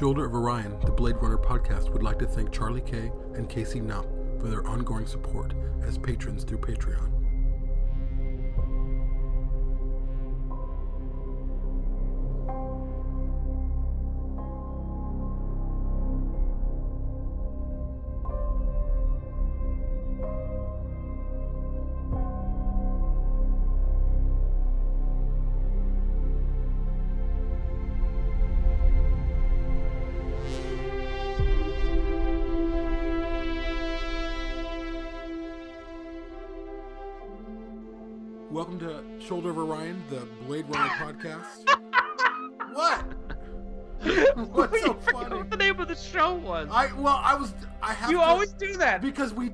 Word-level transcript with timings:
Shoulder 0.00 0.24
of 0.24 0.34
Orion, 0.34 0.80
the 0.86 0.90
Blade 0.90 1.16
Runner 1.20 1.36
podcast, 1.36 1.92
would 1.92 2.02
like 2.02 2.18
to 2.20 2.26
thank 2.26 2.50
Charlie 2.50 2.80
K 2.80 3.12
and 3.34 3.50
Casey 3.50 3.80
Knapp 3.80 4.06
for 4.40 4.48
their 4.48 4.66
ongoing 4.66 5.04
support 5.04 5.52
as 5.82 5.98
patrons 5.98 6.42
through 6.42 6.60
Patreon. 6.60 7.19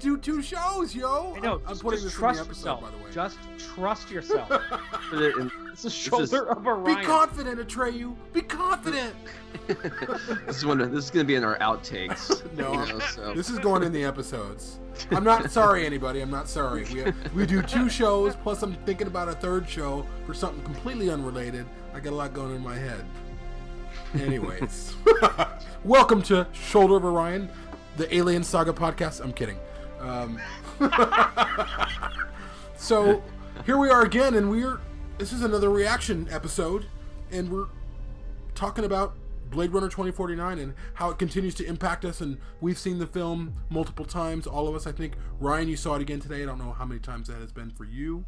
Do 0.07 0.17
two 0.17 0.41
shows, 0.41 0.95
yo. 0.95 1.35
I 1.37 1.41
know. 1.41 1.55
I'm, 1.55 1.61
I'm 1.63 1.69
just, 1.71 1.83
putting 1.83 2.01
just 2.01 2.05
this 2.05 2.15
trust 2.15 2.39
in 2.41 2.45
the 2.45 2.51
episode, 2.51 2.69
yourself. 2.69 2.81
by 2.83 2.91
the 2.91 3.05
way. 3.05 3.11
Just 3.13 3.39
trust 3.75 4.11
yourself. 4.13 4.49
For 5.11 5.17
the- 5.17 5.37
in- 5.37 5.51
it's 5.73 5.85
is- 5.85 5.93
shoulder 5.93 6.49
of 6.49 6.85
Be 6.85 6.95
confident, 7.03 7.59
Atreyu. 7.59 8.15
Be 8.33 8.41
confident. 8.41 9.15
this 9.67 10.59
is 10.59 10.65
one. 10.65 10.79
This 10.79 11.05
is 11.05 11.11
going 11.11 11.25
to 11.25 11.29
be 11.29 11.35
in 11.35 11.43
our 11.45 11.59
outtakes. 11.59 12.43
No, 12.57 12.73
you 12.73 12.93
know, 12.93 12.99
so. 13.01 13.35
This 13.35 13.51
is 13.51 13.59
going 13.59 13.83
in 13.83 13.93
the 13.93 14.03
episodes. 14.05 14.79
I'm 15.11 15.25
not 15.25 15.51
sorry, 15.51 15.85
anybody. 15.85 16.21
I'm 16.21 16.31
not 16.31 16.49
sorry. 16.49 16.85
We 16.85 17.13
we 17.35 17.45
do 17.47 17.61
two 17.61 17.91
shows, 17.91 18.35
plus 18.37 18.63
I'm 18.63 18.75
thinking 18.87 19.09
about 19.09 19.29
a 19.29 19.33
third 19.35 19.69
show 19.69 20.07
for 20.25 20.33
something 20.33 20.63
completely 20.65 21.11
unrelated. 21.11 21.67
I 21.93 22.01
got 22.01 22.13
a 22.15 22.17
lot 22.17 22.33
going 22.33 22.55
in 22.57 22.63
my 22.63 22.77
head. 22.79 23.05
Anyways, 24.15 24.95
welcome 25.85 26.23
to 26.23 26.47
Shoulder 26.53 26.97
of 26.97 27.05
Orion, 27.05 27.51
the 27.99 28.15
Alien 28.15 28.43
Saga 28.43 28.73
podcast. 28.73 29.21
I'm 29.21 29.35
kidding. 29.35 29.59
Um, 30.01 30.41
so 32.77 33.23
here 33.65 33.79
we 33.79 33.91
are 33.91 34.03
again, 34.03 34.35
and 34.35 34.51
we're 34.51 34.81
this 35.19 35.33
is 35.33 35.43
another 35.43 35.71
reaction 35.71 36.29
episode, 36.31 36.87
and 37.31 37.51
we're 37.51 37.67
talking 38.55 38.85
about 38.85 39.15
Blade 39.51 39.73
Runner 39.73 39.89
2049 39.89 40.59
and 40.59 40.75
how 40.95 41.11
it 41.11 41.19
continues 41.19 41.55
to 41.55 41.65
impact 41.65 42.05
us. 42.05 42.21
And 42.21 42.39
we've 42.61 42.79
seen 42.79 42.99
the 42.99 43.07
film 43.07 43.55
multiple 43.71 44.05
times, 44.05 44.47
all 44.47 44.69
of 44.69 44.75
us. 44.75 44.87
I 44.87 44.93
think 44.93 45.15
Ryan, 45.41 45.69
you 45.69 45.77
saw 45.77 45.95
it 45.95 46.03
again 46.03 46.21
today. 46.21 46.43
I 46.43 46.47
don't 46.47 46.59
know 46.59 46.73
how 46.73 46.85
many 46.85 47.01
times 47.01 47.29
that 47.29 47.39
has 47.39 47.53
been 47.53 47.71
for 47.71 47.85
you. 47.85 48.25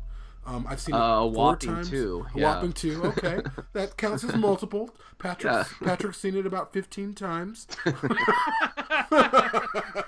Um, 0.48 0.66
I've 0.68 0.80
seen 0.80 0.94
it 0.94 0.98
Uh, 0.98 1.20
four 1.24 1.30
whopping 1.32 1.74
times. 1.74 1.90
two, 1.90 2.26
A 2.34 2.38
yeah. 2.38 2.44
whopping 2.54 2.72
two. 2.72 3.04
Okay, 3.04 3.40
that 3.74 3.96
counts 3.98 4.24
as 4.24 4.34
multiple. 4.34 4.88
Patrick, 5.18 5.52
Yeah. 5.52 5.64
Patrick's 5.84 6.18
seen 6.18 6.36
it 6.36 6.46
about 6.46 6.72
15 6.72 7.12
times. 7.14 7.66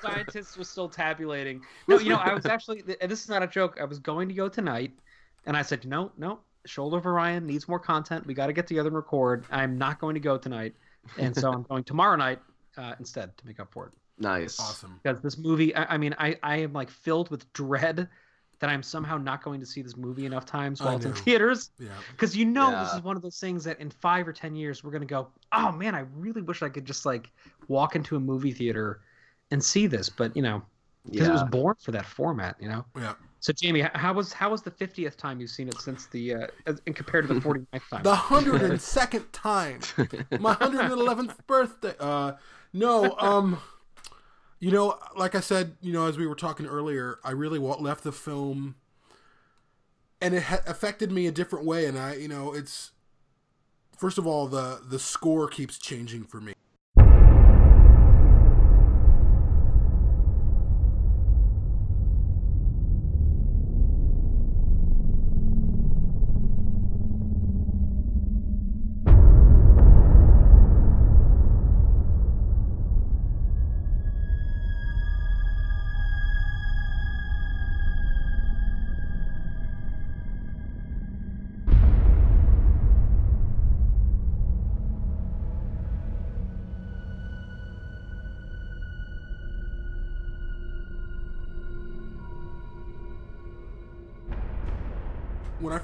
Scientists 0.00 0.56
was 0.56 0.68
still 0.68 0.88
tabulating. 0.88 1.62
No, 1.88 1.98
you 1.98 2.10
know, 2.10 2.16
I 2.16 2.32
was 2.34 2.46
actually, 2.46 2.82
and 3.00 3.10
this 3.10 3.22
is 3.22 3.28
not 3.28 3.42
a 3.42 3.46
joke. 3.46 3.78
I 3.80 3.84
was 3.84 3.98
going 3.98 4.28
to 4.28 4.34
go 4.34 4.48
tonight, 4.48 4.92
and 5.46 5.56
I 5.56 5.62
said, 5.62 5.84
no, 5.86 6.12
no, 6.16 6.40
Shoulder 6.66 6.98
of 6.98 7.06
Orion 7.06 7.46
needs 7.46 7.68
more 7.68 7.78
content. 7.78 8.26
We 8.26 8.34
got 8.34 8.46
to 8.46 8.52
get 8.52 8.66
together 8.66 8.88
and 8.88 8.96
record. 8.96 9.44
I'm 9.50 9.76
not 9.78 10.00
going 10.00 10.14
to 10.14 10.20
go 10.20 10.38
tonight, 10.38 10.74
and 11.18 11.36
so 11.36 11.52
I'm 11.52 11.62
going 11.64 11.84
tomorrow 11.84 12.16
night 12.16 12.38
uh, 12.76 12.94
instead 12.98 13.36
to 13.38 13.46
make 13.46 13.60
up 13.60 13.72
for 13.72 13.86
it. 13.86 13.92
nice. 14.18 14.58
awesome. 14.60 15.00
because 15.02 15.20
this 15.22 15.36
movie 15.38 15.74
I, 15.74 15.94
I 15.94 15.98
mean 15.98 16.14
I, 16.18 16.36
I 16.42 16.56
am 16.58 16.72
like 16.72 16.90
filled 16.90 17.30
with 17.30 17.50
dread 17.52 18.08
that 18.60 18.70
i'm 18.70 18.82
somehow 18.82 19.16
not 19.18 19.42
going 19.42 19.58
to 19.60 19.66
see 19.66 19.82
this 19.82 19.96
movie 19.96 20.26
enough 20.26 20.44
times 20.46 20.80
while 20.80 20.96
it's 20.96 21.04
in 21.04 21.10
know. 21.10 21.16
theaters 21.16 21.70
Yeah. 21.78 21.88
because 22.12 22.36
you 22.36 22.44
know 22.44 22.70
this 22.78 22.92
is 22.94 23.02
one 23.02 23.16
of 23.16 23.22
those 23.22 23.38
things 23.38 23.64
that 23.64 23.80
in 23.80 23.90
five 23.90 24.28
or 24.28 24.32
ten 24.32 24.54
years 24.54 24.84
we're 24.84 24.90
going 24.92 25.00
to 25.02 25.06
go 25.06 25.28
oh 25.52 25.72
man 25.72 25.94
i 25.94 26.00
really 26.14 26.42
wish 26.42 26.62
i 26.62 26.68
could 26.68 26.84
just 26.84 27.04
like 27.06 27.30
walk 27.68 27.96
into 27.96 28.16
a 28.16 28.20
movie 28.20 28.52
theater 28.52 29.00
and 29.50 29.62
see 29.62 29.86
this 29.86 30.08
but 30.08 30.34
you 30.36 30.42
know 30.42 30.62
because 31.04 31.26
Yeah. 31.26 31.30
it 31.30 31.32
was 31.32 31.44
born 31.44 31.74
for 31.82 31.90
that 31.92 32.06
format 32.06 32.56
you 32.60 32.68
know 32.68 32.84
Yeah. 32.96 33.14
so 33.40 33.52
jamie 33.54 33.80
how 33.94 34.12
was 34.12 34.32
how 34.32 34.50
was 34.50 34.62
the 34.62 34.70
50th 34.70 35.16
time 35.16 35.40
you've 35.40 35.50
seen 35.50 35.68
it 35.68 35.80
since 35.80 36.06
the 36.06 36.34
uh 36.34 36.46
and 36.86 36.94
compared 36.94 37.26
to 37.26 37.34
the 37.34 37.40
49th 37.40 37.88
time 37.90 38.02
The 38.02 38.14
102nd 38.14 39.24
time. 39.32 39.80
My 40.38 40.54
111th 40.56 41.36
birthday. 41.46 41.94
Uh, 41.98 42.32
no, 42.72 43.16
um, 43.18 43.58
you 44.60 44.70
know, 44.70 44.98
like 45.16 45.34
I 45.34 45.40
said, 45.40 45.76
you 45.80 45.92
know, 45.92 46.06
as 46.06 46.18
we 46.18 46.26
were 46.26 46.34
talking 46.34 46.66
earlier, 46.66 47.18
I 47.24 47.30
really 47.30 47.58
left 47.58 48.04
the 48.04 48.12
film, 48.12 48.76
and 50.20 50.34
it 50.34 50.44
ha- 50.44 50.60
affected 50.66 51.10
me 51.10 51.26
a 51.26 51.32
different 51.32 51.64
way. 51.64 51.86
And 51.86 51.98
I, 51.98 52.14
you 52.14 52.28
know, 52.28 52.52
it's 52.52 52.90
first 53.96 54.18
of 54.18 54.26
all 54.26 54.46
the 54.46 54.80
the 54.86 54.98
score 54.98 55.48
keeps 55.48 55.78
changing 55.78 56.24
for 56.24 56.40
me. 56.40 56.52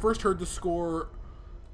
First 0.06 0.22
heard 0.22 0.38
the 0.38 0.46
score, 0.46 1.08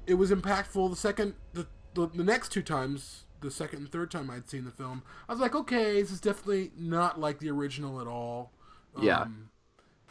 it 0.07 0.15
was 0.15 0.31
impactful. 0.31 0.89
The 0.89 0.95
second, 0.95 1.35
the, 1.53 1.67
the 1.93 2.07
the 2.07 2.23
next 2.23 2.49
two 2.51 2.63
times, 2.63 3.25
the 3.41 3.51
second 3.51 3.79
and 3.79 3.91
third 3.91 4.09
time 4.09 4.31
I'd 4.31 4.49
seen 4.49 4.65
the 4.65 4.71
film, 4.71 5.03
I 5.29 5.33
was 5.33 5.39
like, 5.39 5.53
okay, 5.53 6.01
this 6.01 6.11
is 6.11 6.19
definitely 6.19 6.71
not 6.75 7.19
like 7.19 7.37
the 7.37 7.51
original 7.51 8.01
at 8.01 8.07
all. 8.07 8.51
Yeah. 8.99 9.21
Um, 9.21 9.49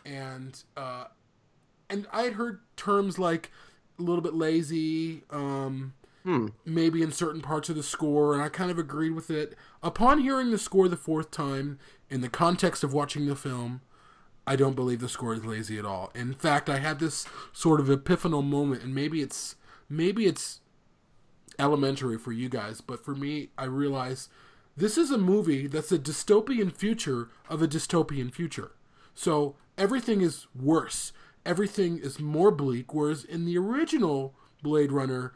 and 0.04 0.62
uh, 0.76 1.06
and 1.90 2.06
I 2.12 2.22
had 2.22 2.34
heard 2.34 2.60
terms 2.76 3.18
like 3.18 3.50
a 3.98 4.02
little 4.02 4.22
bit 4.22 4.34
lazy, 4.34 5.24
um, 5.30 5.94
Hmm. 6.22 6.46
maybe 6.64 7.02
in 7.02 7.10
certain 7.10 7.40
parts 7.42 7.68
of 7.68 7.74
the 7.74 7.82
score, 7.82 8.32
and 8.34 8.40
I 8.40 8.48
kind 8.48 8.70
of 8.70 8.78
agreed 8.78 9.10
with 9.10 9.28
it. 9.28 9.56
Upon 9.82 10.20
hearing 10.20 10.52
the 10.52 10.58
score 10.58 10.86
the 10.86 10.96
fourth 10.96 11.32
time, 11.32 11.80
in 12.08 12.20
the 12.20 12.28
context 12.28 12.84
of 12.84 12.92
watching 12.94 13.26
the 13.26 13.34
film, 13.34 13.80
I 14.46 14.56
don't 14.56 14.74
believe 14.76 15.00
the 15.00 15.08
score 15.08 15.34
is 15.34 15.44
lazy 15.44 15.78
at 15.78 15.84
all. 15.84 16.10
In 16.14 16.34
fact, 16.34 16.68
I 16.68 16.78
had 16.78 16.98
this 16.98 17.26
sort 17.52 17.80
of 17.80 17.86
epiphanal 17.86 18.44
moment, 18.44 18.82
and 18.82 18.94
maybe 18.94 19.20
it's 19.20 19.56
maybe 19.88 20.26
it's 20.26 20.60
elementary 21.58 22.18
for 22.18 22.32
you 22.32 22.48
guys, 22.48 22.80
but 22.80 23.04
for 23.04 23.14
me, 23.14 23.50
I 23.56 23.64
realize 23.64 24.28
this 24.76 24.96
is 24.96 25.10
a 25.10 25.18
movie 25.18 25.66
that's 25.66 25.92
a 25.92 25.98
dystopian 25.98 26.74
future 26.74 27.28
of 27.48 27.62
a 27.62 27.68
dystopian 27.68 28.32
future. 28.32 28.72
So 29.14 29.56
everything 29.76 30.22
is 30.22 30.46
worse. 30.58 31.12
Everything 31.44 31.98
is 31.98 32.18
more 32.18 32.50
bleak. 32.50 32.94
Whereas 32.94 33.24
in 33.24 33.44
the 33.44 33.58
original 33.58 34.34
Blade 34.62 34.92
Runner, 34.92 35.34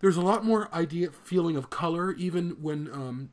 there's 0.00 0.16
a 0.16 0.22
lot 0.22 0.44
more 0.44 0.68
idea 0.74 1.10
feeling 1.10 1.56
of 1.56 1.70
color. 1.70 2.12
Even 2.12 2.50
when 2.60 2.90
um, 2.92 3.30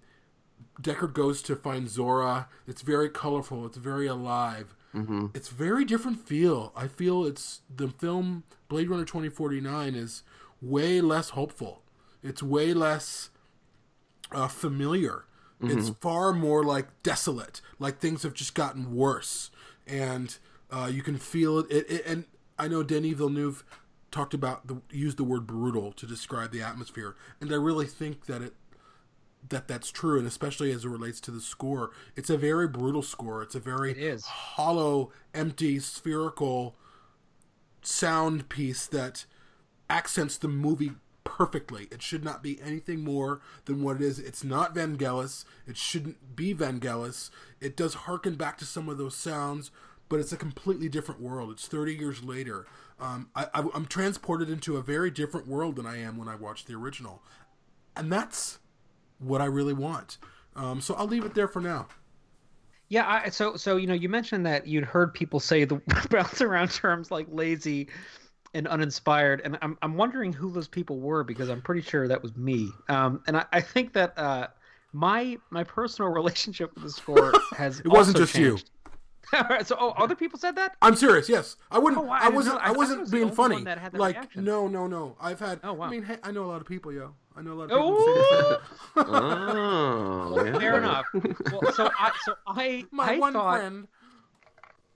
Deckard 0.81 1.13
goes 1.13 1.41
to 1.43 1.55
find 1.55 1.87
Zhora, 1.87 2.45
it's 2.67 2.81
very 2.81 3.09
colorful. 3.09 3.65
It's 3.65 3.77
very 3.77 4.07
alive. 4.07 4.75
hmm 4.91 5.27
It's 5.33 5.49
very 5.49 5.83
different 5.85 6.19
feel. 6.27 6.71
I 6.75 6.87
feel 6.87 7.25
it's 7.25 7.61
the 7.75 7.87
film 7.87 8.43
Blade 8.69 8.89
Runner 8.89 9.05
2049 9.05 9.95
is 9.95 10.23
way 10.61 11.01
less 11.01 11.29
hopeful. 11.31 11.81
It's 12.23 12.43
way 12.43 12.73
less 12.73 13.29
uh, 14.31 14.47
familiar. 14.47 15.23
It's 15.59 15.89
far 15.89 16.33
more 16.33 16.63
like 16.63 16.87
desolate, 17.01 17.61
like 17.79 17.97
things 17.99 18.21
have 18.21 18.35
just 18.35 18.53
gotten 18.53 18.93
worse, 18.93 19.49
and 19.87 20.37
uh, 20.69 20.87
you 20.93 21.01
can 21.01 21.17
feel 21.17 21.57
it, 21.57 21.71
it, 21.71 21.89
it. 21.89 22.05
And 22.05 22.25
I 22.59 22.67
know 22.67 22.83
Denis 22.83 23.13
Villeneuve 23.17 23.63
talked 24.11 24.35
about 24.35 24.67
the 24.67 24.81
used 24.91 25.17
the 25.17 25.23
word 25.23 25.47
brutal 25.47 25.93
to 25.93 26.05
describe 26.05 26.51
the 26.51 26.61
atmosphere, 26.61 27.15
and 27.41 27.51
I 27.51 27.55
really 27.55 27.87
think 27.87 28.27
that 28.27 28.43
it 28.43 28.53
that 29.49 29.67
that's 29.67 29.91
true, 29.91 30.17
and 30.17 30.27
especially 30.27 30.71
as 30.71 30.85
it 30.85 30.89
relates 30.89 31.19
to 31.21 31.31
the 31.31 31.41
score, 31.41 31.91
it's 32.15 32.29
a 32.29 32.37
very 32.37 32.67
brutal 32.67 33.01
score. 33.01 33.41
It's 33.41 33.55
a 33.55 33.59
very 33.59 33.91
It 33.91 34.21
hollow, 34.25 35.11
empty, 35.33 35.79
spherical 35.79 36.75
sound 37.81 38.49
piece 38.49 38.85
that 38.87 39.25
accents 39.89 40.37
the 40.37 40.47
movie 40.47 40.91
perfectly. 41.23 41.87
It 41.91 42.01
should 42.01 42.23
not 42.23 42.41
be 42.41 42.59
anything 42.61 43.03
more 43.03 43.41
than 43.65 43.83
what 43.83 43.97
it 43.97 44.01
is. 44.01 44.19
It's 44.19 44.43
not 44.43 44.73
Vangelis. 44.73 45.45
It 45.67 45.77
shouldn't 45.77 46.35
be 46.35 46.53
Vangelis. 46.55 47.29
It 47.61 47.75
does 47.75 47.93
harken 47.93 48.35
back 48.35 48.57
to 48.57 48.65
some 48.65 48.89
of 48.89 48.97
those 48.97 49.15
sounds, 49.15 49.71
but 50.09 50.19
it's 50.19 50.31
a 50.31 50.37
completely 50.37 50.89
different 50.89 51.21
world. 51.21 51.51
It's 51.51 51.67
30 51.67 51.95
years 51.95 52.23
later. 52.23 52.65
Um, 52.99 53.29
I, 53.35 53.47
I, 53.53 53.63
I'm 53.73 53.85
transported 53.85 54.49
into 54.49 54.77
a 54.77 54.81
very 54.81 55.11
different 55.11 55.47
world 55.47 55.75
than 55.75 55.85
I 55.85 55.99
am 56.01 56.17
when 56.17 56.27
I 56.27 56.35
watch 56.35 56.65
the 56.65 56.73
original. 56.73 57.21
And 57.95 58.11
that's 58.11 58.59
what 59.19 59.41
I 59.41 59.45
really 59.45 59.73
want. 59.73 60.17
Um, 60.55 60.81
so 60.81 60.95
I'll 60.95 61.07
leave 61.07 61.25
it 61.25 61.33
there 61.33 61.47
for 61.47 61.61
now. 61.61 61.87
Yeah, 62.89 63.21
I, 63.25 63.29
so 63.29 63.57
so 63.57 63.75
you 63.75 63.85
know, 63.87 63.93
you 63.93 64.07
mentioned 64.09 64.45
that 64.45 64.65
you'd 64.65 64.85
heard 64.85 65.13
people 65.13 65.39
say 65.39 65.65
the 65.65 65.81
bounce 66.09 66.41
around 66.41 66.71
terms 66.71 67.11
like 67.11 67.27
lazy 67.29 67.89
and 68.53 68.67
uninspired, 68.67 69.41
and 69.43 69.57
I'm 69.61 69.77
I'm 69.81 69.95
wondering 69.95 70.31
who 70.31 70.51
those 70.51 70.67
people 70.67 70.99
were 70.99 71.23
because 71.23 71.49
I'm 71.49 71.61
pretty 71.61 71.81
sure 71.81 72.07
that 72.07 72.21
was 72.21 72.35
me. 72.37 72.69
Um, 72.87 73.21
and 73.27 73.37
I, 73.37 73.45
I 73.51 73.61
think 73.61 73.93
that 73.93 74.17
uh, 74.17 74.47
my 74.93 75.37
my 75.49 75.63
personal 75.63 76.11
relationship 76.13 76.73
with 76.75 76.83
the 76.83 76.89
score 76.89 77.33
has 77.57 77.79
it 77.85 77.87
wasn't 77.87 78.17
just 78.17 78.35
you. 78.35 78.51
changed. 78.51 78.69
so 79.67 79.75
oh, 79.77 79.93
other 79.97 80.15
people 80.15 80.39
said 80.39 80.55
that. 80.55 80.77
I'm 80.81 80.95
serious. 80.95 81.27
Yes, 81.27 81.57
I 81.69 81.79
wouldn't. 81.79 82.01
Oh, 82.01 82.09
I 82.09 82.27
I, 82.27 82.29
wasn't. 82.29 82.61
I 82.61 82.67
I, 82.67 82.71
wasn't 82.71 83.01
was 83.01 83.11
being 83.11 83.29
funny. 83.29 83.61
that 83.65 83.77
had 83.77 83.91
that 83.91 83.99
like, 83.99 84.15
reaction. 84.15 84.45
no, 84.45 84.69
no, 84.69 84.87
no. 84.87 85.17
I've 85.19 85.41
had. 85.41 85.59
Oh, 85.65 85.73
wow. 85.73 85.87
I 85.87 85.89
mean, 85.89 86.03
hey, 86.03 86.17
I 86.23 86.31
know 86.31 86.45
a 86.45 86.47
lot 86.47 86.61
of 86.61 86.67
people, 86.67 86.93
yo. 86.93 87.13
I 87.37 87.41
know 87.41 87.53
a 87.53 87.53
lot 87.53 87.63
of 87.65 87.69
people. 87.69 87.95
that 87.95 88.61
say 88.95 89.03
Oh, 89.05 90.33
Oh, 90.37 90.43
yeah. 90.45 90.57
fair 90.59 90.77
enough. 90.77 91.05
Well, 91.51 91.71
so 91.73 91.89
I 91.97 92.11
so 92.25 92.35
I 92.47 92.85
My 92.91 93.13
I 93.13 93.19
one 93.19 93.33
thought 93.33 93.57
friend. 93.59 93.87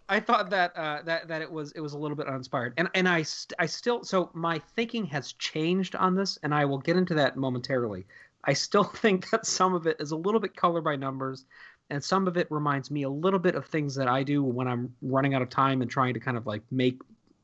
I 0.10 0.20
thought 0.20 0.50
that 0.50 0.76
uh, 0.76 1.02
that 1.04 1.28
that 1.30 1.42
it 1.42 1.52
was 1.52 1.72
it 1.74 1.80
was 1.80 1.94
a 1.94 1.98
little 1.98 2.18
bit 2.18 2.28
uninspired, 2.28 2.74
and 2.78 2.90
and 2.96 3.08
I 3.08 3.22
st- 3.22 3.56
I 3.60 3.66
still 3.66 4.04
so 4.04 4.30
my 4.34 4.60
thinking 4.76 5.06
has 5.06 5.34
changed 5.34 5.96
on 5.96 6.16
this, 6.16 6.38
and 6.44 6.54
I 6.54 6.66
will 6.66 6.80
get 6.80 6.98
into 6.98 7.14
that 7.16 7.38
momentarily. 7.38 8.06
I 8.44 8.54
still 8.54 8.84
think 9.04 9.30
that 9.30 9.46
some 9.46 9.74
of 9.74 9.88
it 9.88 9.98
is 10.00 10.12
a 10.12 10.18
little 10.18 10.40
bit 10.42 10.56
color 10.56 10.82
by 10.82 10.96
numbers, 10.98 11.46
and 11.90 12.04
some 12.04 12.28
of 12.28 12.36
it 12.38 12.48
reminds 12.50 12.92
me 12.92 13.04
a 13.04 13.10
little 13.10 13.40
bit 13.40 13.56
of 13.56 13.66
things 13.68 13.96
that 13.96 14.08
I 14.08 14.24
do 14.24 14.44
when 14.44 14.68
I'm 14.68 14.94
running 15.02 15.34
out 15.34 15.42
of 15.44 15.50
time 15.50 15.82
and 15.82 15.90
trying 15.90 16.14
to 16.16 16.20
kind 16.20 16.36
of 16.38 16.46
like 16.46 16.64
make 16.72 17.00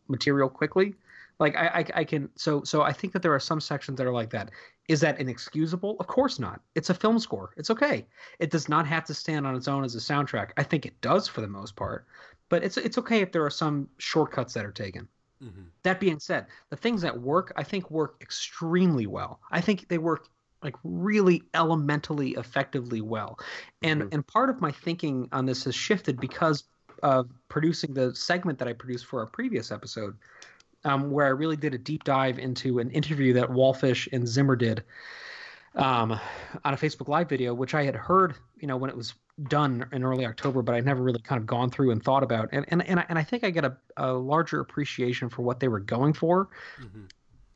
material 0.10 0.50
quickly. 0.50 0.96
Like 1.40 1.56
I, 1.56 1.68
I, 1.68 1.86
I 2.02 2.04
can 2.04 2.30
so 2.36 2.64
so 2.64 2.82
I 2.82 2.92
think 2.92 3.14
that 3.14 3.22
there 3.22 3.34
are 3.34 3.40
some 3.40 3.62
sections 3.62 3.98
that 3.98 4.08
are 4.08 4.14
like 4.14 4.32
that. 4.32 4.52
Is 4.88 5.02
that 5.02 5.20
inexcusable? 5.20 5.98
Of 6.00 6.08
course 6.08 6.40
not. 6.40 6.62
It's 6.76 6.90
a 6.90 6.94
film 6.94 7.20
score. 7.20 7.52
It's 7.58 7.70
okay. 7.70 8.08
It 8.40 8.50
does 8.50 8.68
not 8.70 8.88
have 8.88 9.06
to 9.06 9.14
stand 9.14 9.46
on 9.46 9.56
its 9.56 9.68
own 9.68 9.84
as 9.84 9.96
a 9.96 10.00
soundtrack. 10.00 10.52
I 10.58 10.64
think 10.64 10.86
it 10.86 11.00
does 11.02 11.28
for 11.28 11.42
the 11.42 11.48
most 11.48 11.76
part, 11.76 12.08
but 12.50 12.64
it's 12.64 12.78
it's 12.78 12.98
okay 12.98 13.22
if 13.22 13.32
there 13.32 13.46
are 13.46 13.50
some 13.52 13.90
shortcuts 13.98 14.54
that 14.54 14.66
are 14.66 14.72
taken. 14.72 15.08
Mhm. 15.44 15.66
That 15.84 16.00
being 16.00 16.20
said, 16.20 16.48
the 16.70 16.76
things 16.78 17.02
that 17.02 17.20
work, 17.22 17.54
I 17.56 17.64
think 17.64 17.92
work 17.92 18.18
extremely 18.22 19.06
well. 19.08 19.40
I 19.52 19.62
think 19.62 19.88
they 19.90 20.00
work 20.00 20.28
like 20.64 20.76
really 20.84 21.44
elementally 21.54 22.32
effectively 22.32 23.02
well. 23.02 23.38
And 23.84 24.04
Mhm. 24.04 24.14
and 24.14 24.28
part 24.28 24.50
of 24.50 24.60
my 24.60 24.72
thinking 24.72 25.30
on 25.32 25.46
this 25.46 25.66
has 25.66 25.76
shifted 25.76 26.20
because 26.20 26.64
of 27.04 27.30
producing 27.48 27.94
the 27.94 28.16
segment 28.16 28.58
that 28.60 28.68
I 28.68 28.74
produced 28.74 29.06
for 29.06 29.20
our 29.20 29.28
previous 29.28 29.72
episode, 29.72 30.18
um, 30.88 31.12
where 31.12 31.26
I 31.26 31.30
really 31.30 31.58
did 31.58 31.74
a 31.74 31.78
deep 31.78 32.04
dive 32.04 32.40
into 32.40 32.80
an 32.80 32.90
interview 32.92 33.34
that 33.34 33.50
Wallfisch 33.50 34.08
and 34.14 34.28
Zimmer 34.28 34.56
did 34.56 34.84
um, 35.76 36.20
on 36.64 36.74
a 36.74 36.78
Facebook 36.78 37.08
Live 37.08 37.30
video, 37.30 37.54
which 37.54 37.74
I 37.74 37.84
had 37.84 37.96
heard, 37.96 38.36
you 38.60 38.68
know, 38.68 38.78
when 38.78 38.90
it 38.90 38.96
was 38.96 39.14
done 39.50 39.86
in 39.92 40.04
early 40.04 40.26
October, 40.26 40.62
but 40.62 40.74
I'd 40.74 40.86
never 40.86 41.04
really 41.04 41.22
kind 41.22 41.40
of 41.40 41.46
gone 41.46 41.70
through 41.70 41.92
and 41.92 42.04
thought 42.04 42.24
about. 42.24 42.50
And 42.52 42.66
and 42.70 42.82
and 42.88 43.00
I, 43.00 43.06
and 43.10 43.20
I 43.20 43.24
think 43.24 43.44
I 43.44 43.50
get 43.50 43.66
a, 43.66 43.78
a 43.98 44.14
larger 44.14 44.60
appreciation 44.60 45.30
for 45.30 45.42
what 45.44 45.60
they 45.60 45.68
were 45.68 45.80
going 45.80 46.14
for. 46.14 46.50
Mhm. 46.80 47.10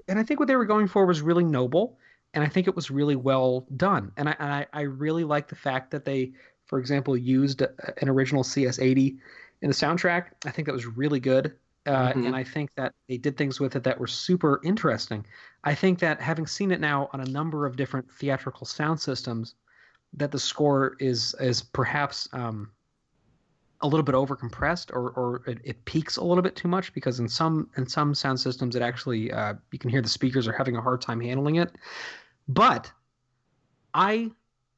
And 0.08 0.20
I 0.20 0.24
think 0.24 0.40
what 0.40 0.48
they 0.48 0.56
were 0.56 0.66
going 0.66 0.88
for 0.88 1.06
was 1.06 1.22
really 1.22 1.44
noble, 1.44 1.98
and 2.34 2.44
I 2.44 2.48
think 2.48 2.68
it 2.68 2.76
was 2.76 2.92
really 2.92 3.16
well 3.16 3.66
done. 3.78 4.12
And 4.18 4.30
I 4.30 4.36
and 4.40 4.54
I, 4.54 4.68
I 4.74 4.82
really 4.82 5.24
like 5.24 5.48
the 5.48 5.56
fact 5.56 5.92
that 5.92 6.06
they, 6.06 6.34
for 6.66 6.80
example, 6.80 7.16
used 7.16 7.62
an 7.62 8.10
original 8.10 8.44
CS80 8.44 9.18
in 9.62 9.70
the 9.70 9.76
soundtrack. 9.76 10.26
I 10.46 10.52
think 10.52 10.66
that 10.68 10.74
was 10.74 10.86
really 10.86 11.20
good. 11.20 11.56
Uh, 11.86 12.14
Mhm. 12.14 12.28
And 12.28 12.36
I 12.36 12.44
think 12.44 12.74
that 12.76 12.94
they 13.08 13.18
did 13.18 13.38
things 13.38 13.60
with 13.60 13.76
it 13.76 13.84
that 13.84 14.00
were 14.00 14.08
super 14.08 14.60
interesting. 14.64 15.26
I 15.64 15.74
think 15.74 16.00
that 16.00 16.22
having 16.22 16.46
seen 16.46 16.72
it 16.72 16.80
now 16.80 17.10
on 17.12 17.22
a 17.22 17.26
number 17.26 17.66
of 17.66 17.76
different 17.76 18.12
theatrical 18.12 18.68
sound 18.68 19.00
systems, 19.00 19.56
that 20.14 20.32
the 20.32 20.40
score 20.40 20.96
is 21.00 21.36
is 21.40 21.64
perhaps 21.64 22.28
um, 22.34 22.72
a 23.82 23.88
little 23.88 24.04
bit 24.04 24.14
overcompressed 24.14 24.92
or 24.94 25.10
or 25.12 25.44
it, 25.48 25.60
it 25.64 25.86
peaks 25.86 26.18
a 26.18 26.24
little 26.24 26.44
bit 26.44 26.56
too 26.56 26.68
much 26.68 26.94
because 26.94 27.20
in 27.20 27.28
some 27.28 27.70
in 27.78 27.88
some 27.88 28.14
sound 28.14 28.40
systems 28.40 28.76
it 28.76 28.82
actually 28.82 29.32
uh, 29.32 29.56
you 29.72 29.80
can 29.80 29.90
hear 29.90 30.02
the 30.02 30.10
speakers 30.10 30.48
are 30.48 30.54
having 30.54 30.76
a 30.76 30.82
hard 30.82 31.02
time 31.02 31.20
handling 31.20 31.56
it. 31.56 31.72
But 32.48 32.92
I 33.94 34.32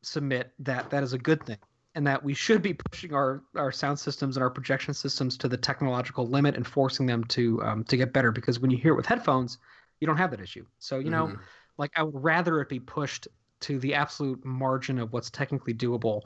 submit 0.04 0.54
that 0.60 0.90
that 0.90 1.04
is 1.04 1.14
a 1.14 1.18
good 1.18 1.44
thing 1.46 1.58
and 1.96 2.08
that 2.08 2.24
we 2.24 2.34
should 2.34 2.62
be 2.62 2.74
pushing 2.74 3.14
our, 3.14 3.44
our 3.56 3.72
sound 3.72 4.00
systems 4.00 4.36
and 4.36 4.44
our 4.44 4.50
projection 4.50 4.94
systems 4.94 5.38
to 5.38 5.48
the 5.48 5.58
technological 5.58 6.28
limit 6.28 6.56
and 6.56 6.66
forcing 6.66 7.06
them 7.06 7.24
to 7.26 7.62
um, 7.64 7.84
to 7.86 7.98
get 7.98 8.14
better 8.14 8.32
because 8.32 8.60
when 8.60 8.72
you 8.72 8.78
hear 8.78 8.94
it 8.94 8.96
with 8.96 9.06
headphones 9.06 9.58
you 10.00 10.08
don't 10.08 10.18
have 10.18 10.32
that 10.32 10.42
issue 10.42 10.66
so 10.80 11.00
you 11.00 11.10
know 11.12 11.28
Mhm. 11.28 11.40
like 11.78 11.92
i 11.96 12.04
would 12.04 12.24
rather 12.24 12.60
it 12.62 12.70
be 12.70 12.80
pushed 12.80 13.28
to 13.62 13.80
the 13.80 13.94
absolute 13.94 14.44
margin 14.44 15.00
of 15.00 15.14
what's 15.14 15.30
technically 15.30 15.74
doable 15.74 16.22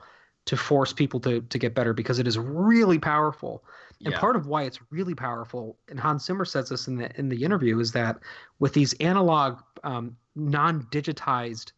to 0.46 0.56
force 0.56 0.94
people 0.94 1.20
to 1.20 1.42
to 1.42 1.60
get 1.60 1.76
better 1.76 1.94
because 1.94 2.20
it 2.20 2.28
is 2.28 2.38
really 2.38 2.98
powerful 3.00 3.64
and 4.06 4.14
Yeah. 4.14 4.20
part 4.20 4.36
of 4.36 4.48
why 4.48 4.64
it's 4.64 4.80
really 4.92 5.16
powerful 5.16 5.78
and 5.90 6.00
hans 6.00 6.26
zimmer 6.26 6.46
says 6.46 6.70
this 6.70 6.88
in 6.88 6.96
the 6.96 7.20
in 7.20 7.28
the 7.30 7.44
interview 7.44 7.80
is 7.80 7.92
that 7.92 8.20
with 8.60 8.74
these 8.74 8.94
analog 8.94 9.60
um, 9.84 10.16
non-digitized 10.36 11.72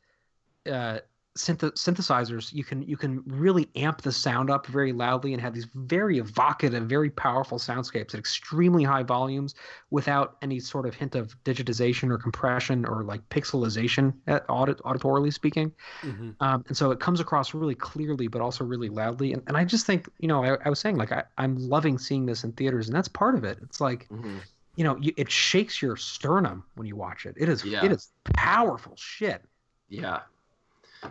uh, 0.72 1.00
synth- 1.40 1.74
synthesizers 1.76 2.54
you 2.54 2.64
can 2.64 2.82
you 2.84 2.98
can 2.98 3.24
really 3.26 3.70
amp 3.76 4.02
the 4.02 4.12
sound 4.12 4.50
up 4.50 4.68
very 4.68 4.92
loudly 4.92 5.34
and 5.34 5.42
have 5.42 5.54
these 5.54 5.68
very 5.76 6.18
evocative 6.20 6.84
very 6.84 7.10
powerful 7.10 7.58
soundscapes 7.58 8.14
at 8.14 8.20
extremely 8.20 8.84
high 8.84 9.04
volumes 9.04 9.56
without 9.90 10.38
any 10.42 10.60
sort 10.60 10.86
of 10.86 10.94
hint 10.94 11.16
of 11.16 11.42
digitization 11.44 12.12
or 12.12 12.18
compression 12.18 12.86
or 12.86 13.04
like 13.04 13.28
pixelization 13.30 14.14
at 14.28 14.44
audit 14.50 14.78
auditorily 14.80 15.34
speaking 15.34 15.72
Mhm. 16.04 16.36
um, 16.42 16.64
and 16.68 16.76
so 16.76 16.92
it 16.92 17.00
comes 17.00 17.20
across 17.20 17.54
really 17.54 17.76
clearly 17.76 18.28
but 18.28 18.42
also 18.42 18.64
really 18.66 18.90
loudly 18.90 19.34
and, 19.34 19.42
and 19.48 19.56
i 19.56 19.64
just 19.64 19.86
think 19.86 20.10
you 20.20 20.28
know 20.28 20.44
I, 20.44 20.58
I 20.66 20.70
was 20.70 20.80
saying 20.80 20.98
like 20.98 21.12
I, 21.12 21.24
i'm 21.38 21.56
loving 21.58 21.98
seeing 21.98 22.26
this 22.26 22.44
in 22.44 22.52
theaters 22.54 22.88
and 22.88 22.96
that's 22.96 23.08
part 23.08 23.36
of 23.36 23.44
it 23.44 23.60
it's 23.64 23.80
like 23.80 24.08
Mhm. 24.10 24.42
you 24.76 24.84
know 24.84 24.98
you, 25.00 25.14
it 25.16 25.32
shakes 25.32 25.82
your 25.82 25.96
sternum 25.96 26.64
when 26.76 26.86
you 26.86 26.96
watch 26.98 27.26
it 27.26 27.36
it 27.38 27.48
is 27.50 27.64
Yeah. 27.64 27.86
it 27.86 27.92
is 27.92 28.12
powerful 28.24 28.94
shit 28.98 29.42
Yeah. 29.88 30.20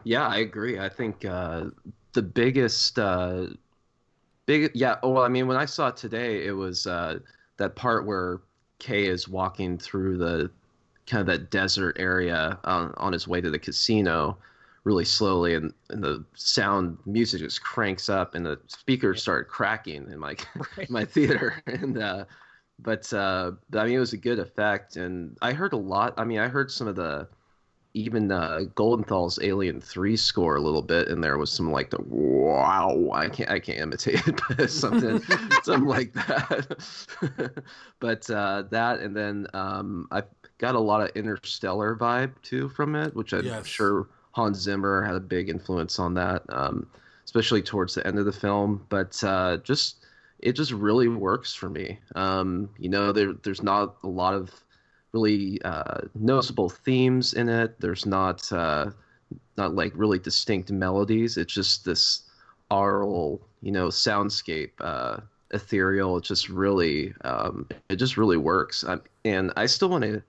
Yeah, 0.04 0.26
I 0.26 0.38
agree. 0.38 0.78
I 0.78 0.88
think 0.88 1.24
uh, 1.24 1.66
the 2.12 2.22
biggest, 2.22 2.98
uh, 2.98 3.46
big, 4.46 4.70
yeah. 4.74 4.96
Well, 5.02 5.18
I 5.22 5.28
mean, 5.28 5.46
when 5.46 5.56
I 5.56 5.64
saw 5.64 5.88
it 5.88 5.96
today, 5.96 6.44
it 6.46 6.52
was 6.52 6.86
uh, 6.86 7.18
that 7.56 7.76
part 7.76 8.06
where 8.06 8.40
Kay 8.78 9.06
is 9.06 9.28
walking 9.28 9.78
through 9.78 10.18
the 10.18 10.50
kind 11.06 11.20
of 11.20 11.26
that 11.26 11.50
desert 11.50 11.96
area 11.98 12.58
on, 12.64 12.92
on 12.98 13.12
his 13.12 13.26
way 13.26 13.40
to 13.40 13.50
the 13.50 13.58
casino 13.58 14.36
really 14.84 15.04
slowly 15.04 15.54
and, 15.54 15.72
and 15.90 16.02
the 16.02 16.24
sound 16.34 16.96
music 17.04 17.40
just 17.40 17.62
cranks 17.62 18.08
up 18.08 18.34
and 18.34 18.46
the 18.46 18.58
speakers 18.68 19.20
start 19.20 19.48
cracking 19.48 20.10
in 20.10 20.18
my 20.18 20.36
right 20.76 20.88
my 20.88 21.04
theater 21.04 21.62
and 21.66 21.98
uh 21.98 22.24
but 22.78 23.12
uh 23.12 23.52
but, 23.70 23.80
i 23.80 23.84
mean 23.86 23.96
it 23.96 23.98
was 23.98 24.12
a 24.12 24.18
good 24.18 24.38
effect 24.38 24.96
and 24.96 25.36
i 25.42 25.52
heard 25.52 25.72
a 25.72 25.76
lot 25.76 26.14
i 26.16 26.24
mean 26.24 26.38
i 26.38 26.48
heard 26.48 26.70
some 26.70 26.86
of 26.86 26.94
the 26.96 27.26
even 27.94 28.30
uh 28.30 28.60
goldenthal's 28.74 29.38
alien 29.42 29.80
3 29.80 30.16
score 30.16 30.56
a 30.56 30.60
little 30.60 30.82
bit 30.82 31.08
and 31.08 31.24
there 31.24 31.38
was 31.38 31.50
some 31.50 31.70
like 31.72 31.90
the 31.90 32.00
wow 32.02 33.08
i 33.12 33.28
can't 33.28 33.50
i 33.50 33.58
can't 33.58 33.78
imitate 33.80 34.26
it 34.26 34.40
but 34.48 34.70
something 34.70 35.18
something 35.62 35.88
like 35.88 36.12
that 36.12 37.64
but 38.00 38.28
uh 38.30 38.62
that 38.70 39.00
and 39.00 39.16
then 39.16 39.46
um 39.54 40.06
i 40.10 40.22
got 40.58 40.74
a 40.74 40.80
lot 40.80 41.00
of 41.00 41.08
interstellar 41.16 41.96
vibe 41.96 42.32
too 42.42 42.68
from 42.68 42.94
it 42.94 43.14
which 43.14 43.32
i'm 43.32 43.50
Yes. 43.50 43.64
sure 43.64 44.08
hans 44.32 44.58
zimmer 44.60 45.02
had 45.02 45.14
a 45.14 45.20
big 45.20 45.48
influence 45.48 45.98
on 45.98 46.14
that 46.14 46.42
um 46.50 46.86
especially 47.24 47.62
towards 47.62 47.94
the 47.94 48.06
end 48.06 48.18
of 48.18 48.24
the 48.26 48.32
film 48.32 48.84
but 48.90 49.22
uh 49.24 49.56
just 49.58 50.04
it 50.40 50.52
just 50.52 50.70
really 50.72 51.08
works 51.08 51.52
for 51.54 51.68
me. 51.68 51.98
Um, 52.14 52.70
you 52.78 52.88
know, 52.88 53.10
there 53.12 53.32
there's 53.32 53.62
not 53.62 53.96
a 54.04 54.08
lot 54.08 54.34
of 54.34 54.52
really 55.18 55.60
uh, 55.62 56.00
noticeable 56.14 56.68
themes 56.68 57.34
in 57.34 57.48
it. 57.48 57.80
There's 57.80 58.06
not 58.06 58.50
uh, 58.52 58.90
not 59.56 59.74
like 59.74 59.92
really 59.94 60.18
distinct 60.18 60.70
melodies. 60.70 61.36
It's 61.36 61.52
just 61.52 61.84
this 61.84 62.22
aural, 62.70 63.40
you 63.62 63.72
know, 63.72 63.88
soundscape, 63.88 64.72
uh, 64.80 65.18
ethereal. 65.50 66.16
It 66.16 66.24
just 66.24 66.48
really, 66.48 67.14
um, 67.24 67.68
it 67.88 67.96
just 67.96 68.16
really 68.16 68.36
works. 68.36 68.84
i 68.84 68.98
and 69.24 69.52
I 69.56 69.66
still 69.66 69.88
want 69.88 70.04
to, 70.04 70.22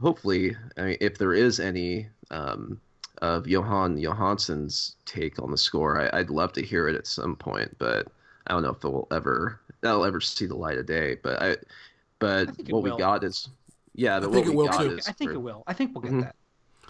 hopefully, 0.00 0.56
I 0.76 0.82
mean, 0.82 0.96
if 1.00 1.18
there 1.18 1.34
is 1.34 1.60
any 1.60 2.08
um, 2.30 2.80
of 3.22 3.44
Jóhann 3.44 4.00
Jóhannsson's 4.00 4.96
take 5.04 5.40
on 5.40 5.50
the 5.50 5.58
score, 5.58 6.00
I, 6.00 6.18
I'd 6.18 6.30
love 6.30 6.52
to 6.54 6.62
hear 6.62 6.88
it 6.88 6.96
at 6.96 7.06
some 7.06 7.36
point, 7.36 7.76
but. 7.78 8.08
I 8.46 8.52
don't 8.52 8.62
know 8.62 8.72
if 8.72 8.84
it 8.84 8.88
will 8.90 9.08
ever 9.10 9.58
that'll 9.80 10.04
ever 10.04 10.20
see 10.20 10.44
the 10.44 10.54
light 10.54 10.76
of 10.76 10.84
day, 10.84 11.16
but 11.22 11.42
I 11.42 11.56
but 12.18 12.50
I 12.50 12.52
what 12.68 12.82
we 12.82 12.90
got 12.90 13.24
is 13.24 13.48
Yeah, 13.94 14.20
but 14.20 14.30
I 14.30 14.32
think 14.32 14.46
it 14.48 14.54
will 14.54 14.68
too. 14.68 14.98
I 15.06 15.12
think 15.12 15.30
for- 15.30 15.36
it 15.36 15.40
will. 15.40 15.62
I 15.66 15.72
think 15.72 15.94
we'll 15.94 16.02
get 16.02 16.12
Mhm. 16.12 16.22
that. 16.22 16.36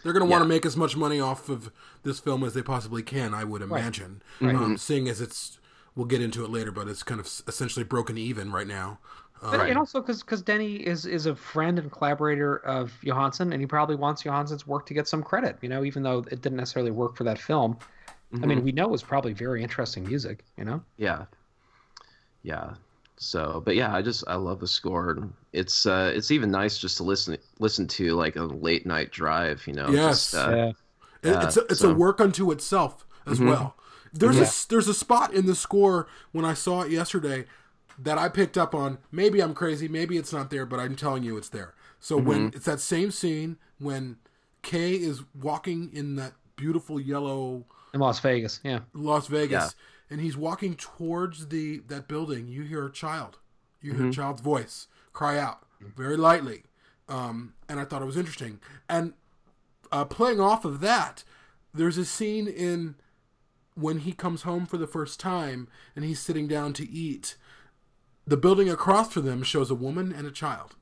They're 0.02 0.12
going 0.12 0.24
to 0.26 0.30
want 0.30 0.40
Yeah. 0.42 0.44
to 0.44 0.48
make 0.48 0.66
as 0.66 0.76
much 0.76 0.96
money 0.96 1.18
off 1.20 1.48
of 1.48 1.70
this 2.02 2.18
film 2.20 2.44
as 2.44 2.52
they 2.54 2.62
possibly 2.62 3.02
can, 3.02 3.32
I 3.34 3.44
would 3.44 3.62
imagine. 3.62 4.22
Right. 4.40 4.54
Um, 4.54 4.76
seeing 4.76 5.08
as 5.08 5.20
it's, 5.20 5.58
we'll 5.94 6.06
get 6.06 6.20
into 6.20 6.44
it 6.44 6.50
later, 6.50 6.70
but 6.72 6.88
it's 6.88 7.02
kind 7.02 7.20
of 7.20 7.26
essentially 7.46 7.84
broken 7.84 8.18
even 8.18 8.52
right 8.52 8.66
now. 8.66 8.98
But 9.42 9.58
Right. 9.60 9.68
and 9.70 9.78
also 9.78 10.00
because 10.00 10.42
Denis 10.42 10.80
is 10.86 11.06
is 11.06 11.26
a 11.26 11.34
friend 11.34 11.78
and 11.78 11.90
collaborator 11.92 12.56
of 12.58 12.92
Jóhannsson, 13.02 13.52
and 13.52 13.60
he 13.60 13.66
probably 13.66 13.96
wants 13.96 14.22
Jóhannsson's 14.22 14.66
work 14.66 14.86
to 14.86 14.94
get 14.94 15.06
some 15.08 15.22
credit. 15.22 15.58
You 15.60 15.68
know, 15.68 15.84
even 15.84 16.02
though 16.02 16.18
it 16.30 16.40
didn't 16.40 16.56
necessarily 16.56 16.90
work 16.90 17.16
for 17.16 17.24
that 17.24 17.38
film. 17.38 17.76
I 18.42 18.46
mean, 18.46 18.64
we 18.64 18.72
know 18.72 18.84
it 18.84 18.90
was 18.90 19.02
probably 19.02 19.32
very 19.32 19.62
interesting 19.62 20.04
music. 20.06 20.44
You 20.56 20.64
know. 20.64 20.82
yeah 20.96 21.26
yeah 22.42 22.74
so 23.16 23.62
but 23.64 23.74
yeah 23.76 23.94
i 23.94 24.02
just 24.02 24.24
i 24.28 24.34
love 24.34 24.60
the 24.60 24.68
score 24.68 25.28
it's 25.54 25.86
uh 25.86 26.12
it's 26.14 26.30
even 26.30 26.50
nice 26.50 26.76
just 26.78 26.96
to 26.98 27.02
listen 27.04 27.36
listen 27.58 27.86
to 27.86 28.14
like 28.14 28.36
a 28.36 28.42
late 28.42 28.84
night 28.86 29.10
drive 29.12 29.66
you 29.66 29.72
know 29.72 29.88
Yes. 29.88 30.32
just, 30.32 30.34
uh, 30.34 30.72
It- 31.22 31.28
Yeah, 31.30 31.44
it's 31.46 31.56
a, 31.56 31.60
it's 31.66 31.80
so- 31.80 31.90
a 31.90 31.94
work 31.94 32.20
unto 32.20 32.50
itself 32.50 33.06
as 33.26 33.38
Mhm. 33.40 33.48
well. 33.48 33.76
There's 34.12 34.36
Yeah. 34.36 34.42
a 34.42 34.46
s- 34.46 34.64
there's 34.66 34.88
a 34.88 34.94
spot 34.94 35.32
in 35.32 35.46
the 35.46 35.54
score 35.54 36.06
when 36.32 36.44
I 36.44 36.52
saw 36.54 36.82
it 36.82 36.90
yesterday 36.90 37.46
that 37.98 38.18
I 38.18 38.28
picked 38.28 38.58
up 38.58 38.74
on. 38.74 38.98
Maybe 39.10 39.40
I'm 39.40 39.54
crazy, 39.54 39.88
maybe 39.88 40.18
it's 40.18 40.32
not 40.32 40.50
there, 40.50 40.66
but 40.66 40.78
I'm 40.80 40.96
telling 40.96 41.22
you 41.22 41.36
it's 41.38 41.48
there. 41.48 41.72
So 41.98 42.16
when 42.18 42.48
Mm-hmm. 42.48 42.56
it's 42.56 42.66
that 42.66 42.80
same 42.80 43.10
scene 43.10 43.56
when 43.78 44.18
Kay 44.62 44.94
is 44.96 45.22
walking 45.40 45.90
in 45.94 46.16
that 46.16 46.34
beautiful 46.56 47.00
yellow 47.00 47.64
In 47.94 48.00
Las 48.00 48.18
Vegas, 48.20 48.60
yeah. 48.64 48.80
Las 48.92 49.26
Vegas 49.28 49.74
Yeah. 49.74 50.10
and 50.10 50.20
he's 50.20 50.36
walking 50.36 50.74
towards 50.74 51.46
the 51.48 51.78
that 51.88 52.06
building, 52.08 52.48
you 52.48 52.62
hear 52.64 52.84
a 52.84 52.92
child. 52.92 53.38
You 53.80 53.92
Mm-hmm. 53.92 54.00
hear 54.02 54.10
a 54.10 54.12
child's 54.12 54.40
voice 54.42 54.88
cry 55.14 55.38
out 55.38 55.60
very 55.96 56.16
lightly. 56.18 56.64
Um, 57.08 57.54
and 57.68 57.80
I 57.80 57.84
thought 57.86 58.02
it 58.02 58.06
was 58.06 58.16
interesting. 58.18 58.60
And 58.88 59.14
uh, 59.90 60.04
playing 60.04 60.40
off 60.40 60.64
of 60.66 60.80
that, 60.80 61.24
there's 61.72 61.96
a 61.98 62.04
scene 62.04 62.46
in 62.46 62.94
when 63.74 64.00
he 64.00 64.12
comes 64.12 64.42
home 64.42 64.66
for 64.66 64.76
the 64.76 64.86
first 64.86 65.18
time 65.18 65.66
and 65.96 66.04
he's 66.04 66.20
sitting 66.20 66.46
down 66.46 66.72
to 66.74 66.88
eat. 66.88 67.36
The 68.26 68.36
building 68.36 68.70
across 68.70 69.12
from 69.12 69.24
them 69.26 69.42
shows 69.42 69.70
a 69.70 69.74
woman 69.74 70.12
and 70.12 70.26
a 70.26 70.30
child. 70.30 70.76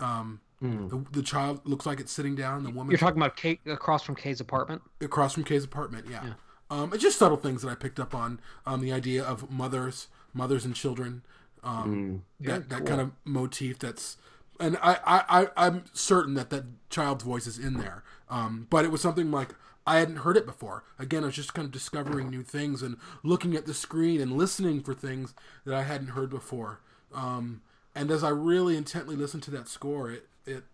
Um, 0.00 0.40
the, 0.60 1.04
the 1.12 1.22
child 1.22 1.60
looks 1.64 1.86
like 1.86 2.00
it's 2.00 2.10
sitting 2.12 2.34
down. 2.34 2.64
The 2.64 2.70
woman. 2.70 2.90
You're 2.90 2.98
talking 2.98 3.20
about 3.20 3.36
Kate 3.36 3.60
across 3.66 4.02
from 4.02 4.14
Kay's 4.16 4.40
apartment. 4.40 4.82
across 5.00 5.34
from 5.34 5.44
Kay's 5.44 5.62
apartment. 5.64 6.06
Yeah, 6.10 6.34
Um, 6.70 6.92
it's 6.92 7.02
just 7.02 7.18
subtle 7.18 7.36
things 7.36 7.62
that 7.62 7.68
I 7.70 7.74
picked 7.76 8.00
up 8.00 8.14
on. 8.14 8.40
Um, 8.66 8.80
the 8.80 8.92
idea 8.92 9.22
of 9.24 9.50
mothers, 9.50 10.08
mothers 10.34 10.64
and 10.64 10.74
children. 10.74 11.22
Um, 11.62 12.24
that 12.40 12.68
that 12.70 12.86
kind 12.86 13.00
of 13.00 13.12
motif. 13.24 13.78
That's 13.78 14.16
and 14.60 14.76
I, 14.82 14.98
I, 15.04 15.24
I 15.42 15.66
I'm 15.66 15.84
certain 15.92 16.34
that 16.34 16.50
that 16.50 16.64
child's 16.90 17.24
voice 17.24 17.46
is 17.46 17.58
in 17.58 17.74
there. 17.74 18.04
Um, 18.30 18.66
but 18.70 18.84
it 18.84 18.90
was 18.90 19.00
something 19.00 19.30
like 19.30 19.54
I 19.86 19.98
hadn't 19.98 20.16
heard 20.16 20.36
it 20.36 20.46
before. 20.46 20.84
Again, 20.98 21.22
I 21.22 21.26
was 21.26 21.36
just 21.36 21.54
kind 21.54 21.66
of 21.66 21.72
discovering 21.72 22.28
new 22.28 22.42
things 22.42 22.82
and 22.82 22.96
looking 23.22 23.54
at 23.56 23.66
the 23.66 23.74
screen 23.74 24.20
and 24.20 24.32
listening 24.32 24.82
for 24.82 24.94
things 24.94 25.34
that 25.64 25.74
I 25.74 25.82
hadn't 25.82 26.08
heard 26.08 26.30
before. 26.30 26.80
Um, 27.14 27.62
and 27.94 28.10
as 28.10 28.22
I 28.22 28.28
really 28.28 28.76
intently 28.76 29.16
listened 29.16 29.42
to 29.44 29.50
that 29.52 29.68
score, 29.68 30.10
it 30.10 30.28
it 30.44 30.64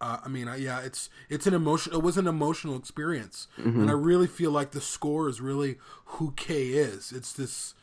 uh, 0.00 0.18
I 0.24 0.28
mean, 0.28 0.48
I, 0.48 0.56
yeah, 0.56 0.80
it's 0.80 1.10
it's 1.28 1.46
an 1.46 1.54
emotion. 1.54 1.92
It 1.92 2.02
was 2.02 2.16
an 2.16 2.26
emotional 2.26 2.76
experience, 2.76 3.48
and 3.80 3.90
I 3.90 3.94
really 3.94 4.26
feel 4.26 4.50
like 4.50 4.70
the 4.70 4.80
score 4.80 5.28
is 5.28 5.40
really 5.40 5.76
who 6.06 6.32
Kay 6.36 6.68
is. 6.68 7.12
It's 7.12 7.32
this, 7.34 7.74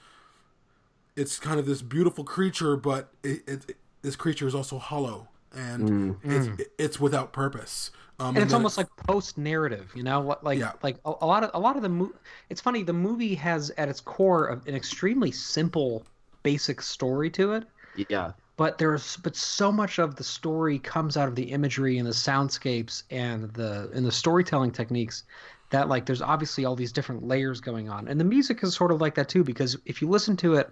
it's 1.18 1.40
kind 1.40 1.60
of 1.60 1.66
this 1.66 1.82
beautiful 1.82 2.24
creature, 2.24 2.78
but 2.78 3.10
it, 3.24 3.42
it, 3.48 3.78
this 4.02 4.16
creature 4.16 4.48
is 4.48 4.56
also 4.56 4.78
hollow, 4.78 5.28
and 5.54 6.16
it's 6.24 6.50
it's 6.78 7.00
without 7.00 7.34
purpose. 7.34 7.92
Um, 8.20 8.30
and 8.30 8.38
it's 8.40 8.52
then 8.52 8.56
almost 8.56 8.78
like 8.80 8.88
post 9.08 9.38
narrative 9.38 9.92
you 9.94 10.02
know 10.02 10.20
what 10.22 10.44
like 10.44 10.58
Yeah. 10.58 10.72
like 10.82 10.98
a, 11.06 11.14
a 11.22 11.26
lot 11.28 11.44
of 11.44 11.52
a 11.54 11.60
lot 11.60 11.76
of 11.76 11.84
the 11.84 11.90
movie. 11.90 12.16
it's 12.50 12.60
funny 12.60 12.82
the 12.82 12.92
movie 12.92 13.36
has 13.36 13.70
at 13.78 13.90
its 13.90 14.00
core 14.02 14.60
an 14.66 14.74
extremely 14.74 15.32
simple 15.32 16.04
basic 16.42 16.82
story 16.82 17.30
to 17.30 17.54
it 17.54 17.66
yeah 18.10 18.32
but 18.56 18.80
there's 18.80 19.18
but 19.18 19.36
so 19.36 19.72
much 19.72 20.00
of 20.00 20.16
the 20.16 20.24
story 20.24 20.80
comes 20.80 21.16
out 21.16 21.28
of 21.28 21.36
the 21.36 21.44
imagery 21.52 22.00
and 22.00 22.08
the 22.08 22.12
soundscapes 22.12 23.04
and 23.12 23.54
the 23.54 23.88
and 23.94 24.04
the 24.04 24.12
storytelling 24.12 24.72
techniques 24.72 25.24
that 25.70 25.88
like 25.88 26.08
there's 26.08 26.22
obviously 26.24 26.66
all 26.66 26.76
these 26.76 26.92
different 26.92 27.22
layers 27.28 27.62
going 27.62 27.88
on 27.88 28.08
and 28.08 28.20
the 28.20 28.24
music 28.24 28.64
is 28.64 28.74
sort 28.74 28.92
of 28.92 29.00
like 29.00 29.14
that 29.14 29.30
too 29.30 29.44
because 29.44 29.78
if 29.86 30.02
you 30.02 30.10
listen 30.10 30.36
to 30.36 30.56
it 30.56 30.72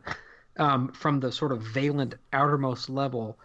um, 0.58 0.92
from 0.94 1.20
the 1.20 1.32
sort 1.32 1.52
of 1.52 1.62
valent 1.62 2.16
outermost 2.34 2.90
level 2.90 3.40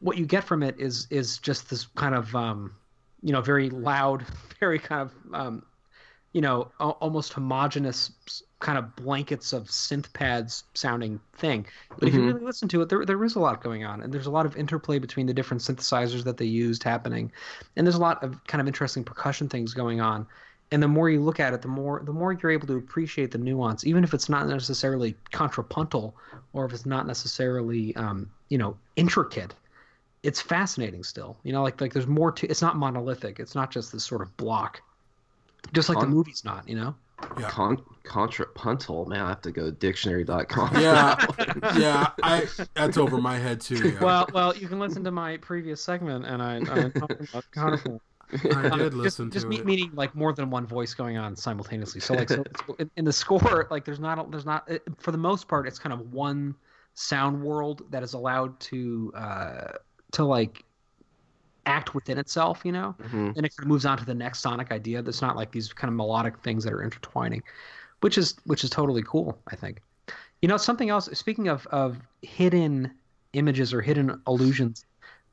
what 0.00 0.18
you 0.18 0.26
get 0.26 0.44
from 0.44 0.62
it 0.62 0.78
is 0.78 1.06
is 1.10 1.38
just 1.38 1.70
this 1.70 1.86
kind 1.96 2.14
of 2.14 2.34
um, 2.34 2.76
you 3.22 3.32
know 3.32 3.40
very 3.40 3.70
loud 3.70 4.24
very 4.60 4.78
kind 4.78 5.02
of 5.02 5.12
um, 5.34 5.62
you 6.32 6.40
know 6.40 6.72
almost 6.80 7.32
homogenous 7.32 8.42
kind 8.60 8.78
of 8.78 8.96
blankets 8.96 9.52
of 9.52 9.68
synth 9.68 10.12
pads 10.12 10.64
sounding 10.74 11.20
thing 11.36 11.66
but 11.98 12.08
if 12.08 12.16
you 12.16 12.22
Mhm. 12.22 12.24
really 12.24 12.40
listen 12.42 12.68
to 12.68 12.82
it 12.82 12.88
there, 12.88 13.04
there 13.04 13.22
is 13.24 13.36
a 13.36 13.40
lot 13.40 13.62
going 13.62 13.84
on 13.84 14.02
and 14.02 14.12
there's 14.12 14.26
a 14.26 14.30
lot 14.30 14.46
of 14.46 14.56
interplay 14.56 14.98
between 14.98 15.26
the 15.26 15.34
different 15.34 15.60
synthesizers 15.62 16.24
that 16.24 16.36
they 16.36 16.44
used 16.44 16.82
happening 16.82 17.30
and 17.76 17.86
there's 17.86 17.94
a 17.96 18.00
lot 18.00 18.22
of 18.24 18.42
kind 18.46 18.60
of 18.60 18.66
interesting 18.66 19.04
percussion 19.04 19.48
things 19.48 19.74
going 19.74 20.00
on 20.00 20.26
and 20.72 20.82
the 20.82 20.88
more 20.88 21.10
you 21.10 21.20
look 21.20 21.40
at 21.40 21.52
it 21.52 21.62
the 21.62 21.68
more 21.68 22.02
the 22.04 22.12
more 22.12 22.32
you're 22.32 22.50
able 22.50 22.66
to 22.66 22.76
appreciate 22.76 23.30
the 23.30 23.38
nuance 23.38 23.86
even 23.86 24.02
if 24.02 24.14
it's 24.14 24.28
not 24.28 24.46
necessarily 24.48 25.14
contrapuntal 25.32 26.16
or 26.52 26.64
if 26.64 26.72
it's 26.72 26.86
not 26.86 27.06
necessarily 27.06 27.94
um, 27.96 28.30
you 28.48 28.58
know 28.58 28.76
intricate 28.96 29.54
it's 30.24 30.40
fascinating 30.40 31.04
still. 31.04 31.36
You 31.44 31.52
know 31.52 31.62
like 31.62 31.80
like 31.80 31.92
there's 31.92 32.06
more 32.06 32.32
to 32.32 32.48
it's 32.48 32.62
not 32.62 32.76
monolithic. 32.76 33.38
It's 33.38 33.54
not 33.54 33.70
just 33.70 33.92
this 33.92 34.04
sort 34.04 34.22
of 34.22 34.36
block. 34.36 34.80
Just 35.72 35.88
like 35.88 36.00
the 36.00 36.06
movie's 36.06 36.44
not 36.44 36.68
you 36.68 36.74
know? 36.74 36.94
Yeah. 37.38 37.48
Con- 37.48 37.82
contrapuntal? 38.02 39.06
Man 39.06 39.20
i 39.20 39.28
have 39.28 39.40
to 39.42 39.52
go 39.52 39.66
to 39.66 39.70
dictionary.com 39.70 40.76
Yeah, 40.80 41.24
yeah, 41.78 42.08
I 42.22 42.46
that's 42.74 42.98
over 42.98 43.18
my 43.18 43.38
head 43.38 43.60
too. 43.60 43.90
Yeah. 43.90 44.02
well 44.02 44.28
well 44.32 44.56
you 44.56 44.66
can 44.66 44.78
listen 44.78 45.04
to 45.04 45.10
my 45.10 45.36
previous 45.36 45.82
segment 45.82 46.24
and 46.26 46.42
i, 46.42 46.56
I 46.56 46.88
talked 46.88 47.20
about 47.20 47.44
counterpoint 47.52 48.02
I 48.34 48.68
Um, 48.70 48.78
did 48.78 48.92
just, 48.92 48.94
listen 48.94 49.30
just 49.30 49.44
to 49.44 49.48
me- 49.48 49.58
it. 49.58 49.66
meaning 49.66 49.90
like 49.94 50.14
more 50.14 50.32
than 50.32 50.50
one 50.50 50.66
voice 50.66 50.94
going 50.94 51.16
on 51.16 51.36
simultaneously. 51.36 52.00
So 52.00 52.14
like 52.14 52.28
so 52.28 52.40
it's- 52.46 52.74
in, 52.78 52.90
in 52.96 53.04
the 53.04 53.12
score, 53.12 53.66
like 53.70 53.84
there's 53.84 54.00
not 54.00 54.18
a- 54.18 54.26
there's 54.30 54.46
not 54.46 54.68
it, 54.70 54.82
for 54.98 55.12
the 55.12 55.18
most 55.18 55.48
part, 55.48 55.66
it's 55.68 55.78
kind 55.78 55.92
of 55.92 56.12
one 56.12 56.54
sound 56.94 57.42
world 57.42 57.82
that 57.90 58.02
is 58.02 58.14
allowed 58.14 58.58
to 58.60 59.12
uh, 59.16 59.72
to 60.12 60.24
like 60.24 60.64
act 61.66 61.94
within 61.94 62.18
itself, 62.18 62.60
you 62.64 62.72
know. 62.72 62.94
Mhm. 63.02 63.36
And 63.36 63.46
it 63.46 63.56
kind 63.56 63.60
of 63.64 63.66
moves 63.66 63.86
on 63.86 63.96
to 63.98 64.04
the 64.04 64.14
next 64.14 64.40
sonic 64.40 64.70
idea. 64.70 65.00
That's 65.02 65.22
not 65.22 65.36
like 65.36 65.50
these 65.52 65.72
kind 65.72 65.88
of 65.88 65.96
melodic 65.96 66.38
things 66.42 66.64
that 66.64 66.72
are 66.72 66.82
intertwining, 66.82 67.42
which 68.00 68.18
is 68.18 68.36
which 68.44 68.64
is 68.64 68.70
totally 68.70 69.02
cool. 69.02 69.38
I 69.48 69.56
think. 69.56 69.80
You 70.42 70.48
know 70.48 70.56
something 70.58 70.90
else. 70.90 71.08
Speaking 71.18 71.48
of 71.48 71.66
of 71.68 71.98
hidden 72.22 72.90
images 73.32 73.72
or 73.72 73.80
hidden 73.80 74.20
illusions, 74.28 74.84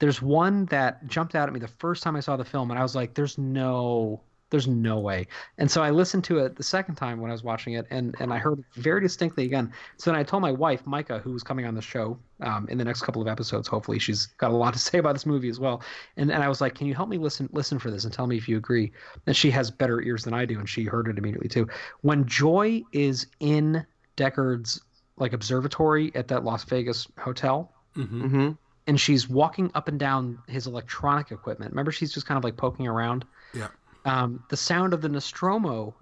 there's 0.01 0.21
one 0.21 0.65
that 0.65 1.07
jumped 1.07 1.35
out 1.35 1.47
at 1.47 1.53
me 1.53 1.59
the 1.61 1.67
first 1.69 2.03
time 2.03 2.17
I 2.17 2.21
saw 2.21 2.35
the 2.35 2.43
film, 2.45 2.71
and 2.71 2.79
I 2.79 2.83
was 2.83 2.95
like, 2.95 3.13
"There's 3.13 3.37
no, 3.37 4.21
there's 4.49 4.67
no 4.67 4.99
way." 4.99 5.27
And 5.59 5.71
so 5.71 5.83
I 5.83 5.91
listened 5.91 6.23
to 6.25 6.39
it 6.39 6.55
the 6.57 6.63
second 6.63 6.95
time 6.95 7.21
when 7.21 7.29
I 7.31 7.33
was 7.33 7.43
watching 7.43 7.75
it, 7.75 7.85
and 7.91 8.15
and 8.19 8.33
I 8.33 8.39
heard 8.39 8.59
it 8.59 8.65
very 8.73 9.01
distinctly 9.01 9.45
again. 9.45 9.71
So 9.97 10.11
then 10.11 10.19
I 10.19 10.23
told 10.23 10.41
my 10.41 10.51
wife, 10.51 10.87
Micah, 10.87 11.19
who 11.19 11.31
was 11.31 11.43
coming 11.43 11.65
on 11.67 11.75
the 11.75 11.83
show 11.83 12.19
um, 12.41 12.67
in 12.69 12.79
the 12.79 12.83
next 12.83 13.03
couple 13.03 13.21
of 13.21 13.27
episodes. 13.27 13.67
Hopefully, 13.67 13.99
she's 13.99 14.25
got 14.25 14.51
a 14.51 14.55
lot 14.55 14.73
to 14.73 14.79
say 14.79 14.97
about 14.97 15.13
this 15.13 15.27
movie 15.27 15.49
as 15.49 15.59
well. 15.59 15.83
And 16.17 16.31
and 16.31 16.43
I 16.43 16.49
was 16.49 16.61
like, 16.61 16.75
"Can 16.75 16.87
you 16.87 16.95
help 16.95 17.09
me 17.09 17.19
listen 17.19 17.47
listen 17.53 17.79
for 17.79 17.91
this 17.91 18.03
and 18.03 18.13
tell 18.13 18.27
me 18.27 18.37
if 18.37 18.49
you 18.49 18.57
agree?" 18.57 18.91
And 19.27 19.35
she 19.37 19.51
has 19.51 19.71
better 19.71 20.01
ears 20.01 20.23
than 20.25 20.33
I 20.33 20.45
do, 20.45 20.59
and 20.59 20.67
she 20.67 20.83
heard 20.85 21.07
it 21.07 21.19
immediately 21.19 21.49
too. 21.49 21.67
When 22.01 22.25
Joy 22.25 22.83
is 22.91 23.27
in 23.39 23.85
Deckard's 24.17 24.81
like 25.17 25.33
observatory 25.33 26.11
at 26.15 26.27
that 26.29 26.43
Las 26.43 26.63
Vegas 26.65 27.07
hotel 27.19 27.71
hmm 27.93 28.23
Mhm. 28.23 28.57
And 28.87 28.99
she's 28.99 29.29
walking 29.29 29.71
up 29.75 29.87
and 29.87 29.99
down 29.99 30.39
his 30.47 30.67
electronic 30.67 31.31
equipment. 31.31 31.71
Remember, 31.71 31.91
she's 31.91 32.11
just 32.13 32.25
kind 32.25 32.37
of 32.37 32.43
like 32.43 32.57
poking 32.57 32.87
around. 32.87 33.25
Yeah. 33.53 33.67
Um, 34.05 34.43
the 34.49 34.57
sound 34.57 34.93
of 34.93 35.01
the 35.01 35.09
Nostromo 35.09 35.95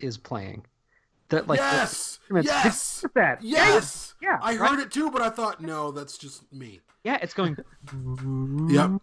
is 0.00 0.18
playing. 0.18 0.64
That 1.30 1.48
like 1.48 1.58
yes, 1.58 2.20
the- 2.28 2.42
yes, 2.42 3.02
Look 3.02 3.16
at 3.16 3.40
that. 3.40 3.42
yes. 3.42 4.14
Yeah, 4.22 4.38
I 4.42 4.56
right? 4.56 4.70
heard 4.70 4.80
it 4.80 4.90
too, 4.92 5.10
but 5.10 5.22
I 5.22 5.30
thought, 5.30 5.60
no, 5.60 5.90
that's 5.90 6.16
just 6.18 6.50
me. 6.52 6.80
Yeah, 7.04 7.18
it's 7.22 7.34
going. 7.34 7.56
Yep, 8.68 9.00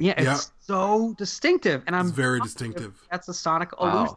Yeah, 0.00 0.14
it's 0.16 0.24
Yep. 0.26 0.38
so 0.60 1.14
distinctive, 1.18 1.82
and 1.86 1.94
I'm 1.96 2.06
it's 2.08 2.16
very 2.16 2.40
distinctive. 2.40 3.00
That's 3.10 3.28
a 3.28 3.34
sonic 3.34 3.78
Wow. 3.80 3.98
allusion 4.00 4.16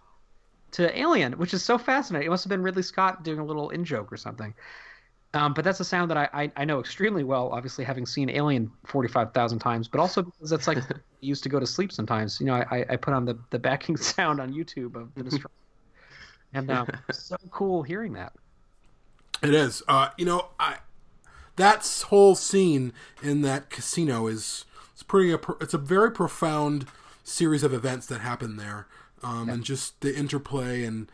to 0.72 1.00
Alien, 1.00 1.34
which 1.34 1.54
is 1.54 1.64
so 1.64 1.78
fascinating. 1.78 2.28
It 2.28 2.30
must 2.30 2.44
have 2.44 2.50
been 2.50 2.62
Ridley 2.64 2.84
Scott 2.84 3.24
doing 3.24 3.40
a 3.40 3.46
little 3.46 3.70
in 3.72 3.84
joke 3.86 4.12
or 4.12 4.18
something. 4.18 4.54
Um, 5.34 5.54
but 5.54 5.64
that's 5.64 5.80
a 5.80 5.86
sound 5.86 6.12
that 6.12 6.18
I, 6.18 6.28
I, 6.34 6.52
I 6.58 6.66
know 6.66 6.80
extremely 6.80 7.24
well, 7.24 7.50
obviously 7.54 7.86
having 7.86 8.06
seen 8.06 8.30
Alien 8.30 8.70
45,000 8.86 9.60
times, 9.60 9.88
but 9.88 10.02
also 10.02 10.24
because 10.24 10.50
that's 10.50 10.68
like 10.68 10.78
I 10.92 10.96
used 11.22 11.44
to 11.44 11.50
go 11.50 11.60
to 11.60 11.66
sleep 11.66 11.92
sometimes. 11.92 12.40
You 12.40 12.48
know, 12.48 12.56
I, 12.56 12.86
I 12.90 12.96
put 12.98 13.14
on 13.14 13.24
the, 13.24 13.40
the 13.50 13.60
backing 13.60 13.96
sound 13.98 14.42
on 14.42 14.54
YouTube 14.54 14.96
of 14.96 15.14
the 15.16 15.24
Nostromo. 15.24 15.50
and 16.54 16.70
um, 16.70 16.88
so 17.12 17.38
cool 17.50 17.82
hearing 17.84 18.14
that. 18.14 18.34
It 19.42 19.54
is. 19.54 19.82
Uh, 19.88 20.10
you 20.18 20.26
know, 20.26 20.50
I 20.60 20.78
that 21.56 21.86
whole 22.08 22.36
scene 22.36 22.92
in 23.24 23.42
that 23.42 23.70
casino 23.70 24.28
is 24.28 24.66
it's 24.92 25.04
pretty. 25.04 25.34
It's 25.62 25.74
a 25.74 25.78
very 25.78 26.12
profound 26.12 26.88
series 27.24 27.64
of 27.64 27.74
events 27.74 28.06
that 28.08 28.20
happen 28.20 28.58
there, 28.58 28.88
um, 29.24 29.50
and 29.50 29.64
just 29.64 30.02
the 30.02 30.16
interplay 30.16 30.84
and. 30.84 31.10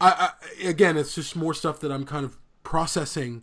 I, 0.00 0.30
I 0.62 0.68
again, 0.68 0.96
it's 0.96 1.16
just 1.16 1.34
more 1.34 1.52
stuff 1.52 1.80
that 1.80 1.90
I'm 1.90 2.04
kind 2.04 2.24
of 2.24 2.38
processing 2.62 3.42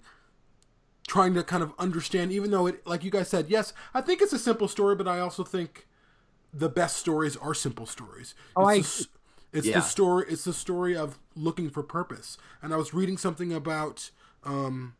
trying 1.07 1.33
to 1.33 1.43
kind 1.43 1.61
of 1.63 1.71
understand 1.77 2.31
even 2.31 2.51
though 2.51 2.65
it 2.67 2.85
like 2.87 3.03
you 3.03 3.11
guys 3.11 3.29
said 3.29 3.47
yes 3.49 3.73
i 3.93 4.01
think 4.01 4.21
it's 4.21 4.33
a 4.33 4.39
simple 4.39 4.67
story 4.67 4.95
but 4.95 5.07
i 5.07 5.19
also 5.19 5.43
think 5.43 5.87
the 6.53 6.69
best 6.69 6.95
stories 6.95 7.35
are 7.35 7.53
simple 7.53 7.85
stories. 7.85 8.33
Oh, 8.55 8.63
I 8.63 8.75
it's, 8.75 8.99
the, 8.99 9.07
it's 9.51 9.67
Yeah. 9.67 9.79
the 9.79 9.81
story 9.81 10.25
it's 10.29 10.45
the 10.45 10.53
story 10.53 10.95
of 10.95 11.19
looking 11.35 11.69
for 11.69 11.83
purpose. 11.83 12.37
And 12.61 12.73
i 12.73 12.77
was 12.77 12.93
reading 12.93 13.17
something 13.17 13.51
about 13.51 14.09
um 14.45 14.95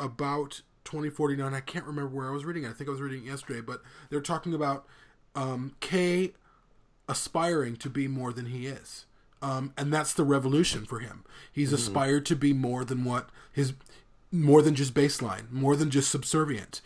about 0.00 0.62
2049 0.84 1.54
i 1.54 1.60
can't 1.60 1.84
remember 1.86 2.14
where 2.14 2.28
i 2.28 2.32
was 2.32 2.44
reading 2.44 2.64
it. 2.64 2.70
I 2.70 2.72
think 2.72 2.88
i 2.88 2.92
was 2.92 3.00
reading 3.00 3.24
it 3.24 3.28
yesterday 3.28 3.60
but 3.60 3.80
they're 4.10 4.20
talking 4.20 4.54
about 4.54 4.86
um 5.34 5.76
kay 5.80 6.32
aspiring 7.08 7.76
to 7.76 7.88
be 7.90 8.08
more 8.08 8.32
than 8.32 8.46
he 8.46 8.66
is. 8.66 9.06
Um, 9.44 9.72
and 9.76 9.92
that's 9.92 10.14
the 10.14 10.24
revolution 10.24 10.84
for 10.86 11.00
him. 11.00 11.22
He's 11.52 11.72
aspired 11.72 12.24
to 12.26 12.36
be 12.36 12.52
more 12.52 12.84
than 12.84 13.04
what 13.04 13.28
his 13.52 13.74
more 14.32 14.62
than 14.62 14.74
just 14.74 14.94
baseline, 14.94 15.50
more 15.52 15.76
than 15.76 15.90
just 15.90 16.10
subservient. 16.10 16.80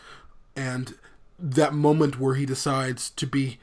And 0.57 0.95
that 1.38 1.73
moment 1.73 2.19
where 2.19 2.35
he 2.35 2.45
decides 2.45 3.11
to 3.11 3.27
be 3.27 3.59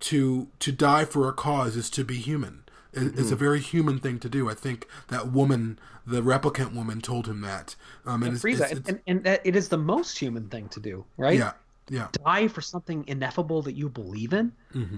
to 0.00 0.48
to 0.58 0.72
die 0.72 1.04
for 1.04 1.28
a 1.28 1.32
cause 1.32 1.76
is 1.76 1.88
to 1.90 2.04
be 2.04 2.16
human. 2.16 2.64
It- 2.92 3.18
It's 3.18 3.30
a 3.30 3.36
very 3.36 3.60
human 3.60 3.98
thing 4.00 4.18
to 4.18 4.28
do. 4.28 4.50
I 4.50 4.54
think 4.54 4.86
that 5.08 5.30
woman, 5.32 5.78
the 6.06 6.20
replicant 6.22 6.74
woman, 6.74 7.00
told 7.00 7.26
him 7.26 7.40
that. 7.42 7.76
Um, 8.04 8.22
and 8.24 8.34
it's, 8.34 8.42
Freysa, 8.44 8.52
it's- 8.54 8.70
and, 8.72 8.78
it's- 8.80 8.88
and, 8.90 9.00
and 9.06 9.24
that 9.24 9.40
it 9.44 9.54
is 9.56 9.68
the 9.68 9.78
most 9.78 10.18
human 10.18 10.48
thing 10.48 10.68
to 10.70 10.80
do, 10.80 11.04
right? 11.16 11.38
yeah, 11.38 11.52
yeah. 11.88 12.08
Die 12.24 12.48
for 12.48 12.60
something 12.60 13.04
ineffable 13.06 13.62
that 13.62 13.74
you 13.74 13.88
believe 13.88 14.32
in. 14.34 14.52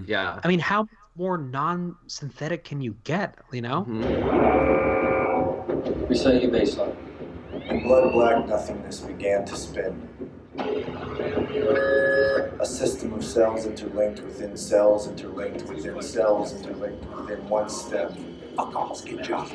Yeah. 0.07 0.39
I 0.43 0.47
mean, 0.49 0.59
how 0.59 0.89
more 1.15 1.37
non-synthetic 1.37 2.63
can 2.63 2.81
you 2.81 2.95
get? 3.03 3.37
You 3.51 3.61
know? 3.61 3.85
Mm-hmm. 3.87 5.05
Reset 6.05 6.41
your 6.41 6.51
baseline. 6.51 6.95
In 7.69 7.83
blood 7.83 8.11
black 8.11 8.47
nothingness 8.47 8.99
began 8.99 9.45
to 9.45 9.55
spin. 9.55 10.09
A 12.59 12.65
system 12.65 13.13
of 13.13 13.23
cells 13.23 13.65
interlinked 13.65 14.21
within 14.21 14.57
cells, 14.57 15.07
interlinked 15.07 15.63
within 15.67 16.01
cells, 16.01 16.53
interlinked 16.53 17.05
within 17.15 17.47
one 17.49 17.69
stem. 18.55 19.51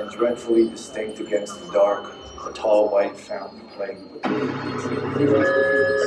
And 0.00 0.10
dreadfully 0.10 0.68
distinct 0.70 1.20
against 1.20 1.60
the 1.64 1.72
dark, 1.72 2.12
a 2.46 2.52
tall 2.52 2.90
white 2.90 3.16
fountain 3.16 3.60
playing 3.74 4.10
with 4.12 4.22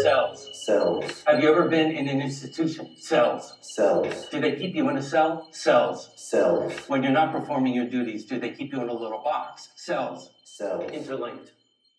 Cells. 0.03 0.49
cells, 0.65 1.23
Have 1.25 1.41
you 1.41 1.49
ever 1.51 1.67
been 1.67 1.91
in 1.91 2.07
an 2.07 2.21
institution? 2.21 2.95
Cells. 2.97 3.57
cells, 3.61 4.27
Do 4.29 4.39
they 4.39 4.55
keep 4.55 4.75
you 4.75 4.87
in 4.89 4.97
a 4.97 5.01
cell? 5.03 5.47
Cells. 5.51 6.09
cells, 6.15 6.73
When 6.87 7.03
you're 7.03 7.11
not 7.11 7.31
performing 7.31 7.73
your 7.73 7.85
duties, 7.85 8.25
do 8.25 8.39
they 8.39 8.51
keep 8.51 8.71
you 8.73 8.81
in 8.81 8.89
a 8.89 8.93
little 8.93 9.21
box? 9.23 9.69
Cells. 9.75 10.29
cells, 10.43 10.89
Interlinked. 10.91 11.51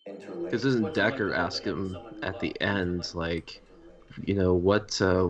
interlinked. 0.07 0.45
Because 0.45 0.63
doesn't 0.63 0.93
Deckard 0.93 1.35
ask 1.35 1.63
him 1.63 1.97
at 2.23 2.39
the 2.39 2.59
end, 2.61 3.09
like, 3.13 3.61
you 4.23 4.33
know, 4.35 4.53
what 4.53 4.99
uh, 5.01 5.29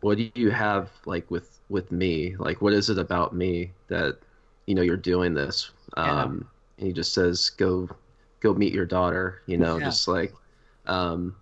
what 0.00 0.18
do 0.18 0.30
you 0.34 0.50
have 0.50 0.90
like 1.06 1.30
with 1.30 1.53
with 1.74 1.92
me? 1.92 2.36
Like, 2.38 2.62
what 2.62 2.72
is 2.72 2.88
it 2.88 2.98
about 2.98 3.34
me 3.34 3.72
that 3.88 4.16
you 4.64 4.74
know 4.74 4.80
you're 4.80 4.96
doing 4.96 5.34
this? 5.34 5.70
Um, 5.98 6.48
and 6.78 6.86
he 6.86 6.92
just 6.94 7.12
says, 7.12 7.50
"Go, 7.50 7.90
go 8.40 8.54
meet 8.54 8.72
your 8.72 8.86
daughter." 8.86 9.42
You 9.46 9.58
know, 9.58 9.76
Yeah. 9.76 9.84
just 9.84 10.08
like, 10.08 10.32
um, 10.86 11.36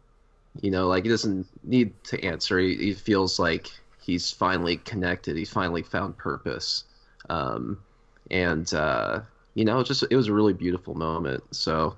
you 0.61 0.73
know, 0.73 0.89
like 0.89 1.05
he 1.05 1.11
doesn't 1.11 1.47
need 1.63 1.93
to 2.05 2.25
answer. 2.25 2.59
He, 2.59 2.75
he 2.77 2.95
feels 2.95 3.39
like 3.39 3.71
he's 4.01 4.33
finally 4.33 4.79
connected. 4.79 5.37
He's 5.37 5.53
finally 5.53 5.83
found 5.83 6.17
purpose. 6.17 6.85
Um, 7.31 7.79
and 8.33 8.73
uh, 8.75 9.21
you 9.55 9.65
know, 9.65 9.85
just 9.85 10.03
it 10.11 10.17
was 10.17 10.27
a 10.27 10.33
really 10.33 10.55
beautiful 10.55 10.95
moment. 10.95 11.45
So. 11.55 11.97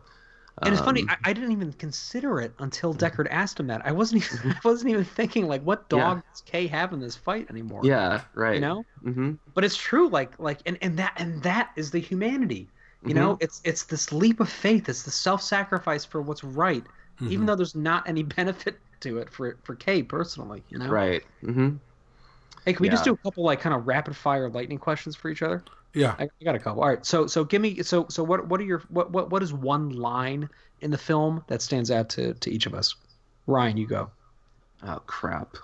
And 0.63 0.73
it's 0.73 0.83
funny, 0.83 1.05
um, 1.05 1.09
I, 1.09 1.17
I 1.25 1.33
didn't 1.33 1.53
even 1.53 1.73
consider 1.75 2.41
it 2.41 2.55
until 2.59 2.95
Deckard 2.95 3.29
asked 3.31 3.61
him 3.61 3.67
that. 3.69 3.85
I 3.87 3.93
wasn't 3.93 4.23
even, 4.25 4.39
I 4.65 4.69
wasn't 4.69 4.91
even 4.91 5.05
thinking 5.05 5.47
like, 5.47 5.63
what 5.63 5.89
dog 5.89 6.19
Yeah. 6.19 6.23
does 6.33 6.41
Kay 6.43 6.67
have 6.69 6.93
in 6.93 7.01
this 7.01 7.17
fight 7.17 7.51
anymore? 7.51 7.83
Yeah, 7.87 8.23
right. 8.35 8.55
you 8.55 8.61
know. 8.61 8.85
hmm 9.03 9.33
But 9.55 9.65
it's 9.65 9.77
true, 9.77 10.09
like, 10.09 10.39
like, 10.39 10.61
and, 10.67 10.79
and 10.83 10.99
that 10.99 11.15
and 11.19 11.43
that 11.45 11.73
is 11.77 11.91
the 11.93 12.01
humanity. 12.01 12.73
You 13.07 13.15
Mhm. 13.15 13.15
know, 13.15 13.39
it's 13.41 13.61
it's 13.65 13.85
this 13.85 14.13
leap 14.13 14.41
of 14.41 14.51
faith. 14.51 14.89
It's 14.89 15.03
the 15.05 15.11
self-sacrifice 15.13 16.05
for 16.07 16.23
what's 16.23 16.45
right, 16.45 16.85
even 17.27 17.47
though 17.47 17.57
there's 17.57 17.75
not 17.77 18.09
any 18.09 18.23
benefit 18.39 18.81
to 19.03 19.19
it 19.19 19.31
for 19.31 19.61
for 19.65 19.77
Kay 19.77 20.03
personally. 20.05 20.65
You 20.69 20.79
know. 20.79 20.99
Right. 20.99 21.25
hmm 21.43 21.79
Hey, 22.65 22.73
can 22.75 22.83
we 22.83 22.89
just 22.89 23.05
do 23.05 23.13
a 23.13 23.17
couple 23.19 23.45
like 23.45 23.61
kind 23.61 23.75
of 23.75 23.87
rapid 23.87 24.17
fire 24.17 24.49
lightning 24.51 24.79
questions 24.79 25.17
for 25.17 25.29
each 25.31 25.43
other? 25.43 25.65
Yeah. 25.95 26.15
I, 26.19 26.25
I 26.25 26.45
got 26.45 26.55
a 26.55 26.59
couple. 26.59 26.83
All 26.83 26.89
right. 26.89 27.05
So 27.05 27.27
so 27.27 27.45
give 27.45 27.63
me 27.63 27.83
so 27.83 28.07
so 28.09 28.23
what 28.23 28.49
what 28.49 28.61
are 28.61 28.65
your 28.65 28.83
what 28.89 29.11
what 29.11 29.31
what 29.31 29.43
is 29.43 29.53
one 29.53 29.91
line 29.91 30.49
in 30.81 30.91
the 30.91 30.99
film 30.99 31.43
that 31.47 31.63
stands 31.63 31.91
out 31.91 32.09
to 32.11 32.35
to 32.35 32.51
each 32.51 32.67
of 32.67 32.75
us? 32.75 32.95
Ryan, 33.47 33.77
you 33.77 33.87
go. 33.87 34.11
Oh 34.87 35.01
crap. 35.07 35.57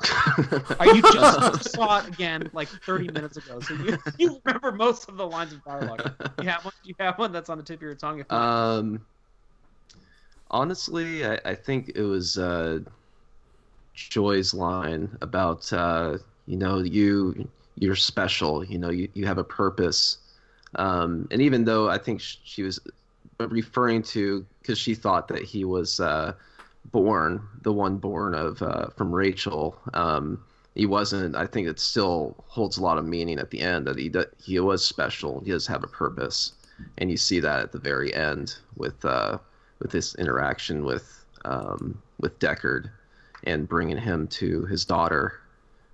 Are 0.78 0.86
you 0.94 1.02
just, 1.02 1.70
saw 1.74 1.98
it 1.98 2.08
again 2.08 2.48
like 2.54 2.68
30 2.68 3.08
minutes 3.08 3.36
ago, 3.36 3.60
so 3.60 3.74
you, 3.74 3.98
you 4.18 4.40
remember 4.44 4.72
most 4.72 5.08
of 5.08 5.18
the 5.18 5.26
lines 5.26 5.52
of 5.52 5.62
dialogue. 5.64 6.14
You 6.40 6.48
have 6.48 6.64
one. 6.64 6.74
You 6.84 6.94
have 7.00 7.18
one 7.18 7.32
that's 7.32 7.50
on 7.50 7.58
the 7.58 7.64
tip 7.64 7.76
of 7.76 7.82
your 7.82 7.94
tongue. 7.94 8.20
If 8.20 8.30
not, 8.30 8.42
um. 8.42 9.06
Honestly, 10.52 11.24
I, 11.24 11.38
I 11.44 11.54
think 11.54 11.92
it 11.94 12.02
was 12.02 12.36
uh, 12.36 12.80
Joy's 13.94 14.54
line 14.54 15.16
about 15.20 15.70
uh, 15.72 16.18
you 16.46 16.56
know 16.56 16.78
you 16.78 17.46
you're 17.80 17.96
special. 17.96 18.64
You 18.64 18.78
know 18.78 18.90
you, 18.90 19.08
you 19.14 19.26
have 19.26 19.38
a 19.38 19.44
purpose. 19.44 20.18
Um, 20.76 21.26
and 21.32 21.42
even 21.42 21.64
though 21.64 21.88
I 21.88 21.98
think 21.98 22.20
she 22.20 22.62
was 22.62 22.78
referring 23.38 24.02
to 24.02 24.46
because 24.60 24.78
she 24.78 24.94
thought 24.94 25.26
that 25.28 25.42
he 25.42 25.64
was 25.64 25.98
uh, 25.98 26.34
born, 26.92 27.42
the 27.62 27.72
one 27.72 27.96
born 27.96 28.34
of 28.34 28.62
uh, 28.62 28.88
from 28.90 29.12
Rachel. 29.12 29.76
Um, 29.94 30.42
he 30.74 30.86
wasn't. 30.86 31.34
I 31.34 31.46
think 31.46 31.66
it 31.66 31.80
still 31.80 32.36
holds 32.46 32.78
a 32.78 32.82
lot 32.82 32.98
of 32.98 33.04
meaning 33.04 33.38
at 33.38 33.50
the 33.50 33.60
end 33.60 33.86
that 33.86 33.98
he 33.98 34.08
that 34.10 34.30
he 34.42 34.60
was 34.60 34.84
special. 34.84 35.40
He 35.40 35.50
does 35.50 35.66
have 35.66 35.82
a 35.82 35.88
purpose, 35.88 36.52
and 36.98 37.10
you 37.10 37.16
see 37.16 37.40
that 37.40 37.60
at 37.60 37.72
the 37.72 37.78
very 37.78 38.14
end 38.14 38.56
with 38.76 39.04
uh, 39.04 39.38
with 39.80 39.90
this 39.90 40.14
interaction 40.14 40.84
with 40.84 41.24
um, 41.44 42.00
with 42.20 42.38
Deckard 42.38 42.90
and 43.44 43.68
bringing 43.68 43.96
him 43.96 44.28
to 44.28 44.64
his 44.66 44.84
daughter, 44.84 45.40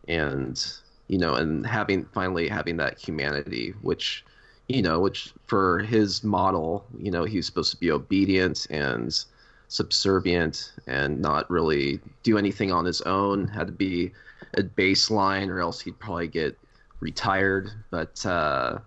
and 0.09 0.63
you 1.09 1.19
know, 1.19 1.35
and 1.35 1.67
having 1.67 2.05
finally 2.07 2.49
having 2.49 2.77
that 2.79 2.99
humanity, 2.99 3.75
which 3.83 4.25
you 4.69 4.83
know, 4.83 4.99
which 5.01 5.33
for 5.47 5.79
his 5.81 6.25
model, 6.25 6.85
you 6.99 7.11
know, 7.11 7.25
he 7.25 7.37
was 7.37 7.47
supposed 7.47 7.71
to 7.71 7.77
be 7.77 7.91
obedient 7.91 8.67
and 8.71 9.25
subservient 9.69 10.73
and 10.87 11.21
not 11.21 11.49
really 11.51 12.01
do 12.23 12.39
anything 12.39 12.73
on 12.73 12.85
his 12.85 13.01
own. 13.03 13.47
Had 13.49 13.69
to 13.69 13.73
be 13.73 14.13
a 14.55 14.63
baseline, 14.63 15.49
or 15.49 15.61
else 15.61 15.81
he'd 15.81 15.99
probably 15.99 16.29
get 16.29 16.59
retired. 17.01 17.71
But 17.91 18.25
uh, 18.27 18.79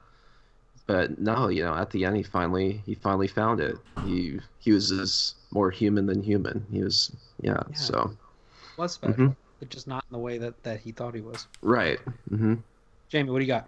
but 0.87 1.19
no, 1.19 1.47
you 1.47 1.63
know, 1.63 1.75
at 1.75 1.91
the 1.91 2.05
end, 2.05 2.17
he 2.17 2.23
finally 2.23 2.81
he 2.85 2.95
finally 2.95 3.27
found 3.27 3.59
it. 3.59 3.77
He 4.05 4.39
he 4.59 4.71
was 4.71 4.91
as 4.91 5.35
more 5.51 5.71
human 5.71 6.05
than 6.05 6.23
human. 6.23 6.65
He 6.71 6.83
was 6.83 7.15
yeah. 7.41 7.63
Yeah. 7.69 7.75
So 7.75 8.11
was 8.77 8.93
special, 8.93 9.27
mhm. 9.27 9.35
But 9.59 9.69
just 9.69 9.87
not 9.87 10.03
in 10.09 10.13
the 10.13 10.19
way 10.19 10.37
that 10.37 10.61
that 10.63 10.79
he 10.79 10.91
thought 10.91 11.13
he 11.15 11.21
was. 11.21 11.47
right. 11.61 11.99
hmm 12.29 12.55
Jamie, 13.09 13.31
what 13.31 13.39
do 13.39 13.45
you 13.45 13.47
got? 13.47 13.67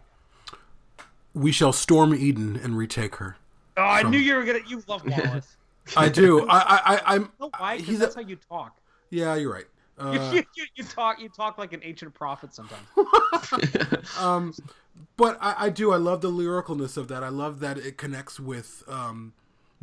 We 1.33 1.51
shall 1.51 1.73
storm 1.73 2.13
Eden 2.13 2.59
and 2.61 2.77
retake 2.77 3.15
her. 3.15 3.37
Oh, 3.77 3.83
I 3.83 4.01
From- 4.01 4.11
knew 4.11 4.19
you 4.19 4.35
were 4.35 4.43
gonna. 4.43 4.59
You 4.67 4.83
love 4.87 5.03
Wallace. 5.07 5.55
I 5.97 6.09
do. 6.09 6.47
I, 6.47 6.57
I, 6.57 6.79
I 6.95 7.01
I'm. 7.15 7.21
you 7.23 7.29
know 7.39 7.49
why? 7.57 7.77
'Cause 7.77 7.85
He's 7.87 7.99
that's 7.99 8.15
a- 8.15 8.21
how 8.21 8.27
you 8.27 8.35
talk. 8.49 8.77
Yeah, 9.09 9.35
you're 9.35 9.51
right. 9.53 9.65
Uh, 10.01 10.31
you, 10.33 10.43
you, 10.55 10.65
you 10.77 10.83
talk. 10.83 11.19
You 11.21 11.29
talk 11.29 11.59
like 11.59 11.73
an 11.73 11.81
ancient 11.83 12.11
prophet 12.15 12.51
sometimes. 12.55 12.87
um, 14.19 14.51
but 15.15 15.37
I, 15.39 15.55
I 15.65 15.69
do. 15.69 15.91
I 15.91 15.97
love 15.97 16.21
the 16.21 16.31
lyricalness 16.31 16.97
of 16.97 17.07
that. 17.09 17.23
I 17.23 17.29
love 17.29 17.59
that 17.59 17.77
it 17.77 17.97
connects 17.97 18.39
with 18.39 18.83
um, 18.87 19.33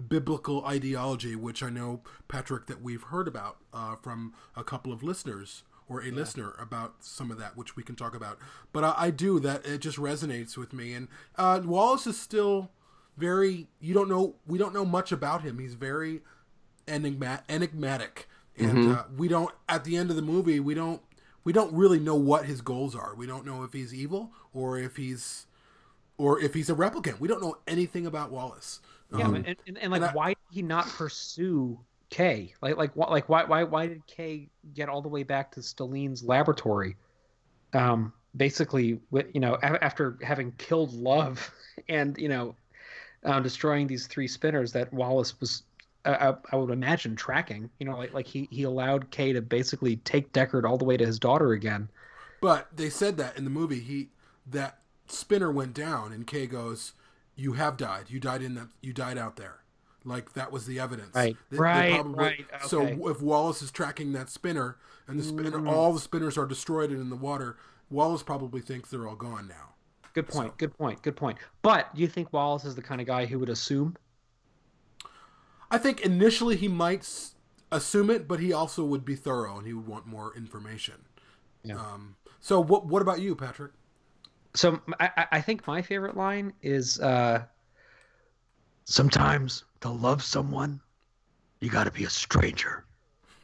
biblical 0.08 0.64
ideology, 0.64 1.36
which 1.36 1.62
I 1.62 1.70
know 1.70 2.00
Patrick 2.26 2.66
that 2.66 2.82
we've 2.82 3.02
heard 3.04 3.28
about 3.28 3.58
uh, 3.72 3.94
from 3.96 4.34
a 4.56 4.64
couple 4.64 4.92
of 4.92 5.04
listeners 5.04 5.62
or 5.88 6.02
a 6.02 6.10
listener 6.10 6.54
about 6.60 6.96
some 7.00 7.30
of 7.30 7.38
that, 7.38 7.56
which 7.56 7.76
we 7.76 7.82
can 7.82 7.94
talk 7.96 8.14
about. 8.14 8.38
But 8.72 8.84
I, 8.84 8.94
I 8.96 9.10
do 9.10 9.40
that. 9.40 9.64
It 9.66 9.78
just 9.78 9.96
resonates 9.98 10.56
with 10.56 10.72
me. 10.72 10.92
And 10.94 11.08
uh, 11.36 11.60
Wallace 11.64 12.06
is 12.06 12.18
still 12.18 12.70
very. 13.16 13.68
You 13.80 13.94
don't 13.94 14.08
know. 14.08 14.34
We 14.46 14.58
don't 14.58 14.74
know 14.74 14.84
much 14.84 15.12
about 15.12 15.42
him. 15.42 15.58
He's 15.58 15.74
very 15.74 16.20
enigma- 16.86 17.42
enigmatic, 17.48 18.28
and 18.56 18.92
uh, 18.92 19.04
we 19.16 19.28
don't. 19.28 19.50
At 19.68 19.84
the 19.84 19.96
end 19.96 20.10
of 20.10 20.16
the 20.16 20.22
movie, 20.22 20.60
we 20.60 20.74
don't. 20.74 21.00
We 21.44 21.52
don't 21.54 21.72
really 21.72 21.98
know 21.98 22.16
what 22.16 22.44
his 22.44 22.60
goals 22.60 22.94
are. 22.94 23.14
We 23.14 23.26
don't 23.26 23.46
know 23.46 23.62
if 23.62 23.72
he's 23.72 23.94
evil 23.94 24.32
or 24.52 24.78
if 24.78 24.96
he's 24.96 25.46
or 26.18 26.38
if 26.40 26.52
he's 26.52 26.68
a 26.68 26.74
replicant. 26.74 27.20
We 27.20 27.28
don't 27.28 27.40
know 27.40 27.56
anything 27.66 28.04
about 28.06 28.30
Wallace. 28.30 28.80
Yeah, 29.16 29.24
Um, 29.24 29.36
and, 29.36 29.56
and, 29.66 29.78
and 29.78 29.90
like, 29.90 30.02
and 30.02 30.10
I- 30.10 30.12
why 30.12 30.28
did 30.30 30.36
he 30.50 30.60
not 30.60 30.86
pursue 30.86 31.78
Kay? 32.10 32.54
Like 32.62 32.76
like 32.76 32.92
wh- 32.94 33.10
like 33.10 33.28
why 33.28 33.44
why 33.44 33.64
why 33.64 33.86
did 33.88 34.06
Kay 34.06 34.48
get 34.74 34.88
all 34.88 35.02
the 35.02 35.08
way 35.08 35.22
back 35.22 35.52
to 35.52 35.60
Stelline's 35.60 36.22
laboratory? 36.24 36.96
Um, 37.72 38.12
basically, 38.36 39.00
you 39.12 39.40
know, 39.40 39.58
after 39.62 40.18
having 40.22 40.52
killed 40.52 40.92
Luv 40.94 41.50
and 41.88 42.16
you 42.18 42.28
know, 42.28 42.56
um, 43.24 43.42
destroying 43.42 43.86
these 43.86 44.06
three 44.06 44.28
spinners 44.28 44.72
that 44.72 44.92
Wallace 44.92 45.38
was. 45.40 45.62
I, 46.04 46.30
I- 46.30 46.36
I 46.52 46.56
would 46.56 46.70
imagine 46.70 47.16
tracking, 47.16 47.68
you 47.80 47.86
know, 47.86 47.96
like 47.98 48.14
like 48.14 48.26
he, 48.26 48.48
he 48.50 48.62
allowed 48.62 49.10
Kay 49.10 49.32
to 49.32 49.42
basically 49.42 49.96
take 49.96 50.32
Deckard 50.32 50.64
all 50.64 50.78
the 50.78 50.84
way 50.84 50.96
to 50.96 51.04
his 51.04 51.18
daughter 51.18 51.52
again. 51.52 51.88
But 52.40 52.68
they 52.74 52.88
said 52.90 53.16
that 53.18 53.36
in 53.36 53.44
the 53.44 53.50
movie, 53.50 53.80
he 53.80 54.08
that 54.46 54.78
spinner 55.08 55.50
went 55.50 55.74
down, 55.74 56.12
and 56.12 56.26
Kay 56.26 56.46
goes, 56.46 56.92
"You 57.34 57.54
have 57.54 57.76
died. 57.76 58.10
You 58.10 58.20
died 58.20 58.42
in 58.42 58.54
that. 58.54 58.68
You 58.80 58.92
died 58.92 59.18
out 59.18 59.36
there." 59.36 59.58
Like 60.04 60.32
that 60.34 60.52
was 60.52 60.64
the 60.66 60.78
evidence. 60.80 61.14
Right. 61.14 61.36
They- 61.50 61.56
they 61.56 61.60
Right, 61.60 62.04
right, 62.06 62.46
So 62.66 62.82
if 63.10 63.20
Wallace 63.20 63.62
is 63.62 63.70
tracking 63.70 64.12
that 64.12 64.30
spinner, 64.30 64.76
and 65.06 65.18
the 65.18 65.24
spinner, 65.24 65.50
Mm. 65.58 65.68
all 65.70 65.92
the 65.92 66.00
spinners 66.00 66.36
are 66.38 66.46
destroyed 66.46 66.90
and 66.90 67.00
in 67.00 67.10
the 67.10 67.16
water, 67.16 67.56
Wallace 67.90 68.22
probably 68.22 68.60
thinks 68.60 68.90
they're 68.90 69.08
all 69.08 69.16
gone 69.16 69.48
now. 69.48 69.74
Good 70.14 70.28
point. 70.28 70.52
So- 70.52 70.54
Good 70.58 70.76
point. 70.78 71.02
Good 71.02 71.16
point. 71.16 71.38
But 71.62 71.94
do 71.94 72.00
you 72.02 72.08
think 72.08 72.32
Wallace 72.32 72.64
is 72.64 72.74
the 72.74 72.82
kind 72.82 73.00
of 73.00 73.06
guy 73.06 73.26
who 73.26 73.38
would 73.38 73.48
assume? 73.48 73.96
I 75.70 75.78
think 75.78 76.00
initially 76.00 76.56
he 76.56 76.68
might 76.68 77.08
assume 77.70 78.08
it, 78.10 78.26
but 78.28 78.40
he 78.40 78.52
also 78.52 78.84
would 78.84 79.04
be 79.04 79.14
thorough 79.16 79.58
and 79.58 79.66
he 79.66 79.72
would 79.74 79.86
want 79.86 80.06
more 80.06 80.34
information. 80.34 81.04
Yeah. 81.62 81.76
Um, 81.78 82.16
so 82.40 82.60
what 82.60 82.86
what 82.86 83.02
about 83.02 83.20
you, 83.20 83.34
Patrick? 83.34 83.72
So 84.54 84.80
I, 84.98 85.10
I- 85.16 85.26
I 85.32 85.40
think 85.42 85.66
my 85.66 85.82
favorite 85.82 86.16
line 86.16 86.52
is 86.62 86.98
uh, 87.00 87.44
sometimes 88.84 89.64
to 89.80 89.88
love 89.90 90.22
someone, 90.22 90.80
you 91.60 91.70
got 91.70 91.84
to 91.84 91.90
be 91.90 92.04
a 92.04 92.10
stranger. 92.10 92.84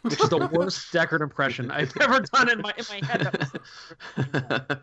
Which 0.03 0.21
is 0.21 0.29
the 0.29 0.47
worst 0.53 0.93
Deckard 0.93 1.23
impression 1.23 1.71
I've 1.71 1.93
ever 2.01 2.21
done 2.21 2.51
in 2.51 2.61
my 2.61 2.75
in 2.77 2.85
my 2.91 3.07
head. 3.07 3.21
That 3.23 4.69
was- 4.69 4.79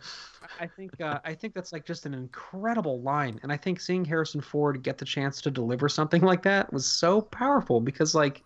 I 0.59 0.65
think 0.67 0.99
uh, 0.99 1.19
I 1.23 1.35
think 1.35 1.53
that's 1.53 1.71
like 1.71 1.85
just 1.85 2.07
an 2.07 2.13
incredible 2.15 3.01
line, 3.01 3.39
and 3.43 3.51
I 3.51 3.57
think 3.57 3.79
seeing 3.79 4.03
Harrison 4.03 4.41
Ford 4.41 4.81
get 4.81 4.97
the 4.97 5.05
chance 5.05 5.39
to 5.41 5.51
deliver 5.51 5.87
something 5.89 6.23
like 6.23 6.41
that 6.43 6.73
was 6.73 6.87
so 6.87 7.21
powerful 7.21 7.79
because, 7.79 8.15
like, 8.15 8.43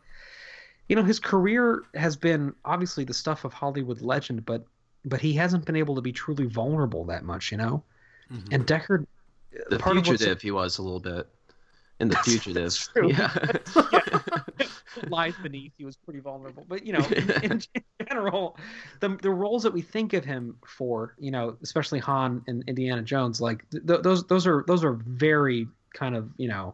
you 0.90 0.96
know, 0.98 1.04
his 1.04 1.20
career 1.20 1.84
has 1.96 2.18
been 2.18 2.54
obviously 2.66 3.06
the 3.06 3.14
stuff 3.14 3.46
of 3.46 3.54
Hollywood 3.54 4.02
legend, 4.02 4.46
but 4.46 4.66
but 5.06 5.22
he 5.22 5.32
hasn't 5.34 5.66
been 5.66 5.78
able 5.78 5.96
to 5.96 6.02
be 6.02 6.12
truly 6.12 6.46
vulnerable 6.46 7.06
that 7.06 7.24
much, 7.24 7.52
you 7.52 7.58
know. 7.58 7.84
Mhm. 8.32 8.48
And 8.52 8.68
Deckard, 8.68 9.06
the 9.70 9.80
part 9.80 9.96
of 9.98 10.06
what's- 10.06 10.20
fugitive, 10.22 10.42
he 10.42 10.52
was 10.52 10.78
a 10.78 10.82
little 10.84 11.00
bit. 11.00 11.30
In 12.00 12.10
the 12.10 12.16
fugitive, 12.18 12.64
that's 12.64 12.88
true. 12.88 13.10
yeah. 13.10 13.32
lies 15.10 15.34
beneath 15.44 15.74
he 15.78 15.84
was 15.84 15.98
pretty 15.98 16.20
vulnerable 16.22 16.64
but 16.70 16.86
you 16.86 16.94
know 16.94 17.06
in, 17.08 17.32
in 17.52 17.62
general 18.10 18.58
the, 19.02 19.10
the 19.22 19.30
roles 19.30 19.62
that 19.64 19.74
we 19.74 19.82
think 19.82 20.14
of 20.14 20.24
him 20.24 20.56
for 20.66 21.16
you 21.20 21.32
know 21.32 21.58
especially 21.64 22.00
han 22.00 22.42
and 22.48 22.64
indiana 22.68 23.02
jones 23.02 23.42
like 23.42 23.70
th- 23.72 23.84
those 24.02 24.26
those 24.28 24.48
are 24.48 24.64
those 24.68 24.84
are 24.86 24.94
very 24.94 25.68
kind 25.94 26.16
of 26.16 26.30
you 26.38 26.48
know 26.48 26.74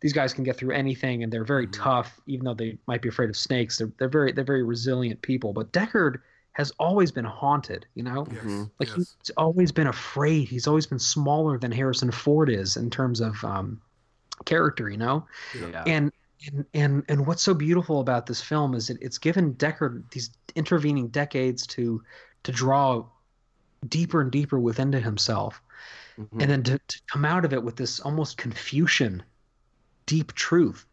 these 0.00 0.12
guys 0.12 0.32
can 0.32 0.44
get 0.44 0.56
through 0.56 0.72
anything 0.72 1.22
and 1.24 1.32
they're 1.32 1.44
very 1.44 1.66
Mhm. 1.66 1.72
tough 1.82 2.20
even 2.26 2.44
though 2.44 2.54
they 2.54 2.78
might 2.86 3.02
be 3.02 3.08
afraid 3.08 3.28
of 3.30 3.36
snakes 3.36 3.78
they're, 3.78 3.90
they're 3.98 4.08
very 4.08 4.30
they're 4.30 4.44
very 4.44 4.62
resilient 4.62 5.20
people 5.22 5.52
but 5.52 5.72
deckard 5.72 6.20
has 6.52 6.70
always 6.78 7.10
been 7.10 7.24
haunted 7.24 7.84
you 7.96 8.04
know 8.04 8.26
Yes. 8.30 8.44
Mhm. 8.44 8.70
like 8.78 8.88
yes. 8.88 8.96
he's 8.96 9.30
always 9.36 9.72
been 9.72 9.88
afraid 9.88 10.46
he's 10.48 10.68
always 10.68 10.86
been 10.86 11.00
smaller 11.00 11.58
than 11.58 11.72
harrison 11.72 12.12
ford 12.12 12.48
is 12.48 12.76
in 12.76 12.90
terms 12.90 13.20
of 13.20 13.42
um 13.44 13.80
character 14.44 14.88
you 14.88 14.96
know 14.96 15.26
yeah. 15.54 15.82
and 15.86 16.12
and 16.46 16.64
and 16.74 17.04
and 17.08 17.26
what's 17.26 17.42
so 17.42 17.54
beautiful 17.54 18.00
about 18.00 18.26
this 18.26 18.40
film 18.40 18.74
is 18.74 18.88
that 18.88 18.98
it's 19.00 19.18
given 19.18 19.54
Deckard 19.54 20.08
these 20.10 20.30
intervening 20.54 21.08
decades 21.08 21.66
to 21.68 22.02
to 22.42 22.52
draw 22.52 23.04
deeper 23.88 24.20
and 24.20 24.30
deeper 24.30 24.58
within 24.58 24.92
to 24.92 25.00
himself, 25.00 25.60
Mhm. 26.18 26.42
and 26.42 26.50
then 26.50 26.62
to, 26.64 26.78
to 26.78 27.00
come 27.12 27.24
out 27.24 27.44
of 27.44 27.52
it 27.52 27.62
with 27.62 27.76
this 27.76 28.00
almost 28.00 28.38
Confucian 28.38 29.22
deep 30.06 30.32
truth, 30.34 30.86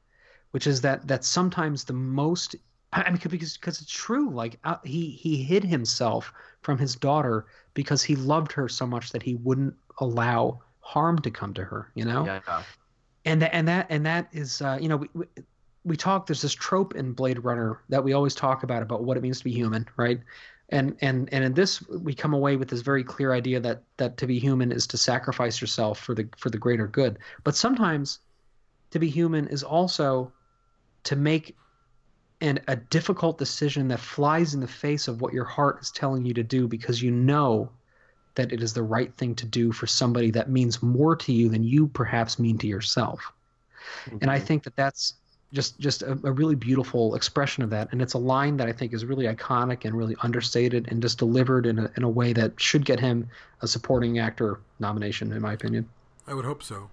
which 0.52 0.68
is 0.68 0.82
that 0.82 1.08
that 1.08 1.24
sometimes 1.24 1.84
the 1.84 1.94
most 1.94 2.56
I 2.92 3.10
mean 3.10 3.20
because 3.30 3.58
because 3.58 3.82
it's 3.82 3.92
true 3.92 4.30
like 4.30 4.60
uh, 4.64 4.78
he 4.84 5.10
he 5.12 5.44
hid 5.44 5.64
himself 5.64 6.34
from 6.62 6.78
his 6.78 6.96
daughter 6.96 7.46
because 7.74 8.04
he 8.04 8.16
loved 8.16 8.52
her 8.54 8.70
so 8.70 8.86
much 8.86 9.12
that 9.12 9.24
he 9.24 9.36
wouldn't 9.36 9.76
allow 10.00 10.62
harm 10.80 11.20
to 11.20 11.32
come 11.32 11.54
to 11.54 11.64
her 11.64 11.92
you 11.96 12.06
know 12.06 12.26
yeah. 12.26 12.64
And 13.26 13.42
that 13.42 13.54
and 13.54 13.68
that 13.68 13.88
and 13.90 14.06
that 14.06 14.28
is 14.32 14.62
uh, 14.62 14.78
you 14.80 14.90
know 14.90 14.98
we, 14.98 15.10
we 15.14 15.26
we 15.86 15.98
talk 15.98 16.28
there's 16.28 16.42
this 16.42 16.54
trope 16.54 16.96
in 16.96 17.14
Blade 17.14 17.44
Runner 17.44 17.82
that 17.90 18.04
we 18.04 18.14
always 18.14 18.36
talk 18.36 18.64
about 18.64 18.82
about 18.82 19.04
what 19.04 19.18
it 19.18 19.24
means 19.24 19.40
to 19.40 19.44
be 19.44 19.52
human 19.52 19.88
right? 19.98 20.20
And 20.70 20.96
and 21.02 21.32
and 21.32 21.44
in 21.44 21.54
this 21.54 21.86
we 21.88 22.14
come 22.14 22.34
away 22.34 22.56
with 22.56 22.70
this 22.70 22.82
very 22.82 23.04
clear 23.04 23.34
idea 23.34 23.60
that 23.60 23.84
that 23.98 24.18
to 24.18 24.28
be 24.28 24.40
human 24.40 24.72
is 24.72 24.88
to 24.88 24.98
sacrifice 24.98 25.62
yourself 25.62 26.00
for 26.00 26.16
the 26.16 26.28
for 26.38 26.50
the 26.50 26.58
greater 26.58 26.88
good. 26.88 27.20
But 27.44 27.56
sometimes 27.56 28.20
to 28.92 29.00
be 29.00 29.10
human 29.10 29.48
is 29.48 29.64
also 29.64 30.32
to 31.04 31.16
make 31.16 31.56
and 32.42 32.62
a 32.68 32.76
difficult 32.76 33.38
decision 33.38 33.88
that 33.88 34.00
flies 34.00 34.54
in 34.54 34.60
the 34.60 34.68
face 34.68 35.08
of 35.08 35.22
what 35.22 35.34
your 35.34 35.46
heart 35.46 35.82
is 35.82 35.92
telling 35.92 36.26
you 36.26 36.34
to 36.34 36.44
do 36.44 36.68
because 36.68 37.02
you 37.02 37.10
know 37.10 37.72
that 38.36 38.52
it 38.52 38.62
is 38.64 38.74
the 38.74 38.84
right 38.84 39.14
thing 39.18 39.36
to 39.36 39.46
do 39.46 39.72
for 39.72 39.88
somebody 39.88 40.32
that 40.32 40.50
means 40.50 40.82
more 40.84 41.16
to 41.16 41.32
you 41.34 41.50
than 41.50 41.64
you 41.64 41.88
perhaps 41.88 42.40
mean 42.40 42.58
to 42.60 42.68
yourself. 42.68 43.32
And 44.22 44.32
I 44.32 44.40
Mhm. 44.40 44.46
think 44.46 44.64
that 44.64 44.76
that's 44.76 45.16
just 45.54 45.80
just 45.80 46.02
a, 46.02 46.14
a 46.24 46.32
really 46.32 46.56
beautiful 46.56 47.16
expression 47.16 47.64
of 47.64 47.70
that. 47.70 47.90
And 47.92 48.02
it's 48.02 48.14
a 48.14 48.18
line 48.18 48.58
that 48.58 48.68
I 48.68 48.72
think 48.74 48.94
is 48.94 49.06
really 49.06 49.26
iconic 49.26 49.86
and 49.86 49.96
really 49.96 50.16
understated 50.22 50.88
and 50.92 51.02
just 51.02 51.20
delivered 51.20 51.66
in 51.68 51.78
a, 51.80 51.92
in 51.98 52.04
a 52.04 52.10
way 52.10 52.34
that 52.34 52.60
should 52.60 52.86
get 52.86 53.00
him 53.00 53.30
a 53.62 53.68
supporting 53.68 54.18
actor 54.20 54.62
nomination, 54.80 55.32
in 55.32 55.42
my 55.42 55.54
opinion. 55.54 55.90
I 56.28 56.34
would 56.34 56.46
hope 56.46 56.64
so. 56.64 56.90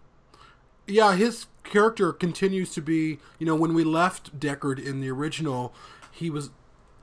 Yeah, 0.87 1.15
his 1.15 1.47
character 1.65 2.13
continues 2.13 2.73
to 2.73 2.83
be, 2.83 3.19
you 3.39 3.47
know, 3.47 3.55
when 3.55 3.75
we 3.75 3.85
left 3.85 4.39
Deckard 4.39 4.85
in 4.85 5.01
the 5.01 5.11
original, 5.11 5.75
he 6.11 6.31
was, 6.31 6.51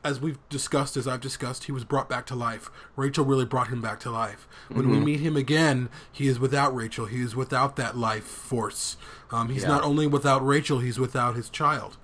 as 0.07 0.21
we've 0.21 0.39
discussed, 0.47 0.95
as 0.95 1.05
I've 1.05 1.19
discussed, 1.19 1.65
he 1.65 1.73
was 1.73 1.83
brought 1.83 2.07
back 2.07 2.25
to 2.27 2.35
life. 2.35 2.71
Rachel 2.95 3.25
really 3.25 3.43
brought 3.43 3.67
him 3.67 3.81
back 3.81 3.99
to 4.01 4.09
life. 4.09 4.47
When 4.69 4.89
we 4.89 4.99
meet 5.01 5.19
him 5.19 5.35
again, 5.35 5.89
he 6.11 6.27
is 6.27 6.39
without 6.39 6.73
Rachel. 6.73 7.07
He 7.07 7.21
is 7.21 7.35
without 7.35 7.75
that 7.75 7.97
life 7.97 8.23
force. 8.23 8.95
Um, 9.31 9.49
he's 9.49 9.63
Yeah. 9.63 9.67
not 9.69 9.83
only 9.83 10.07
without 10.07 10.45
Rachel, 10.45 10.79
he's 10.79 10.97
without 10.97 11.35
his 11.35 11.49
child. 11.49 11.97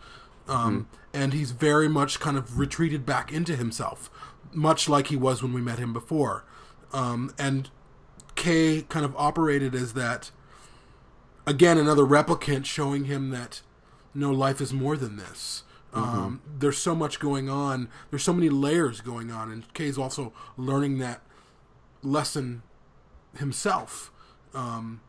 Um, 0.49 0.87
And 1.15 1.31
he's 1.31 1.51
very 1.51 1.87
much 1.87 2.19
kind 2.19 2.37
of 2.37 2.57
retreated 2.57 3.05
back 3.05 3.31
into 3.31 3.55
himself, 3.55 4.09
much 4.51 4.89
like 4.89 5.07
he 5.07 5.15
was 5.15 5.43
when 5.43 5.53
we 5.53 5.61
met 5.61 5.77
him 5.77 5.93
before. 5.93 6.43
Um, 6.91 7.31
and 7.37 7.69
Kay 8.35 8.81
kind 8.89 9.05
of 9.05 9.15
operated 9.15 9.75
as 9.75 9.93
that 9.93 10.31
again 11.45 11.77
another 11.77 12.03
replicant 12.03 12.65
showing 12.65 13.05
him 13.05 13.29
that 13.29 13.61
no 14.15 14.31
life 14.31 14.59
is 14.59 14.73
more 14.73 14.97
than 14.97 15.17
this 15.17 15.63
um, 15.93 16.41
there's 16.59 16.77
so 16.77 16.95
much 16.95 17.19
going 17.19 17.49
on. 17.49 17.87
There's 18.09 18.23
so 18.23 18.33
many 18.33 18.49
layers 18.49 19.01
going 19.01 19.31
on 19.31 19.51
and 19.51 19.71
kay's 19.73 19.97
also 19.97 20.33
learning 20.57 20.97
that 20.99 21.21
lesson 22.01 22.63
himself. 23.37 24.11
Um, 24.53 25.01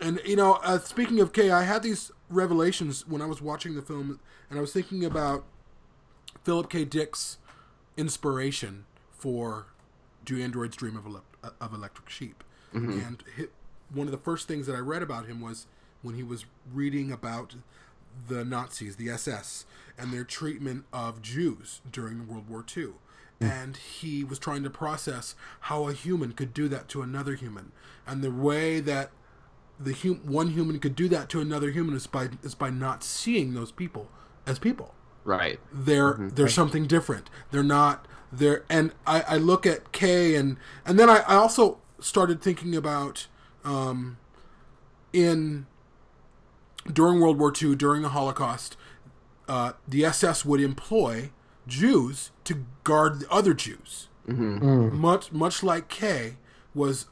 and 0.00 0.20
you 0.24 0.36
know 0.36 0.54
uh, 0.64 0.78
speaking 0.78 1.20
of 1.20 1.32
kay 1.32 1.50
i 1.50 1.62
had 1.62 1.82
these 1.82 2.10
revelations 2.30 3.06
when 3.06 3.20
i 3.20 3.26
was 3.26 3.42
watching 3.42 3.74
the 3.74 3.82
film 3.82 4.18
and 4.48 4.58
i 4.58 4.60
was 4.60 4.72
thinking 4.72 5.04
about 5.04 5.44
philip 6.42 6.70
k. 6.70 6.84
Dick's 6.84 7.36
inspiration 7.96 8.86
for 9.10 9.66
do 10.24 10.42
androids 10.42 10.74
dream 10.76 10.96
of, 10.96 11.04
elec- 11.04 11.52
of 11.60 11.74
electric 11.74 12.08
sheep? 12.08 12.42
And 13.00 13.22
hi 13.36 13.44
one 13.92 14.06
of 14.06 14.12
the 14.12 14.18
first 14.18 14.48
things 14.48 14.66
that 14.66 14.74
I 14.74 14.78
read 14.78 15.02
about 15.02 15.26
him 15.26 15.40
was 15.40 15.66
when 16.00 16.14
he 16.14 16.22
was 16.22 16.46
reading 16.72 17.12
about 17.12 17.54
the 18.28 18.44
Nazis, 18.44 18.96
the 18.96 19.08
SS, 19.10 19.64
and 19.98 20.12
their 20.12 20.24
treatment 20.24 20.84
of 20.92 21.22
Jews 21.22 21.80
during 21.90 22.26
World 22.26 22.48
War 22.48 22.64
II. 22.76 22.90
And 23.40 23.76
he 23.76 24.22
was 24.22 24.38
trying 24.38 24.62
to 24.62 24.70
process 24.70 25.34
how 25.62 25.88
a 25.88 25.92
human 25.92 26.32
could 26.32 26.54
do 26.54 26.68
that 26.68 26.88
to 26.90 27.02
another 27.02 27.34
human, 27.34 27.72
and 28.06 28.22
the 28.22 28.30
way 28.30 28.78
that 28.78 29.10
the 29.80 29.92
hum- 29.94 30.20
one 30.24 30.48
human 30.50 30.78
could 30.78 30.94
do 30.94 31.08
that 31.08 31.28
to 31.30 31.40
another 31.40 31.70
human 31.72 31.96
is 31.96 32.06
by 32.06 32.28
is 32.44 32.54
by 32.54 32.70
not 32.70 33.02
seeing 33.02 33.54
those 33.54 33.72
people 33.72 34.08
as 34.46 34.60
people 34.60 34.94
Right. 35.24 35.58
they're 35.72 36.14
they're 36.32 36.46
something 36.46 36.86
different. 36.86 37.30
They're 37.50 37.64
not 37.64 38.06
they're 38.30 38.64
and 38.70 38.92
I, 39.08 39.22
I 39.22 39.36
look 39.38 39.66
at 39.66 39.90
Kay 39.90 40.36
and 40.36 40.56
and 40.86 40.96
then 40.96 41.10
I, 41.10 41.24
I 41.26 41.34
also 41.34 41.78
started 41.98 42.40
thinking 42.40 42.76
about 42.76 43.26
um, 43.64 44.18
in 45.12 45.66
during 46.90 47.20
World 47.20 47.38
War 47.38 47.52
II 47.60 47.74
during 47.76 48.02
the 48.02 48.10
Holocaust, 48.10 48.76
uh, 49.48 49.72
the 49.86 50.04
SS 50.04 50.44
would 50.44 50.60
employ 50.60 51.30
Jews 51.66 52.30
to 52.44 52.64
guard 52.84 53.20
the 53.20 53.30
other 53.30 53.54
Jews. 53.54 54.08
hmm 54.26 54.88
Much 54.96 55.32
much 55.32 55.62
like 55.62 55.88
Kay 55.88 56.36
was 56.74 57.06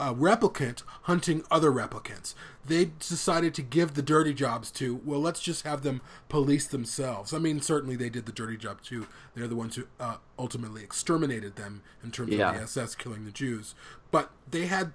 a 0.00 0.14
replicant 0.14 0.82
hunting 1.02 1.42
other 1.50 1.72
replicants. 1.72 2.34
They 2.64 2.84
decided 3.00 3.52
to 3.54 3.62
give 3.62 3.94
the 3.94 4.02
dirty 4.02 4.32
jobs 4.32 4.70
to, 4.72 5.00
well, 5.04 5.18
let's 5.18 5.40
just 5.40 5.64
have 5.64 5.82
them 5.82 6.00
police 6.28 6.68
themselves. 6.68 7.34
I 7.34 7.38
mean, 7.38 7.60
certainly 7.60 7.96
they 7.96 8.08
did 8.08 8.24
the 8.26 8.30
dirty 8.32 8.56
job 8.56 8.80
too. 8.80 9.08
They're 9.34 9.48
the 9.48 9.56
ones 9.56 9.74
who 9.74 9.86
uh, 9.98 10.18
ultimately 10.38 10.84
exterminated 10.84 11.56
them 11.56 11.82
in 12.04 12.12
terms 12.12 12.30
Yeah. 12.32 12.50
of 12.50 12.56
the 12.58 12.62
SS 12.62 12.94
killing 12.94 13.24
the 13.24 13.32
Jews. 13.32 13.74
But 14.12 14.30
they 14.48 14.66
had 14.66 14.92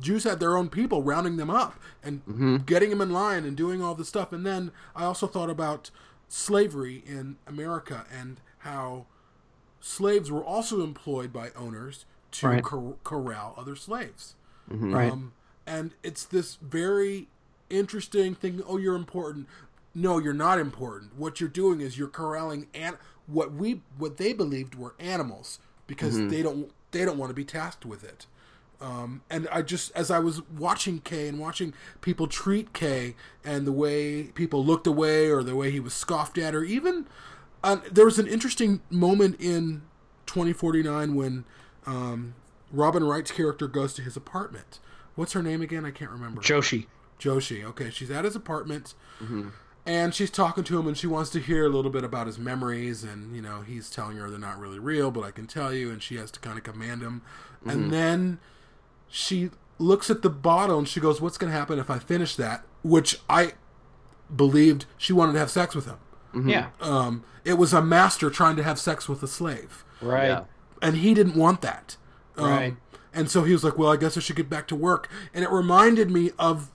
Jews 0.00 0.24
had 0.24 0.40
their 0.40 0.56
own 0.56 0.68
people 0.68 1.02
rounding 1.02 1.36
them 1.36 1.50
up 1.50 1.78
and 2.02 2.24
mm-hmm. 2.26 2.56
getting 2.58 2.90
them 2.90 3.00
in 3.00 3.10
line 3.10 3.44
and 3.44 3.56
doing 3.56 3.82
all 3.82 3.94
this 3.94 4.08
stuff. 4.08 4.32
And 4.32 4.44
then 4.46 4.72
I 4.96 5.04
also 5.04 5.26
thought 5.26 5.50
about 5.50 5.90
slavery 6.28 7.02
in 7.06 7.36
America 7.46 8.06
and 8.10 8.40
how 8.58 9.06
slaves 9.80 10.30
were 10.30 10.44
also 10.44 10.82
employed 10.82 11.32
by 11.32 11.50
owners 11.56 12.06
to 12.32 12.48
Right. 12.48 12.64
cor- 12.64 12.96
corral 13.04 13.54
other 13.58 13.76
slaves. 13.76 14.34
Mm-hmm. 14.70 14.84
Um, 14.84 14.94
right. 14.94 15.12
Um, 15.12 15.32
and 15.66 15.92
it's 16.02 16.24
this 16.24 16.56
very 16.56 17.28
interesting 17.68 18.34
thing. 18.34 18.62
Oh, 18.66 18.78
you're 18.78 18.96
important. 18.96 19.46
No, 19.94 20.18
you're 20.18 20.32
not 20.32 20.58
important. 20.58 21.18
What 21.18 21.40
you're 21.40 21.50
doing 21.50 21.80
is 21.80 21.98
you're 21.98 22.08
corralling 22.08 22.68
an- 22.74 22.98
what 23.26 23.52
we 23.52 23.82
what 23.98 24.16
they 24.16 24.32
believed 24.32 24.74
were 24.74 24.94
animals 24.98 25.58
because 25.86 26.14
mm-hmm. 26.14 26.28
they 26.28 26.42
don't 26.42 26.70
they 26.90 27.04
don't 27.04 27.18
want 27.18 27.30
to 27.30 27.34
be 27.34 27.44
tasked 27.44 27.84
with 27.84 28.02
it. 28.02 28.26
Um, 28.82 29.22
and 29.30 29.46
I 29.52 29.62
just 29.62 29.92
as 29.94 30.10
I 30.10 30.18
was 30.18 30.42
watching 30.50 30.98
Kay 30.98 31.28
and 31.28 31.38
watching 31.38 31.72
people 32.00 32.26
treat 32.26 32.72
Kay 32.72 33.14
and 33.44 33.64
the 33.64 33.72
way 33.72 34.24
people 34.24 34.64
looked 34.64 34.88
away 34.88 35.30
or 35.30 35.44
the 35.44 35.54
way 35.54 35.70
he 35.70 35.78
was 35.78 35.94
scoffed 35.94 36.36
at 36.36 36.52
or 36.52 36.64
even 36.64 37.06
uh, 37.62 37.76
there 37.90 38.04
was 38.04 38.18
an 38.18 38.26
interesting 38.26 38.80
moment 38.90 39.40
in 39.40 39.82
2049 40.26 41.14
when 41.14 41.44
um, 41.86 42.34
Robin 42.72 43.04
Wright's 43.04 43.30
character 43.30 43.68
goes 43.68 43.94
to 43.94 44.02
his 44.02 44.16
apartment. 44.16 44.80
What's 45.14 45.32
her 45.34 45.42
name 45.42 45.62
again? 45.62 45.84
I 45.84 45.90
can't 45.90 46.10
remember. 46.10 46.40
Joshi. 46.40 46.86
Joshi. 47.20 47.62
Okay, 47.64 47.90
she's 47.90 48.10
at 48.10 48.24
his 48.24 48.34
apartment, 48.34 48.94
and 49.86 50.14
she's 50.14 50.30
talking 50.30 50.64
to 50.64 50.78
him, 50.78 50.88
and 50.88 50.96
she 50.96 51.06
wants 51.06 51.30
to 51.30 51.38
hear 51.38 51.66
a 51.66 51.68
little 51.68 51.90
bit 51.90 52.02
about 52.02 52.26
his 52.26 52.38
memories, 52.38 53.04
and 53.04 53.36
you 53.36 53.42
know 53.42 53.60
he's 53.60 53.90
telling 53.90 54.16
her 54.16 54.28
they're 54.28 54.40
not 54.40 54.58
really 54.58 54.78
real, 54.80 55.10
but 55.12 55.22
I 55.22 55.30
can 55.30 55.46
tell 55.46 55.72
you, 55.72 55.90
and 55.90 56.02
she 56.02 56.16
has 56.16 56.30
to 56.32 56.40
kind 56.40 56.58
of 56.58 56.64
command 56.64 57.02
him, 57.02 57.22
and 57.64 57.92
then 57.92 58.38
she 59.14 59.50
looks 59.78 60.08
at 60.10 60.22
the 60.22 60.30
bottle 60.30 60.78
and 60.78 60.88
she 60.88 60.98
goes, 60.98 61.20
"What's 61.20 61.36
going 61.38 61.52
to 61.52 61.58
happen 61.58 61.78
if 61.78 61.90
I 61.90 61.98
finish 61.98 62.34
that?" 62.36 62.64
Which 62.82 63.20
I 63.28 63.52
believed 64.34 64.86
she 64.96 65.12
wanted 65.12 65.34
to 65.34 65.38
have 65.38 65.50
sex 65.50 65.74
with 65.74 65.84
him. 65.86 66.48
Yeah. 66.48 66.70
Um, 66.80 67.22
it 67.44 67.54
was 67.54 67.74
a 67.74 67.82
master 67.82 68.30
trying 68.30 68.56
to 68.56 68.62
have 68.62 68.78
sex 68.80 69.06
with 69.06 69.22
a 69.22 69.26
slave 69.28 69.84
Right. 70.00 70.28
Yeah. 70.28 70.44
and 70.80 70.96
he 70.96 71.12
didn't 71.12 71.36
want 71.36 71.60
that. 71.60 71.96
Um, 72.38 72.44
Right. 72.50 72.76
And 73.12 73.30
so 73.30 73.44
he 73.44 73.52
was 73.52 73.62
like, 73.62 73.76
"Well, 73.76 73.92
I 73.92 73.96
guess 73.96 74.16
I 74.16 74.20
should 74.20 74.36
get 74.36 74.48
back 74.48 74.66
to 74.68 74.74
work." 74.76 75.10
And 75.34 75.44
it 75.44 75.50
reminded 75.50 76.10
me 76.10 76.30
of 76.38 76.70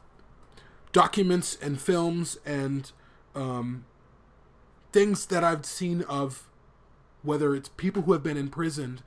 documents 0.92 1.58
and 1.62 1.82
films 1.82 2.38
and 2.46 2.92
um, 3.36 3.86
things 4.92 5.26
that 5.28 5.44
I've 5.44 5.66
seen 5.66 6.02
of 6.04 6.48
whether 7.24 7.56
it's 7.56 7.70
people 7.70 8.04
who 8.04 8.14
have 8.14 8.24
been 8.24 8.38
imprisoned 8.38 9.02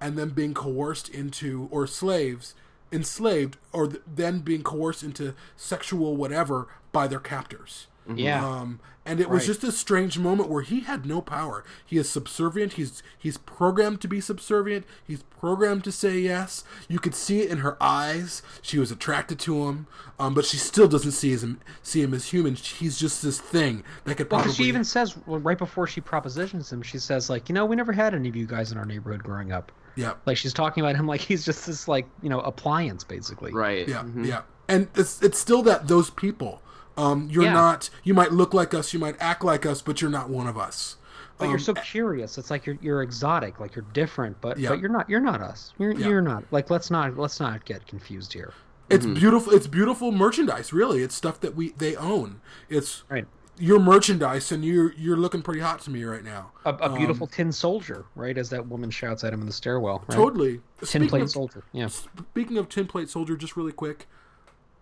and 0.00 0.16
then 0.18 0.30
being 0.30 0.54
coerced 0.54 1.08
into, 1.08 1.68
or 1.70 1.86
slaves 1.86 2.54
enslaved, 2.92 3.56
or 3.72 3.88
th- 3.88 4.02
then 4.06 4.40
being 4.40 4.62
coerced 4.62 5.02
into 5.02 5.34
sexual 5.56 6.16
whatever 6.16 6.68
by 6.92 7.06
their 7.08 7.20
captors. 7.20 7.86
Yeah. 8.14 8.46
Um, 8.46 8.78
and 9.04 9.18
it 9.20 9.28
was 9.28 9.46
just 9.46 9.60
this 9.62 9.76
strange 9.76 10.16
moment 10.16 10.48
where 10.48 10.62
he 10.62 10.80
had 10.80 11.06
no 11.06 11.20
power. 11.20 11.64
He 11.84 11.96
is 11.96 12.08
subservient. 12.08 12.74
He's 12.74 13.02
he's 13.18 13.36
programmed 13.36 14.00
to 14.02 14.08
be 14.08 14.20
subservient. 14.20 14.84
He's 15.04 15.24
programmed 15.24 15.82
to 15.84 15.92
say 15.92 16.18
yes. 16.20 16.62
You 16.88 17.00
could 17.00 17.14
see 17.16 17.40
it 17.40 17.50
in 17.50 17.58
her 17.58 17.76
eyes. 17.80 18.42
She 18.62 18.78
was 18.78 18.92
attracted 18.92 19.40
to 19.40 19.66
him, 19.68 19.86
um, 20.20 20.34
but 20.34 20.44
she 20.44 20.56
still 20.56 20.86
doesn't 20.86 21.12
see 21.12 21.34
him 21.36 21.60
see 21.82 22.02
him 22.02 22.14
as 22.14 22.26
human. 22.26 22.54
He's 22.54 22.96
just 22.98 23.22
this 23.22 23.40
thing 23.40 23.82
that 24.04 24.16
could 24.16 24.26
Well, 24.30 24.38
probably. 24.40 24.50
'cause 24.50 24.56
she 24.56 24.64
even 24.64 24.84
says 24.84 25.16
well, 25.26 25.40
right 25.40 25.58
before 25.58 25.88
she 25.88 26.00
propositions 26.00 26.72
him, 26.72 26.82
she 26.82 26.98
says 26.98 27.28
like, 27.28 27.48
you 27.48 27.54
know, 27.56 27.64
we 27.66 27.74
never 27.74 27.92
had 27.92 28.14
any 28.14 28.28
of 28.28 28.36
you 28.36 28.46
guys 28.46 28.70
in 28.70 28.78
our 28.78 28.84
neighborhood 28.86 29.24
growing 29.24 29.50
up. 29.50 29.72
Yeah, 29.96 30.14
Like 30.26 30.36
she's 30.36 30.52
talking 30.52 30.84
about 30.84 30.94
him 30.96 31.06
like 31.06 31.20
he's 31.20 31.44
just 31.44 31.66
this 31.66 31.88
like 31.88 32.06
you 32.22 32.28
know 32.28 32.40
appliance 32.40 33.02
basically. 33.04 33.52
Right. 33.52 33.88
yeah, 33.88 34.02
Mhm. 34.04 34.26
yeah. 34.26 34.42
And 34.68 34.88
it's 34.94 35.22
it's 35.22 35.38
still 35.38 35.62
that 35.62 35.88
those 35.88 36.10
people. 36.10 36.62
Um, 36.98 37.28
you're 37.30 37.44
Yeah. 37.44 37.52
not. 37.52 37.90
You 38.04 38.14
might 38.14 38.32
look 38.32 38.54
like 38.54 38.72
us. 38.72 38.92
You 38.94 38.98
might 39.00 39.16
act 39.20 39.44
like 39.44 39.66
us, 39.66 39.82
but 39.82 40.00
you're 40.00 40.10
not 40.10 40.30
one 40.30 40.46
of 40.46 40.56
us. 40.56 40.96
But 41.38 41.46
you're 41.46 41.54
Um, 41.58 41.60
so 41.62 41.74
curious. 41.74 42.38
It's 42.38 42.50
like 42.50 42.64
you're 42.64 42.78
you're 42.80 43.02
exotic, 43.02 43.60
like 43.60 43.74
you're 43.76 43.84
different, 43.92 44.40
but 44.40 44.58
Yeah. 44.58 44.70
but 44.70 44.80
you're 44.80 44.88
not 44.90 45.08
you're 45.10 45.20
not 45.20 45.40
us. 45.42 45.72
You're 45.78 45.92
Yeah. 45.92 46.08
you're 46.08 46.22
not. 46.22 46.44
Like 46.50 46.70
let's 46.70 46.90
not 46.90 47.16
let's 47.18 47.38
not 47.40 47.64
get 47.66 47.86
confused 47.86 48.32
here. 48.32 48.54
It's 48.88 49.04
beautiful. 49.04 49.52
It's 49.52 49.66
beautiful 49.66 50.12
merchandise. 50.12 50.72
Really, 50.72 51.02
it's 51.02 51.14
stuff 51.14 51.40
that 51.40 51.54
we 51.56 51.70
they 51.76 51.94
own. 51.96 52.40
It's 52.68 53.02
Right. 53.10 53.26
Your 53.58 53.78
merchandise, 53.80 54.52
and 54.52 54.64
you're 54.64 54.92
you're 54.94 55.16
looking 55.16 55.42
pretty 55.42 55.60
hot 55.60 55.80
to 55.82 55.90
me 55.90 56.04
right 56.04 56.24
now. 56.24 56.52
A, 56.64 56.70
a 56.74 56.90
Um, 56.90 56.94
beautiful 56.94 57.26
tin 57.26 57.52
soldier, 57.52 58.04
right? 58.14 58.36
As 58.36 58.50
that 58.50 58.66
woman 58.68 58.90
shouts 58.90 59.24
at 59.24 59.32
him 59.32 59.40
in 59.40 59.46
the 59.46 59.52
stairwell. 59.52 60.04
Right? 60.08 60.16
Totally. 60.16 60.60
Tin 60.78 60.86
Speaking 60.86 61.08
plate 61.08 61.22
of, 61.22 61.30
soldier. 61.30 61.64
Yeah. 61.72 61.88
Speaking 61.88 62.58
of 62.58 62.68
tin 62.68 62.86
plate 62.86 63.08
soldier, 63.08 63.36
just 63.36 63.56
really 63.56 63.72
quick, 63.72 64.06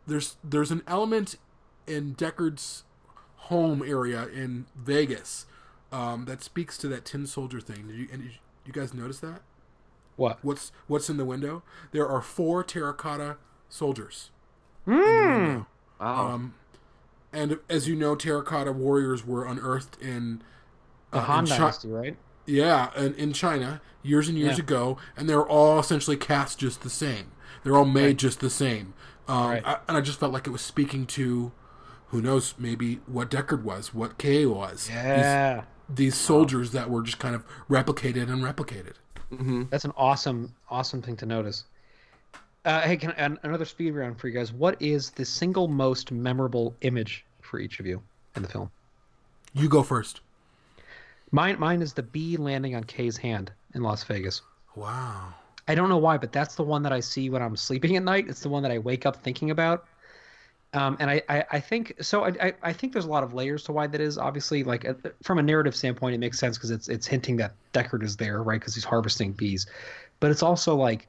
there's 0.06 0.36
there's 0.42 0.70
an 0.70 0.82
element 0.86 1.36
in 1.86 2.14
Deckard's 2.14 2.84
home 3.36 3.82
area 3.86 4.26
in 4.26 4.66
Vegas 4.74 5.46
um, 5.92 6.24
that 6.24 6.42
speaks 6.42 6.78
to 6.78 6.88
that 6.88 7.04
tin 7.04 7.26
soldier 7.26 7.60
thing. 7.60 7.86
Did 7.88 7.96
you, 7.96 8.08
and 8.12 8.24
you, 8.24 8.30
you 8.64 8.72
guys 8.72 8.94
notice 8.94 9.20
that? 9.20 9.42
What? 10.16 10.38
What's 10.42 10.72
what's 10.86 11.10
in 11.10 11.16
the 11.16 11.24
window? 11.24 11.62
There 11.92 12.08
are 12.08 12.22
four 12.22 12.62
terracotta 12.64 13.36
soldiers. 13.68 14.30
Hmm. 14.84 15.60
Wow. 16.00 16.28
Um, 16.34 16.54
and 17.34 17.58
as 17.68 17.88
you 17.88 17.96
know, 17.96 18.14
terracotta 18.14 18.72
warriors 18.72 19.26
were 19.26 19.44
unearthed 19.44 20.00
in 20.00 20.42
The 21.10 21.18
uh, 21.18 21.20
in 21.20 21.26
Han 21.26 21.46
Chi- 21.46 21.58
Dynasty, 21.58 21.88
right? 21.88 22.16
Yeah, 22.46 22.90
and 22.96 23.14
in 23.16 23.32
China 23.32 23.80
years 24.02 24.28
and 24.28 24.38
years 24.38 24.58
Yeah. 24.58 24.64
ago, 24.64 24.98
and 25.16 25.28
they're 25.28 25.46
all 25.46 25.78
essentially 25.78 26.16
cast 26.16 26.58
just 26.58 26.82
the 26.82 26.90
same. 26.90 27.32
They're 27.62 27.76
all 27.76 27.84
made 27.86 28.04
Right. 28.06 28.16
just 28.16 28.40
the 28.40 28.50
same. 28.50 28.92
Um, 29.26 29.48
Right. 29.50 29.62
I, 29.66 29.78
and 29.88 29.96
I 29.96 30.00
just 30.02 30.20
felt 30.20 30.32
like 30.32 30.46
it 30.46 30.50
was 30.50 30.60
speaking 30.60 31.06
to, 31.06 31.52
who 32.08 32.20
knows, 32.20 32.54
maybe 32.58 33.00
what 33.06 33.30
Deckard 33.30 33.62
was, 33.62 33.94
what 33.94 34.18
K 34.18 34.44
was. 34.44 34.90
Yeah. 34.90 35.62
These, 35.88 35.96
these 35.96 36.14
soldiers 36.14 36.72
that 36.72 36.90
were 36.90 37.02
just 37.02 37.18
kind 37.18 37.34
of 37.34 37.44
replicated 37.70 38.30
and 38.30 38.42
replicated. 38.42 38.94
That's 39.70 39.84
an 39.86 39.92
awesome, 39.96 40.54
awesome 40.70 41.00
thing 41.02 41.16
to 41.16 41.26
notice. 41.26 41.64
Uh, 42.64 42.80
hey, 42.80 42.96
can 42.96 43.10
an, 43.12 43.38
another 43.42 43.64
speed 43.64 43.90
round 43.92 44.18
for 44.18 44.28
you 44.28 44.34
guys? 44.34 44.52
What 44.52 44.80
is 44.80 45.10
the 45.10 45.24
single 45.24 45.68
most 45.68 46.10
memorable 46.10 46.74
image 46.80 47.24
for 47.42 47.58
each 47.58 47.78
of 47.78 47.86
you 47.86 48.02
in 48.36 48.42
the 48.42 48.48
film? 48.48 48.70
You 49.52 49.68
go 49.68 49.82
first. 49.82 50.20
Mine, 51.30 51.58
mine 51.58 51.82
is 51.82 51.92
the 51.92 52.02
bee 52.02 52.36
landing 52.36 52.74
on 52.74 52.84
Kay's 52.84 53.16
hand 53.16 53.52
in 53.74 53.82
Las 53.82 54.04
Vegas. 54.04 54.40
Wow. 54.76 55.34
I 55.66 55.74
don't 55.74 55.88
know 55.88 55.98
why, 55.98 56.16
but 56.16 56.32
that's 56.32 56.54
the 56.54 56.62
one 56.62 56.82
that 56.82 56.92
I 56.92 57.00
see 57.00 57.30
when 57.30 57.42
I'm 57.42 57.56
sleeping 57.56 57.96
at 57.96 58.02
night. 58.02 58.26
It's 58.28 58.40
the 58.40 58.48
one 58.48 58.62
that 58.62 58.72
I 58.72 58.78
wake 58.78 59.06
up 59.06 59.16
thinking 59.16 59.50
about. 59.50 59.86
Um, 60.74 60.96
and 60.98 61.08
I, 61.08 61.22
I, 61.28 61.44
I 61.52 61.60
think 61.60 61.94
so. 62.00 62.24
I, 62.24 62.32
I, 62.40 62.52
I 62.62 62.72
think 62.72 62.92
there's 62.92 63.04
a 63.04 63.10
lot 63.10 63.22
of 63.22 63.32
layers 63.32 63.62
to 63.64 63.72
why 63.72 63.86
that 63.86 64.00
is. 64.00 64.18
Obviously, 64.18 64.64
like 64.64 64.84
uh, 64.84 64.94
from 65.22 65.38
a 65.38 65.42
narrative 65.42 65.76
standpoint, 65.76 66.14
it 66.14 66.18
makes 66.18 66.38
sense 66.38 66.56
because 66.58 66.70
it's 66.70 66.88
it's 66.88 67.06
hinting 67.06 67.36
that 67.36 67.54
Deckard 67.72 68.02
is 68.02 68.16
there, 68.16 68.42
right? 68.42 68.60
Because 68.60 68.74
he's 68.74 68.84
harvesting 68.84 69.32
bees. 69.32 69.66
But 70.18 70.32
it's 70.32 70.42
also 70.42 70.74
like, 70.74 71.06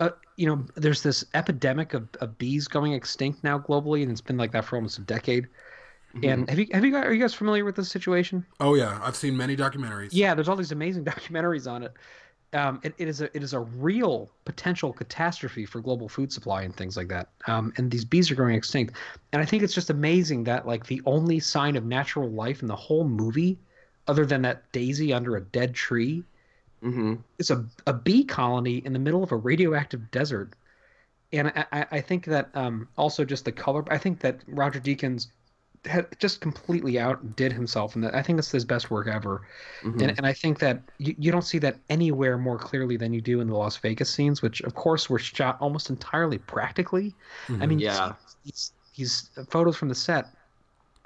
uh, 0.00 0.10
you 0.36 0.46
know, 0.46 0.64
there's 0.74 1.02
this 1.02 1.24
epidemic 1.34 1.94
of, 1.94 2.08
of 2.20 2.36
bees 2.38 2.66
going 2.68 2.92
extinct 2.92 3.44
now 3.44 3.58
globally, 3.58 4.02
and 4.02 4.10
it's 4.10 4.20
been 4.20 4.36
like 4.36 4.52
that 4.52 4.64
for 4.64 4.76
almost 4.76 4.98
a 4.98 5.02
decade. 5.02 5.48
And 6.22 6.48
have 6.48 6.58
you 6.58 6.66
have 6.72 6.84
you 6.84 6.92
guys 6.92 7.06
are 7.06 7.12
you 7.12 7.20
guys 7.20 7.34
familiar 7.34 7.64
with 7.64 7.74
this 7.74 7.90
situation? 7.90 8.46
Oh 8.60 8.74
yeah, 8.74 9.00
I've 9.02 9.16
seen 9.16 9.36
many 9.36 9.56
documentaries. 9.56 10.10
Yeah, 10.12 10.34
there's 10.34 10.48
all 10.48 10.56
these 10.56 10.72
amazing 10.72 11.04
documentaries 11.04 11.70
on 11.70 11.82
it. 11.82 11.92
Um, 12.52 12.80
it, 12.84 12.94
it 12.98 13.08
is 13.08 13.20
a 13.20 13.36
it 13.36 13.42
is 13.42 13.52
a 13.52 13.58
real 13.58 14.30
potential 14.44 14.92
catastrophe 14.92 15.66
for 15.66 15.80
global 15.80 16.08
food 16.08 16.32
supply 16.32 16.62
and 16.62 16.74
things 16.76 16.96
like 16.96 17.08
that. 17.08 17.30
Um, 17.48 17.72
and 17.76 17.90
these 17.90 18.04
bees 18.04 18.30
are 18.30 18.36
going 18.36 18.54
extinct. 18.54 18.94
And 19.32 19.42
I 19.42 19.44
think 19.44 19.64
it's 19.64 19.74
just 19.74 19.90
amazing 19.90 20.44
that 20.44 20.66
like 20.66 20.86
the 20.86 21.02
only 21.04 21.40
sign 21.40 21.74
of 21.74 21.84
natural 21.84 22.30
life 22.30 22.62
in 22.62 22.68
the 22.68 22.76
whole 22.76 23.04
movie, 23.08 23.58
other 24.06 24.24
than 24.24 24.42
that 24.42 24.70
daisy 24.70 25.12
under 25.12 25.34
a 25.34 25.40
dead 25.40 25.74
tree, 25.74 26.22
hmm 26.84 27.14
is 27.38 27.50
a 27.50 27.64
a 27.86 27.92
bee 27.92 28.24
colony 28.24 28.78
in 28.84 28.92
the 28.92 28.98
middle 28.98 29.22
of 29.24 29.32
a 29.32 29.36
radioactive 29.36 30.10
desert. 30.10 30.54
And 31.32 31.48
I, 31.48 31.64
I- 31.72 31.86
I 31.92 32.00
think 32.00 32.26
that 32.26 32.50
um, 32.54 32.88
also 32.96 33.24
just 33.24 33.44
the 33.44 33.52
color. 33.52 33.84
I 33.90 33.98
think 33.98 34.20
that 34.20 34.42
Roger 34.46 34.80
Deakins 34.80 35.28
had 35.86 36.06
just 36.18 36.40
completely 36.40 36.98
outdid 36.98 37.52
himself, 37.52 37.94
and 37.96 38.06
I 38.06 38.22
think 38.22 38.36
that's 38.38 38.50
his 38.50 38.64
best 38.64 38.90
work 38.90 39.06
ever. 39.08 39.42
Mm-hmm. 39.82 40.00
And, 40.00 40.18
and 40.18 40.26
I 40.26 40.32
think 40.32 40.58
that 40.60 40.82
you, 40.98 41.14
you 41.18 41.32
don't 41.32 41.42
see 41.42 41.58
that 41.58 41.76
anywhere 41.90 42.38
more 42.38 42.58
clearly 42.58 42.96
than 42.96 43.12
you 43.12 43.20
do 43.20 43.40
in 43.40 43.48
the 43.48 43.54
Las 43.56 43.76
Vegas 43.78 44.10
scenes, 44.10 44.42
which 44.42 44.60
of 44.62 44.74
course 44.74 45.10
were 45.10 45.18
shot 45.18 45.58
almost 45.60 45.90
entirely 45.90 46.38
practically. 46.38 47.14
I 47.60 47.66
mean, 47.66 47.80
Yeah. 47.80 48.12
these 48.96 49.30
photos 49.50 49.76
from 49.76 49.88
the 49.88 49.94
set, 49.94 50.26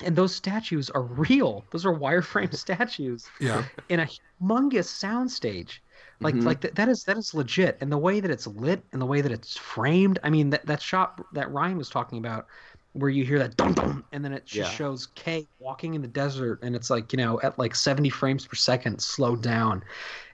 and 0.04 0.14
those 0.16 0.34
statues 0.34 0.90
are 0.90 1.02
real. 1.02 1.64
Those 1.70 1.84
are 1.86 1.94
wireframe 1.94 2.54
statues 2.54 3.26
Yeah. 3.40 3.64
in 3.88 4.00
a 4.00 4.06
humongous 4.06 4.88
soundstage. 4.88 5.78
Like 6.20 6.34
Mhm. 6.34 6.44
like 6.44 6.60
th- 6.60 6.74
that 6.74 6.88
is 6.88 7.04
that 7.04 7.16
is 7.16 7.32
legit, 7.34 7.78
and 7.80 7.90
the 7.92 7.98
way 7.98 8.20
that 8.20 8.30
it's 8.30 8.46
lit 8.46 8.82
and 8.92 9.00
the 9.00 9.06
way 9.06 9.20
that 9.20 9.30
it's 9.32 9.56
framed. 9.56 10.18
I 10.24 10.30
mean 10.30 10.50
that 10.50 10.66
that 10.66 10.82
shot 10.82 11.24
that 11.32 11.50
Ryan 11.50 11.78
was 11.78 11.88
talking 11.88 12.18
about, 12.18 12.46
where 12.92 13.10
you 13.10 13.24
hear 13.24 13.38
that 13.38 13.56
dum 13.56 13.72
dum, 13.74 14.04
and 14.12 14.24
then 14.24 14.32
it 14.32 14.44
just 14.46 14.72
Yeah. 14.72 14.76
shows 14.76 15.06
Kay 15.14 15.46
walking 15.60 15.94
in 15.94 16.02
the 16.02 16.08
desert, 16.08 16.58
and 16.62 16.74
it's 16.74 16.90
like 16.90 17.12
you 17.12 17.16
know 17.18 17.40
at 17.42 17.56
like 17.58 17.74
seventy 17.74 18.08
frames 18.10 18.46
per 18.46 18.56
second, 18.56 19.00
slowed 19.00 19.42
down, 19.42 19.84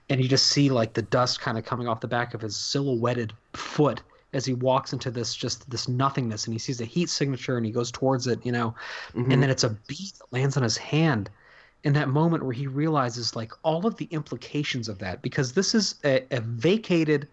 and 0.09 0.23
you 0.23 0.29
just 0.29 0.47
see 0.47 0.71
like 0.71 0.95
the 0.95 1.03
dust 1.03 1.41
kind 1.41 1.59
of 1.59 1.65
coming 1.67 1.87
off 1.87 2.01
the 2.01 2.09
back 2.09 2.33
of 2.35 2.41
his 2.41 2.57
silhouetted 2.57 3.33
foot 3.53 4.03
as 4.35 4.45
he 4.45 4.55
walks 4.55 4.93
into 4.93 5.11
this 5.11 5.35
just 5.35 5.69
this 5.71 5.89
nothingness, 5.89 6.47
and 6.47 6.55
he 6.55 6.59
sees 6.59 6.81
a 6.81 6.85
heat 6.85 7.09
signature, 7.09 7.57
and 7.57 7.65
he 7.67 7.73
goes 7.73 7.91
towards 7.91 8.27
it, 8.27 8.45
you 8.45 8.53
know, 8.53 8.75
Mhm. 9.15 9.33
and 9.33 9.43
then 9.43 9.51
it's 9.51 9.65
a 9.65 9.71
bead 9.89 10.13
that 10.19 10.33
lands 10.33 10.57
on 10.57 10.63
his 10.63 10.77
hand 10.77 11.31
in 11.85 11.93
that 11.93 12.09
moment 12.09 12.43
where 12.43 12.53
he 12.53 12.67
realizes 12.67 13.37
like 13.37 13.53
all 13.63 13.87
of 13.87 13.97
the 13.97 14.07
implications 14.07 14.89
of 14.89 14.99
that 14.99 15.23
because 15.23 15.53
this 15.53 15.75
is 15.75 15.97
a, 16.05 16.27
a 16.31 16.41
vacated 16.41 17.29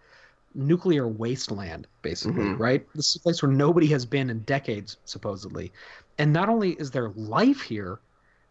nuclear 0.54 1.08
wasteland 1.08 1.86
basically 2.02 2.44
Mhm. 2.44 2.58
right 2.58 2.86
this 2.94 3.08
is 3.08 3.16
a 3.16 3.20
place 3.20 3.42
where 3.42 3.50
nobody 3.50 3.86
has 3.86 4.04
been 4.04 4.28
in 4.28 4.40
decades 4.40 4.98
supposedly 5.06 5.72
and 6.18 6.30
not 6.32 6.50
only 6.50 6.72
is 6.72 6.90
there 6.90 7.08
life 7.10 7.62
here 7.62 8.00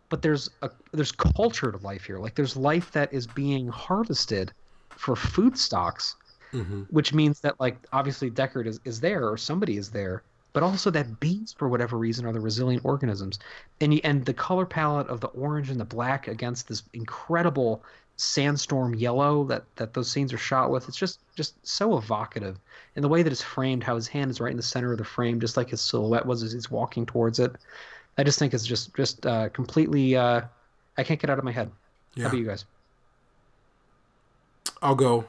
but 0.10 0.22
there's 0.24 0.50
a 0.64 0.72
there's 0.94 1.12
culture 1.12 1.72
to 1.72 1.78
life 1.80 2.06
here 2.06 2.18
like 2.18 2.36
there's 2.36 2.58
life 2.58 2.92
that 2.92 3.14
is 3.14 3.28
being 3.28 3.68
harvested 3.68 4.52
for 4.98 5.16
food 5.16 5.58
stocks 5.58 6.16
hmm 6.52 6.84
which 6.90 7.14
means 7.14 7.40
that 7.40 7.60
like 7.60 7.78
obviously 7.94 8.30
Deckard 8.30 8.68
is, 8.68 8.80
is 8.84 9.00
there 9.00 9.28
or 9.30 9.38
somebody 9.38 9.78
is 9.78 9.90
there, 9.90 10.24
but 10.54 10.64
also 10.64 10.90
that 10.92 11.20
bees 11.20 11.56
for 11.58 11.70
whatever 11.70 11.98
reason 11.98 12.26
are 12.26 12.34
the 12.34 12.40
resilient 12.40 12.84
organisms, 12.84 13.40
and 13.80 13.94
you, 13.94 14.02
and 14.04 14.26
the 14.26 14.34
color 14.34 14.66
palette 14.66 15.08
of 15.08 15.22
the 15.22 15.28
orange 15.30 15.70
and 15.70 15.80
the 15.80 15.86
black 15.86 16.28
against 16.28 16.68
this 16.68 16.84
incredible 16.94 17.84
sandstorm 18.18 18.94
yellow 18.94 19.44
that 19.46 19.64
that 19.78 19.94
those 19.94 20.12
scenes 20.12 20.34
are 20.34 20.38
shot 20.38 20.70
with, 20.70 20.88
it's 20.88 20.98
just 20.98 21.20
just 21.36 21.56
so 21.66 21.98
evocative, 21.98 22.60
and 22.96 23.04
the 23.04 23.10
way 23.10 23.24
that 23.24 23.32
it's 23.32 23.42
framed, 23.42 23.84
how 23.84 23.96
his 23.96 24.08
hand 24.08 24.30
is 24.30 24.42
right 24.42 24.52
in 24.52 24.58
the 24.58 24.64
center 24.64 24.92
of 24.92 24.98
the 24.98 25.06
frame, 25.06 25.40
just 25.40 25.58
like 25.58 25.70
his 25.70 25.82
silhouette 25.82 26.26
was 26.26 26.44
as 26.44 26.52
he's 26.52 26.70
walking 26.70 27.06
towards 27.06 27.40
it, 27.40 27.56
I 28.18 28.24
just 28.24 28.38
think 28.40 28.54
it's 28.54 28.66
just 28.66 28.94
just 28.96 29.26
uh, 29.26 29.50
completely. 29.50 30.16
Uh, 30.16 30.42
I 30.98 31.04
can't 31.04 31.20
get 31.20 31.30
out 31.30 31.40
of 31.40 31.46
my 31.46 31.52
head. 31.52 31.72
yeah. 32.16 32.24
How 32.24 32.30
about 32.30 32.38
you 32.40 32.46
guys? 32.46 32.66
I'll 34.82 34.96
go. 34.96 35.26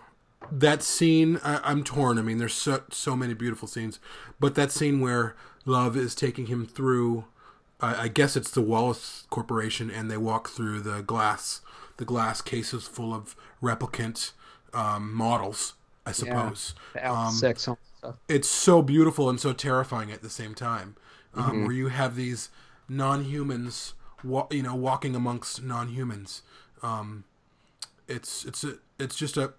That 0.51 0.83
scene, 0.83 1.41
I, 1.43 1.61
I'm 1.65 1.83
torn. 1.85 2.19
I 2.19 2.23
mean, 2.23 2.39
there's 2.39 2.55
so, 2.55 2.83
so 2.91 3.17
many 3.17 3.35
beautiful 3.35 3.67
scenes, 3.69 3.99
but 4.39 4.55
that 4.55 4.71
scene 4.71 5.01
where 5.01 5.35
Luv 5.65 5.97
is 5.97 6.15
taking 6.15 6.47
him 6.47 6.67
through, 6.67 7.25
I, 7.81 8.05
I 8.05 8.09
guess 8.09 8.37
it's 8.37 8.51
the 8.51 8.61
Wallace 8.63 9.25
Corporation, 9.31 9.91
and 9.91 10.11
they 10.11 10.17
walk 10.19 10.51
through 10.51 10.81
the 10.81 11.03
glass, 11.03 11.61
the 11.97 12.05
glass 12.05 12.43
cases 12.43 12.87
full 12.87 13.15
of 13.15 13.35
replicant 13.63 14.33
um, 14.75 15.13
models. 15.15 15.75
I 16.05 16.13
suppose 16.13 16.75
L 16.97 17.15
Um, 17.15 17.31
six 17.31 17.69
all 17.69 17.77
that 17.77 17.99
stuff. 17.99 18.17
it's 18.29 18.49
so 18.49 18.83
beautiful 18.83 19.31
and 19.31 19.39
so 19.41 19.53
terrifying 19.53 20.11
at 20.11 20.21
the 20.23 20.31
same 20.31 20.55
time. 20.55 20.97
Um, 21.35 21.45
Mm-hmm. 21.45 21.63
Where 21.63 21.73
you 21.73 21.89
have 21.89 22.17
these 22.17 22.51
non-humans, 22.89 23.95
wa- 24.23 24.49
you 24.51 24.63
know, 24.63 24.75
walking 24.75 25.15
amongst 25.15 25.63
non-humans. 25.63 26.43
Um, 26.83 27.25
it's 28.09 28.45
it's 28.45 28.65
a, 28.65 28.79
it's 28.99 29.17
just 29.17 29.37
a 29.37 29.55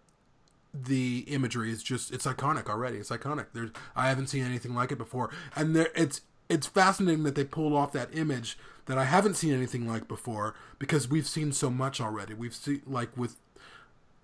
the 0.73 1.19
imagery 1.27 1.71
is 1.71 1.83
just 1.83 2.11
it's 2.11 2.25
iconic 2.25 2.67
already. 2.67 2.97
It's 2.97 3.09
iconic. 3.11 3.47
There's 3.53 3.71
I 3.95 4.09
haven't 4.09 4.27
seen 4.27 4.43
anything 4.43 4.73
like 4.73 4.91
it 4.91 4.97
before, 4.97 5.29
and 5.55 5.75
there 5.75 5.89
it's 5.95 6.21
it's 6.49 6.67
fascinating 6.67 7.23
that 7.23 7.35
they 7.35 7.43
pulled 7.43 7.73
off 7.73 7.91
that 7.93 8.09
image 8.15 8.57
that 8.85 8.97
I 8.97 9.05
haven't 9.05 9.35
seen 9.35 9.53
anything 9.53 9.87
like 9.87 10.07
before 10.07 10.55
because 10.77 11.07
we've 11.07 11.27
seen 11.27 11.51
so 11.53 11.69
much 11.69 12.01
already. 12.01 12.33
We've 12.33 12.53
seen 12.55 12.81
like 12.85 13.15
with 13.15 13.37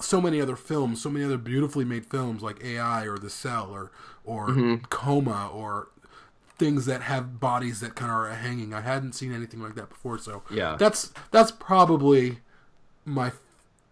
so 0.01 0.19
many 0.21 0.39
other 0.41 0.55
films, 0.55 1.01
so 1.01 1.09
many 1.09 1.23
other 1.25 1.37
beautifully 1.37 1.85
made 1.85 2.05
films 2.05 2.41
like 2.41 2.63
AI 2.63 3.03
or 3.05 3.17
The 3.17 3.29
Cell 3.29 3.69
or 3.71 3.91
or 4.25 4.79
Coma 4.89 5.49
or 5.53 5.89
things 6.57 6.85
that 6.87 7.03
have 7.03 7.39
bodies 7.39 7.79
that 7.79 7.95
kind 7.95 8.11
of 8.11 8.17
are 8.17 8.29
hanging. 8.33 8.73
I 8.73 8.81
hadn't 8.81 9.13
seen 9.13 9.33
anything 9.33 9.61
like 9.61 9.75
that 9.75 9.87
before, 9.89 10.17
so 10.17 10.43
Yeah. 10.49 10.75
that's 10.77 11.13
that's 11.31 11.51
probably 11.51 12.39
my 13.05 13.31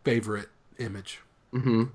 favorite 0.03 0.49
image. 0.79 1.21
hmm 1.51 1.85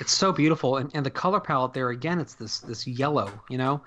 it's 0.00 0.12
so 0.12 0.32
beautiful 0.32 0.76
and, 0.76 0.90
and 0.94 1.04
the 1.04 1.10
color 1.10 1.40
palette 1.40 1.72
there 1.72 1.90
again 1.90 2.18
it's 2.18 2.34
this 2.34 2.60
this 2.60 2.86
yellow 2.86 3.30
you 3.48 3.58
know? 3.58 3.80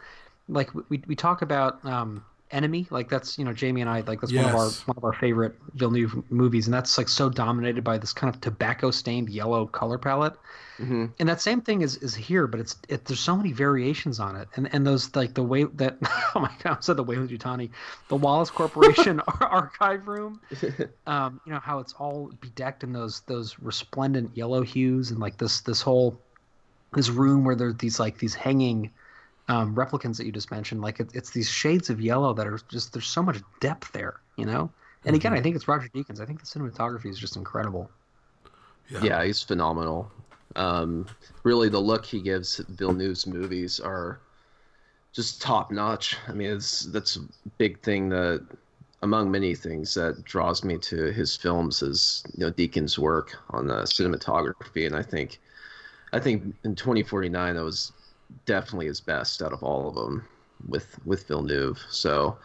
Like 0.50 0.74
we, 0.90 1.04
we 1.08 1.16
talk 1.16 1.42
about 1.42 1.84
um 1.86 2.24
enemy 2.52 2.88
like 2.90 3.10
that's 3.10 3.38
you 3.38 3.44
know 3.44 3.52
jamie 3.52 3.82
and 3.82 3.90
i 3.90 4.00
like 4.02 4.22
that's 4.22 4.34
one 4.34 4.46
of 4.46 4.56
our 4.56 4.70
one 4.86 4.96
of 4.96 5.04
our 5.04 5.12
favorite 5.12 5.54
villeneuve 5.74 6.24
movies 6.32 6.66
and 6.66 6.74
that's 6.74 6.98
like 6.98 7.10
so 7.10 7.30
dominated 7.30 7.84
by 7.84 7.98
this 7.98 8.14
kind 8.14 8.34
of 8.34 8.40
tobacco 8.40 8.90
stained 8.90 9.30
yellow 9.30 9.66
color 9.66 9.98
palette 9.98 10.34
hmm 10.78 11.06
and 11.20 11.28
that 11.28 11.42
same 11.42 11.62
thing 11.62 11.82
is 11.82 11.96
is 11.98 12.14
here 12.14 12.46
but 12.48 12.60
it's 12.60 12.76
it, 12.90 13.06
there's 13.06 13.20
so 13.20 13.36
many 13.36 13.52
variations 13.52 14.20
on 14.20 14.36
it. 14.36 14.48
And 14.56 14.70
and 14.74 14.86
those 14.86 15.16
like 15.16 15.34
the 15.34 15.44
way 15.44 15.64
that 15.64 15.98
oh 16.36 16.40
my 16.40 16.52
god 16.64 16.78
i 16.78 16.82
said 16.82 16.98
the 16.98 17.04
Weyland 17.04 17.30
Yutani, 17.30 17.72
the 18.10 18.16
wallace 18.16 18.52
corporation 18.52 19.20
archive 19.42 20.08
room. 20.08 20.40
Um 21.08 21.40
you 21.46 21.54
know 21.54 21.60
how 21.60 21.80
it's 21.80 21.94
all 21.94 22.32
bedecked 22.42 22.84
in 22.84 22.92
those 22.92 23.22
those 23.22 23.58
resplendent 23.60 24.36
yellow 24.36 24.62
hues 24.62 25.12
and 25.12 25.20
like 25.20 25.38
this 25.38 25.62
this 25.62 25.82
whole 25.82 26.22
this 26.94 27.10
room 27.10 27.46
where 27.46 27.56
there's 27.56 27.76
these 27.78 28.00
like 28.00 28.18
these 28.20 28.36
hanging 28.36 28.92
um, 29.48 29.74
replicants 29.76 30.18
that 30.18 30.26
you 30.26 30.34
just 30.34 30.52
mentioned. 30.52 30.82
Like 30.82 31.00
it, 31.00 31.10
it's 31.14 31.32
these 31.32 31.50
shades 31.50 31.90
of 31.90 32.02
yellow 32.02 32.34
that 32.34 32.46
are 32.46 32.60
just 32.70 32.92
there's 32.92 33.08
so 33.08 33.24
much 33.24 33.40
depth 33.62 33.92
there 33.94 34.20
you 34.36 34.46
know? 34.46 34.72
And 35.06 35.16
again 35.16 35.34
i 35.34 35.42
think 35.42 35.56
it's 35.56 35.68
roger 35.68 35.90
deakins. 35.90 36.22
I 36.22 36.26
think 36.26 36.40
the 36.40 36.46
cinematography 36.46 37.08
is 37.10 37.20
just 37.20 37.36
incredible. 37.36 37.90
Yeah. 38.90 39.04
Yeah, 39.04 39.24
he's 39.26 39.42
phenomenal. 39.42 40.12
Um, 40.58 41.06
really, 41.44 41.70
the 41.70 41.80
look 41.80 42.06
he 42.06 42.20
gives 42.20 42.58
Villeneuve's 42.58 43.28
movies 43.28 43.80
are 43.80 44.20
just 45.14 45.42
top 45.42 45.72
notch. 45.72 46.18
I 46.28 46.34
mean, 46.34 46.52
it's 46.52 46.82
that's 46.82 47.16
a 47.16 47.22
big 47.58 47.80
thing 47.82 48.10
that, 48.10 48.46
among 49.02 49.32
many 49.32 49.56
things, 49.56 49.94
that 49.94 50.24
draws 50.26 50.64
me 50.64 50.78
to 50.80 51.12
his 51.12 51.36
films 51.36 51.82
is 51.82 52.24
you 52.36 52.46
know 52.46 52.52
Deakins' 52.52 52.98
work 52.98 53.36
on 53.52 53.68
the 53.68 53.84
cinematography, 53.84 54.86
and 54.86 54.96
I 54.96 55.04
think, 55.04 55.40
I 56.12 56.20
think 56.20 56.56
in 56.64 56.76
2049 56.76 57.56
that 57.56 57.64
was 57.64 57.94
definitely 58.46 58.88
his 58.88 59.00
best 59.00 59.42
out 59.42 59.54
of 59.54 59.64
all 59.64 59.88
of 59.88 59.96
them 59.96 60.26
with 60.68 61.00
with 61.06 61.28
Villeneuve. 61.28 61.80
So. 61.90 62.38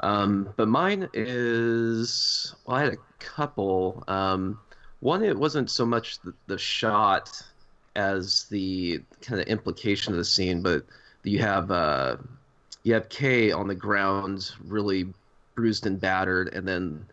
Um, 0.00 0.52
but 0.56 0.66
mine 0.66 1.08
is 1.14 2.52
well, 2.66 2.76
I 2.76 2.80
had 2.82 2.94
a 2.94 2.98
couple. 3.20 4.02
Um, 4.08 4.58
one, 5.00 5.22
it 5.22 5.36
wasn't 5.36 5.70
so 5.70 5.84
much 5.84 6.18
the, 6.20 6.32
the 6.46 6.58
shot 6.58 7.42
as 7.96 8.44
the 8.44 9.00
kind 9.20 9.40
of 9.40 9.46
implication 9.46 10.12
of 10.12 10.18
the 10.18 10.24
scene, 10.24 10.62
but 10.62 10.84
you 11.22 11.38
have 11.38 11.70
uh, 11.70 12.16
you 12.82 12.94
have 12.94 13.08
Kay 13.08 13.52
on 13.52 13.68
the 13.68 13.74
ground, 13.74 14.52
really 14.64 15.06
bruised 15.54 15.86
and 15.86 16.00
battered, 16.00 16.52
and 16.54 16.66
then 16.66 17.06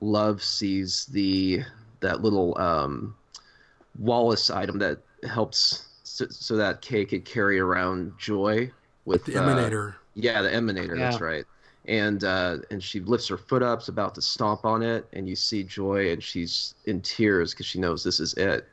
Luv 0.00 0.42
sees 0.42 1.06
the 1.06 1.62
that 2.00 2.22
little 2.22 2.56
um, 2.58 3.14
Wallace 3.98 4.50
item 4.50 4.78
that 4.78 4.98
helps 5.28 5.86
so, 6.02 6.26
so 6.28 6.56
that 6.56 6.80
Kay 6.80 7.04
could 7.04 7.24
carry 7.24 7.58
around 7.58 8.12
Joy 8.18 8.70
with 9.04 9.24
The 9.24 9.36
uh, 9.36 9.42
Emanator. 9.42 9.94
yeah, 10.14 10.42
the 10.42 10.48
emanator. 10.48 10.96
That's 10.98 11.20
right. 11.20 11.44
And 11.86 12.24
uh, 12.24 12.58
and 12.70 12.82
she 12.82 13.00
lifts 13.00 13.28
her 13.28 13.36
foot 13.36 13.62
up, 13.62 13.82
is 13.82 13.88
about 13.88 14.14
to 14.14 14.22
stomp 14.22 14.64
on 14.64 14.82
it, 14.82 15.06
and 15.12 15.28
you 15.28 15.36
see 15.36 15.62
Joy, 15.62 16.12
and 16.12 16.22
she's 16.22 16.74
in 16.86 17.02
tears 17.02 17.52
because 17.52 17.66
she 17.66 17.78
knows 17.78 18.02
this 18.02 18.20
is 18.20 18.34
it. 18.34 18.66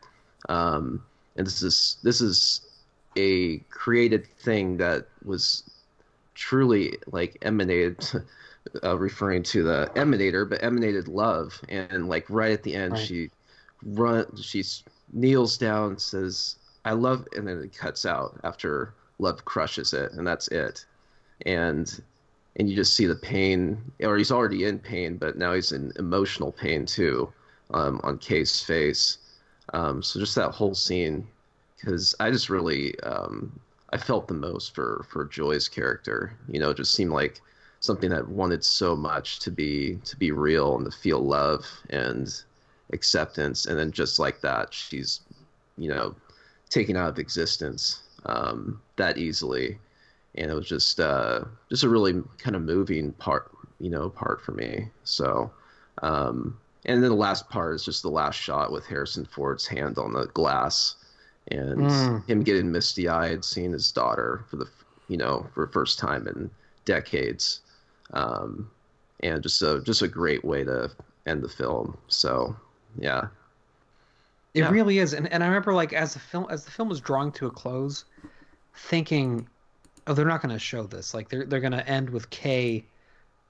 Um, 0.47 1.03
and 1.35 1.45
this 1.45 1.61
is 1.61 1.97
this 2.03 2.21
is 2.21 2.61
a 3.17 3.57
created 3.69 4.27
thing 4.39 4.77
that 4.77 5.07
was 5.25 5.69
truly 6.35 6.97
like 7.11 7.37
emanated, 7.41 8.07
uh, 8.83 8.97
referring 8.97 9.43
to 9.43 9.63
the 9.63 9.91
emanator, 9.95 10.49
but 10.49 10.63
emanated 10.63 11.09
love. 11.09 11.61
And 11.67 12.07
like 12.07 12.25
right 12.29 12.51
at 12.53 12.63
the 12.63 12.75
end, 12.75 12.93
Right. 12.93 13.01
she 13.01 13.29
run, 13.83 14.25
she 14.37 14.63
kneels 15.11 15.57
down, 15.57 15.89
and 15.91 16.01
says, 16.01 16.55
"I 16.85 16.93
love," 16.93 17.27
and 17.35 17.45
then 17.45 17.59
it 17.59 17.75
cuts 17.75 18.05
out 18.05 18.39
after 18.45 18.93
Luv 19.19 19.43
crushes 19.43 19.93
it, 19.93 20.13
and 20.13 20.25
that's 20.25 20.47
it. 20.47 20.85
And 21.45 22.01
and 22.57 22.69
you 22.69 22.75
just 22.75 22.95
see 22.95 23.05
the 23.05 23.15
pain, 23.15 23.81
or 24.01 24.17
he's 24.17 24.31
already 24.31 24.65
in 24.65 24.79
pain, 24.79 25.17
but 25.17 25.37
now 25.37 25.53
he's 25.53 25.71
in 25.71 25.91
emotional 25.97 26.51
pain 26.51 26.85
too, 26.85 27.31
um, 27.73 27.99
on 28.03 28.17
Kay's 28.17 28.61
face. 28.61 29.17
Um, 29.73 30.03
so 30.03 30.19
just 30.19 30.35
that 30.35 30.51
whole 30.51 30.75
scene, 30.75 31.27
because 31.77 32.13
I 32.19 32.29
just 32.29 32.49
really, 32.49 32.99
um, 33.01 33.57
I 33.93 33.97
felt 33.97 34.27
the 34.27 34.33
most 34.33 34.75
for 34.75 35.05
for 35.09 35.25
Joy's 35.25 35.69
character. 35.69 36.37
You 36.49 36.59
know, 36.59 36.71
it 36.71 36.77
just 36.77 36.93
seemed 36.93 37.11
like 37.11 37.41
something 37.79 38.09
that 38.09 38.27
wanted 38.27 38.63
so 38.63 38.95
much 38.95 39.39
to 39.39 39.51
be 39.51 39.95
to 40.03 40.17
be 40.17 40.31
real 40.31 40.75
and 40.75 40.85
to 40.85 40.97
feel 40.97 41.19
love 41.19 41.65
and 41.89 42.33
acceptance, 42.93 43.65
and 43.65 43.79
then 43.79 43.91
just 43.91 44.19
like 44.19 44.41
that, 44.41 44.73
she's, 44.73 45.21
you 45.77 45.89
know, 45.89 46.13
taken 46.69 46.97
out 46.97 47.09
of 47.09 47.19
existence 47.19 48.01
um, 48.25 48.81
that 48.97 49.17
easily 49.17 49.79
and 50.35 50.49
it 50.51 50.53
was 50.53 50.67
just 50.67 50.99
uh, 50.99 51.45
just 51.69 51.83
a 51.83 51.89
really 51.89 52.21
kind 52.37 52.55
of 52.55 52.61
moving 52.61 53.13
part, 53.13 53.51
you 53.79 53.89
know, 53.89 54.09
part 54.09 54.41
for 54.41 54.53
me. 54.53 54.89
So, 55.03 55.51
um, 56.01 56.59
and 56.85 57.03
then 57.03 57.09
the 57.09 57.15
last 57.15 57.49
part 57.49 57.75
is 57.75 57.85
just 57.85 58.01
the 58.01 58.09
last 58.09 58.35
shot 58.35 58.71
with 58.71 58.85
Harrison 58.85 59.25
Ford's 59.25 59.67
hand 59.67 59.97
on 59.97 60.13
the 60.13 60.27
glass, 60.27 60.95
and 61.49 61.89
Mm. 61.89 62.23
him 62.27 62.43
getting 62.43 62.71
misty 62.71 63.07
eyed, 63.09 63.43
seeing 63.43 63.73
his 63.73 63.91
daughter 63.91 64.45
for 64.49 64.57
the 64.57 64.69
you 65.07 65.17
know 65.17 65.49
for 65.53 65.65
the 65.65 65.71
first 65.71 65.99
time 65.99 66.27
in 66.27 66.49
decades, 66.85 67.61
um, 68.13 68.71
and 69.21 69.43
just 69.43 69.61
a 69.61 69.81
just 69.85 70.01
a 70.01 70.07
great 70.07 70.43
way 70.45 70.63
to 70.63 70.91
end 71.25 71.43
the 71.43 71.49
film. 71.49 71.97
So 72.07 72.55
yeah, 72.97 73.27
It 74.53 74.61
Yeah. 74.61 74.69
really 74.69 74.97
is, 74.97 75.13
and 75.13 75.27
and 75.31 75.43
I 75.43 75.47
remember 75.47 75.73
like 75.73 75.91
as 75.93 76.13
the 76.13 76.19
film 76.19 76.47
as 76.49 76.63
the 76.65 76.71
film 76.71 76.87
was 76.89 77.01
drawing 77.01 77.31
to 77.33 77.47
a 77.47 77.51
close, 77.51 78.05
thinking, 78.75 79.49
oh, 80.07 80.13
they're 80.13 80.25
not 80.25 80.41
going 80.41 80.53
to 80.53 80.59
show 80.59 80.83
this. 80.83 81.13
Like 81.13 81.29
they're 81.29 81.45
they're 81.45 81.59
going 81.59 81.71
to 81.73 81.87
end 81.87 82.09
with 82.09 82.29
Kay, 82.29 82.83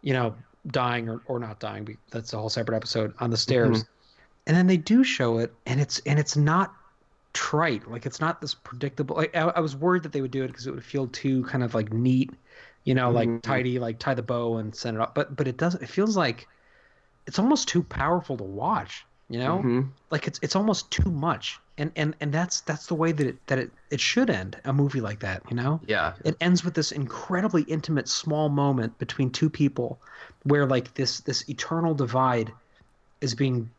you 0.02 0.14
know, 0.14 0.36
dying 0.68 1.10
or, 1.10 1.22
or 1.26 1.40
not 1.40 1.60
dying. 1.60 1.98
That's 2.12 2.34
a 2.34 2.38
whole 2.38 2.50
separate 2.50 2.76
episode 2.76 3.14
on 3.20 3.30
the 3.30 3.38
stairs, 3.38 3.86
and 4.48 4.56
then 4.56 4.68
they 4.68 4.78
do 4.78 5.04
show 5.04 5.38
it, 5.40 5.54
and 5.66 5.80
it's 5.80 6.00
and 6.06 6.20
it's 6.20 6.36
not 6.36 6.74
trite. 7.34 7.90
Like 7.90 8.06
it's 8.06 8.20
not 8.20 8.42
this 8.42 8.54
predictable. 8.54 9.16
Like 9.16 9.36
I, 9.36 9.42
I 9.50 9.60
was 9.60 9.76
worried 9.76 10.04
that 10.04 10.12
they 10.12 10.22
would 10.22 10.32
do 10.32 10.44
it 10.44 10.48
because 10.48 10.68
it 10.68 10.72
would 10.74 10.84
feel 10.84 11.08
too 11.08 11.44
kind 11.46 11.64
of 11.64 11.74
like 11.76 11.94
neat, 11.94 12.32
you 12.84 12.94
know, 12.94 13.10
like 13.12 13.30
Mhm. 13.30 13.42
tidy, 13.42 13.80
like 13.80 14.00
tie 14.00 14.14
the 14.14 14.24
bow 14.24 14.58
and 14.58 14.76
send 14.76 14.98
it 14.98 15.02
up. 15.02 15.16
But 15.16 15.36
but 15.36 15.48
it 15.48 15.58
doesn't. 15.58 15.82
It 15.84 15.90
feels 15.90 16.18
like 16.18 16.48
it's 17.28 17.40
almost 17.40 17.68
too 17.68 17.84
powerful 17.84 18.38
to 18.38 18.44
watch. 18.44 19.06
You 19.30 19.40
know 19.40 19.60
Mhm. 19.64 19.92
like 20.10 20.28
it's 20.28 20.40
it's 20.42 20.58
almost 20.58 20.92
too 20.92 21.10
much 21.10 21.62
and 21.82 21.92
and 21.96 22.16
and 22.22 22.32
that's 22.32 22.62
that's 22.62 22.86
the 22.86 22.96
way 22.96 23.12
that 23.12 23.26
it 23.26 23.48
that 23.48 23.58
it, 23.58 23.72
it 23.90 24.00
should 24.00 24.30
end 24.30 24.56
a 24.66 24.72
movie 24.72 25.02
like 25.02 25.20
that 25.20 25.42
you 25.50 25.56
know 25.56 25.82
yeah, 25.88 26.14
it 26.24 26.38
ends 26.40 26.64
with 26.64 26.76
this 26.76 26.92
incredibly 26.92 27.64
intimate 27.64 28.08
small 28.08 28.50
moment 28.50 28.98
between 29.00 29.32
two 29.32 29.50
people 29.50 30.00
where 30.44 30.66
like 30.68 30.94
this 30.94 31.22
this 31.22 31.50
eternal 31.50 31.94
divide 31.96 32.54
is 33.20 33.34
being 33.34 33.70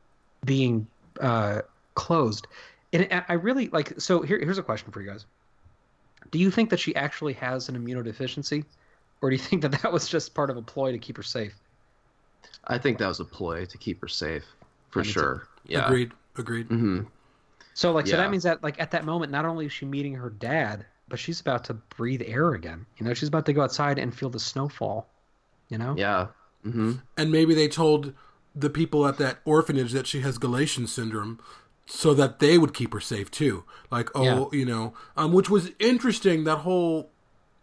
being 0.44 0.86
uh 1.20 1.62
closed 1.94 2.48
and 2.92 3.06
I- 3.10 3.24
i 3.28 3.32
really 3.34 3.68
like 3.68 4.00
so 4.00 4.22
here, 4.22 4.38
here's 4.38 4.58
a 4.58 4.62
question 4.62 4.90
for 4.90 5.00
you 5.00 5.08
guys 5.08 5.26
do 6.30 6.38
you 6.38 6.50
think 6.50 6.70
that 6.70 6.80
she 6.80 6.94
actually 6.96 7.34
has 7.34 7.68
an 7.68 7.76
immunodeficiency 7.76 8.64
or 9.20 9.30
do 9.30 9.36
you 9.36 9.42
think 9.42 9.62
that 9.62 9.80
that 9.82 9.92
was 9.92 10.08
just 10.08 10.34
part 10.34 10.50
of 10.50 10.56
a 10.56 10.62
ploy 10.62 10.90
to 10.92 10.98
keep 10.98 11.16
her 11.16 11.22
safe 11.22 11.54
I 12.66 12.78
think 12.78 12.98
that 12.98 13.06
was 13.08 13.20
a 13.20 13.24
ploy 13.24 13.66
to 13.66 13.78
keep 13.78 14.00
her 14.00 14.08
safe 14.08 14.44
for 14.90 15.00
Me 15.00 15.04
too. 15.04 15.12
sure. 15.12 15.48
Yeah. 15.66 15.86
Agreed. 15.86 16.12
Agreed. 16.36 16.66
hmm 16.66 17.02
So 17.74 17.92
like 17.92 18.06
so 18.06 18.16
that 18.16 18.30
means 18.30 18.42
that 18.44 18.62
like 18.62 18.80
at 18.80 18.90
that 18.92 19.04
moment 19.04 19.32
not 19.32 19.44
only 19.44 19.66
is 19.66 19.72
she 19.72 19.86
meeting 19.86 20.14
her 20.14 20.30
dad, 20.30 20.86
but 21.08 21.18
she's 21.18 21.40
about 21.40 21.64
to 21.64 21.74
breathe 21.74 22.22
air 22.24 22.52
again. 22.52 22.86
You 22.98 23.06
know, 23.06 23.14
she's 23.14 23.28
about 23.28 23.46
to 23.46 23.52
go 23.52 23.62
outside 23.62 23.98
and 23.98 24.14
feel 24.14 24.30
the 24.30 24.40
snowfall. 24.40 25.08
You 25.68 25.78
know? 25.78 25.94
Yeah. 25.96 26.28
hmm 26.62 26.92
And 27.16 27.32
maybe 27.32 27.54
they 27.54 27.68
told 27.68 28.12
the 28.54 28.70
people 28.70 29.06
at 29.06 29.16
that 29.18 29.38
orphanage 29.44 29.92
that 29.92 30.06
she 30.06 30.20
has 30.20 30.36
Galatian 30.38 30.86
syndrome 30.86 31.40
so 31.86 32.14
that 32.14 32.38
they 32.38 32.58
would 32.58 32.74
keep 32.74 32.92
her 32.92 33.00
safe 33.00 33.30
too. 33.30 33.64
Like, 33.90 34.10
oh, 34.14 34.50
you 34.52 34.64
know, 34.66 34.94
um, 35.16 35.32
which 35.32 35.48
was 35.50 35.70
interesting. 35.78 36.44
That 36.44 36.58
whole 36.58 37.10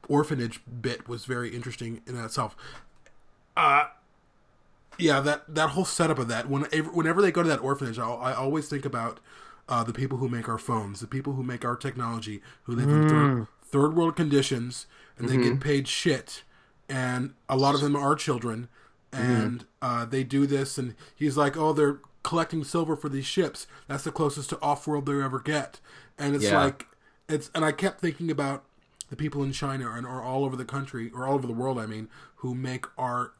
orphanage 0.07 0.61
bit 0.81 1.07
was 1.07 1.25
very 1.25 1.55
interesting 1.55 2.01
in 2.07 2.17
itself. 2.17 2.55
Uh, 3.55 3.85
yeah, 4.97 5.19
that 5.21 5.43
that 5.53 5.69
whole 5.69 5.85
setup 5.85 6.19
of 6.19 6.27
that. 6.27 6.49
Whenever, 6.49 6.89
whenever 6.91 7.21
they 7.21 7.31
go 7.31 7.41
to 7.43 7.49
that 7.49 7.61
orphanage, 7.61 7.97
I, 7.99 8.09
I 8.09 8.33
always 8.33 8.67
think 8.67 8.85
about 8.85 9.19
uh, 9.69 9.83
the 9.83 9.93
people 9.93 10.17
who 10.17 10.27
make 10.27 10.49
our 10.49 10.57
phones, 10.57 10.99
the 10.99 11.07
people 11.07 11.33
who 11.33 11.43
make 11.43 11.63
our 11.63 11.77
technology, 11.77 12.41
who 12.63 12.75
live 12.75 12.89
in 12.89 13.07
third, 13.07 13.47
third 13.63 13.95
world 13.95 14.15
conditions, 14.17 14.85
and 15.17 15.29
they 15.29 15.37
get 15.37 15.59
paid 15.61 15.87
shit. 15.87 16.43
And 16.89 17.33
a 17.47 17.55
lot 17.55 17.75
of 17.75 17.81
them 17.81 17.95
are 17.95 18.15
children, 18.15 18.67
and 19.13 19.65
uh, 19.81 20.05
they 20.05 20.23
do 20.23 20.45
this. 20.47 20.77
And 20.77 20.95
he's 21.15 21.37
like, 21.37 21.55
"Oh, 21.55 21.71
they're 21.71 21.99
collecting 22.23 22.63
silver 22.63 22.95
for 22.95 23.09
these 23.09 23.25
ships. 23.25 23.67
That's 23.87 24.03
the 24.03 24.11
closest 24.11 24.49
to 24.49 24.61
off 24.61 24.87
world 24.87 25.05
they 25.05 25.21
ever 25.21 25.39
get." 25.39 25.79
And 26.17 26.35
it's 26.35 26.45
Yeah. 26.45 26.63
like 26.63 26.87
it's. 27.29 27.51
And 27.53 27.63
I 27.63 27.71
kept 27.71 28.01
thinking 28.01 28.31
about 28.31 28.63
the 29.09 29.15
people 29.15 29.43
in 29.43 29.51
China 29.51 29.91
and 29.91 30.05
or 30.05 30.21
all 30.21 30.43
over 30.45 30.55
the 30.55 30.65
country 30.65 31.11
or 31.13 31.27
all 31.27 31.35
over 31.35 31.47
the 31.47 31.53
world. 31.53 31.77
I 31.79 31.85
mean, 31.85 32.09
who 32.37 32.55
make 32.55 32.85
art 32.97 33.33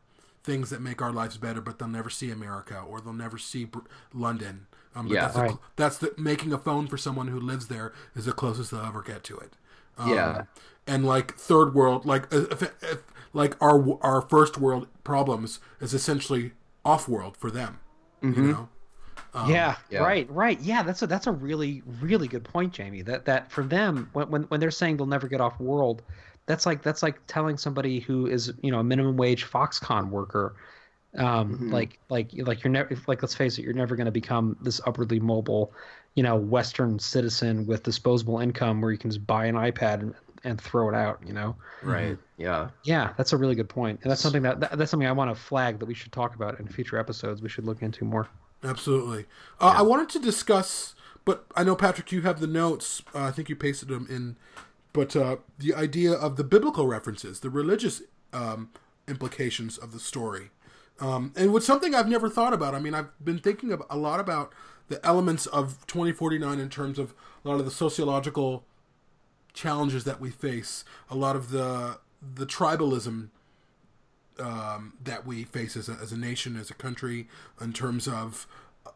things 0.43 0.69
that 0.69 0.81
make 0.81 1.01
our 1.01 1.11
lives 1.11 1.37
better, 1.37 1.61
but 1.61 1.79
they'll 1.79 1.87
never 1.87 2.09
see 2.09 2.31
America 2.31 2.79
or 2.79 3.01
they'll 3.01 3.13
never 3.13 3.37
see 3.37 3.65
Br- 3.65 3.79
London. 4.13 4.67
Um, 4.99 5.07
but 5.07 5.13
Yeah. 5.13 5.21
that's, 5.21 5.33
the, 5.35 5.41
Right. 5.41 5.57
that's 5.75 5.97
the 5.97 6.13
making 6.17 6.51
a 6.53 6.57
phone 6.57 6.87
for 6.87 6.97
someone 6.97 7.27
who 7.27 7.39
lives 7.39 7.67
there 7.67 7.93
is 8.15 8.25
the 8.25 8.33
closest 8.33 8.71
they'll 8.71 8.81
ever 8.81 9.01
get 9.01 9.23
to 9.25 9.37
it. 9.37 9.53
Um, 9.97 10.09
Yeah. 10.09 10.41
and 10.87 11.05
like 11.05 11.35
third 11.35 11.73
world, 11.73 12.05
like 12.05 12.33
uh, 12.33 12.45
if, 12.51 12.61
if, 12.63 12.97
like 13.33 13.55
our 13.61 13.97
our 14.01 14.21
first 14.21 14.57
world 14.57 14.87
problems 15.03 15.59
is 15.79 15.93
essentially 15.93 16.51
off 16.83 17.07
world 17.07 17.37
for 17.37 17.51
them. 17.51 17.79
You 18.21 18.31
know, 18.31 18.69
Um, 19.33 19.49
yeah, 19.49 19.75
yeah. 19.89 19.99
right, 19.99 20.29
right. 20.29 20.59
Yeah, 20.59 20.83
that's 20.83 21.01
a 21.03 21.07
that's 21.07 21.27
a 21.27 21.31
really 21.31 21.81
really 22.01 22.27
good 22.27 22.43
point, 22.43 22.73
Jamie. 22.73 23.01
That 23.03 23.25
that 23.25 23.51
for 23.51 23.63
them 23.63 24.09
when 24.13 24.29
when, 24.29 24.43
when 24.43 24.59
they're 24.59 24.71
saying 24.71 24.97
they'll 24.97 25.05
never 25.05 25.27
get 25.27 25.39
off 25.39 25.59
world, 25.59 26.01
that's 26.47 26.65
like 26.65 26.81
that's 26.81 27.01
like 27.03 27.19
telling 27.27 27.57
somebody 27.57 27.99
who 27.99 28.25
is 28.25 28.51
you 28.61 28.71
know 28.71 28.79
a 28.79 28.83
minimum 28.83 29.15
wage 29.17 29.45
Foxconn 29.45 30.09
worker, 30.09 30.55
um, 31.17 31.57
Mhm. 31.57 31.71
like 31.71 31.99
like 32.09 32.29
like 32.37 32.63
you're 32.63 32.71
never 32.71 32.95
like 33.07 33.21
let's 33.21 33.35
face 33.35 33.57
it, 33.57 33.63
you're 33.63 33.73
never 33.73 33.95
going 33.95 34.05
to 34.05 34.11
become 34.11 34.55
this 34.61 34.79
upwardly 34.85 35.19
mobile, 35.19 35.73
you 36.15 36.23
know, 36.23 36.35
Western 36.35 36.99
citizen 36.99 37.65
with 37.65 37.83
disposable 37.83 38.39
income 38.39 38.81
where 38.81 38.91
you 38.91 38.97
can 38.97 39.09
just 39.09 39.25
buy 39.25 39.45
an 39.45 39.55
iPad 39.55 40.01
and, 40.01 40.13
and 40.43 40.61
throw 40.61 40.87
it 40.89 40.95
out. 40.95 41.19
You 41.25 41.33
know. 41.33 41.55
Right. 41.81 42.17
Yeah. 42.37 42.69
Yeah, 42.83 43.13
that's 43.17 43.33
a 43.33 43.37
really 43.37 43.55
good 43.55 43.69
point, 43.69 43.99
and 44.03 44.11
that's 44.11 44.21
something 44.21 44.43
that, 44.43 44.59
that 44.59 44.77
that's 44.77 44.91
something 44.91 45.07
I 45.07 45.11
want 45.11 45.35
to 45.35 45.41
flag 45.41 45.79
that 45.79 45.85
we 45.85 45.93
should 45.93 46.11
talk 46.11 46.35
about 46.35 46.59
in 46.59 46.67
future 46.67 46.97
episodes. 46.97 47.41
We 47.41 47.49
should 47.49 47.65
look 47.65 47.81
into 47.81 48.05
more. 48.05 48.27
Absolutely. 48.63 49.25
Uh, 49.59 49.73
I 49.77 49.81
wanted 49.81 50.09
to 50.09 50.19
discuss, 50.19 50.93
but 51.25 51.45
I 51.55 51.63
know 51.63 51.75
Patrick, 51.75 52.11
you 52.11 52.21
have 52.21 52.39
the 52.41 52.47
notes. 52.47 53.01
Uh, 53.15 53.23
I 53.23 53.31
think 53.31 53.47
you 53.49 53.55
pasted 53.55 53.87
them 53.87 54.05
in, 54.09 54.35
but 54.93 55.15
uh, 55.15 55.37
the 55.57 55.73
idea 55.73 56.11
of 56.11 56.35
the 56.35 56.43
biblical 56.43 56.85
references, 56.85 57.39
the 57.39 57.49
religious 57.49 58.01
um, 58.33 58.69
implications 59.07 59.77
of 59.77 59.91
the 59.93 59.99
story, 59.99 60.51
um, 60.99 61.33
and 61.35 61.53
what's 61.53 61.65
something 61.65 61.95
I've 61.95 62.09
never 62.09 62.29
thought 62.29 62.53
about. 62.53 62.75
I 62.75 62.79
mean, 62.79 62.93
I've 62.93 63.09
been 63.23 63.39
thinking 63.39 63.77
a 63.89 63.97
lot 63.97 64.19
about 64.19 64.53
the 64.89 65.05
elements 65.05 65.45
of 65.45 65.85
2049 65.87 66.59
in 66.59 66.69
terms 66.69 66.99
of 66.99 67.13
a 67.45 67.49
lot 67.49 67.59
of 67.59 67.65
the 67.65 67.71
sociological 67.71 68.63
challenges 69.53 70.03
that 70.03 70.19
we 70.19 70.29
face, 70.29 70.83
a 71.09 71.15
lot 71.15 71.35
of 71.35 71.51
the 71.51 71.99
the 72.35 72.45
tribalism 72.45 73.29
um, 74.39 74.93
that 75.03 75.25
we 75.25 75.43
face 75.43 75.77
as 75.77 75.87
a, 75.87 75.93
as 76.01 76.11
a 76.11 76.17
nation, 76.17 76.55
as 76.57 76.69
a 76.69 76.73
country, 76.73 77.27
in 77.61 77.71
terms 77.73 78.07
of 78.07 78.45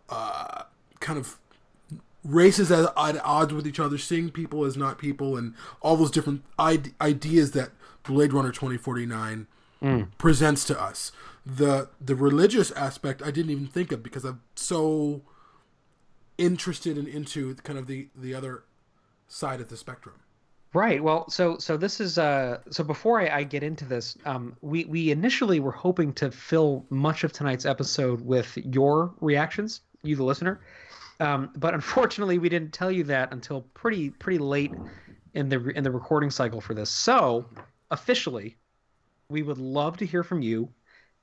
uh, 0.10 0.64
kind 1.00 1.18
of 1.18 1.38
races 2.24 2.72
at, 2.72 2.92
at 2.98 3.24
odds 3.24 3.54
with 3.54 3.68
each 3.68 3.80
other, 3.80 3.98
seeing 3.98 4.30
people 4.30 4.66
as 4.66 4.76
not 4.78 4.98
people, 4.98 5.38
and 5.38 5.54
all 5.82 5.96
those 5.96 6.12
different 6.12 6.44
ide- 6.58 6.94
ideas 7.02 7.52
that 7.52 7.72
Blade 8.04 8.34
Runner 8.34 8.52
2049 8.52 9.48
presents 10.18 10.64
to 10.66 10.82
us. 10.82 11.12
The 11.46 11.90
the 12.00 12.16
religious 12.16 12.72
aspect 12.72 13.22
I 13.22 13.32
didn't 13.32 13.52
even 13.52 13.68
think 13.68 13.92
of 13.92 14.02
because 14.02 14.24
I'm 14.24 14.42
so 14.56 15.24
interested 16.38 16.98
and 16.98 17.08
into 17.08 17.56
kind 17.56 17.78
of 17.78 17.88
the 17.88 18.08
the 18.16 18.34
other 18.34 18.64
side 19.28 19.60
of 19.62 19.70
the 19.70 19.78
spectrum. 19.78 20.16
Right. 20.74 21.04
Well, 21.04 21.30
so 21.30 21.58
so 21.60 21.78
this 21.78 22.00
is 22.00 22.18
uh 22.18 22.60
so 22.72 22.84
before 22.84 23.22
I, 23.22 23.40
I 23.40 23.44
get 23.44 23.62
into 23.62 23.86
this, 23.86 24.18
um, 24.26 24.56
we 24.62 24.86
we 24.86 25.12
initially 25.12 25.60
were 25.60 25.72
hoping 25.72 26.14
to 26.14 26.32
fill 26.32 26.86
much 26.90 27.24
of 27.24 27.32
tonight's 27.32 27.66
episode 27.66 28.22
with 28.22 28.58
your 28.58 29.14
reactions, 29.22 29.82
you 30.02 30.16
the 30.16 30.24
listener, 30.24 30.62
um, 31.20 31.52
but 31.58 31.76
unfortunately 31.76 32.40
we 32.40 32.50
didn't 32.50 32.74
tell 32.74 32.92
you 32.92 33.04
that 33.04 33.32
until 33.32 33.62
pretty 33.74 34.10
pretty 34.10 34.40
late 34.40 34.74
in 35.36 35.50
the 35.50 35.60
in 35.78 35.84
the 35.84 35.92
recording 35.92 36.32
cycle 36.32 36.60
for 36.60 36.74
this. 36.74 36.90
So 36.90 37.46
officially, 37.92 38.58
we 39.30 39.44
would 39.44 39.60
love 39.60 39.98
to 39.98 40.06
hear 40.06 40.24
from 40.24 40.42
you, 40.42 40.70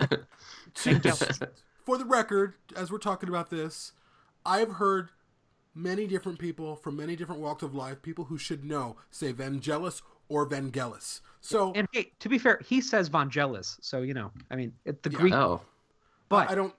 for 1.85 1.97
the 1.97 2.05
record, 2.05 2.55
as 2.75 2.91
we're 2.91 2.97
talking 2.97 3.29
about 3.29 3.49
this, 3.49 3.93
I've 4.45 4.73
heard 4.73 5.09
many 5.73 6.05
different 6.05 6.37
people 6.37 6.75
from 6.75 6.97
many 6.97 7.15
different 7.15 7.39
walks 7.41 7.63
of 7.63 7.73
life, 7.73 8.01
people 8.01 8.25
who 8.25 8.37
should 8.37 8.65
know, 8.65 8.97
say 9.09 9.31
Vangelis 9.31 10.01
or 10.27 10.47
Vangelis. 10.49 11.21
So 11.39 11.71
And 11.75 11.87
hey, 11.93 12.11
to 12.19 12.27
be 12.27 12.37
fair, 12.37 12.59
he 12.65 12.81
says 12.81 13.09
Vangelis, 13.09 13.77
so 13.79 14.01
you 14.01 14.13
know, 14.13 14.31
I 14.51 14.55
mean, 14.57 14.73
it, 14.85 15.01
the 15.03 15.11
Yeah. 15.11 15.17
Greek. 15.17 15.33
Oh, 15.33 15.61
but 16.29 16.49
I 16.49 16.55
don't. 16.55 16.73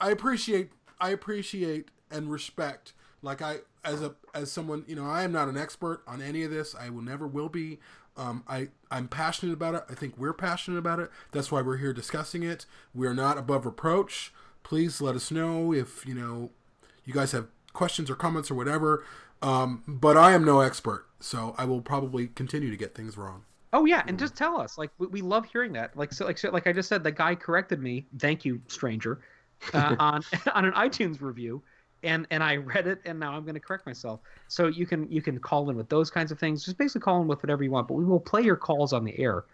I 0.00 0.10
appreciate. 0.10 0.70
I 1.00 1.10
appreciate 1.10 1.88
and 2.10 2.30
respect. 2.30 2.92
Like 3.22 3.42
I, 3.42 3.58
as 3.84 4.02
a 4.02 4.14
as 4.34 4.50
someone, 4.50 4.84
you 4.86 4.96
know, 4.96 5.06
I 5.06 5.22
am 5.22 5.32
not 5.32 5.48
an 5.48 5.56
expert 5.56 6.02
on 6.06 6.20
any 6.20 6.42
of 6.42 6.50
this. 6.50 6.74
I 6.74 6.90
will 6.90 7.02
never 7.02 7.26
will 7.26 7.48
be. 7.48 7.78
Um, 8.16 8.44
I 8.48 8.68
I'm 8.90 9.08
passionate 9.08 9.52
about 9.52 9.74
it. 9.74 9.84
I 9.88 9.94
think 9.94 10.16
we're 10.16 10.32
passionate 10.32 10.78
about 10.78 11.00
it. 11.00 11.10
That's 11.32 11.50
why 11.50 11.62
we're 11.62 11.78
here 11.78 11.92
discussing 11.92 12.42
it. 12.42 12.66
We 12.94 13.06
are 13.06 13.14
not 13.14 13.38
above 13.38 13.66
reproach. 13.66 14.32
Please 14.62 15.00
let 15.00 15.14
us 15.14 15.30
know 15.30 15.72
if 15.72 16.06
you 16.06 16.14
know 16.14 16.50
you 17.04 17.12
guys 17.12 17.32
have 17.32 17.48
questions 17.72 18.10
or 18.10 18.14
comments 18.14 18.50
or 18.50 18.54
whatever. 18.54 19.04
Um, 19.42 19.82
but 19.86 20.16
I 20.16 20.32
am 20.32 20.44
no 20.44 20.60
expert, 20.60 21.06
so 21.20 21.54
I 21.58 21.64
will 21.64 21.82
probably 21.82 22.28
continue 22.28 22.70
to 22.70 22.76
get 22.76 22.94
things 22.94 23.18
wrong. 23.18 23.44
Oh 23.74 23.86
yeah, 23.86 24.04
and 24.06 24.16
just 24.16 24.36
tell 24.36 24.58
us. 24.58 24.78
Like 24.78 24.90
we, 24.98 25.08
we 25.08 25.20
love 25.20 25.44
hearing 25.44 25.72
that. 25.72 25.96
Like 25.96 26.12
so, 26.12 26.24
like 26.24 26.38
so, 26.38 26.50
like 26.50 26.68
I 26.68 26.72
just 26.72 26.88
said, 26.88 27.02
the 27.02 27.10
guy 27.10 27.34
corrected 27.34 27.82
me. 27.82 28.06
Thank 28.20 28.44
you, 28.44 28.62
stranger, 28.68 29.20
uh, 29.74 29.96
on 29.98 30.22
on 30.54 30.64
an 30.64 30.72
iTunes 30.74 31.20
review, 31.20 31.60
and 32.04 32.24
and 32.30 32.42
I 32.42 32.56
read 32.56 32.86
it, 32.86 33.00
and 33.04 33.18
now 33.18 33.32
I'm 33.32 33.42
going 33.42 33.54
to 33.54 33.60
correct 33.60 33.84
myself. 33.84 34.20
So 34.46 34.68
you 34.68 34.86
can 34.86 35.10
you 35.10 35.20
can 35.20 35.40
call 35.40 35.68
in 35.70 35.76
with 35.76 35.88
those 35.88 36.08
kinds 36.08 36.30
of 36.30 36.38
things. 36.38 36.64
Just 36.64 36.78
basically 36.78 37.00
call 37.00 37.20
in 37.20 37.26
with 37.26 37.42
whatever 37.42 37.64
you 37.64 37.72
want, 37.72 37.88
but 37.88 37.94
we 37.94 38.04
will 38.04 38.20
play 38.20 38.42
your 38.42 38.54
calls 38.54 38.92
on 38.92 39.04
the 39.04 39.18
air, 39.18 39.44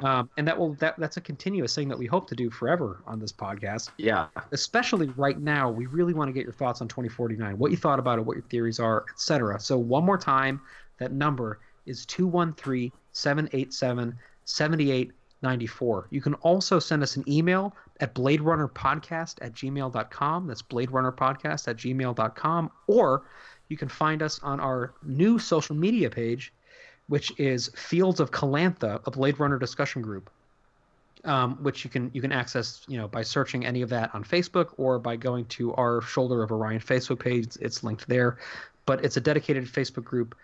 um, 0.00 0.30
and 0.36 0.46
that 0.46 0.56
will 0.56 0.74
that 0.74 0.94
that's 0.96 1.16
a 1.16 1.20
continuous 1.20 1.74
thing 1.74 1.88
that 1.88 1.98
we 1.98 2.06
hope 2.06 2.28
to 2.28 2.36
do 2.36 2.50
forever 2.50 3.02
on 3.04 3.18
this 3.18 3.32
podcast. 3.32 3.90
yeah. 3.98 4.28
Especially 4.52 5.08
right 5.16 5.40
now, 5.40 5.72
we 5.72 5.86
really 5.86 6.14
want 6.14 6.28
to 6.28 6.32
get 6.32 6.44
your 6.44 6.52
thoughts 6.52 6.80
on 6.82 6.86
2049, 6.86 7.58
what 7.58 7.72
you 7.72 7.76
thought 7.76 7.98
about 7.98 8.20
it, 8.20 8.24
what 8.24 8.36
your 8.36 8.44
theories 8.44 8.78
are, 8.78 9.06
etc. 9.12 9.58
So 9.58 9.76
one 9.76 10.04
more 10.04 10.18
time, 10.18 10.60
that 10.98 11.10
number 11.10 11.58
is 11.84 12.06
213 12.06 12.92
787 13.16 14.18
7894. 14.44 16.08
You 16.10 16.20
can 16.20 16.34
also 16.34 16.78
send 16.78 17.02
us 17.02 17.16
an 17.16 17.24
email 17.26 17.74
at 18.00 18.14
bladerunnerpodcast 18.14 19.36
at 19.40 19.54
gmail.com. 19.54 20.46
That's 20.46 20.62
bladerunnerpodcast 20.62 21.68
at 21.68 21.76
gmail.com. 21.76 22.70
Or 22.86 23.22
you 23.68 23.76
can 23.76 23.88
find 23.88 24.22
us 24.22 24.38
on 24.42 24.60
our 24.60 24.92
new 25.02 25.38
social 25.38 25.74
media 25.74 26.10
page, 26.10 26.52
which 27.08 27.32
is 27.40 27.68
Fields 27.74 28.20
of 28.20 28.30
Calantha, 28.30 29.00
a 29.06 29.10
Blade 29.10 29.40
Runner 29.40 29.58
discussion 29.58 30.02
group. 30.02 30.30
Um, 31.24 31.56
which 31.64 31.82
you 31.82 31.90
can 31.90 32.08
you 32.14 32.20
can 32.20 32.30
access 32.30 32.84
you 32.86 32.98
know 32.98 33.08
by 33.08 33.22
searching 33.22 33.66
any 33.66 33.82
of 33.82 33.88
that 33.88 34.14
on 34.14 34.22
Facebook 34.22 34.68
or 34.76 35.00
by 35.00 35.16
going 35.16 35.44
to 35.46 35.74
our 35.74 36.00
Shoulder 36.00 36.44
of 36.44 36.52
Orion 36.52 36.80
Facebook 36.80 37.18
page. 37.18 37.56
It's 37.60 37.82
linked 37.82 38.06
there, 38.06 38.38
but 38.84 39.04
it's 39.04 39.16
a 39.16 39.20
dedicated 39.20 39.64
Facebook 39.64 40.04
group 40.04 40.36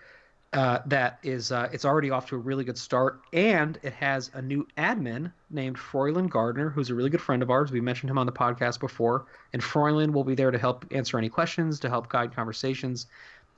uh, 0.52 0.80
that 0.86 1.18
is 1.22 1.50
uh, 1.50 1.68
it's 1.72 1.84
already 1.84 2.10
off 2.10 2.26
to 2.26 2.34
a 2.34 2.38
really 2.38 2.64
good 2.64 2.76
start, 2.76 3.22
and 3.32 3.78
it 3.82 3.92
has 3.94 4.30
a 4.34 4.42
new 4.42 4.66
admin 4.76 5.32
named 5.50 5.76
Froylan 5.78 6.28
Gardner, 6.28 6.68
who's 6.68 6.90
a 6.90 6.94
really 6.94 7.08
good 7.10 7.22
friend 7.22 7.42
of 7.42 7.50
ours. 7.50 7.72
We 7.72 7.80
mentioned 7.80 8.10
him 8.10 8.18
on 8.18 8.26
the 8.26 8.32
podcast 8.32 8.78
before, 8.78 9.24
and 9.54 9.62
Froylan 9.62 10.12
will 10.12 10.24
be 10.24 10.34
there 10.34 10.50
to 10.50 10.58
help 10.58 10.84
answer 10.90 11.16
any 11.16 11.30
questions, 11.30 11.80
to 11.80 11.88
help 11.88 12.08
guide 12.10 12.34
conversations, 12.34 13.06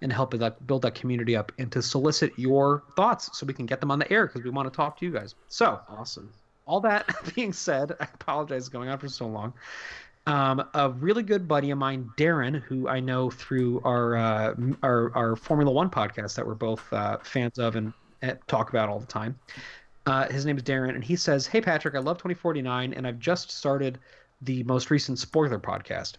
and 0.02 0.12
help 0.12 0.30
build 0.30 0.42
that, 0.42 0.66
build 0.66 0.82
that 0.82 0.94
community 0.94 1.34
up, 1.36 1.50
and 1.58 1.72
to 1.72 1.82
solicit 1.82 2.32
your 2.36 2.84
thoughts 2.94 3.30
so 3.36 3.44
we 3.46 3.54
can 3.54 3.66
get 3.66 3.80
them 3.80 3.90
on 3.90 3.98
the 3.98 4.10
air 4.12 4.26
because 4.26 4.42
we 4.42 4.50
want 4.50 4.72
to 4.72 4.76
talk 4.76 4.96
to 4.98 5.04
you 5.04 5.10
guys. 5.12 5.34
So 5.48 5.80
Awesome. 5.88 6.32
all 6.66 6.80
that 6.80 7.08
being 7.34 7.52
said, 7.52 7.92
I 8.00 8.04
apologize 8.14 8.68
going 8.68 8.88
on 8.88 8.98
for 8.98 9.08
so 9.08 9.26
long. 9.26 9.52
Um, 10.26 10.66
a 10.72 10.90
really 10.90 11.22
good 11.22 11.46
buddy 11.46 11.70
of 11.70 11.78
mine, 11.78 12.10
Darren, 12.16 12.62
who 12.62 12.88
I 12.88 12.98
know 13.00 13.30
through 13.30 13.82
our 13.84 14.16
uh, 14.16 14.54
our, 14.82 15.14
our 15.14 15.36
Formula 15.36 15.70
One 15.70 15.90
podcast 15.90 16.34
that 16.36 16.46
we're 16.46 16.54
both 16.54 16.90
uh, 16.92 17.18
fans 17.22 17.58
of 17.58 17.76
and, 17.76 17.92
and 18.22 18.38
talk 18.46 18.70
about 18.70 18.88
all 18.88 18.98
the 18.98 19.06
time. 19.06 19.38
Uh, 20.06 20.26
his 20.28 20.46
name 20.46 20.56
is 20.56 20.62
Darren, 20.62 20.94
and 20.94 21.04
he 21.04 21.16
says, 21.16 21.46
"Hey 21.46 21.60
Patrick, 21.60 21.94
I 21.94 21.98
love 21.98 22.16
2049, 22.16 22.94
and 22.94 23.06
I've 23.06 23.18
just 23.18 23.50
started 23.50 23.98
the 24.40 24.62
most 24.64 24.90
recent 24.90 25.18
spoiler 25.18 25.58
podcast. 25.58 26.14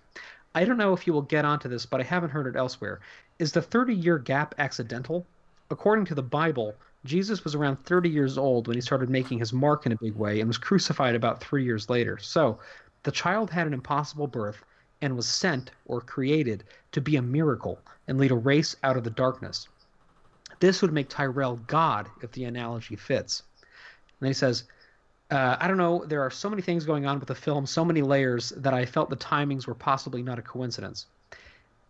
I 0.54 0.66
don't 0.66 0.78
know 0.78 0.94
if 0.94 1.06
you 1.06 1.14
will 1.14 1.22
get 1.22 1.46
onto 1.46 1.68
this, 1.68 1.86
but 1.86 2.00
I 2.00 2.04
haven't 2.04 2.30
heard 2.30 2.48
it 2.48 2.58
elsewhere. 2.58 3.02
Is 3.40 3.52
the 3.52 3.62
30 3.62 3.94
year 3.94 4.18
gap 4.18 4.56
accidental? 4.58 5.26
According 5.70 6.06
to 6.06 6.16
the 6.16 6.24
Bible, 6.24 6.76
Jesus 7.04 7.44
was 7.44 7.56
around 7.56 7.78
30 7.84 8.10
years 8.10 8.38
old 8.38 8.68
when 8.68 8.76
he 8.76 8.82
started 8.82 9.10
making 9.10 9.40
his 9.40 9.52
mark 9.52 9.86
in 9.86 9.92
a 9.92 9.98
big 9.98 10.16
way 10.16 10.40
and 10.40 10.48
was 10.48 10.58
crucified 10.58 11.16
about 11.16 11.42
three 11.42 11.64
years 11.64 11.90
later. 11.90 12.18
So, 12.18 12.60
the 13.06 13.12
child 13.12 13.52
had 13.52 13.68
an 13.68 13.74
impossible 13.74 14.26
birth 14.26 14.64
and 15.02 15.16
was 15.16 15.28
sent 15.28 15.70
or 15.86 16.02
created 16.02 16.64
to 16.92 17.00
be 17.00 17.16
a 17.16 17.22
miracle 17.22 17.80
and 18.08 18.18
lead 18.18 18.32
a 18.32 18.36
race 18.36 18.76
out 18.82 18.98
of 18.98 19.04
the 19.04 19.12
darkness. 19.12 19.68
This 20.60 20.82
would 20.82 20.92
make 20.92 21.08
Tyrell 21.08 21.58
God 21.68 22.10
if 22.24 22.32
the 22.32 22.46
analogy 22.46 22.96
fits. 22.96 23.44
And 24.20 24.28
he 24.28 24.34
says, 24.34 24.64
uh, 25.30 25.56
I 25.60 25.68
don't 25.68 25.78
know, 25.78 26.04
there 26.06 26.24
are 26.24 26.32
so 26.32 26.50
many 26.50 26.64
things 26.64 26.84
going 26.84 27.06
on 27.06 27.20
with 27.20 27.28
the 27.28 27.36
film, 27.36 27.68
so 27.68 27.86
many 27.86 28.02
layers, 28.02 28.50
that 28.58 28.74
I 28.74 28.86
felt 28.86 29.12
the 29.12 29.16
timings 29.16 29.68
were 29.68 29.76
possibly 29.76 30.24
not 30.24 30.40
a 30.40 30.42
coincidence. 30.42 31.06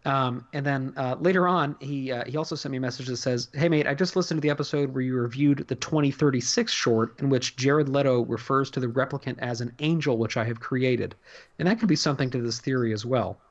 Um, 0.06 0.47
and 0.53 0.64
then 0.66 0.93
uh, 0.97 1.16
later 1.20 1.47
on, 1.47 1.76
he 1.80 2.12
uh, 2.12 2.24
he 2.26 2.38
also 2.38 2.56
sent 2.56 2.72
me 2.72 2.78
a 2.78 2.82
message 2.82 3.08
that 3.08 3.18
says, 3.18 3.49
"Hey 3.53 3.68
mate, 3.70 3.88
I 3.88 3.95
just 3.95 4.16
listened 4.16 4.38
to 4.38 4.41
the 4.41 4.51
episode 4.51 4.93
where 4.93 5.01
you 5.01 5.16
reviewed 5.16 5.68
the 5.68 5.76
2036 5.76 6.72
short 6.72 7.20
in 7.20 7.30
which 7.30 7.56
Jared 7.56 7.89
Leto 7.89 8.22
refers 8.26 8.70
to 8.72 8.80
the 8.80 8.88
replicant 8.88 9.39
as 9.39 9.62
an 9.62 9.74
angel 9.80 10.18
which 10.18 10.38
I 10.38 10.43
have 10.45 10.60
created, 10.60 11.16
and 11.60 11.68
that 11.68 11.80
could 11.80 11.89
be 11.89 11.95
something 11.95 12.30
to 12.32 12.41
this 12.41 12.60
theory 12.60 12.93
as 12.93 13.06
well." 13.06 13.41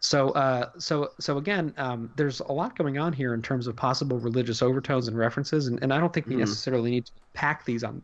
So, 0.00 0.30
uh, 0.32 0.70
so, 0.78 1.12
so 1.20 1.38
again, 1.38 1.72
um, 1.78 2.12
there's 2.16 2.40
a 2.40 2.52
lot 2.52 2.76
going 2.76 2.98
on 2.98 3.12
here 3.12 3.34
in 3.34 3.42
terms 3.42 3.66
of 3.66 3.76
possible 3.76 4.18
religious 4.20 4.62
overtones 4.62 5.08
and 5.08 5.16
references, 5.18 5.68
and, 5.68 5.82
and 5.82 5.92
I 5.92 5.98
don't 5.98 6.12
think 6.12 6.28
we 6.28 6.36
Mhm. 6.36 6.40
necessarily 6.40 6.90
need 6.90 7.06
to 7.06 7.12
pack 7.34 7.64
these 7.64 7.82
on 7.82 8.02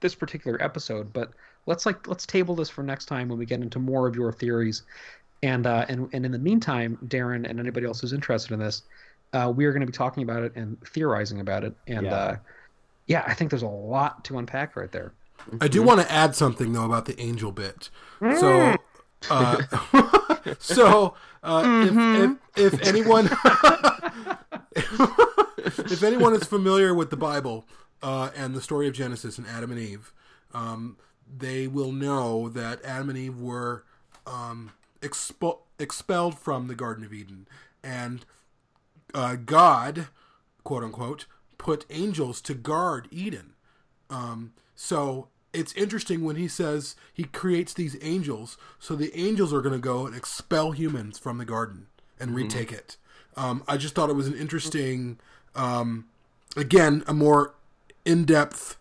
this 0.00 0.14
particular 0.14 0.60
episode, 0.62 1.12
but 1.12 1.32
let's 1.66 1.86
like 1.86 2.08
let's 2.08 2.26
table 2.26 2.54
this 2.54 2.70
for 2.70 2.82
next 2.82 3.06
time 3.06 3.28
when 3.28 3.38
we 3.38 3.46
get 3.46 3.60
into 3.60 3.78
more 3.78 4.08
of 4.08 4.16
your 4.16 4.32
theories. 4.32 4.82
And 5.42 5.66
uh, 5.66 5.86
and 5.88 6.08
and 6.12 6.26
in 6.26 6.32
the 6.32 6.38
meantime, 6.38 6.98
Darren 7.06 7.48
and 7.48 7.58
anybody 7.58 7.86
else 7.86 8.00
who's 8.00 8.12
interested 8.12 8.52
in 8.52 8.60
this, 8.60 8.82
uh, 9.32 9.52
we 9.54 9.64
are 9.64 9.72
going 9.72 9.80
to 9.80 9.86
be 9.86 9.92
talking 9.92 10.22
about 10.22 10.42
it 10.42 10.52
and 10.54 10.76
theorizing 10.86 11.40
about 11.40 11.64
it. 11.64 11.74
And 11.86 12.04
Yeah. 12.06 12.14
uh, 12.14 12.36
yeah, 13.06 13.24
I 13.26 13.34
think 13.34 13.50
there's 13.50 13.62
a 13.62 13.66
lot 13.68 14.24
to 14.26 14.38
unpack 14.38 14.76
right 14.76 14.92
there. 14.92 15.12
I 15.60 15.68
do 15.68 15.82
want 15.82 16.00
to 16.00 16.12
add 16.12 16.36
something 16.36 16.72
though 16.74 16.84
about 16.84 17.06
the 17.06 17.18
angel 17.18 17.50
bit. 17.52 17.88
So, 18.20 18.76
uh, 19.30 19.62
so 20.58 21.14
uh, 21.42 21.86
if, 21.88 22.36
if 22.56 22.74
if 22.74 22.86
anyone 22.86 23.30
if 24.76 26.02
anyone 26.02 26.34
is 26.34 26.44
familiar 26.44 26.94
with 26.94 27.10
the 27.10 27.16
Bible 27.16 27.66
uh, 28.02 28.30
and 28.36 28.54
the 28.54 28.60
story 28.60 28.86
of 28.88 28.94
Genesis 28.94 29.38
and 29.38 29.46
Adam 29.46 29.70
and 29.70 29.80
Eve, 29.80 30.12
um, 30.54 30.96
they 31.38 31.66
will 31.66 31.92
know 31.92 32.48
that 32.50 32.84
Adam 32.84 33.08
and 33.08 33.18
Eve 33.18 33.38
were 33.38 33.84
um, 34.26 34.72
expo- 35.00 35.60
expelled 35.78 36.38
from 36.38 36.66
the 36.66 36.74
Garden 36.74 37.04
of 37.04 37.12
Eden, 37.12 37.46
and 37.82 38.24
uh, 39.14 39.36
God, 39.36 40.08
quote 40.64 40.84
unquote, 40.84 41.26
put 41.58 41.84
angels 41.90 42.40
to 42.42 42.54
guard 42.54 43.08
Eden. 43.10 43.54
Um, 44.08 44.52
so 44.74 45.28
it's 45.52 45.72
interesting 45.74 46.24
when 46.24 46.36
he 46.36 46.48
says 46.48 46.96
he 47.12 47.24
creates 47.24 47.74
these 47.74 47.96
angels, 48.02 48.56
so 48.78 48.94
the 48.94 49.16
angels 49.18 49.52
are 49.52 49.60
going 49.60 49.74
to 49.74 49.78
go 49.78 50.06
and 50.06 50.16
expel 50.16 50.72
humans 50.72 51.18
from 51.18 51.38
the 51.38 51.44
garden 51.44 51.88
and 52.18 52.34
retake 52.34 52.72
it. 52.72 52.96
Um, 53.36 53.62
I 53.66 53.76
just 53.76 53.94
thought 53.94 54.10
it 54.10 54.16
was 54.16 54.26
an 54.26 54.34
interesting, 54.36 55.18
um, 55.54 56.06
again, 56.56 57.02
a 57.06 57.14
more 57.14 57.54
in 58.04 58.24
depth 58.24 58.76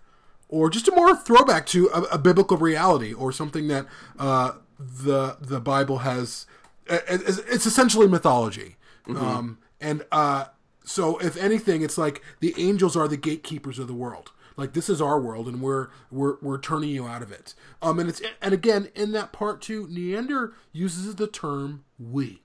or 0.47 0.69
just 0.69 0.87
a 0.87 0.95
more 0.95 1.15
throwback 1.15 1.65
to 1.67 1.87
a, 1.93 2.01
a 2.03 2.17
biblical 2.17 2.57
reality 2.57 3.13
or 3.13 3.31
something 3.31 3.67
that 3.67 3.85
uh, 4.17 4.53
the 4.79 5.37
the 5.41 5.59
Bible 5.59 5.99
has. 5.99 6.45
It's, 6.87 7.67
essentially 7.67 8.07
mythology, 8.07 8.77
um, 9.07 9.59
and 9.79 10.03
uh, 10.11 10.45
so 10.83 11.19
if 11.19 11.37
anything, 11.37 11.83
it's 11.83 11.99
like 11.99 12.23
the 12.39 12.55
angels 12.57 12.95
are 12.95 13.07
the 13.07 13.17
gatekeepers 13.17 13.77
of 13.77 13.85
the 13.87 13.93
world. 13.93 14.31
Like 14.57 14.73
this 14.73 14.89
is 14.89 14.99
our 15.01 15.19
world, 15.19 15.47
and 15.47 15.61
we're 15.61 15.89
we're 16.09 16.37
we're 16.41 16.57
turning 16.59 16.89
you 16.89 17.05
out 17.05 17.21
of 17.21 17.31
it. 17.31 17.53
Um, 17.81 17.99
and 17.99 18.09
it's 18.09 18.21
and 18.41 18.53
again 18.53 18.89
in 18.95 19.11
that 19.11 19.31
part 19.31 19.61
too, 19.61 19.87
Niander 19.87 20.53
uses 20.71 21.15
the 21.15 21.27
term 21.27 21.83
"we." 21.99 22.41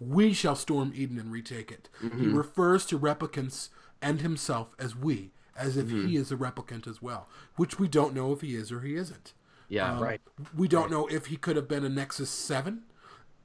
We 0.00 0.32
shall 0.32 0.54
storm 0.54 0.92
Eden 0.94 1.18
and 1.18 1.32
retake 1.32 1.72
it. 1.72 1.88
He 2.20 2.26
refers 2.28 2.86
to 2.86 2.98
replicants 2.98 3.70
and 4.00 4.20
himself 4.20 4.68
as 4.78 4.94
we, 4.94 5.32
as 5.56 5.76
if 5.76 5.90
he 6.06 6.14
is 6.16 6.30
a 6.30 6.36
replicant 6.36 6.86
as 6.86 7.02
well, 7.02 7.28
which 7.56 7.80
we 7.80 7.88
don't 7.88 8.14
know 8.14 8.32
if 8.32 8.40
he 8.42 8.54
is 8.54 8.70
or 8.70 8.82
he 8.82 8.94
isn't. 8.94 9.32
Yeah. 9.68 9.92
Um, 9.92 10.02
Right. 10.02 10.20
We 10.56 10.68
don't 10.68 10.90
know 10.90 11.06
if 11.06 11.26
he 11.26 11.36
could 11.36 11.56
have 11.56 11.68
been 11.68 11.84
a 11.84 11.88
Nexus 11.88 12.30
Seven, 12.30 12.82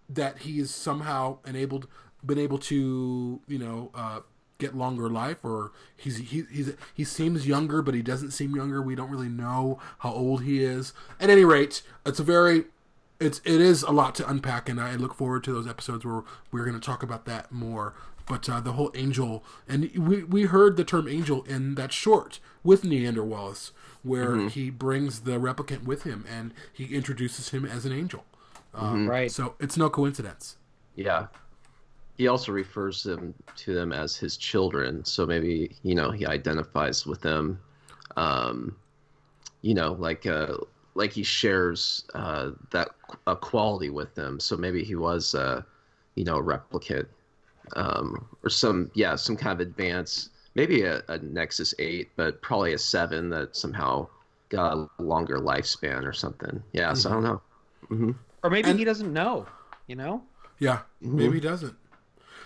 that 0.10 0.40
he 0.40 0.60
is 0.60 0.74
somehow 0.74 1.40
enabled, 1.46 1.88
been 2.26 2.40
able 2.40 2.58
to, 2.60 3.42
you 3.48 3.60
know, 3.60 3.92
uh, 3.94 4.22
get 4.58 4.76
longer 4.76 5.10
life, 5.10 5.38
or 5.44 5.72
he's 5.98 6.18
he 6.18 6.46
he's, 6.52 6.74
he 6.94 7.04
seems 7.04 7.48
younger, 7.48 7.82
but 7.82 7.94
he 7.94 8.02
doesn't 8.02 8.32
seem 8.32 8.56
younger. 8.56 8.82
We 8.82 8.96
don't 8.96 9.10
really 9.10 9.30
know 9.30 9.80
how 10.00 10.14
old 10.14 10.44
he 10.44 10.64
is. 10.64 10.94
At 11.20 11.30
any 11.30 11.44
rate, 11.44 11.82
it's 12.06 12.20
a 12.20 12.24
very 12.24 12.66
it's 13.20 13.42
it 13.46 13.62
is 13.62 13.84
a 13.84 13.92
lot 13.92 14.16
to 14.16 14.30
unpack, 14.30 14.70
and 14.70 14.80
I 14.80 14.96
look 14.96 15.14
forward 15.14 15.44
to 15.46 15.54
those 15.54 15.68
episodes 15.68 16.06
where 16.06 16.24
we're 16.52 16.66
going 16.66 16.80
to 16.80 16.86
talk 16.86 17.04
about 17.04 17.26
that 17.26 17.52
more. 17.52 17.94
But 18.26 18.48
uh, 18.50 18.62
the 18.62 18.74
whole 18.74 18.92
angel, 18.96 19.44
and 19.68 19.92
we 19.98 20.24
we 20.24 20.44
heard 20.44 20.78
the 20.78 20.84
term 20.84 21.08
angel 21.08 21.44
in 21.44 21.76
that 21.76 21.92
short 21.92 22.40
with 22.64 22.84
Niander 22.84 23.26
Wallace, 23.26 23.72
where 24.02 24.48
he 24.50 24.70
brings 24.70 25.22
the 25.22 25.34
replicant 25.34 25.84
with 25.84 26.04
him, 26.04 26.26
and 26.30 26.54
he 26.72 26.96
introduces 26.96 27.50
him 27.50 27.66
as 27.66 27.86
an 27.86 27.92
angel. 27.92 28.24
Um, 28.74 29.10
Right. 29.10 29.32
So 29.32 29.56
it's 29.60 29.78
no 29.78 29.90
coincidence. 29.90 30.58
Yeah. 30.96 31.28
He 32.18 32.28
also 32.28 32.52
refers 32.52 33.04
them 33.04 33.34
to 33.58 33.74
them 33.74 33.92
as 33.92 34.16
his 34.16 34.38
children, 34.38 35.04
so 35.04 35.26
maybe 35.26 35.76
you 35.84 35.96
know 35.96 36.12
he 36.12 36.26
identifies 36.26 37.06
with 37.06 37.22
them. 37.22 37.60
Um, 38.16 38.76
you 39.62 39.74
know, 39.74 39.94
like 39.94 40.26
uh, 40.26 40.58
like 40.96 41.12
he 41.12 41.24
shares 41.24 42.06
uh, 42.14 42.52
that 42.72 42.90
a 43.28 43.36
quality 43.36 43.90
with 43.90 44.14
them. 44.16 44.40
So 44.40 44.56
maybe 44.56 44.84
he 44.84 44.96
was, 44.96 45.34
uh, 45.34 45.64
you 46.16 46.24
know, 46.24 46.38
a 46.38 46.44
replicant 46.44 47.08
um, 47.76 48.28
or 48.44 48.50
some 48.50 48.92
yeah 48.94 49.16
some 49.16 49.36
kind 49.36 49.60
of 49.60 49.68
advance, 49.68 50.30
maybe 50.56 50.84
a, 50.84 51.02
a 51.08 51.18
Nexus 51.20 51.74
Eight, 51.80 52.10
but 52.16 52.42
probably 52.42 52.74
a 52.74 52.78
Seven 52.78 53.30
that 53.30 53.56
somehow 53.56 54.08
got 54.50 54.78
a 54.78 55.02
longer 55.02 55.40
lifespan 55.40 56.06
or 56.06 56.14
something. 56.14 56.62
Yeah, 56.74 56.94
so 56.94 57.10
I 57.10 57.14
mm-hmm. 57.14 57.24
don't 57.24 57.32
know. 57.32 57.42
Mm-hmm. 57.90 58.12
Or 58.44 58.50
maybe 58.50 58.70
And- 58.70 58.80
he 58.80 58.86
doesn't 58.86 59.12
know. 59.12 59.48
You 59.88 59.96
know. 59.96 60.24
Yeah, 60.60 60.80
mm-hmm. 61.04 61.18
maybe 61.18 61.34
he 61.36 61.40
doesn't. 61.40 61.76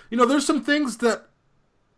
You 0.09 0.18
know, 0.18 0.26
there's 0.26 0.45
some 0.45 0.63
things 0.63 0.97
that, 0.97 1.28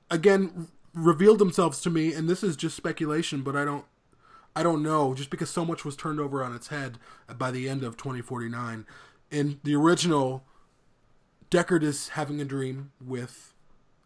again, 0.09 0.67
revealed 0.93 1.39
themselves 1.39 1.79
to 1.81 1.89
me, 1.89 2.13
and 2.13 2.27
this 2.27 2.43
is 2.43 2.55
just 2.55 2.75
speculation, 2.75 3.41
but 3.41 3.55
I 3.55 3.63
don't, 3.63 3.85
I 4.55 4.63
don't 4.63 4.81
know, 4.81 5.13
just 5.13 5.29
because 5.29 5.49
so 5.49 5.63
much 5.63 5.85
was 5.85 5.95
turned 5.95 6.19
over 6.19 6.43
on 6.43 6.53
its 6.55 6.67
head 6.67 6.97
by 7.37 7.51
the 7.51 7.69
end 7.69 7.83
of 7.83 7.97
2049. 7.97 8.85
In 9.31 9.59
the 9.63 9.75
original, 9.75 10.43
Deckard 11.51 11.83
is 11.83 12.09
having 12.09 12.39
a 12.39 12.45
dream 12.45 12.91
with 13.05 13.53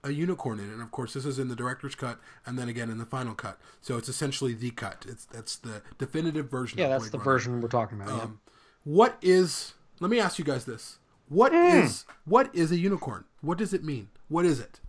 a 0.04 0.12
unicorn 0.12 0.60
in 0.60 0.70
it, 0.70 0.74
and 0.74 0.82
of 0.82 0.92
course, 0.92 1.14
this 1.14 1.26
is 1.26 1.40
in 1.40 1.48
the 1.48 1.56
director's 1.56 1.96
cut, 1.96 2.20
and 2.46 2.58
then 2.60 2.68
again 2.68 2.90
in 2.90 2.98
the 2.98 3.06
final 3.06 3.34
cut. 3.34 3.58
So 3.82 3.98
it's 3.98 4.10
essentially 4.10 4.54
the 4.54 4.72
cut. 4.72 5.06
It's 5.08 5.26
that's 5.26 5.58
the 5.58 5.82
definitive 5.98 6.50
version. 6.50 6.80
Yeah, 6.80 6.90
that's 6.90 7.04
Blade 7.04 7.12
the 7.14 7.18
Runner. 7.20 7.32
version 7.32 7.62
we're 7.62 7.70
talking 7.70 8.02
about. 8.02 8.18
yeah. 8.18 8.24
Um, 8.24 8.40
what 8.84 9.18
is? 9.22 9.74
Let 10.00 10.12
me 10.12 10.20
ask 10.20 10.38
you 10.40 10.46
guys 10.46 10.66
this: 10.66 11.00
What 11.30 11.54
is 11.54 12.06
what 12.26 12.54
is 12.54 12.72
a 12.72 12.78
unicorn? 12.78 13.24
What 13.42 13.58
does 13.58 13.74
it 13.74 13.84
mean? 13.84 14.10
What 14.28 14.46
is 14.46 14.60
it? 14.60 14.80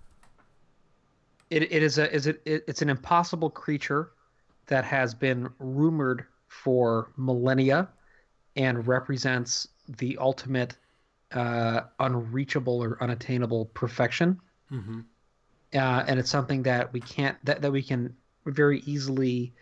It, 1.51 1.63
it 1.71 1.83
is 1.83 1.99
a 1.99 2.13
is 2.13 2.27
it, 2.27 2.43
it 2.45 2.65
it's 2.67 2.83
an 2.83 2.91
impossible 2.91 3.51
creature 3.51 4.11
that 4.67 4.85
has 4.85 5.15
been 5.15 5.49
rumored 5.59 6.27
for 6.49 7.11
millennia 7.17 7.89
and 8.57 8.87
represents 8.87 9.69
the 9.99 10.17
ultimate 10.19 10.77
uh, 11.35 11.82
unreachable 12.01 12.82
or 12.82 12.97
unattainable 13.03 13.66
perfection. 13.66 14.41
Mm-hmm. 14.72 15.01
Uh, 15.74 16.05
and 16.07 16.18
it's 16.20 16.30
something 16.30 16.62
that 16.62 16.93
we 16.93 17.01
can't 17.01 17.37
that, 17.45 17.61
that 17.62 17.72
we 17.72 17.82
can 17.82 18.14
very 18.47 18.80
easily 18.87 19.53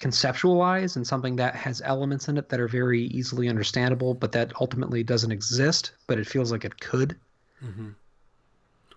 conceptualize 0.00 0.96
and 0.96 1.06
something 1.06 1.36
that 1.36 1.54
has 1.54 1.80
elements 1.84 2.28
in 2.28 2.36
it 2.36 2.48
that 2.48 2.58
are 2.58 2.66
very 2.66 3.02
easily 3.02 3.48
understandable 3.48 4.12
but 4.12 4.32
that 4.32 4.52
ultimately 4.60 5.04
doesn't 5.04 5.30
exist 5.30 5.92
but 6.08 6.18
it 6.18 6.26
feels 6.26 6.50
like 6.50 6.64
it 6.64 6.80
could 6.80 7.16
mm-hmm. 7.64 7.90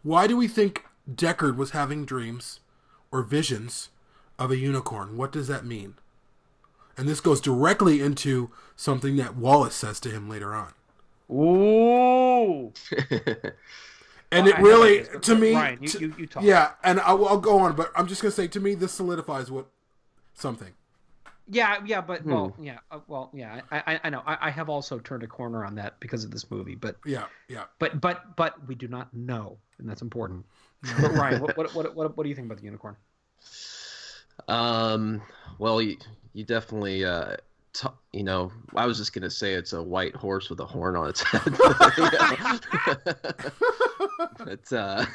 Why 0.07 0.25
do 0.25 0.37
we 0.37 0.47
think 0.47 0.85
Deckard 1.13 1.57
was 1.57 1.71
having 1.71 2.05
dreams 2.05 2.61
or 3.11 3.23
visions 3.23 3.89
of 4.39 4.51
a 4.51 4.57
unicorn? 4.57 5.17
What 5.17 5.33
does 5.33 5.49
that 5.49 5.65
mean? 5.65 5.95
And 6.95 7.09
this 7.09 7.19
goes 7.19 7.41
directly 7.41 7.99
into 8.01 8.49
something 8.77 9.17
that 9.17 9.35
Wallace 9.35 9.75
says 9.75 9.99
to 9.99 10.09
him 10.09 10.29
later 10.29 10.55
on. 10.55 10.73
Ooh. 11.31 12.73
And 14.29 14.45
Well, 14.45 14.53
it 14.55 14.57
I 14.57 14.61
really, 14.61 14.97
have 14.97 15.21
to 15.21 15.35
me, 15.35 15.53
Ryan, 15.53 15.81
you, 15.81 15.87
to- 15.87 15.99
you, 16.01 16.13
you 16.17 16.27
talk. 16.27 16.43
yeah, 16.43 16.71
and 16.83 16.99
I'll, 16.99 17.25
I'll 17.29 17.39
go 17.39 17.59
on, 17.59 17.77
but 17.77 17.93
I'm 17.95 18.07
just 18.07 18.21
gonna 18.21 18.33
say, 18.33 18.45
to 18.49 18.59
me, 18.59 18.75
this 18.75 18.91
solidifies 18.91 19.49
what 19.49 19.67
something. 20.33 20.73
Yeah, 21.49 21.77
yeah, 21.85 22.01
but 22.01 22.25
well, 22.25 22.53
yeah, 22.61 22.79
uh, 22.91 22.99
well, 23.07 23.31
yeah. 23.33 23.61
I, 23.71 23.77
I, 23.93 23.99
I 24.03 24.09
know. 24.09 24.21
I, 24.25 24.37
I 24.41 24.49
have 24.49 24.67
also 24.67 24.99
turned 24.99 25.23
a 25.23 25.27
corner 25.27 25.63
on 25.63 25.75
that 25.75 25.97
because 26.01 26.25
of 26.25 26.31
this 26.31 26.51
movie, 26.51 26.75
but, 26.75 26.97
Yeah, 27.05 27.23
yeah. 27.47 27.63
but, 27.79 28.01
but, 28.01 28.35
but 28.35 28.67
we 28.67 28.75
do 28.75 28.89
not 28.89 29.13
know, 29.13 29.57
and 29.79 29.87
that's 29.89 30.01
important. 30.01 30.45
But 31.01 31.13
Ryan, 31.13 31.39
what, 31.41 31.55
what, 31.55 31.73
what, 31.73 31.95
what, 31.95 32.17
what 32.17 32.23
do 32.23 32.27
you 32.29 32.35
think 32.35 32.47
about 32.47 32.57
the 32.57 32.65
unicorn? 32.65 32.97
Um, 34.49 35.21
well, 35.57 35.81
you, 35.81 35.95
you 36.33 36.43
definitely, 36.43 37.05
uh, 37.05 37.37
t- 37.73 37.87
you 38.13 38.23
know, 38.23 38.51
I 38.75 38.85
was 38.85 38.97
just 38.97 39.13
gonna 39.13 39.29
say 39.29 39.53
it's 39.53 39.73
a 39.73 39.81
white 39.81 40.15
horse 40.15 40.49
with 40.49 40.59
a 40.59 40.65
horn 40.65 40.95
on 40.95 41.09
its 41.09 41.21
head. 41.21 41.43
but, 44.37 44.73
uh, 44.73 45.05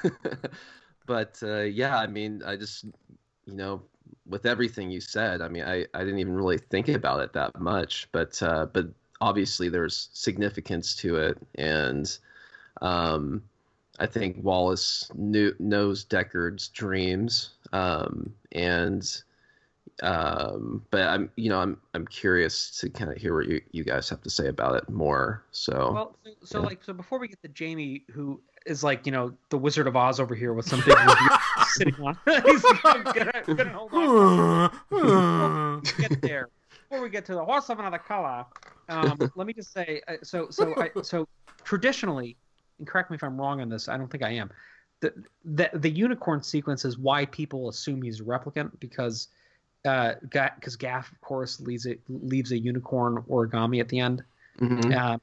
but 1.06 1.38
uh, 1.42 1.62
yeah, 1.62 1.98
I 1.98 2.06
mean, 2.06 2.42
I 2.44 2.56
just, 2.56 2.84
you 3.46 3.54
know, 3.54 3.82
with 4.26 4.46
everything 4.46 4.90
you 4.90 5.00
said, 5.00 5.40
I 5.42 5.48
mean, 5.48 5.64
I, 5.64 5.86
I 5.94 6.00
didn't 6.00 6.20
even 6.20 6.34
really 6.34 6.58
think 6.58 6.88
about 6.88 7.20
it 7.20 7.32
that 7.32 7.58
much, 7.60 8.08
but, 8.12 8.40
uh, 8.42 8.66
but 8.66 8.86
obviously 9.20 9.68
there's 9.68 10.08
significance 10.12 10.94
to 10.96 11.16
it, 11.16 11.38
and, 11.56 12.18
um, 12.80 13.42
I 13.98 14.06
think 14.06 14.42
Wallace 14.42 15.10
knew, 15.14 15.54
knows 15.58 16.04
Deckard's 16.04 16.68
dreams, 16.68 17.50
um, 17.72 18.32
and 18.52 19.22
um, 20.02 20.84
but 20.90 21.02
I'm 21.02 21.30
you 21.36 21.48
know 21.48 21.58
I'm 21.58 21.78
I'm 21.94 22.06
curious 22.06 22.70
to 22.80 22.90
kind 22.90 23.10
of 23.10 23.16
hear 23.16 23.34
what 23.34 23.48
you, 23.48 23.60
you 23.72 23.84
guys 23.84 24.08
have 24.08 24.22
to 24.22 24.30
say 24.30 24.48
about 24.48 24.76
it 24.76 24.88
more. 24.88 25.44
So 25.52 25.92
Well, 25.92 26.16
so, 26.24 26.30
so 26.44 26.60
like, 26.60 26.82
so 26.82 26.92
before 26.92 27.18
we 27.18 27.28
get 27.28 27.42
to 27.42 27.48
Jamie, 27.48 28.04
who 28.10 28.40
is 28.66 28.84
like, 28.84 29.06
you 29.06 29.12
know, 29.12 29.32
the 29.50 29.58
Wizard 29.58 29.86
of 29.86 29.96
Oz 29.96 30.20
over 30.20 30.34
here 30.34 30.52
with 30.54 30.66
some 30.66 30.80
big 30.80 30.96
review 30.98 31.28
sitting 31.66 31.94
on, 31.96 32.16
he's 32.46 32.62
gonna, 32.62 33.12
gonna, 33.12 33.54
gonna 33.54 33.88
hold 33.88 34.70
on. 34.92 35.82
get 35.98 36.22
there 36.22 36.48
before 36.92 37.02
we 37.02 37.08
get 37.08 37.24
to 37.24 37.34
the 37.34 37.44
horse 37.44 37.70
of 37.70 37.78
another 37.78 37.98
color 37.98 38.44
um, 38.90 39.18
let 39.34 39.46
me 39.46 39.52
just 39.54 39.72
say 39.72 40.02
uh, 40.08 40.16
so 40.22 40.48
so 40.50 40.74
I, 40.76 40.90
so 41.02 41.26
traditionally 41.64 42.36
and 42.78 42.86
correct 42.86 43.10
me 43.10 43.14
if 43.14 43.22
i'm 43.22 43.40
wrong 43.40 43.62
on 43.62 43.70
this 43.70 43.88
i 43.88 43.96
don't 43.96 44.10
think 44.10 44.22
i 44.22 44.30
am 44.30 44.50
the 45.00 45.12
the, 45.44 45.70
the 45.72 45.88
unicorn 45.88 46.42
sequence 46.42 46.84
is 46.84 46.98
why 46.98 47.24
people 47.26 47.70
assume 47.70 48.02
he's 48.02 48.20
a 48.20 48.24
replicant 48.24 48.70
because 48.78 49.28
uh 49.84 50.14
because 50.22 50.76
gaff 50.76 51.10
of 51.10 51.20
course 51.20 51.60
leaves 51.60 51.86
it 51.86 52.00
leaves 52.08 52.52
a 52.52 52.58
unicorn 52.58 53.16
origami 53.28 53.80
at 53.80 53.88
the 53.88 53.98
end 53.98 54.22
Mhm. 54.60 54.92
uh, 54.96 55.18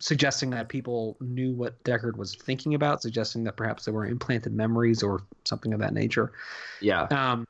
suggesting 0.00 0.50
that 0.50 0.68
people 0.68 1.16
knew 1.20 1.52
what 1.52 1.82
Deckard 1.84 2.16
was 2.16 2.34
thinking 2.34 2.74
about, 2.74 3.02
suggesting 3.02 3.44
that 3.44 3.56
perhaps 3.56 3.84
there 3.84 3.94
were 3.94 4.06
implanted 4.06 4.52
memories 4.52 5.02
or 5.02 5.22
something 5.44 5.72
of 5.72 5.78
that 5.80 5.94
nature. 5.94 6.32
yeah, 6.80 7.06
Um, 7.10 7.46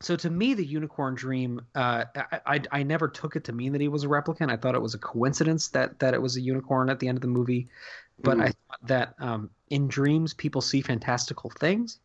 so 0.00 0.16
to 0.16 0.30
me, 0.30 0.54
the 0.54 0.64
unicorn 0.64 1.14
dream, 1.14 1.60
uh, 1.74 2.04
I, 2.14 2.40
I 2.46 2.60
I 2.72 2.82
never 2.82 3.08
took 3.08 3.36
it 3.36 3.44
to 3.44 3.52
mean 3.52 3.72
that 3.72 3.80
he 3.80 3.88
was 3.88 4.04
a 4.04 4.08
replicant. 4.08 4.50
I 4.50 4.56
thought 4.56 4.74
it 4.74 4.82
was 4.82 4.94
a 4.94 4.98
coincidence 4.98 5.68
that 5.68 5.98
that 5.98 6.14
it 6.14 6.22
was 6.22 6.36
a 6.36 6.40
unicorn 6.40 6.90
at 6.90 7.00
the 7.00 7.08
end 7.08 7.18
of 7.18 7.22
the 7.22 7.28
movie. 7.28 7.68
But 8.22 8.38
Mm. 8.38 8.42
I 8.42 8.46
thought 8.46 8.86
that 8.86 9.14
um, 9.18 9.50
in 9.70 9.88
dreams, 9.88 10.34
people 10.34 10.60
see 10.60 10.80
fantastical 10.80 11.50
things, 11.50 11.98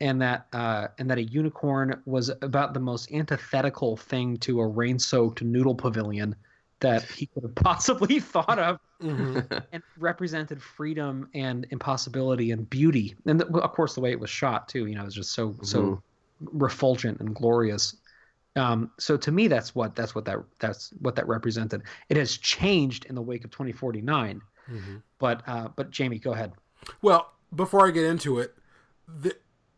and 0.00 0.20
that 0.22 0.46
uh, 0.52 0.88
and 0.98 1.10
that 1.10 1.18
a 1.18 1.22
unicorn 1.24 2.02
was 2.06 2.30
about 2.42 2.74
the 2.74 2.80
most 2.80 3.12
antithetical 3.12 3.96
thing 3.96 4.36
to 4.38 4.60
a 4.60 4.66
rain-soaked 4.66 5.42
noodle 5.42 5.74
pavilion 5.74 6.34
that 6.80 7.10
he 7.10 7.26
could 7.26 7.42
have 7.42 7.54
possibly 7.56 8.20
thought 8.20 8.58
of 8.58 8.78
Mhm. 9.02 9.46
and 9.72 9.82
represented 9.98 10.62
freedom 10.62 11.28
and 11.34 11.66
impossibility 11.70 12.50
and 12.50 12.68
beauty. 12.68 13.14
And 13.26 13.40
the, 13.40 13.46
of 13.58 13.72
course 13.72 13.94
the 13.94 14.00
way 14.00 14.10
it 14.10 14.20
was 14.20 14.30
shot 14.30 14.68
too 14.68 14.86
you 14.86 14.94
know 14.94 15.02
it 15.02 15.06
was 15.06 15.14
just 15.14 15.32
so 15.32 15.56
so 15.62 16.02
refulgent 16.40 17.20
and 17.20 17.34
glorious. 17.34 17.96
Um, 18.56 18.90
so 18.98 19.16
to 19.16 19.30
me 19.30 19.48
that's 19.48 19.74
what 19.74 19.94
that's 19.94 20.14
what 20.14 20.24
that 20.24 20.38
that's 20.58 20.92
what 21.00 21.14
that 21.16 21.28
represented. 21.28 21.82
It 22.08 22.16
has 22.16 22.36
changed 22.36 23.06
in 23.06 23.14
the 23.14 23.22
wake 23.22 23.44
of 23.44 23.50
2049 23.50 24.40
Mhm. 24.68 25.02
but 25.18 25.42
uh, 25.46 25.68
but 25.76 25.90
jamie 25.90 26.18
go 26.18 26.32
ahead. 26.32 26.52
Well, 27.02 27.32
before 27.54 27.86
I 27.86 27.90
get 27.90 28.04
into 28.04 28.38
it, 28.38 28.54
the 29.08 29.36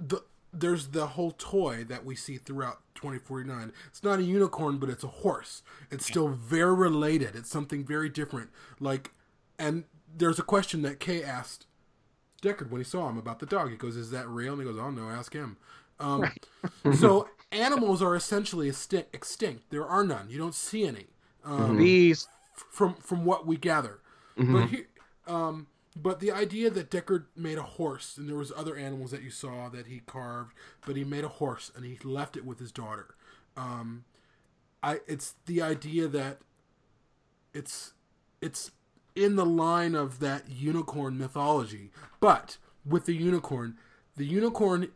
the 0.09 0.23
there's 0.53 0.89
the 0.89 1.09
whole 1.09 1.33
toy 1.39 1.85
that 1.85 2.05
we 2.05 2.15
see 2.15 2.37
throughout 2.37 2.81
2049. 2.95 3.73
It's 3.87 4.05
not 4.05 4.19
a 4.19 4.23
unicorn, 4.23 4.79
but 4.79 4.91
it's 4.91 5.03
a 5.03 5.09
horse. 5.09 5.63
It's 5.91 6.07
still 6.07 6.29
very 6.29 6.75
related. 6.75 7.35
It's 7.35 7.49
something 7.49 7.85
very 7.85 8.11
different. 8.11 8.51
Like, 8.79 9.13
and 9.59 9.85
there's 10.15 10.39
a 10.39 10.43
question 10.43 10.83
that 10.83 11.01
Kay 11.01 11.23
asked 11.23 11.67
Deckard 12.43 12.71
when 12.71 12.81
he 12.81 12.85
saw 12.85 13.09
him 13.09 13.17
about 13.17 13.39
the 13.39 13.47
dog. 13.47 13.71
He 13.71 13.77
goes, 13.77 13.97
"Is 13.97 14.11
that 14.11 14.29
real?" 14.29 14.53
And 14.55 14.63
he 14.63 14.69
goes, 14.69 14.79
"Oh 14.79 14.91
no, 14.91 15.09
ask 15.09 15.33
him." 15.33 15.57
Um, 15.99 16.31
so 16.99 17.29
animals 17.53 18.03
are 18.03 18.15
essentially 18.15 18.69
extinct. 18.69 19.71
There 19.71 19.87
are 19.87 20.05
none. 20.05 20.29
You 20.29 20.39
don't 20.39 20.55
see 20.55 20.87
any. 20.87 21.07
Um, 21.45 21.79
these 21.79 22.29
from 22.71 22.95
from 22.97 23.25
what 23.25 23.47
we 23.47 23.57
gather. 23.57 24.01
But 24.53 24.69
he, 24.69 24.85
um, 25.27 25.67
but 25.95 26.21
the 26.21 26.33
idea 26.33 26.71
that 26.71 26.91
Deckard 26.91 27.25
made 27.37 27.59
a 27.59 27.63
horse 27.63 28.17
and 28.17 28.29
there 28.29 28.37
was 28.37 28.53
other 28.57 28.77
animals 28.77 29.11
that 29.11 29.23
you 29.23 29.31
saw 29.31 29.69
that 29.69 29.87
he 29.87 30.01
carved, 30.01 30.55
but 30.87 30.97
he 30.97 31.05
made 31.05 31.25
a 31.25 31.29
horse 31.29 31.71
and 31.75 31.85
he 31.85 31.99
left 32.03 32.37
it 32.37 32.45
with 32.45 32.59
his 32.59 32.73
daughter. 32.73 33.15
Um, 33.57 34.05
I 34.83 35.01
it's 35.07 35.35
the 35.47 35.61
idea 35.61 36.09
that 36.09 36.39
it's 37.53 37.93
it's 38.41 38.71
in 39.15 39.37
the 39.37 39.45
line 39.45 39.95
of 39.95 40.19
that 40.21 40.49
unicorn 40.49 41.19
mythology, 41.19 41.91
but 42.21 42.57
with 42.85 43.05
the 43.05 43.15
unicorn, 43.15 43.77
the 44.17 44.25
unicorn 44.25 44.89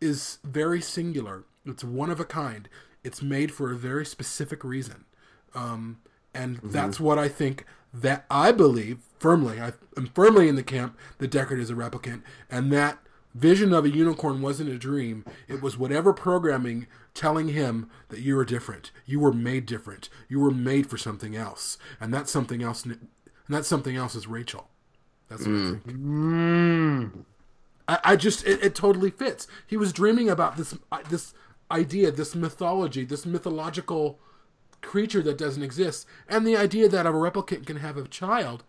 is 0.00 0.38
very 0.42 0.80
singular. 0.80 1.44
It's 1.66 1.84
one 1.84 2.10
of 2.10 2.18
a 2.18 2.24
kind. 2.24 2.68
It's 3.04 3.22
made 3.22 3.52
for 3.52 3.70
a 3.70 3.76
very 3.76 4.06
specific 4.06 4.64
reason. 4.64 5.04
Um, 5.54 5.98
and 6.34 6.60
that's 6.62 7.00
what 7.00 7.18
I 7.18 7.28
think 7.28 7.64
that 7.92 8.24
I 8.30 8.52
believe 8.52 8.98
firmly. 9.18 9.60
I 9.60 9.72
am 9.96 10.06
firmly 10.14 10.48
in 10.48 10.56
the 10.56 10.62
camp 10.62 10.98
that 11.18 11.30
Deckard 11.30 11.58
is 11.58 11.70
a 11.70 11.74
replicant, 11.74 12.22
and 12.50 12.72
that 12.72 12.98
vision 13.34 13.72
of 13.72 13.84
a 13.84 13.90
unicorn 13.90 14.42
wasn't 14.42 14.70
a 14.70 14.78
dream. 14.78 15.24
It 15.46 15.62
was 15.62 15.78
whatever 15.78 16.12
programming 16.12 16.86
telling 17.14 17.48
him 17.48 17.90
that 18.08 18.20
you 18.20 18.36
were 18.36 18.44
different. 18.44 18.90
You 19.06 19.20
were 19.20 19.32
made 19.32 19.66
different. 19.66 20.08
You 20.28 20.40
were 20.40 20.50
made 20.50 20.88
for 20.88 20.96
something 20.96 21.36
else, 21.36 21.78
and 22.00 22.12
that 22.14 22.28
something 22.28 22.62
else, 22.62 22.84
and 22.84 23.08
that 23.48 23.64
something 23.64 23.96
else 23.96 24.14
is 24.14 24.26
Rachel. 24.26 24.68
That's 25.28 25.46
what 25.46 25.54
I 25.54 25.70
think. 25.70 25.86
Mm. 25.86 27.24
I, 27.86 27.98
I 28.04 28.16
just 28.16 28.46
it, 28.46 28.62
it 28.62 28.74
totally 28.74 29.10
fits. 29.10 29.46
He 29.66 29.76
was 29.76 29.92
dreaming 29.92 30.28
about 30.28 30.56
this 30.56 30.76
this 31.08 31.34
idea, 31.70 32.10
this 32.10 32.34
mythology, 32.34 33.04
this 33.04 33.26
mythological 33.26 34.18
creature 34.82 35.22
that 35.22 35.38
doesn't 35.38 35.62
exist, 35.62 36.06
and 36.28 36.46
the 36.46 36.56
idea 36.56 36.88
that 36.88 37.06
a 37.06 37.10
replicant 37.10 37.66
can 37.66 37.78
have 37.78 37.96
a 37.96 38.08
child 38.08 38.64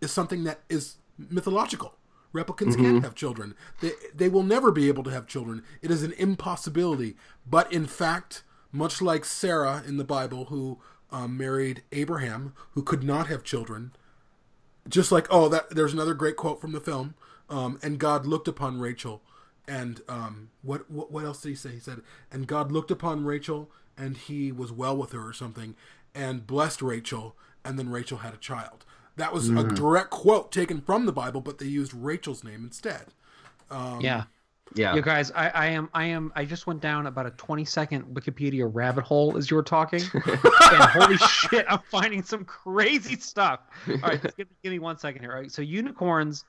is 0.00 0.10
something 0.10 0.44
that 0.44 0.60
is 0.68 0.96
mythological. 1.18 1.94
Replicants 2.34 2.76
can't 2.76 3.02
have 3.02 3.14
children. 3.14 3.54
They 3.80 3.92
they 4.14 4.28
will 4.28 4.42
never 4.42 4.70
be 4.70 4.88
able 4.88 5.02
to 5.04 5.10
have 5.10 5.26
children. 5.26 5.62
It 5.80 5.90
is 5.90 6.02
an 6.02 6.12
impossibility. 6.18 7.16
But 7.48 7.72
in 7.72 7.86
fact, 7.86 8.42
much 8.72 9.00
like 9.00 9.24
Sarah 9.24 9.82
in 9.86 9.96
the 9.96 10.04
Bible, 10.04 10.46
who 10.46 10.78
um, 11.10 11.38
married 11.38 11.82
Abraham, 11.92 12.52
who 12.72 12.82
could 12.82 13.02
not 13.02 13.28
have 13.28 13.42
children, 13.42 13.92
just 14.88 15.12
like 15.12 15.26
oh 15.30 15.48
that 15.48 15.70
there's 15.70 15.92
another 15.92 16.14
great 16.14 16.36
quote 16.36 16.60
from 16.60 16.72
the 16.72 16.80
film 16.80 17.14
um, 17.48 17.78
and 17.82 17.98
god 17.98 18.26
looked 18.26 18.48
upon 18.48 18.80
rachel 18.80 19.22
and 19.68 20.00
um, 20.08 20.50
what, 20.62 20.90
what 20.90 21.10
what 21.10 21.24
else 21.24 21.40
did 21.40 21.50
he 21.50 21.54
say 21.54 21.70
he 21.70 21.80
said 21.80 22.00
and 22.30 22.46
god 22.46 22.70
looked 22.70 22.90
upon 22.90 23.24
rachel 23.24 23.70
and 23.96 24.16
he 24.16 24.52
was 24.52 24.72
well 24.72 24.96
with 24.96 25.12
her 25.12 25.26
or 25.26 25.32
something 25.32 25.74
and 26.14 26.46
blessed 26.46 26.82
rachel 26.82 27.36
and 27.64 27.78
then 27.78 27.90
rachel 27.90 28.18
had 28.18 28.34
a 28.34 28.38
child 28.38 28.84
that 29.16 29.32
was 29.32 29.48
a 29.48 29.52
mm-hmm. 29.52 29.74
direct 29.74 30.10
quote 30.10 30.52
taken 30.52 30.80
from 30.80 31.06
the 31.06 31.12
bible 31.12 31.40
but 31.40 31.58
they 31.58 31.66
used 31.66 31.94
rachel's 31.94 32.44
name 32.44 32.64
instead 32.64 33.06
um, 33.70 34.00
yeah. 34.00 34.24
Yeah. 34.74 34.94
You 34.94 35.02
guys, 35.02 35.30
I, 35.30 35.48
I 35.50 35.66
am, 35.66 35.88
I 35.94 36.04
am, 36.06 36.32
I 36.34 36.44
just 36.44 36.66
went 36.66 36.80
down 36.80 37.06
about 37.06 37.24
a 37.24 37.30
20 37.30 37.64
second 37.64 38.04
Wikipedia 38.14 38.68
rabbit 38.70 39.04
hole 39.04 39.36
as 39.36 39.48
you 39.48 39.56
were 39.56 39.62
talking, 39.62 40.02
and 40.12 40.82
holy 40.82 41.16
shit, 41.18 41.64
I'm 41.68 41.78
finding 41.88 42.22
some 42.22 42.44
crazy 42.44 43.16
stuff. 43.16 43.60
All 43.88 43.96
right, 44.02 44.20
just 44.20 44.36
give, 44.36 44.50
me- 44.50 44.56
give 44.64 44.72
me 44.72 44.80
one 44.80 44.98
second 44.98 45.22
here. 45.22 45.32
All 45.32 45.40
right, 45.40 45.52
so 45.52 45.62
unicorns 45.62 46.44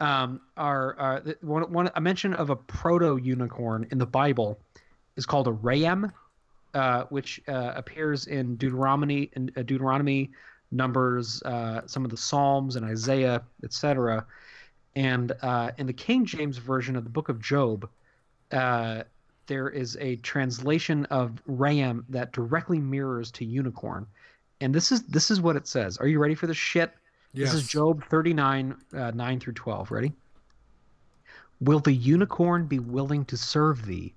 um, 0.00 0.42
are, 0.56 0.94
are 0.98 1.22
one, 1.40 1.72
one 1.72 1.90
a 1.94 2.00
mention 2.00 2.34
of 2.34 2.50
a 2.50 2.56
proto 2.56 3.16
unicorn 3.16 3.88
in 3.90 3.98
the 3.98 4.06
Bible 4.06 4.60
is 5.16 5.24
called 5.24 5.48
a 5.48 5.52
ram, 5.52 6.12
uh, 6.74 7.04
which 7.04 7.40
uh, 7.48 7.72
appears 7.74 8.26
in 8.26 8.56
Deuteronomy, 8.56 9.30
in 9.34 9.50
uh, 9.56 9.62
Deuteronomy, 9.62 10.30
Numbers, 10.70 11.42
uh, 11.44 11.82
some 11.86 12.04
of 12.04 12.10
the 12.10 12.16
Psalms, 12.16 12.76
and 12.76 12.84
Isaiah, 12.84 13.42
etc. 13.62 14.26
And 14.96 15.32
uh, 15.42 15.70
in 15.78 15.86
the 15.86 15.92
King 15.92 16.24
James 16.24 16.58
version 16.58 16.96
of 16.96 17.04
the 17.04 17.10
Book 17.10 17.28
of 17.28 17.40
Job, 17.40 17.88
uh, 18.52 19.04
there 19.46 19.68
is 19.68 19.96
a 20.00 20.16
translation 20.16 21.04
of 21.06 21.40
ram 21.46 22.04
that 22.08 22.32
directly 22.32 22.78
mirrors 22.78 23.30
to 23.32 23.44
unicorn. 23.44 24.06
And 24.60 24.74
this 24.74 24.92
is 24.92 25.02
this 25.02 25.30
is 25.30 25.40
what 25.40 25.56
it 25.56 25.66
says. 25.66 25.98
Are 25.98 26.06
you 26.06 26.18
ready 26.18 26.34
for 26.34 26.46
this 26.46 26.56
shit? 26.56 26.92
yes 27.32 27.52
This 27.52 27.62
is 27.62 27.68
Job 27.68 28.04
39, 28.08 28.76
uh, 28.96 29.10
9 29.14 29.40
through 29.40 29.52
12. 29.52 29.90
Ready? 29.90 30.12
Will 31.60 31.80
the 31.80 31.92
unicorn 31.92 32.66
be 32.66 32.78
willing 32.78 33.24
to 33.26 33.36
serve 33.36 33.84
thee, 33.86 34.14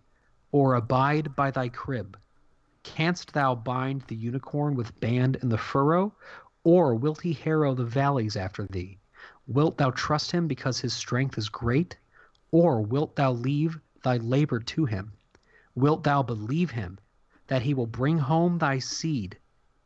or 0.52 0.76
abide 0.76 1.36
by 1.36 1.52
thy 1.52 1.70
crib? 1.70 2.18
Canst 2.96 3.34
thou 3.34 3.54
bind 3.54 4.04
the 4.04 4.16
unicorn 4.16 4.74
with 4.76 5.00
band 5.00 5.36
in 5.42 5.50
the 5.50 5.58
furrow, 5.58 6.14
or 6.64 6.96
wilt 6.96 7.22
he 7.22 7.34
harrow 7.34 7.76
the 7.76 7.84
valleys 7.84 8.36
after 8.38 8.66
thee? 8.66 8.98
Wilt 9.46 9.78
thou 9.78 9.92
trust 9.92 10.32
him 10.32 10.48
because 10.48 10.80
his 10.80 10.94
strength 10.94 11.38
is 11.38 11.50
great, 11.50 11.98
or 12.52 12.82
wilt 12.82 13.16
thou 13.16 13.34
leave 13.34 13.80
thy 14.04 14.18
labor 14.18 14.60
to 14.60 14.86
him? 14.86 15.12
Wilt 15.76 16.04
thou 16.04 16.24
believe 16.24 16.72
him 16.72 16.98
that 17.48 17.62
he 17.62 17.74
will 17.74 17.88
bring 17.88 18.18
home 18.18 18.58
thy 18.58 18.80
seed 18.80 19.38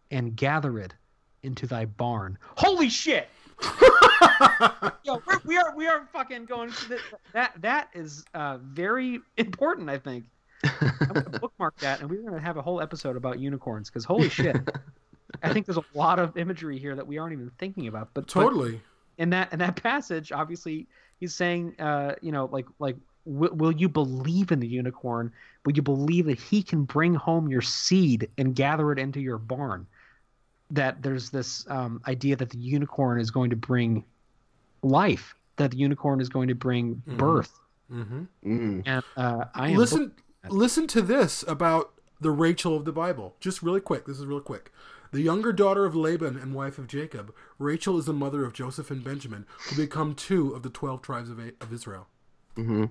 and 0.09 0.35
gather 0.35 0.79
it 0.79 0.93
into 1.43 1.65
thy 1.67 1.85
barn? 1.85 2.37
Holy 2.55 2.89
shit! 2.89 3.29
Yo, 5.03 5.21
we're, 5.25 5.39
we 5.43 5.57
are 5.57 5.75
we 5.75 5.87
are 5.87 6.07
fucking 6.13 6.45
going. 6.45 6.71
To 6.71 6.89
the, 6.89 6.99
that 7.33 7.53
that 7.61 7.89
is 7.93 8.23
uh, 8.33 8.57
very 8.61 9.21
important. 9.37 9.89
I 9.89 9.97
think 9.97 10.25
I'm 10.63 11.13
gonna 11.13 11.39
bookmark 11.39 11.77
that, 11.79 12.01
and 12.01 12.09
we're 12.09 12.21
gonna 12.23 12.39
have 12.39 12.57
a 12.57 12.61
whole 12.61 12.81
episode 12.81 13.15
about 13.15 13.39
unicorns 13.39 13.89
because 13.89 14.05
holy 14.05 14.29
shit! 14.29 14.57
I 15.43 15.53
think 15.53 15.65
there's 15.65 15.77
a 15.77 15.85
lot 15.93 16.19
of 16.19 16.37
imagery 16.37 16.77
here 16.77 16.95
that 16.95 17.05
we 17.05 17.17
aren't 17.17 17.33
even 17.33 17.51
thinking 17.57 17.87
about. 17.87 18.09
But 18.13 18.25
but 18.25 18.29
totally 18.29 18.81
in 19.17 19.29
that 19.31 19.51
in 19.53 19.59
that 19.59 19.75
passage, 19.81 20.31
obviously 20.31 20.87
he's 21.19 21.35
saying, 21.35 21.75
uh, 21.79 22.15
you 22.21 22.31
know, 22.31 22.45
like 22.51 22.65
like 22.79 22.97
will, 23.25 23.53
will 23.53 23.71
you 23.71 23.89
believe 23.89 24.51
in 24.51 24.59
the 24.59 24.67
unicorn? 24.67 25.31
Will 25.65 25.73
you 25.73 25.81
believe 25.81 26.25
that 26.25 26.39
he 26.39 26.63
can 26.63 26.83
bring 26.83 27.13
home 27.13 27.47
your 27.47 27.61
seed 27.61 28.29
and 28.37 28.55
gather 28.55 28.91
it 28.91 28.99
into 28.99 29.19
your 29.19 29.37
barn? 29.37 29.85
That 30.71 31.01
there's 31.03 31.29
this 31.29 31.65
um, 31.69 32.01
idea 32.07 32.35
that 32.37 32.49
the 32.49 32.57
unicorn 32.57 33.19
is 33.19 33.29
going 33.29 33.49
to 33.49 33.55
bring 33.55 34.05
life, 34.81 35.35
that 35.57 35.71
the 35.71 35.77
unicorn 35.77 36.21
is 36.21 36.29
going 36.29 36.47
to 36.47 36.55
bring 36.55 37.01
birth, 37.07 37.59
hmm 37.89 38.23
Mm. 38.43 38.81
and 38.85 39.03
uh, 39.17 39.45
I 39.53 39.69
am 39.69 39.77
listen 39.77 40.13
listen 40.49 40.87
to 40.87 41.01
this 41.01 41.43
about 41.47 41.93
the 42.19 42.31
Rachel 42.31 42.75
of 42.75 42.85
the 42.85 42.91
Bible. 42.91 43.35
Just 43.39 43.61
really 43.63 43.81
quick. 43.81 44.05
This 44.05 44.19
is 44.19 44.25
real 44.25 44.41
quick. 44.41 44.71
The 45.11 45.21
younger 45.21 45.51
daughter 45.51 45.85
of 45.85 45.93
Laban 45.95 46.37
and 46.37 46.53
wife 46.53 46.77
of 46.77 46.87
Jacob, 46.87 47.33
Rachel 47.59 47.97
is 47.97 48.05
the 48.05 48.13
mother 48.13 48.45
of 48.45 48.53
Joseph 48.53 48.89
and 48.91 49.03
Benjamin, 49.03 49.45
who 49.69 49.75
become 49.75 50.15
two 50.15 50.53
of 50.53 50.63
the 50.63 50.69
twelve 50.69 51.01
tribes 51.01 51.29
of, 51.29 51.37
A- 51.39 51.53
of 51.61 51.73
Israel. 51.73 52.07
hmm 52.55 52.85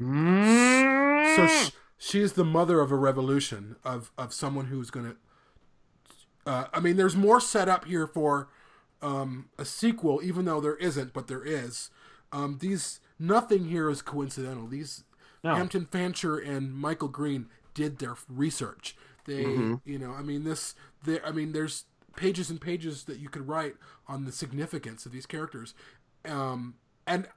Mm. 0.00 1.36
So 1.36 1.46
sh- 1.46 1.70
she 1.98 2.20
is 2.20 2.34
the 2.34 2.44
mother 2.44 2.80
of 2.80 2.92
a 2.92 2.96
revolution 2.96 3.76
of 3.84 4.12
of 4.16 4.32
someone 4.32 4.66
who's 4.66 4.90
going 4.90 5.06
to. 5.06 5.16
Uh, 6.46 6.66
I 6.72 6.80
mean, 6.80 6.96
there's 6.96 7.16
more 7.16 7.40
set 7.40 7.68
up 7.68 7.84
here 7.84 8.06
for 8.06 8.48
um, 9.02 9.48
a 9.58 9.64
sequel, 9.64 10.20
even 10.22 10.44
though 10.44 10.60
there 10.60 10.76
isn't, 10.76 11.12
but 11.12 11.26
there 11.26 11.44
is. 11.44 11.90
Um, 12.32 12.58
these 12.60 13.00
nothing 13.18 13.64
here 13.66 13.90
is 13.90 14.02
coincidental. 14.02 14.66
These 14.68 15.04
No. 15.44 15.54
Hampton 15.54 15.86
Fancher 15.86 16.38
and 16.38 16.74
Michael 16.74 17.08
Green 17.08 17.46
did 17.74 17.98
their 17.98 18.16
research. 18.28 18.96
They, 19.26 19.42
you 19.84 19.98
know, 19.98 20.12
I 20.12 20.22
mean, 20.22 20.44
this. 20.44 20.74
There, 21.04 21.24
I 21.24 21.30
mean, 21.32 21.52
there's 21.52 21.84
pages 22.16 22.50
and 22.50 22.60
pages 22.60 23.04
that 23.04 23.18
you 23.18 23.28
could 23.28 23.46
write 23.46 23.76
on 24.08 24.24
the 24.24 24.32
significance 24.32 25.06
of 25.06 25.12
these 25.12 25.26
characters, 25.26 25.74
um, 26.24 26.74
and 27.06 27.28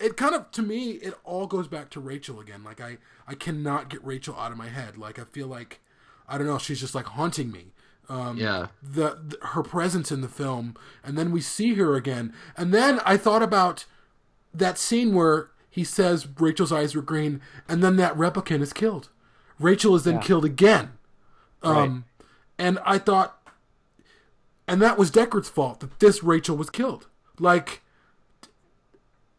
it 0.00 0.16
kind 0.16 0.34
of 0.34 0.50
to 0.50 0.62
me 0.62 0.92
it 0.92 1.14
all 1.24 1.46
goes 1.46 1.68
back 1.68 1.88
to 1.90 2.00
Rachel 2.00 2.40
again. 2.40 2.64
Like 2.64 2.80
I 2.80 2.98
I 3.28 3.34
cannot 3.34 3.88
get 3.90 4.04
Rachel 4.04 4.34
out 4.36 4.50
of 4.50 4.58
my 4.58 4.68
head. 4.68 4.96
Like 4.96 5.18
I 5.18 5.24
feel 5.24 5.46
like 5.46 5.80
I 6.28 6.38
don't 6.38 6.46
know. 6.46 6.58
She's 6.58 6.80
just 6.80 6.94
like 6.94 7.06
haunting 7.06 7.52
me. 7.52 7.72
Um, 8.08 8.36
Yeah. 8.36 8.66
the, 8.82 9.18
the 9.26 9.38
her 9.48 9.62
presence 9.62 10.10
in 10.12 10.20
the 10.20 10.28
film, 10.28 10.74
and 11.02 11.16
then 11.16 11.30
we 11.30 11.40
see 11.40 11.74
her 11.74 11.94
again, 11.96 12.34
and 12.56 12.72
then 12.74 13.00
I 13.04 13.16
thought 13.16 13.42
about 13.42 13.86
that 14.52 14.78
scene 14.78 15.14
where 15.14 15.50
he 15.74 15.82
says 15.82 16.28
Rachel's 16.38 16.70
eyes 16.70 16.94
were 16.94 17.02
green, 17.02 17.40
and 17.68 17.82
then 17.82 17.96
that 17.96 18.16
replicant 18.16 18.62
is 18.62 18.72
killed. 18.72 19.08
Rachel 19.58 19.96
is 19.96 20.04
then 20.04 20.14
Yeah. 20.14 20.20
killed 20.20 20.44
again, 20.44 20.92
um, 21.64 22.04
and 22.60 22.78
I 22.86 22.98
thought, 22.98 23.40
and 24.68 24.80
that 24.80 24.96
was 24.96 25.10
Deckard's 25.10 25.48
fault 25.48 25.80
that 25.80 25.98
this 25.98 26.22
Rachel 26.22 26.56
was 26.56 26.70
killed. 26.70 27.08
Like, 27.40 27.82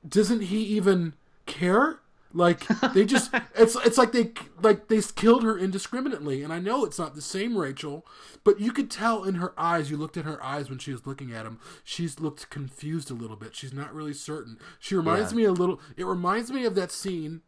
doesn't 0.08 0.42
he 0.42 0.58
even 0.64 1.14
care? 1.46 2.00
Like 2.38 2.68
they 2.94 3.06
just 3.06 3.32
it's 3.56 3.76
it's 3.86 3.98
like 3.98 4.12
they 4.12 4.34
like 4.62 4.90
they 4.90 5.02
killed 5.16 5.44
her 5.44 5.58
indiscriminately 5.58 6.44
and 6.44 6.52
I 6.52 6.60
know 6.60 6.84
it's 6.84 7.00
not 7.00 7.16
the 7.16 7.22
same 7.22 7.58
Rachel, 7.58 8.06
but 8.44 8.60
you 8.60 8.72
could 8.74 8.92
tell 8.92 9.24
in 9.24 9.36
her 9.36 9.54
eyes, 9.58 9.90
you 9.90 9.96
looked 9.96 10.18
at 10.18 10.26
her 10.26 10.44
eyes 10.44 10.70
when 10.70 10.78
she 10.78 10.92
was 10.92 11.08
looking 11.08 11.32
at 11.34 11.46
him, 11.46 11.60
she's 11.84 12.20
looked 12.20 12.50
confused 12.50 13.10
a 13.10 13.14
little 13.14 13.38
bit. 13.38 13.56
She's 13.56 13.72
not 13.74 13.94
really 13.96 14.14
certain. 14.14 14.58
She 14.80 14.96
reminds 14.96 15.32
Yeah. 15.32 15.38
me 15.38 15.44
a 15.46 15.52
little 15.54 15.80
it 15.96 16.06
reminds 16.06 16.52
me 16.52 16.66
of 16.66 16.76
that 16.76 16.92
scene 16.92 17.42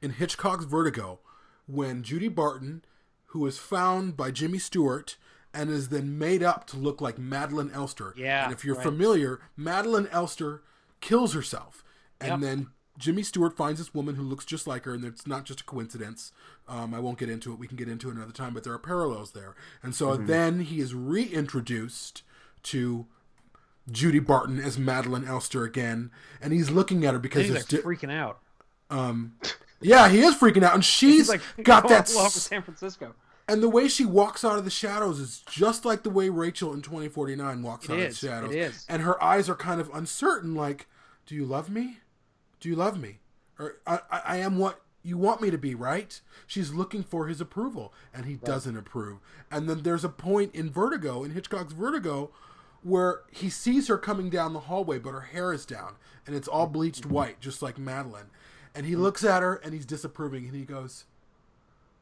in 0.00 0.12
Hitchcock's 0.12 0.64
Vertigo 0.64 1.18
when 1.66 2.02
Judy 2.02 2.28
Barton, 2.28 2.84
who 3.26 3.40
was 3.40 3.58
found 3.58 4.16
by 4.16 4.30
Jimmy 4.30 4.58
Stewart 4.58 5.16
and 5.52 5.68
is 5.68 5.88
then 5.88 6.16
made 6.16 6.42
up 6.44 6.64
to 6.68 6.76
look 6.76 7.00
like 7.00 7.18
Madeleine 7.18 7.72
Elster. 7.72 8.14
Yeah, 8.16 8.44
And 8.44 8.52
if 8.52 8.64
you're 8.64 8.76
right. 8.76 8.84
familiar, 8.84 9.40
Madeleine 9.56 10.06
Elster 10.12 10.62
kills 11.00 11.34
herself. 11.34 11.82
And 12.20 12.30
Yep. 12.30 12.40
then 12.40 12.66
Jimmy 12.98 13.22
Stewart 13.22 13.56
finds 13.56 13.78
this 13.80 13.94
woman 13.94 14.16
who 14.16 14.22
looks 14.22 14.44
just 14.44 14.66
like 14.66 14.84
her, 14.84 14.92
and 14.94 15.04
it's 15.04 15.26
not 15.26 15.44
just 15.44 15.62
a 15.62 15.64
coincidence. 15.64 16.32
Um, 16.68 16.92
I 16.92 16.98
won't 17.00 17.18
get 17.18 17.30
into 17.30 17.52
it. 17.52 17.58
We 17.58 17.66
can 17.66 17.76
get 17.76 17.88
into 17.88 18.08
it 18.10 18.16
another 18.16 18.32
time, 18.32 18.52
but 18.52 18.62
there 18.64 18.72
are 18.74 18.78
parallels 18.78 19.32
there. 19.32 19.54
And 19.82 19.94
so 19.94 20.08
Mm-hmm. 20.10 20.26
then 20.26 20.60
he 20.60 20.80
is 20.80 20.94
reintroduced 20.94 22.22
to 22.64 23.06
Judy 23.90 24.18
Barton 24.18 24.60
as 24.60 24.78
Madeleine 24.78 25.24
Elster 25.26 25.64
again, 25.64 26.10
and 26.42 26.52
he's 26.52 26.70
looking 26.70 27.04
at 27.06 27.14
her 27.14 27.18
because 27.20 27.46
He's 27.46 27.54
like 27.54 27.68
di- 27.68 27.78
freaking 27.78 28.12
out. 28.12 28.38
Um, 28.90 29.34
yeah, 29.80 30.08
he 30.08 30.20
is 30.20 30.34
freaking 30.34 30.62
out, 30.62 30.74
and 30.74 30.84
she's 30.84 31.14
He's 31.14 31.28
like 31.28 31.40
got 31.62 31.88
that 31.88 32.10
all 32.14 32.20
over 32.22 32.30
San 32.30 32.62
Francisco. 32.62 33.14
and 33.48 33.62
the 33.62 33.68
way 33.68 33.88
she 33.88 34.04
walks 34.04 34.44
out 34.44 34.58
of 34.58 34.64
the 34.64 34.70
shadows 34.70 35.18
is 35.18 35.42
just 35.50 35.84
like 35.84 36.02
the 36.02 36.10
way 36.10 36.28
Rachel 36.28 36.72
in 36.74 36.82
2049 36.82 37.62
walks 37.62 37.86
It 37.88 37.92
out 37.92 37.98
is, 38.00 38.14
of 38.16 38.20
the 38.20 38.26
shadows. 38.28 38.50
it 38.54 38.58
is. 38.58 38.86
And 38.88 39.02
her 39.02 39.20
eyes 39.22 39.48
are 39.48 39.54
kind 39.56 39.80
of 39.80 39.90
uncertain, 39.94 40.54
like, 40.54 40.86
do 41.26 41.34
you 41.34 41.44
love 41.46 41.70
me? 41.70 41.98
Do 42.60 42.68
you 42.68 42.76
love 42.76 43.00
me? 43.00 43.18
Or 43.58 43.76
I, 43.86 44.00
I, 44.10 44.20
I 44.24 44.36
am 44.36 44.58
what 44.58 44.80
you 45.02 45.16
want 45.16 45.40
me 45.40 45.50
to 45.50 45.58
be, 45.58 45.74
right? 45.74 46.20
She's 46.46 46.72
looking 46.72 47.02
for 47.02 47.26
his 47.26 47.40
approval, 47.40 47.92
and 48.12 48.26
he 48.26 48.34
doesn't 48.34 48.76
approve. 48.76 49.18
And 49.50 49.68
then 49.68 49.82
there's 49.82 50.04
a 50.04 50.10
point 50.10 50.54
in 50.54 50.70
Vertigo, 50.70 51.24
in 51.24 51.30
Hitchcock's 51.30 51.72
Vertigo, 51.72 52.30
where 52.82 53.20
he 53.30 53.48
sees 53.50 53.88
her 53.88 53.98
coming 53.98 54.30
down 54.30 54.52
the 54.52 54.60
hallway, 54.60 54.98
but 54.98 55.12
her 55.12 55.20
hair 55.20 55.52
is 55.52 55.66
down, 55.66 55.94
and 56.26 56.36
it's 56.36 56.48
all 56.48 56.66
bleached 56.66 57.04
mm-hmm. 57.04 57.14
white, 57.14 57.40
just 57.40 57.62
like 57.62 57.78
Madeleine. 57.78 58.30
And 58.74 58.86
he 58.86 58.92
mm-hmm. 58.92 59.02
looks 59.02 59.24
at 59.24 59.42
her, 59.42 59.56
and 59.56 59.72
he's 59.72 59.86
disapproving, 59.86 60.46
and 60.46 60.54
he 60.54 60.64
goes, 60.64 61.04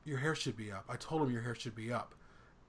your 0.05 0.19
hair 0.19 0.35
should 0.35 0.57
be 0.57 0.73
up. 0.73 0.85
I 0.89 0.97
told 0.97 1.23
him 1.23 1.33
your 1.33 1.43
hair 1.43 1.55
should 1.55 1.75
be 1.75 1.93
up. 1.93 2.15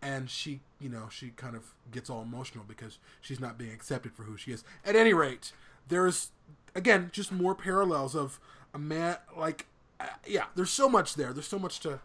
And 0.02 0.30
she, 0.30 0.62
you 0.80 0.90
know, 0.90 1.08
she 1.12 1.30
kind 1.30 1.56
of 1.56 1.74
gets 1.92 2.10
all 2.10 2.22
emotional 2.22 2.66
because 2.68 3.00
she's 3.22 3.40
not 3.40 3.58
being 3.58 3.72
accepted 3.72 4.14
for 4.14 4.24
who 4.24 4.38
she 4.38 4.52
is. 4.52 4.64
At 4.86 4.96
any 4.96 5.14
rate, 5.14 5.52
there's, 5.88 6.32
again, 6.76 7.10
just 7.12 7.32
more 7.32 7.56
parallels 7.56 8.16
of 8.16 8.40
a 8.74 8.80
man, 8.80 9.18
like, 9.38 9.66
uh, 10.00 10.06
yeah, 10.28 10.46
there's 10.56 10.70
so 10.70 10.90
much 10.90 11.16
there. 11.16 11.34
There's 11.34 11.48
so 11.48 11.60
much 11.60 11.80
to, 11.82 12.00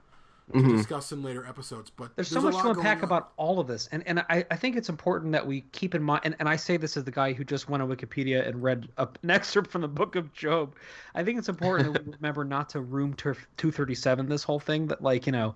to 0.52 0.76
discuss 0.76 1.12
in 1.12 1.22
later 1.22 1.46
episodes. 1.46 1.90
But 1.90 2.14
There's 2.16 2.28
so 2.28 2.40
a 2.40 2.42
much 2.42 2.54
lot 2.54 2.62
to 2.64 2.70
unpack 2.70 3.02
about 3.02 3.32
all 3.36 3.60
of 3.60 3.66
this, 3.66 3.88
and 3.92 4.06
and 4.06 4.20
I, 4.28 4.44
I 4.50 4.56
think 4.56 4.76
it's 4.76 4.88
important 4.88 5.32
that 5.32 5.46
we 5.46 5.62
keep 5.72 5.94
in 5.94 6.02
mind. 6.02 6.22
And, 6.24 6.36
and 6.38 6.48
I 6.48 6.56
say 6.56 6.76
this 6.76 6.96
as 6.96 7.04
the 7.04 7.10
guy 7.10 7.32
who 7.32 7.44
just 7.44 7.68
went 7.68 7.82
on 7.82 7.88
Wikipedia 7.88 8.46
and 8.46 8.62
read 8.62 8.88
a, 8.96 9.08
an 9.22 9.30
excerpt 9.30 9.70
from 9.70 9.82
the 9.82 9.88
Book 9.88 10.16
of 10.16 10.32
Job. 10.32 10.74
I 11.14 11.22
think 11.22 11.38
it's 11.38 11.48
important 11.48 11.92
that 11.92 12.06
we 12.06 12.12
remember 12.20 12.44
not 12.44 12.68
to 12.70 12.80
room 12.80 13.14
turf 13.14 13.46
237 13.56 14.28
this 14.28 14.42
whole 14.42 14.60
thing. 14.60 14.88
That 14.88 15.02
like 15.02 15.26
you 15.26 15.32
know, 15.32 15.54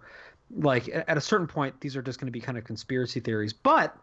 like 0.56 0.88
at 0.88 1.16
a 1.16 1.20
certain 1.20 1.46
point, 1.46 1.80
these 1.80 1.96
are 1.96 2.02
just 2.02 2.20
going 2.20 2.26
to 2.26 2.32
be 2.32 2.40
kind 2.40 2.56
of 2.56 2.64
conspiracy 2.64 3.20
theories. 3.20 3.52
But 3.52 3.96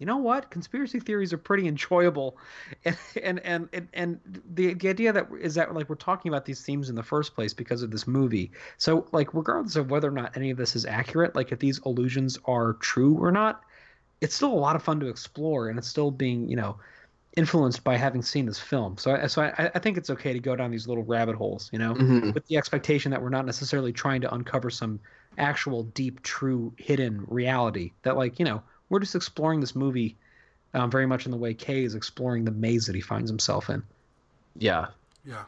you 0.00 0.06
know 0.06 0.16
what? 0.16 0.50
Conspiracy 0.50 0.98
theories 0.98 1.32
are 1.32 1.38
pretty 1.38 1.68
enjoyable, 1.68 2.38
and 3.22 3.38
and 3.40 3.68
and 3.72 3.88
and, 3.92 4.20
the, 4.54 4.74
the 4.74 4.88
idea 4.88 5.12
that 5.12 5.28
is 5.40 5.54
that 5.54 5.72
like 5.74 5.88
we're 5.88 5.94
talking 5.96 6.30
about 6.30 6.46
these 6.46 6.62
themes 6.62 6.88
in 6.88 6.96
the 6.96 7.02
first 7.02 7.34
place 7.34 7.54
because 7.54 7.82
of 7.82 7.90
this 7.92 8.06
movie. 8.08 8.50
So 8.78 9.06
like 9.12 9.32
regardless 9.34 9.76
of 9.76 9.90
whether 9.90 10.08
or 10.08 10.12
not 10.12 10.36
any 10.36 10.50
of 10.50 10.56
this 10.56 10.74
is 10.74 10.86
accurate, 10.86 11.36
like 11.36 11.52
if 11.52 11.60
these 11.60 11.80
illusions 11.86 12.38
are 12.46 12.74
true 12.74 13.14
or 13.22 13.30
not, 13.30 13.62
it's 14.20 14.34
still 14.34 14.52
a 14.52 14.54
lot 14.54 14.76
of 14.76 14.82
fun 14.82 15.00
to 15.00 15.08
explore, 15.08 15.68
and 15.68 15.78
it's 15.78 15.88
still 15.88 16.10
being 16.10 16.48
you 16.48 16.56
know 16.56 16.78
influenced 17.36 17.84
by 17.84 17.96
having 17.96 18.22
seen 18.22 18.46
this 18.46 18.58
film. 18.58 18.96
So 18.98 19.12
I, 19.14 19.26
so 19.28 19.42
I, 19.42 19.70
I 19.74 19.78
think 19.78 19.96
it's 19.96 20.10
okay 20.10 20.32
to 20.32 20.40
go 20.40 20.56
down 20.56 20.70
these 20.70 20.88
little 20.88 21.04
rabbit 21.04 21.36
holes, 21.36 21.70
you 21.72 21.78
know, 21.78 21.94
Mhm. 21.94 22.34
with 22.34 22.46
the 22.46 22.56
expectation 22.56 23.10
that 23.12 23.22
we're 23.22 23.28
not 23.30 23.46
necessarily 23.46 23.92
trying 23.92 24.20
to 24.22 24.34
uncover 24.34 24.70
some 24.70 25.00
actual 25.38 25.84
deep, 25.84 26.22
true, 26.22 26.74
hidden 26.76 27.24
reality. 27.28 27.92
That 28.02 28.16
like 28.16 28.38
you 28.38 28.44
know 28.44 28.62
we're 28.90 29.00
just 29.00 29.14
exploring 29.14 29.60
this 29.60 29.74
movie 29.74 30.16
um, 30.74 30.90
very 30.90 31.06
much 31.06 31.24
in 31.24 31.30
the 31.30 31.36
way 31.36 31.54
Kay 31.54 31.84
is 31.84 31.94
exploring 31.94 32.44
the 32.44 32.50
maze 32.50 32.86
that 32.86 32.94
he 32.94 33.00
finds 33.00 33.30
himself 33.30 33.70
in. 33.70 33.82
Yeah. 34.56 34.88
Yeah, 35.24 35.44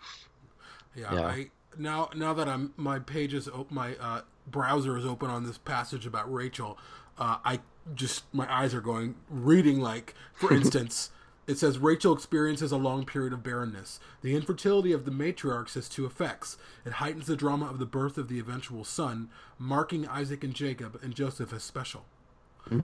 yeah. 0.96 1.14
Yeah. 1.14 1.26
I 1.26 1.50
now 1.78 2.10
now 2.14 2.32
that 2.34 2.48
I'm 2.48 2.72
my 2.76 2.98
page 2.98 3.34
is 3.34 3.48
op- 3.48 3.70
my 3.70 3.96
uh, 3.96 4.22
browser 4.46 4.96
is 4.96 5.04
open 5.04 5.30
on 5.30 5.44
this 5.44 5.58
passage 5.58 6.06
about 6.06 6.32
Rachel. 6.32 6.78
Uh, 7.18 7.38
I 7.44 7.60
just 7.94 8.24
my 8.32 8.52
eyes 8.52 8.74
are 8.74 8.80
going 8.80 9.16
reading 9.28 9.80
like 9.80 10.14
for 10.34 10.52
instance. 10.54 11.10
It 11.44 11.58
says 11.58 11.78
Rachel 11.78 12.12
experiences 12.14 12.70
a 12.70 12.76
long 12.76 13.04
period 13.04 13.32
of 13.32 13.42
barrenness. 13.42 13.98
The 14.22 14.36
infertility 14.36 14.92
of 14.92 15.04
the 15.04 15.10
matriarchs 15.10 15.74
has 15.74 15.88
two 15.88 16.06
effects. 16.06 16.56
It 16.84 16.94
heightens 16.94 17.26
the 17.26 17.34
drama 17.34 17.66
of 17.66 17.80
the 17.80 17.86
birth 17.86 18.16
of 18.16 18.28
the 18.28 18.38
eventual 18.38 18.84
son, 18.84 19.28
marking 19.58 20.06
Isaac 20.06 20.44
and 20.44 20.54
Jacob 20.54 21.00
and 21.02 21.16
Joseph 21.16 21.52
as 21.52 21.64
special. 21.64 22.04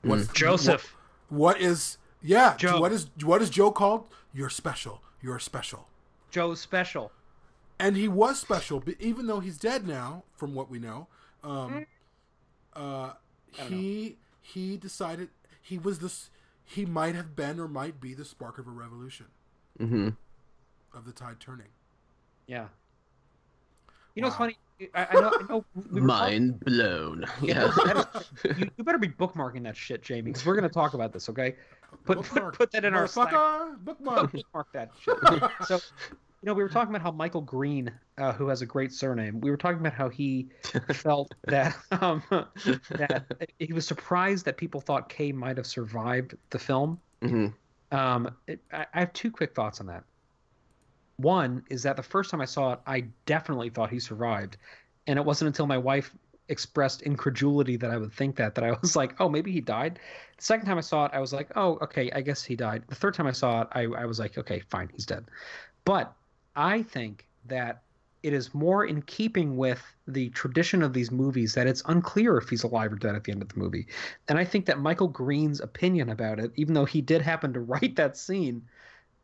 What's 0.02 0.28
Joseph. 0.28 0.94
What, 1.28 1.58
what 1.58 1.60
is 1.60 1.98
yeah? 2.22 2.56
Joe. 2.56 2.80
What 2.80 2.92
is 2.92 3.08
what 3.22 3.42
is 3.42 3.50
Joe 3.50 3.70
called? 3.70 4.06
You're 4.32 4.50
special. 4.50 5.02
You're 5.20 5.38
special 5.40 5.88
Joe's 6.30 6.60
special. 6.60 7.10
and 7.80 7.96
he 7.96 8.06
was 8.08 8.38
special, 8.38 8.80
but 8.80 8.94
even 9.00 9.26
though 9.26 9.40
he's 9.40 9.58
dead 9.58 9.86
now, 9.86 10.24
from 10.34 10.54
what 10.54 10.70
we 10.70 10.78
know, 10.78 11.08
um, 11.42 11.86
uh, 12.74 13.12
he 13.52 14.16
he 14.40 14.76
decided 14.76 15.28
he 15.62 15.78
was 15.78 15.98
this. 16.00 16.30
He 16.64 16.84
might 16.84 17.14
have 17.14 17.34
been 17.34 17.58
or 17.58 17.66
might 17.68 18.00
be 18.00 18.12
the 18.14 18.24
spark 18.26 18.58
of 18.58 18.66
a 18.66 18.70
revolution 18.70 19.26
hmm 19.78 20.10
of 20.94 21.04
the 21.06 21.12
tide 21.12 21.40
turning. 21.40 21.68
Yeah. 22.46 22.68
You 24.14 24.22
know, 24.22 24.28
Wow. 24.28 24.32
it's 24.32 24.38
funny. 24.38 24.58
I, 24.94 25.06
I 25.10 25.14
know. 25.20 25.32
I 25.40 25.42
know 25.48 25.64
we 25.74 26.00
were 26.00 26.06
talking- 26.06 26.06
Mind 26.06 26.60
blown. 26.60 27.24
Yeah, 27.42 27.64
Yeah. 27.64 27.94
that 27.94 28.26
is- 28.44 28.58
you, 28.58 28.70
you 28.76 28.84
better 28.84 28.98
be 28.98 29.08
bookmarking 29.08 29.62
that 29.64 29.76
shit, 29.76 30.02
Jamie, 30.02 30.22
because 30.30 30.44
we're 30.46 30.54
going 30.54 30.68
to 30.68 30.74
talk 30.74 30.94
about 30.94 31.12
this. 31.12 31.28
Okay, 31.28 31.56
put 32.04 32.18
Bookmark. 32.18 32.56
put 32.56 32.70
that 32.72 32.84
in 32.84 32.94
our 32.94 33.06
Slack. 33.06 33.30
Bookmark. 33.84 34.32
bookmark 34.32 34.72
that 34.72 34.90
shit. 35.00 35.16
So, 35.66 35.76
you 36.40 36.46
know, 36.46 36.54
we 36.54 36.62
were 36.62 36.68
talking 36.68 36.94
about 36.94 37.02
how 37.02 37.10
Michael 37.10 37.40
Green, 37.40 37.90
uh, 38.18 38.32
who 38.32 38.46
has 38.48 38.62
a 38.62 38.66
great 38.66 38.92
surname, 38.92 39.40
we 39.40 39.50
were 39.50 39.56
talking 39.56 39.80
about 39.80 39.94
how 39.94 40.08
he 40.08 40.46
felt 40.92 41.34
that 41.48 41.76
um, 41.90 42.22
that 42.90 43.24
he 43.58 43.72
was 43.72 43.86
surprised 43.86 44.44
that 44.44 44.56
people 44.56 44.80
thought 44.80 45.08
Kay 45.08 45.32
might 45.32 45.56
have 45.56 45.66
survived 45.66 46.36
the 46.50 46.58
film. 46.58 47.00
hmm 47.22 47.46
Um, 47.90 48.30
it, 48.46 48.60
I, 48.72 48.86
I 48.94 49.00
have 49.00 49.12
two 49.12 49.30
quick 49.32 49.54
thoughts 49.54 49.80
on 49.80 49.86
that. 49.86 50.04
One 51.18 51.64
is 51.68 51.82
that 51.82 51.96
the 51.96 52.02
first 52.02 52.30
time 52.30 52.40
I 52.40 52.44
saw 52.44 52.74
it, 52.74 52.80
I 52.86 53.00
definitely 53.26 53.70
thought 53.70 53.90
he 53.90 53.98
survived, 53.98 54.56
and 55.06 55.18
it 55.18 55.24
wasn't 55.24 55.48
until 55.48 55.66
my 55.66 55.78
wife 55.78 56.14
expressed 56.48 57.02
incredulity 57.02 57.76
that 57.76 57.90
I 57.90 57.96
would 57.96 58.12
think 58.12 58.36
that 58.36 58.54
that 58.54 58.64
I 58.64 58.70
was 58.82 58.96
like, 58.96 59.14
oh, 59.20 59.28
maybe 59.28 59.52
he 59.52 59.60
died. 59.60 59.98
The 60.36 60.44
second 60.44 60.66
time 60.66 60.78
I 60.78 60.82
saw 60.82 61.06
it, 61.06 61.12
I 61.12 61.20
was 61.20 61.32
like, 61.32 61.50
oh, 61.56 61.78
okay, 61.82 62.10
I 62.12 62.20
guess 62.20 62.44
he 62.44 62.56
died. 62.56 62.84
The 62.88 62.94
third 62.94 63.14
time 63.14 63.26
I 63.26 63.32
saw 63.32 63.62
it, 63.62 63.68
I, 63.72 63.82
I 63.82 64.04
was 64.06 64.18
like, 64.18 64.38
okay, 64.38 64.60
fine, 64.60 64.88
he's 64.92 65.06
dead. 65.06 65.24
But 65.84 66.14
I 66.54 66.82
think 66.82 67.26
that 67.46 67.82
it 68.22 68.32
is 68.32 68.54
more 68.54 68.84
in 68.84 69.02
keeping 69.02 69.56
with 69.56 69.82
the 70.06 70.28
tradition 70.30 70.82
of 70.82 70.92
these 70.92 71.10
movies 71.10 71.54
that 71.54 71.66
it's 71.66 71.82
unclear 71.86 72.36
if 72.36 72.48
he's 72.48 72.64
alive 72.64 72.92
or 72.92 72.96
dead 72.96 73.14
at 73.14 73.24
the 73.24 73.32
end 73.32 73.42
of 73.42 73.48
the 73.48 73.58
movie. 73.58 73.86
And 74.28 74.38
I 74.38 74.44
think 74.44 74.66
that 74.66 74.80
Michael 74.80 75.08
Green's 75.08 75.60
opinion 75.60 76.08
about 76.08 76.40
it, 76.40 76.52
even 76.56 76.74
though 76.74 76.84
he 76.84 77.00
did 77.00 77.22
happen 77.22 77.52
to 77.52 77.60
write 77.72 77.96
that 77.96 78.16
scene, 78.16 78.62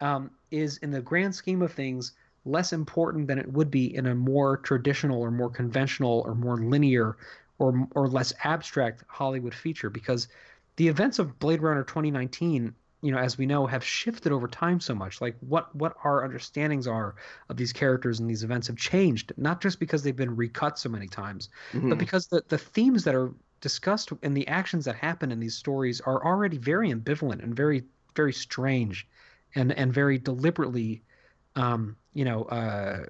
um, 0.04 0.30
is 0.50 0.76
in 0.78 0.90
the 0.90 1.00
grand 1.00 1.34
scheme 1.34 1.62
of 1.62 1.72
things 1.72 2.12
less 2.44 2.72
important 2.74 3.26
than 3.26 3.38
it 3.38 3.50
would 3.50 3.70
be 3.70 3.96
in 3.96 4.06
a 4.06 4.14
more 4.14 4.58
traditional 4.58 5.20
or 5.20 5.30
more 5.30 5.48
conventional 5.50 6.22
or 6.26 6.34
more 6.34 6.58
linear 6.58 7.16
or 7.58 7.88
or 7.94 8.06
less 8.08 8.32
abstract 8.44 9.02
Hollywood 9.08 9.54
feature 9.54 9.88
because 9.88 10.28
the 10.76 10.88
events 10.88 11.18
of 11.18 11.38
Blade 11.38 11.62
Runner 11.62 11.84
2019 11.84 12.74
you 13.00 13.12
know 13.12 13.18
as 13.18 13.38
we 13.38 13.46
know 13.46 13.66
have 13.66 13.82
shifted 13.84 14.30
over 14.32 14.46
time 14.48 14.78
so 14.80 14.94
much 14.94 15.20
like 15.22 15.36
what 15.40 15.74
what 15.74 15.94
our 16.04 16.22
understandings 16.24 16.86
are 16.86 17.14
of 17.48 17.56
these 17.56 17.72
characters 17.72 18.20
and 18.20 18.28
these 18.28 18.44
events 18.44 18.66
have 18.66 18.76
changed 18.76 19.32
not 19.38 19.60
just 19.62 19.80
because 19.80 20.02
they've 20.02 20.16
been 20.16 20.36
recut 20.36 20.78
so 20.78 20.88
many 20.88 21.06
times 21.08 21.48
Mm-hmm. 21.72 21.88
but 21.88 21.98
because 21.98 22.26
the 22.26 22.42
the 22.48 22.58
themes 22.58 23.04
that 23.04 23.14
are 23.14 23.32
discussed 23.60 24.10
and 24.22 24.36
the 24.36 24.46
actions 24.48 24.84
that 24.84 24.96
happen 24.96 25.32
in 25.32 25.40
these 25.40 25.54
stories 25.54 26.00
are 26.02 26.24
already 26.24 26.58
very 26.58 26.90
ambivalent 26.92 27.42
and 27.42 27.56
very 27.56 27.84
very 28.14 28.32
strange 28.32 29.06
and 29.54 29.72
and 29.72 29.92
very 29.92 30.18
deliberately 30.18 31.02
um, 31.56 31.96
you 32.12 32.24
know 32.24 32.44
uh, 32.44 33.04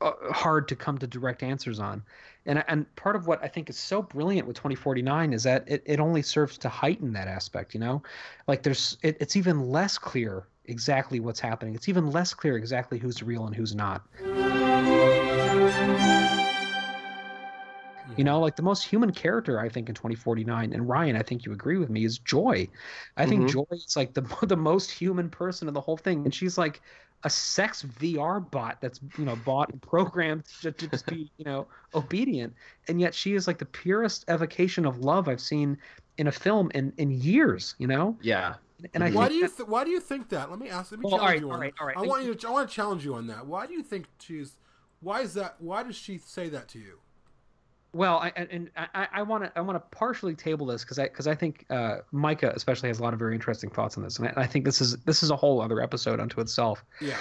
uh, 0.00 0.12
hard 0.32 0.68
to 0.68 0.76
come 0.76 0.98
to 0.98 1.06
direct 1.06 1.42
answers 1.42 1.80
on. 1.80 2.02
And 2.44 2.62
and 2.68 2.94
part 2.96 3.16
of 3.16 3.26
what 3.26 3.42
I 3.42 3.48
think 3.48 3.70
is 3.70 3.78
so 3.78 4.02
brilliant 4.02 4.46
with 4.46 4.56
2049 4.56 5.32
is 5.32 5.42
that 5.44 5.64
it, 5.66 5.82
it 5.86 6.00
only 6.00 6.22
serves 6.22 6.58
to 6.58 6.68
heighten 6.68 7.12
that 7.14 7.28
aspect 7.28 7.74
you 7.74 7.80
know? 7.80 8.02
Like 8.46 8.62
there's 8.62 8.98
it, 9.02 9.16
it's 9.20 9.36
even 9.36 9.70
less 9.70 9.98
clear 9.98 10.46
exactly 10.66 11.20
what's 11.20 11.40
happening. 11.40 11.74
It's 11.74 11.88
even 11.88 12.10
less 12.10 12.34
clear 12.34 12.56
exactly 12.56 12.98
who's 12.98 13.22
real 13.22 13.46
and 13.46 13.54
who's 13.54 13.74
not 13.74 14.02
You 18.16 18.24
know, 18.24 18.40
like 18.40 18.56
the 18.56 18.62
most 18.62 18.82
human 18.84 19.10
character 19.12 19.58
I 19.60 19.68
think 19.68 19.88
in 19.88 19.94
2049, 19.94 20.72
and 20.72 20.88
Ryan, 20.88 21.16
I 21.16 21.22
think 21.22 21.44
you 21.44 21.52
agree 21.52 21.76
with 21.78 21.90
me, 21.90 22.04
is 22.04 22.18
Joy. 22.18 22.68
I 23.16 23.26
think 23.26 23.42
Mhm. 23.44 23.50
Joy 23.50 23.64
is 23.72 23.96
like 23.96 24.14
the 24.14 24.20
the 24.46 24.56
most 24.56 24.90
human 24.90 25.28
person 25.30 25.68
in 25.68 25.74
the 25.74 25.80
whole 25.80 25.96
thing, 25.96 26.24
and 26.24 26.34
she's 26.34 26.56
like 26.58 26.80
a 27.24 27.30
sex 27.30 27.82
VR 27.82 28.38
bot 28.50 28.80
that's 28.80 29.00
you 29.18 29.24
know 29.24 29.34
bought 29.44 29.70
and 29.72 29.80
programmed 29.82 30.44
to, 30.62 30.70
to 30.70 30.86
just 30.88 31.06
be 31.06 31.30
you 31.38 31.44
know 31.44 31.66
obedient, 31.94 32.54
and 32.88 33.00
yet 33.00 33.14
she 33.14 33.34
is 33.34 33.46
like 33.46 33.58
the 33.58 33.64
purest 33.66 34.24
evocation 34.28 34.86
of 34.86 34.98
love 34.98 35.28
I've 35.28 35.40
seen 35.40 35.76
in 36.18 36.26
a 36.28 36.32
film 36.32 36.70
in 36.74 36.92
in 36.98 37.10
years. 37.10 37.74
You 37.78 37.86
know, 37.88 38.16
Yeah. 38.20 38.54
and 38.94 39.02
I 39.02 39.10
Why 39.10 39.28
do 39.28 39.34
you 39.34 39.48
that- 39.48 39.56
th- 39.56 39.68
Why 39.68 39.82
do 39.84 39.90
you 39.90 40.00
think 40.00 40.28
that? 40.28 40.50
Let 40.50 40.58
me 40.60 40.68
ask. 40.68 40.92
Let 40.92 41.00
me 41.00 41.04
Well, 41.04 41.18
challenge 41.18 41.22
all 41.22 41.28
right, 41.28 41.40
you 41.40 41.46
on. 41.48 41.54
all 41.54 41.60
right, 41.60 41.74
all 41.80 41.86
right. 41.88 41.96
I 41.96 42.02
want 42.02 42.24
you 42.24 42.34
to. 42.34 42.48
I 42.48 42.50
want 42.50 42.68
to 42.68 42.74
challenge 42.74 43.04
you 43.04 43.14
on 43.14 43.26
that. 43.28 43.46
Why 43.46 43.66
do 43.66 43.72
you 43.72 43.82
think 43.82 44.06
she's? 44.20 44.56
Why 45.00 45.22
is 45.22 45.34
that? 45.34 45.56
Why 45.58 45.82
does 45.82 45.96
she 45.96 46.18
say 46.18 46.48
that 46.50 46.68
to 46.68 46.78
you? 46.78 47.00
Well, 47.96 48.18
I, 48.18 48.28
and 48.36 48.70
I, 48.76 49.08
I 49.10 49.22
want 49.22 49.44
to 49.44 49.52
I 49.56 49.62
want 49.62 49.76
to 49.76 49.96
partially 49.96 50.34
table 50.34 50.66
this 50.66 50.84
because 50.84 50.98
I 50.98 51.04
because 51.04 51.26
I 51.26 51.34
think 51.34 51.64
uh, 51.70 51.98
Micah 52.12 52.52
especially 52.54 52.90
has 52.90 52.98
a 52.98 53.02
lot 53.02 53.14
of 53.14 53.18
very 53.18 53.34
interesting 53.34 53.70
thoughts 53.70 53.96
on 53.96 54.02
this, 54.02 54.18
and 54.18 54.28
I, 54.28 54.42
I 54.42 54.46
think 54.46 54.66
this 54.66 54.82
is 54.82 54.98
this 54.98 55.22
is 55.22 55.30
a 55.30 55.36
whole 55.36 55.62
other 55.62 55.80
episode 55.80 56.20
unto 56.20 56.42
itself. 56.42 56.84
Yeah. 57.00 57.16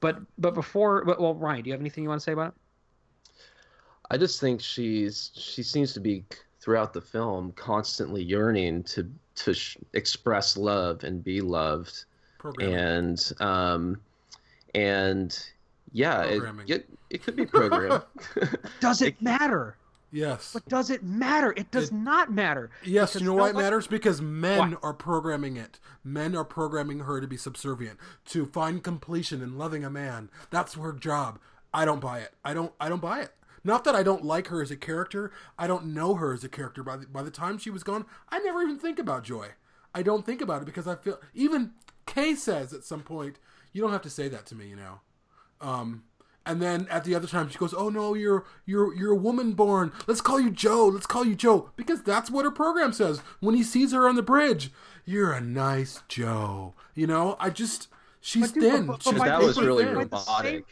But 0.00 0.18
but 0.36 0.54
before, 0.54 1.04
but, 1.04 1.20
well, 1.20 1.34
Ryan, 1.34 1.62
do 1.62 1.68
you 1.68 1.72
have 1.72 1.80
anything 1.80 2.02
you 2.02 2.08
want 2.08 2.20
to 2.20 2.24
say 2.24 2.32
about 2.32 2.48
it? 2.48 3.30
I 4.10 4.16
just 4.16 4.40
think 4.40 4.60
she's 4.60 5.30
she 5.34 5.62
seems 5.62 5.92
to 5.92 6.00
be 6.00 6.24
throughout 6.60 6.92
the 6.92 7.00
film 7.00 7.52
constantly 7.52 8.22
yearning 8.22 8.82
to 8.84 9.08
to 9.36 9.54
sh- 9.54 9.76
express 9.92 10.56
love 10.56 11.04
and 11.04 11.22
be 11.22 11.40
loved 11.40 12.04
Programming. 12.38 12.74
and 12.74 13.32
um 13.38 14.00
and 14.74 15.46
yeah 15.92 16.24
it, 16.24 16.38
Programming. 16.38 16.68
it, 16.68 16.88
it 17.10 17.22
could 17.22 17.36
be 17.36 17.46
programmed 17.46 18.02
Does 18.80 19.00
it 19.00 19.20
matter? 19.22 19.76
Yes. 20.10 20.52
But 20.52 20.66
does 20.68 20.90
it 20.90 21.02
matter? 21.02 21.52
It 21.56 21.70
does 21.70 21.88
It- 21.88 21.94
not 21.94 22.32
matter. 22.32 22.70
Yes, 22.84 23.14
you 23.14 23.26
know 23.26 23.34
why 23.34 23.50
it 23.50 23.56
matters? 23.56 23.86
Because 23.86 24.20
men 24.22 24.72
Why? 24.72 24.76
are 24.82 24.94
programming 24.94 25.56
it. 25.56 25.78
Men 26.04 26.34
are 26.36 26.44
programming 26.44 27.00
her 27.00 27.20
to 27.20 27.26
be 27.26 27.36
subservient, 27.36 27.98
to 28.26 28.46
find 28.46 28.82
completion 28.82 29.42
in 29.42 29.58
loving 29.58 29.84
a 29.84 29.90
man. 29.90 30.30
That's 30.50 30.74
her 30.74 30.92
job. 30.92 31.38
I 31.74 31.84
don't 31.84 32.00
buy 32.00 32.20
it. 32.20 32.34
I 32.44 32.54
don't. 32.54 32.72
I 32.80 32.88
don't 32.88 33.02
buy 33.02 33.20
it. 33.20 33.34
Not 33.64 33.84
that 33.84 33.94
I 33.94 34.02
don't 34.02 34.24
like 34.24 34.46
her 34.48 34.62
as 34.62 34.70
a 34.70 34.76
character. 34.76 35.30
I 35.58 35.66
don't 35.66 35.86
know 35.86 36.14
her 36.14 36.32
as 36.32 36.44
a 36.44 36.48
character. 36.48 36.82
By 36.82 36.96
the, 36.96 37.06
by 37.06 37.22
the 37.22 37.30
time 37.30 37.58
she 37.58 37.70
was 37.70 37.82
gone, 37.82 38.06
I 38.30 38.38
never 38.38 38.62
even 38.62 38.78
think 38.78 38.98
about 38.98 39.24
Joy. 39.24 39.48
I 39.94 40.02
don't 40.02 40.24
think 40.24 40.40
about 40.40 40.62
it 40.62 40.66
because 40.66 40.86
I 40.86 40.94
feel 40.96 41.20
even 41.34 41.72
Kay 42.06 42.34
says 42.34 42.72
at 42.72 42.84
some 42.84 43.02
point, 43.02 43.38
"You 43.72 43.82
don't 43.82 43.92
have 43.92 44.02
to 44.02 44.10
say 44.10 44.28
that 44.28 44.46
to 44.46 44.54
me," 44.54 44.68
you 44.68 44.76
know. 44.76 45.00
Um, 45.60 46.04
and 46.48 46.62
then 46.62 46.88
at 46.90 47.04
the 47.04 47.14
other 47.14 47.28
time, 47.28 47.48
she 47.50 47.58
goes, 47.58 47.74
"Oh 47.74 47.90
no, 47.90 48.14
you're 48.14 48.44
you're 48.64 48.94
you're 48.94 49.12
a 49.12 49.16
woman 49.16 49.52
born. 49.52 49.92
Let's 50.06 50.22
call 50.22 50.40
you 50.40 50.50
Joe. 50.50 50.88
Let's 50.88 51.06
call 51.06 51.24
you 51.24 51.34
Joe 51.34 51.70
because 51.76 52.02
that's 52.02 52.30
what 52.30 52.46
her 52.46 52.50
program 52.50 52.92
says 52.94 53.20
when 53.40 53.54
he 53.54 53.62
sees 53.62 53.92
her 53.92 54.08
on 54.08 54.16
the 54.16 54.22
bridge. 54.22 54.72
You're 55.04 55.32
a 55.32 55.40
nice 55.42 56.02
Joe. 56.08 56.74
You 56.94 57.06
know, 57.06 57.36
I 57.38 57.50
just 57.50 57.88
she's 58.20 58.50
But 58.50 58.60
thin. 58.60 58.86
but- 58.86 59.04
but 59.04 59.14
She's 59.14 59.22
that 59.22 59.42
was 59.42 59.60
really 59.60 59.84
by 59.84 59.90
the 59.90 59.96
robotic 59.96 60.64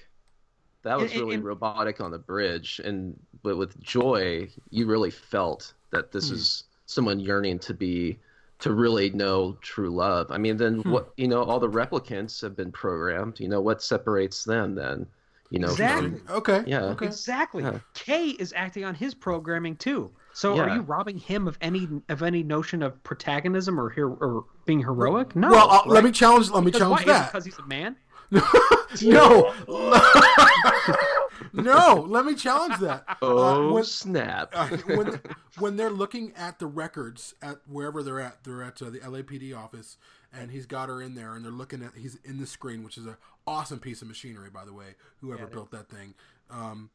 that 0.83 0.99
was 0.99 1.15
really 1.17 1.35
and- 1.35 1.45
robotic 1.45 2.01
on 2.01 2.11
the 2.13 2.19
bridge 2.19 2.81
and 2.85 3.19
but 3.43 3.57
with 3.57 3.81
joy 3.83 4.49
you 4.71 4.87
really 4.87 5.11
felt 5.11 5.73
that 5.91 6.13
this 6.13 6.29
hmm. 6.29 6.37
is 6.37 6.65
someone 6.87 7.19
yearning 7.19 7.59
to 7.59 7.75
be 7.75 8.19
to 8.61 8.73
really 8.73 9.11
know 9.11 9.57
true 9.63 9.91
love 9.91 10.31
i 10.31 10.39
mean 10.39 10.57
then 10.57 10.81
hmm. 10.83 10.91
what 10.93 11.13
you 11.17 11.27
know 11.27 11.43
all 11.43 11.59
the 11.59 11.69
replicants 11.69 12.41
have 12.41 12.55
been 12.55 12.71
programmed 12.71 13.41
you 13.41 13.49
know 13.49 13.61
what 13.61 13.83
separates 13.83 14.45
them 14.45 14.77
then 14.77 15.07
you 15.51 15.59
know 15.59 15.69
Exactly. 15.69 16.11
from, 16.19 16.37
Okay. 16.37 16.65
Yeah. 16.67 16.83
Okay. 16.85 17.07
Exactly. 17.07 17.63
Yeah. 17.63 17.79
Kay 17.95 18.29
is 18.31 18.53
acting 18.57 18.85
on 18.85 18.95
his 18.95 19.15
programming 19.15 19.77
too. 19.77 20.11
So 20.33 20.55
Yeah. 20.55 20.63
are 20.63 20.75
you 20.77 20.81
robbing 20.83 21.19
him 21.19 21.47
of 21.49 21.57
any 21.61 21.89
of 22.09 22.23
any 22.23 22.43
notion 22.43 22.83
of 22.83 23.03
protagonism 23.05 23.79
or 23.81 23.89
here 23.91 24.09
or 24.09 24.45
being 24.67 24.81
heroic? 24.81 25.35
No. 25.37 25.51
Well, 25.51 25.71
uh, 25.71 25.83
let 25.87 26.05
me 26.05 26.11
challenge. 26.13 26.51
Let 26.51 26.61
me 26.65 26.67
Because 26.73 26.81
challenge 26.81 27.07
why? 27.07 27.13
That. 27.13 27.33
because 27.33 27.45
he's 27.45 27.59
a 27.59 27.67
man. 27.67 27.97
no. 29.03 29.53
no. 31.53 32.07
Let 32.09 32.25
me 32.27 32.35
challenge 32.35 32.79
that. 32.81 33.05
oh 33.23 33.39
Uh, 33.39 33.73
when- 33.73 33.85
snap 33.85 34.51
uh, 34.53 34.69
when 34.87 35.21
when 35.59 35.77
they're 35.77 35.91
looking 35.91 36.33
at 36.37 36.59
the 36.59 36.67
records 36.67 37.35
at 37.41 37.59
wherever 37.67 38.03
they're 38.03 38.21
at, 38.21 38.45
they're 38.45 38.63
at 38.63 38.81
uh, 38.83 38.91
the 38.91 38.99
LAPD 39.01 39.57
office, 39.57 39.97
and 40.39 40.51
he's 40.51 40.67
got 40.67 40.89
her 40.89 41.01
in 41.01 41.15
there, 41.15 41.35
and 41.35 41.45
they're 41.45 41.53
looking 41.53 41.83
at 41.83 41.93
he's 41.97 42.19
in 42.25 42.39
the 42.39 42.47
screen, 42.47 42.83
which 42.85 42.99
is 42.99 43.07
a 43.07 43.17
awesome 43.47 43.79
piece 43.79 44.03
of 44.03 44.09
machinery, 44.09 44.51
by 44.51 44.65
the 44.65 44.73
way. 44.73 44.95
Whoever 45.21 45.43
Yeah, 45.43 45.49
built 45.49 45.71
that 45.71 45.89
thing, 45.89 46.15
um, 46.51 46.91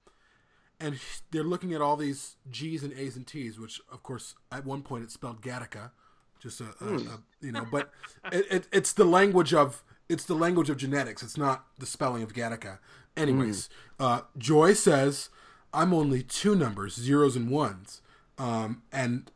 and 0.79 0.99
they're 1.31 1.43
looking 1.43 1.73
at 1.73 1.81
all 1.81 1.95
these 1.97 2.35
G's 2.49 2.83
and 2.83 2.93
A's 2.93 3.15
and 3.15 3.25
T's, 3.25 3.59
which 3.59 3.81
of 3.91 4.03
course 4.03 4.35
at 4.51 4.65
one 4.65 4.81
point 4.81 5.03
it 5.03 5.11
spelled 5.11 5.41
Gattaca, 5.41 5.91
just 6.39 6.61
a, 6.61 6.73
a, 6.81 6.95
a 6.95 7.19
you 7.41 7.51
know, 7.51 7.65
but 7.71 7.91
it, 8.31 8.45
it, 8.51 8.67
it's 8.71 8.93
the 8.93 9.05
language 9.05 9.53
of 9.53 9.83
it's 10.09 10.25
the 10.25 10.35
language 10.35 10.69
of 10.69 10.77
genetics. 10.77 11.23
It's 11.23 11.37
not 11.37 11.65
the 11.79 11.85
spelling 11.85 12.23
of 12.23 12.33
Gattaca. 12.33 12.79
Anyways, 13.15 13.69
uh, 13.99 14.21
Joy 14.37 14.73
says, 14.73 15.29
"I'm 15.73 15.93
only 15.93 16.23
two 16.23 16.55
numbers, 16.55 16.95
zeros 16.95 17.35
and 17.35 17.49
ones," 17.49 18.01
um, 18.37 18.83
and 18.91 19.29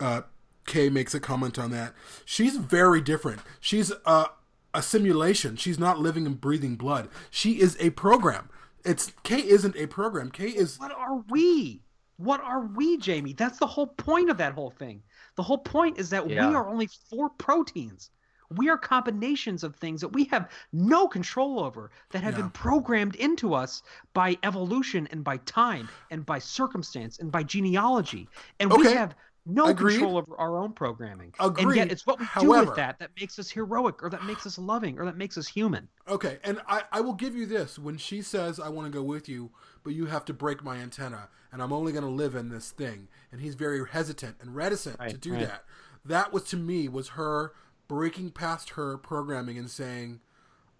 uh, 0.00 0.22
Kay 0.66 0.88
makes 0.90 1.14
a 1.14 1.20
comment 1.20 1.58
on 1.58 1.70
that. 1.70 1.94
She's 2.24 2.56
very 2.56 3.00
different. 3.00 3.40
She's 3.60 3.92
a, 4.04 4.26
a 4.74 4.82
simulation. 4.82 5.56
She's 5.56 5.78
not 5.78 5.98
living 6.00 6.26
and 6.26 6.40
breathing 6.40 6.76
blood. 6.76 7.08
She 7.30 7.60
is 7.60 7.76
a 7.80 7.90
program. 7.90 8.48
It's 8.84 9.12
Kay 9.22 9.40
isn't 9.46 9.76
a 9.76 9.86
program. 9.86 10.30
Kay 10.30 10.48
is 10.48 10.78
What 10.78 10.92
are 10.92 11.22
we? 11.30 11.82
What 12.18 12.40
are 12.40 12.62
we, 12.62 12.96
Jamie? 12.98 13.32
That's 13.34 13.58
the 13.58 13.66
whole 13.66 13.88
point 13.88 14.30
of 14.30 14.38
that 14.38 14.54
whole 14.54 14.70
thing. 14.70 15.02
The 15.36 15.42
whole 15.42 15.58
point 15.58 15.98
is 15.98 16.10
that 16.10 16.28
Yeah. 16.28 16.48
we 16.48 16.54
are 16.54 16.66
only 16.68 16.88
four 17.10 17.28
proteins. 17.30 18.10
We 18.48 18.68
are 18.70 18.78
combinations 18.78 19.64
of 19.64 19.74
things 19.74 20.00
that 20.00 20.08
we 20.08 20.24
have 20.26 20.48
no 20.72 21.08
control 21.08 21.58
over 21.58 21.90
that 22.10 22.22
have 22.22 22.34
Yeah. 22.34 22.42
been 22.42 22.50
programmed 22.50 23.16
into 23.16 23.54
us 23.54 23.82
by 24.14 24.38
evolution 24.44 25.08
and 25.10 25.24
by 25.24 25.38
time 25.38 25.88
and 26.12 26.24
by 26.24 26.38
circumstance 26.38 27.18
and 27.18 27.30
by 27.32 27.42
genealogy. 27.42 28.28
And 28.60 28.72
we 28.72 28.84
have 28.92 29.16
no 29.46 29.66
Agreed. 29.66 29.94
control 29.94 30.18
over 30.18 30.36
our 30.38 30.58
own 30.58 30.72
programming. 30.72 31.32
And 31.38 31.74
yet 31.74 31.92
it's 31.92 32.04
what 32.06 32.18
we 32.18 32.26
do 32.40 32.50
with 32.50 32.74
that 32.74 32.98
that 32.98 33.10
makes 33.18 33.38
us 33.38 33.48
heroic 33.48 34.02
or 34.02 34.10
that 34.10 34.24
makes 34.24 34.44
us 34.46 34.58
loving 34.58 34.98
or 34.98 35.04
that 35.04 35.16
makes 35.16 35.38
us 35.38 35.46
human. 35.46 35.88
Okay, 36.08 36.38
and 36.42 36.60
I, 36.68 36.82
I 36.90 37.00
will 37.00 37.14
give 37.14 37.36
you 37.36 37.46
this. 37.46 37.78
When 37.78 37.96
she 37.96 38.22
says, 38.22 38.58
I 38.58 38.68
want 38.68 38.90
to 38.90 38.96
go 38.96 39.04
with 39.04 39.28
you, 39.28 39.50
but 39.84 39.94
you 39.94 40.06
have 40.06 40.24
to 40.26 40.34
break 40.34 40.64
my 40.64 40.78
antenna, 40.78 41.28
and 41.52 41.62
I'm 41.62 41.72
only 41.72 41.92
going 41.92 42.04
to 42.04 42.10
live 42.10 42.34
in 42.34 42.48
this 42.48 42.70
thing, 42.72 43.08
and 43.30 43.40
he's 43.40 43.54
very 43.54 43.80
hesitant 43.88 44.36
and 44.40 44.54
reticent 44.54 44.98
to 45.08 45.16
do 45.16 45.32
right. 45.34 45.46
that. 45.46 45.64
That 46.04 46.32
was, 46.32 46.42
to 46.44 46.56
me, 46.56 46.88
was 46.88 47.10
her 47.10 47.52
breaking 47.88 48.32
past 48.32 48.70
her 48.70 48.98
programming 48.98 49.58
and 49.58 49.70
saying, 49.70 50.20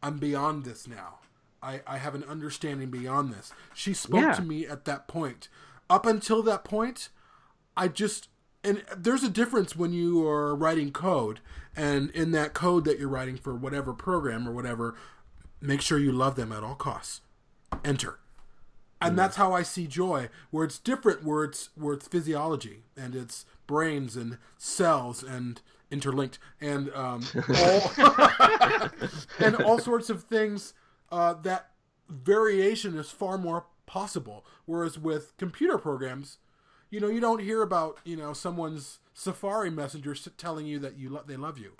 I'm 0.03 0.19
beyond 0.19 0.65
this 0.65 0.87
now. 0.89 1.21
I, 1.63 1.81
I 1.87 1.99
have 1.99 2.15
an 2.15 2.25
understanding 2.25 2.91
beyond 2.91 3.33
this. 3.33 3.53
She 3.75 3.95
spoke 3.95 4.21
Yeah. 4.23 4.33
to 4.35 4.43
me 4.43 4.67
at 4.67 4.85
that 4.85 5.09
point. 5.09 5.49
Up 5.89 6.05
until 6.05 6.43
that 6.43 6.65
point, 6.65 7.09
I 7.77 7.89
just 7.89 8.29
and 8.67 8.83
there's 8.97 9.23
a 9.23 9.31
difference 9.31 9.77
when 9.77 9.93
you 9.93 10.27
are 10.27 10.55
writing 10.55 10.91
code 10.91 11.41
and 11.77 12.11
in 12.11 12.33
that 12.33 12.53
code 12.53 12.85
that 12.85 12.99
you're 12.99 13.09
writing 13.09 13.37
for 13.37 13.55
whatever 13.55 13.93
program 13.93 14.49
or 14.49 14.53
whatever, 14.53 14.97
make 15.61 15.81
sure 15.81 15.99
you 15.99 16.11
love 16.11 16.35
them 16.35 16.51
at 16.51 16.65
all 16.65 16.75
costs. 16.75 17.21
Enter. 17.85 18.19
And 19.01 19.17
that's 19.17 19.37
how 19.37 19.53
I 19.53 19.63
see 19.63 19.87
joy, 19.87 20.31
where 20.51 20.65
it's 20.65 20.79
different, 20.79 21.23
where 21.23 21.45
it's 21.45 21.69
where 21.77 21.95
it's 21.95 22.09
physiology 22.09 22.85
and 22.97 23.15
it's 23.15 23.45
brains 23.67 24.17
and 24.17 24.39
cells 24.57 25.23
and 25.23 25.61
interlinked 25.91 26.39
and 26.61 26.91
um, 26.95 27.23
all 27.57 27.93
and 29.39 29.57
all 29.57 29.79
sorts 29.79 30.11
of 30.11 30.25
things 30.25 30.73
uh, 31.13 31.35
that 31.43 31.71
variation 32.09 32.97
is 32.99 33.11
far 33.11 33.37
more 33.37 33.67
possible. 33.85 34.45
Whereas 34.65 34.99
with 34.99 35.37
computer 35.37 35.79
programs, 35.79 36.39
you 36.91 37.01
know, 37.01 37.09
you 37.09 37.21
don't 37.21 37.41
hear 37.41 37.63
about 37.63 37.99
you 38.05 38.17
know 38.17 38.33
someone's 38.33 38.99
Safari 39.15 39.71
messenger 39.71 40.15
telling 40.37 40.67
you 40.67 40.79
that 40.81 40.99
you 40.99 41.09
lo- 41.11 41.25
they 41.27 41.37
love 41.37 41.59
you 41.59 41.73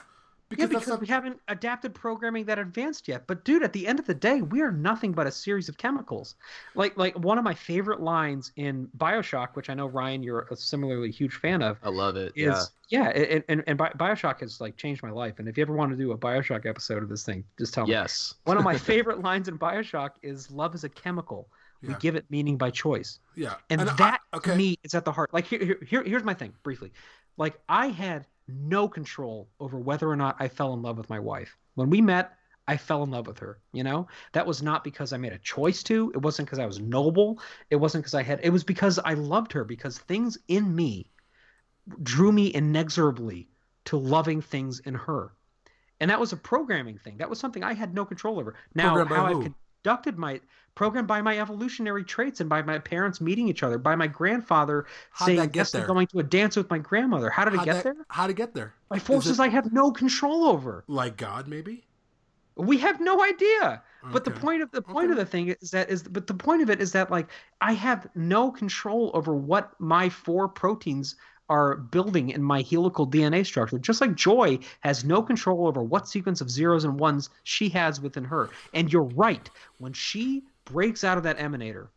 Yeah, 0.57 0.67
because 0.67 0.89
not- 0.89 1.01
we 1.01 1.07
haven't 1.07 1.41
adapted 1.49 1.95
programming 1.95 2.45
that 2.47 2.59
advanced 2.59 3.09
yet. 3.09 3.27
But 3.27 3.45
dude, 3.45 3.63
at 3.63 3.73
the 3.73 3.87
end 3.87 3.99
of 3.99 4.07
the 4.07 4.15
day, 4.15 4.41
we 4.43 4.63
are 4.63 4.73
nothing 4.73 5.13
but 5.13 5.27
a 5.27 5.31
series 5.31 5.69
of 5.69 5.77
chemicals. 5.77 6.35
Like 6.75 6.97
like 6.97 7.19
one 7.19 7.37
of 7.39 7.45
my 7.45 7.55
favorite 7.55 8.01
lines 8.01 8.53
in 8.57 8.89
BioShock, 8.97 9.49
which 9.55 9.69
I 9.71 9.75
know 9.75 9.87
Ryan, 9.87 10.23
you're 10.23 10.47
a 10.51 10.57
similarly 10.57 11.11
huge 11.11 11.35
fan 11.35 11.63
of, 11.63 11.79
i 11.83 11.89
love 11.91 12.17
it 12.17 12.33
is 12.37 12.45
yeah 12.45 12.63
yeah, 12.89 13.09
and, 13.09 13.43
and, 13.49 13.65
and 13.67 13.79
BioShock 13.79 14.39
has 14.41 14.61
like 14.61 14.77
changed 14.77 15.03
my 15.03 15.11
life. 15.11 15.41
And 15.41 15.49
if 15.49 15.59
you 15.59 15.63
ever 15.63 15.75
want 15.75 15.91
to 15.91 15.97
do 15.97 16.13
a 16.13 16.19
BioShock 16.19 16.67
episode 16.67 17.03
of 17.03 17.09
this 17.09 17.25
thing, 17.25 17.43
just 17.59 17.75
tell 17.75 17.85
me. 17.85 17.91
yes 17.93 18.35
One 18.45 18.57
of 18.57 18.63
my 18.63 18.79
favorite 18.93 19.21
lines 19.23 19.49
in 19.49 19.59
BioShock 19.59 20.11
is 20.23 20.51
"Love 20.53 20.75
is 20.77 20.85
a 20.85 20.89
chemical. 20.89 21.49
We 21.83 21.89
Yeah. 21.91 21.99
give 22.01 22.17
it 22.17 22.25
meaning 22.31 22.57
by 22.57 22.71
choice." 22.71 23.19
yeah, 23.35 23.55
and, 23.71 23.81
I- 23.83 23.95
that 23.97 24.21
okay. 24.35 24.53
to 24.53 24.57
me 24.57 24.79
is 24.83 24.95
at 24.95 25.05
the 25.05 25.13
heart 25.13 25.33
like 25.33 25.47
here, 25.47 25.65
here, 25.65 25.79
here 25.87 26.03
here's 26.05 26.25
my 26.25 26.35
thing 26.35 26.55
briefly 26.63 26.93
like 27.37 27.61
i 27.69 27.89
had 27.89 28.27
no 28.49 28.89
control 28.89 29.49
over 29.61 29.79
whether 29.79 30.09
or 30.09 30.17
not 30.17 30.37
i 30.39 30.49
fell 30.49 30.73
in 30.73 30.81
love 30.81 30.97
with 30.97 31.11
my 31.11 31.19
wife 31.19 31.57
when 31.75 31.91
we 31.91 32.01
met 32.01 32.37
I 32.69 32.77
fell 32.77 33.05
in 33.05 33.11
love 33.13 33.29
with 33.29 33.39
her. 33.39 33.61
You 33.73 33.85
know, 33.85 34.09
that 34.33 34.45
was 34.45 34.61
not 34.63 34.83
because 34.83 35.13
I 35.13 35.19
made 35.19 35.33
a 35.33 35.39
choice 35.39 35.85
to. 35.85 36.11
It 36.15 36.19
wasn't 36.19 36.49
because 36.49 36.59
I 36.59 36.67
was 36.67 36.81
noble. 36.81 37.41
It 37.71 37.77
wasn't 37.77 38.03
because 38.03 38.15
I 38.15 38.25
had. 38.25 38.41
It 38.43 38.51
was 38.51 38.65
because 38.65 38.99
I 38.99 39.15
loved 39.15 39.53
her. 39.53 39.65
Because 39.65 39.99
things 39.99 40.37
in 40.49 40.75
me 40.75 41.13
drew 42.03 42.33
me 42.33 42.53
inexorably 42.53 43.49
to 43.85 43.97
loving 43.97 44.43
things 44.43 44.81
in 44.81 44.95
her, 44.95 45.33
and 46.01 46.11
that 46.11 46.19
was 46.19 46.33
a 46.33 46.37
programming 46.37 46.99
thing. 46.99 47.19
That 47.19 47.31
was 47.31 47.39
something 47.39 47.63
I 47.63 47.73
had 47.73 47.95
no 47.95 48.05
control 48.05 48.41
over. 48.41 48.57
Now, 48.75 49.05
how? 49.05 49.27
I've 49.27 49.53
conducted 49.87 50.19
my 50.19 50.41
program 50.75 51.07
by 51.07 51.23
my 51.23 51.39
evolutionary 51.39 52.03
traits 52.03 52.41
and 52.41 52.51
by 52.51 52.61
my 52.61 52.77
parents 52.77 53.21
meeting 53.21 53.49
each 53.49 53.63
other, 53.63 53.79
by 53.79 53.95
my 53.95 54.09
grandfather 54.09 54.85
How'd 55.13 55.27
saying 55.27 55.51
yes 55.55 55.71
to 55.71 55.83
going 55.83 56.09
to 56.09 56.19
a 56.19 56.25
dance 56.25 56.57
with 56.57 56.69
my 56.69 56.79
grandmother. 56.79 57.31
How 57.31 57.45
did 57.45 57.55
it 57.55 57.59
How'd 57.59 57.65
get 57.67 57.75
that- 57.77 57.85
there? 57.85 58.07
How 58.09 58.27
to 58.27 58.33
get 58.33 58.53
there? 58.53 58.75
By 58.89 58.99
forces 58.99 59.39
it 59.39 59.43
I 59.45 59.49
have 59.49 59.73
no 59.73 59.93
control 59.93 60.45
over. 60.47 60.83
like 60.89 61.17
God, 61.17 61.47
maybe. 61.47 61.85
We 62.57 62.79
have 62.79 63.01
no 63.01 63.23
idea. 63.23 63.83
But 64.13 64.25
the 64.25 64.31
point 64.31 64.63
of 64.63 64.71
the 64.73 64.83
point 64.83 65.11
of 65.11 65.17
the 65.17 65.27
thing 65.27 65.55
is 65.61 65.71
that 65.71 65.91
is 65.91 66.03
but 66.03 66.27
the 66.27 66.35
point 66.35 66.63
of 66.63 66.71
it 66.71 66.81
is 66.81 66.93
that 66.93 67.11
like 67.11 67.29
I 67.61 67.73
have 67.73 68.09
no 68.15 68.51
control 68.51 69.11
over 69.15 69.35
what 69.35 69.73
my 69.81 70.09
four 70.09 70.49
proteins 70.49 71.17
are 71.49 71.77
building 71.77 72.31
in 72.31 72.43
my 72.43 72.63
helical 72.63 73.07
DNA 73.07 73.45
structure. 73.47 73.79
Just 73.79 74.01
like 74.01 74.15
Joy 74.15 74.59
has 74.81 75.05
no 75.05 75.23
control 75.23 75.67
over 75.67 75.83
what 75.83 76.09
sequence 76.09 76.41
of 76.41 76.51
zeros 76.51 76.85
and 76.85 76.99
ones 76.99 77.31
she 77.45 77.69
has 77.71 78.01
within 78.01 78.25
her. 78.25 78.51
And 78.75 78.93
you're 78.93 79.03
right. 79.03 79.49
When 79.79 79.93
she 79.93 80.45
breaks 80.65 81.05
out 81.05 81.19
of 81.19 81.25
that 81.25 81.39
emanator, 81.39 81.89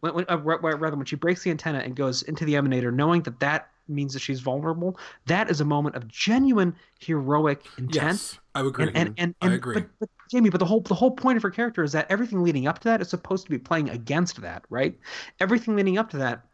when, 0.00 0.14
when, 0.14 0.24
uh, 0.28 0.38
ra- 0.38 0.58
ra- 0.60 0.76
rather 0.78 0.96
when 0.96 1.06
she 1.06 1.16
breaks 1.16 1.42
the 1.42 1.50
antenna 1.50 1.78
and 1.78 1.94
goes 1.94 2.22
into 2.22 2.44
the 2.44 2.54
emanator, 2.54 2.92
knowing 2.92 3.22
that 3.22 3.40
that 3.40 3.70
means 3.88 4.12
that 4.12 4.20
she's 4.20 4.40
vulnerable, 4.40 4.98
that 5.26 5.50
is 5.50 5.60
a 5.60 5.64
moment 5.64 5.96
of 5.96 6.06
genuine 6.08 6.74
heroic 7.00 7.64
intent 7.78 7.94
Yes, 7.94 8.38
I 8.54 8.62
would 8.62 8.68
agree. 8.68 8.86
and 8.88 9.14
and, 9.18 9.34
and, 9.40 9.52
I 9.52 9.54
agree. 9.54 9.74
But, 9.74 9.88
but 9.98 10.08
Jamie, 10.30 10.50
but 10.50 10.58
the 10.58 10.66
whole 10.66 10.80
the 10.80 10.94
whole 10.94 11.10
point 11.10 11.36
of 11.36 11.42
her 11.42 11.50
character 11.50 11.82
is 11.82 11.92
that 11.92 12.06
everything 12.10 12.42
leading 12.42 12.66
up 12.66 12.80
to 12.80 12.84
that 12.88 13.00
is 13.00 13.08
supposed 13.08 13.44
to 13.44 13.50
be 13.50 13.58
playing 13.58 13.88
against 13.90 14.40
that, 14.42 14.64
right? 14.68 14.98
Everything 15.40 15.74
leading 15.74 15.96
up 15.96 16.10
to 16.10 16.18
that 16.18 16.44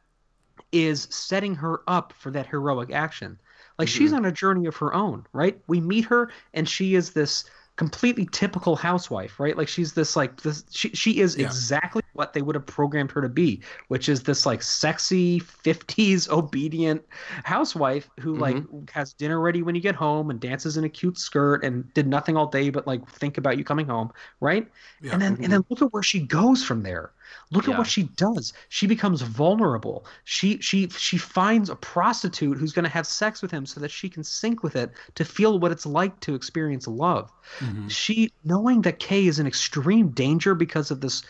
is 0.72 1.08
setting 1.10 1.54
her 1.56 1.82
up 1.86 2.12
for 2.12 2.30
that 2.32 2.46
heroic 2.46 2.90
action. 2.92 3.38
Like 3.78 3.88
she's 3.88 4.12
Mm-hmm. 4.12 4.14
on 4.14 4.24
a 4.24 4.32
journey 4.32 4.66
of 4.66 4.76
her 4.76 4.94
own, 4.94 5.26
right? 5.32 5.60
We 5.66 5.80
meet 5.80 6.04
her 6.06 6.30
and 6.52 6.68
she 6.68 6.94
is 6.94 7.12
this 7.12 7.44
completely 7.76 8.26
typical 8.30 8.76
housewife, 8.76 9.40
right? 9.40 9.56
Like 9.56 9.66
she's 9.68 9.92
this 9.94 10.14
like 10.14 10.40
this 10.42 10.64
she 10.70 10.90
she 10.90 11.18
is 11.20 11.34
Yeah. 11.34 11.36
exactly 11.36 12.02
what 12.12 12.32
they 12.32 12.42
would 12.42 12.54
have 12.54 12.66
programmed 12.66 13.10
her 13.12 13.20
to 13.22 13.28
be, 13.28 13.62
which 13.88 14.08
is 14.08 14.22
this 14.22 14.46
like 14.46 14.62
sexy 14.62 15.40
50s 15.40 16.28
obedient 16.30 17.02
housewife 17.42 18.08
who 18.20 18.36
like 18.36 18.64
has 18.92 19.12
dinner 19.12 19.40
ready 19.40 19.62
when 19.62 19.74
you 19.74 19.80
get 19.80 19.96
home 19.96 20.30
and 20.30 20.40
dances 20.40 20.76
in 20.76 20.84
a 20.84 20.88
cute 20.88 21.18
skirt 21.18 21.64
and 21.64 21.92
did 21.94 22.06
nothing 22.06 22.36
all 22.36 22.46
day 22.46 22.70
but 22.70 22.86
like 22.86 23.08
think 23.10 23.38
about 23.38 23.58
you 23.58 23.64
coming 23.64 23.86
home, 23.86 24.12
right? 24.40 24.68
Yeah. 25.00 25.12
And 25.12 25.20
then 25.20 25.38
and 25.42 25.52
then 25.52 25.64
look 25.68 25.82
at 25.82 25.92
where 25.92 26.02
she 26.02 26.20
goes 26.20 26.62
from 26.64 26.82
there. 26.82 27.12
Look 27.50 27.68
at 27.68 27.78
what 27.78 27.86
she 27.86 28.04
does. 28.04 28.52
She 28.68 28.86
becomes 28.86 29.22
vulnerable. 29.22 30.06
She 30.24 30.58
she 30.60 30.88
she 30.88 31.16
finds 31.18 31.70
a 31.70 31.76
prostitute 31.76 32.58
who's 32.58 32.72
going 32.72 32.84
to 32.84 32.90
have 32.90 33.06
sex 33.06 33.42
with 33.42 33.50
him 33.50 33.66
so 33.66 33.80
that 33.80 33.90
she 33.90 34.08
can 34.08 34.24
sync 34.24 34.62
with 34.62 34.76
it 34.76 34.92
to 35.14 35.24
feel 35.24 35.58
what 35.58 35.72
it's 35.72 35.86
like 35.86 36.18
to 36.20 36.34
experience 36.34 36.86
love. 36.86 37.32
Mhm. 37.60 37.90
She 37.90 38.32
knowing 38.44 38.82
that 38.82 38.98
Kay 38.98 39.26
is 39.26 39.38
in 39.38 39.46
extreme 39.46 40.08
danger 40.08 40.54
because 40.54 40.90
of 40.90 41.00
this 41.00 41.22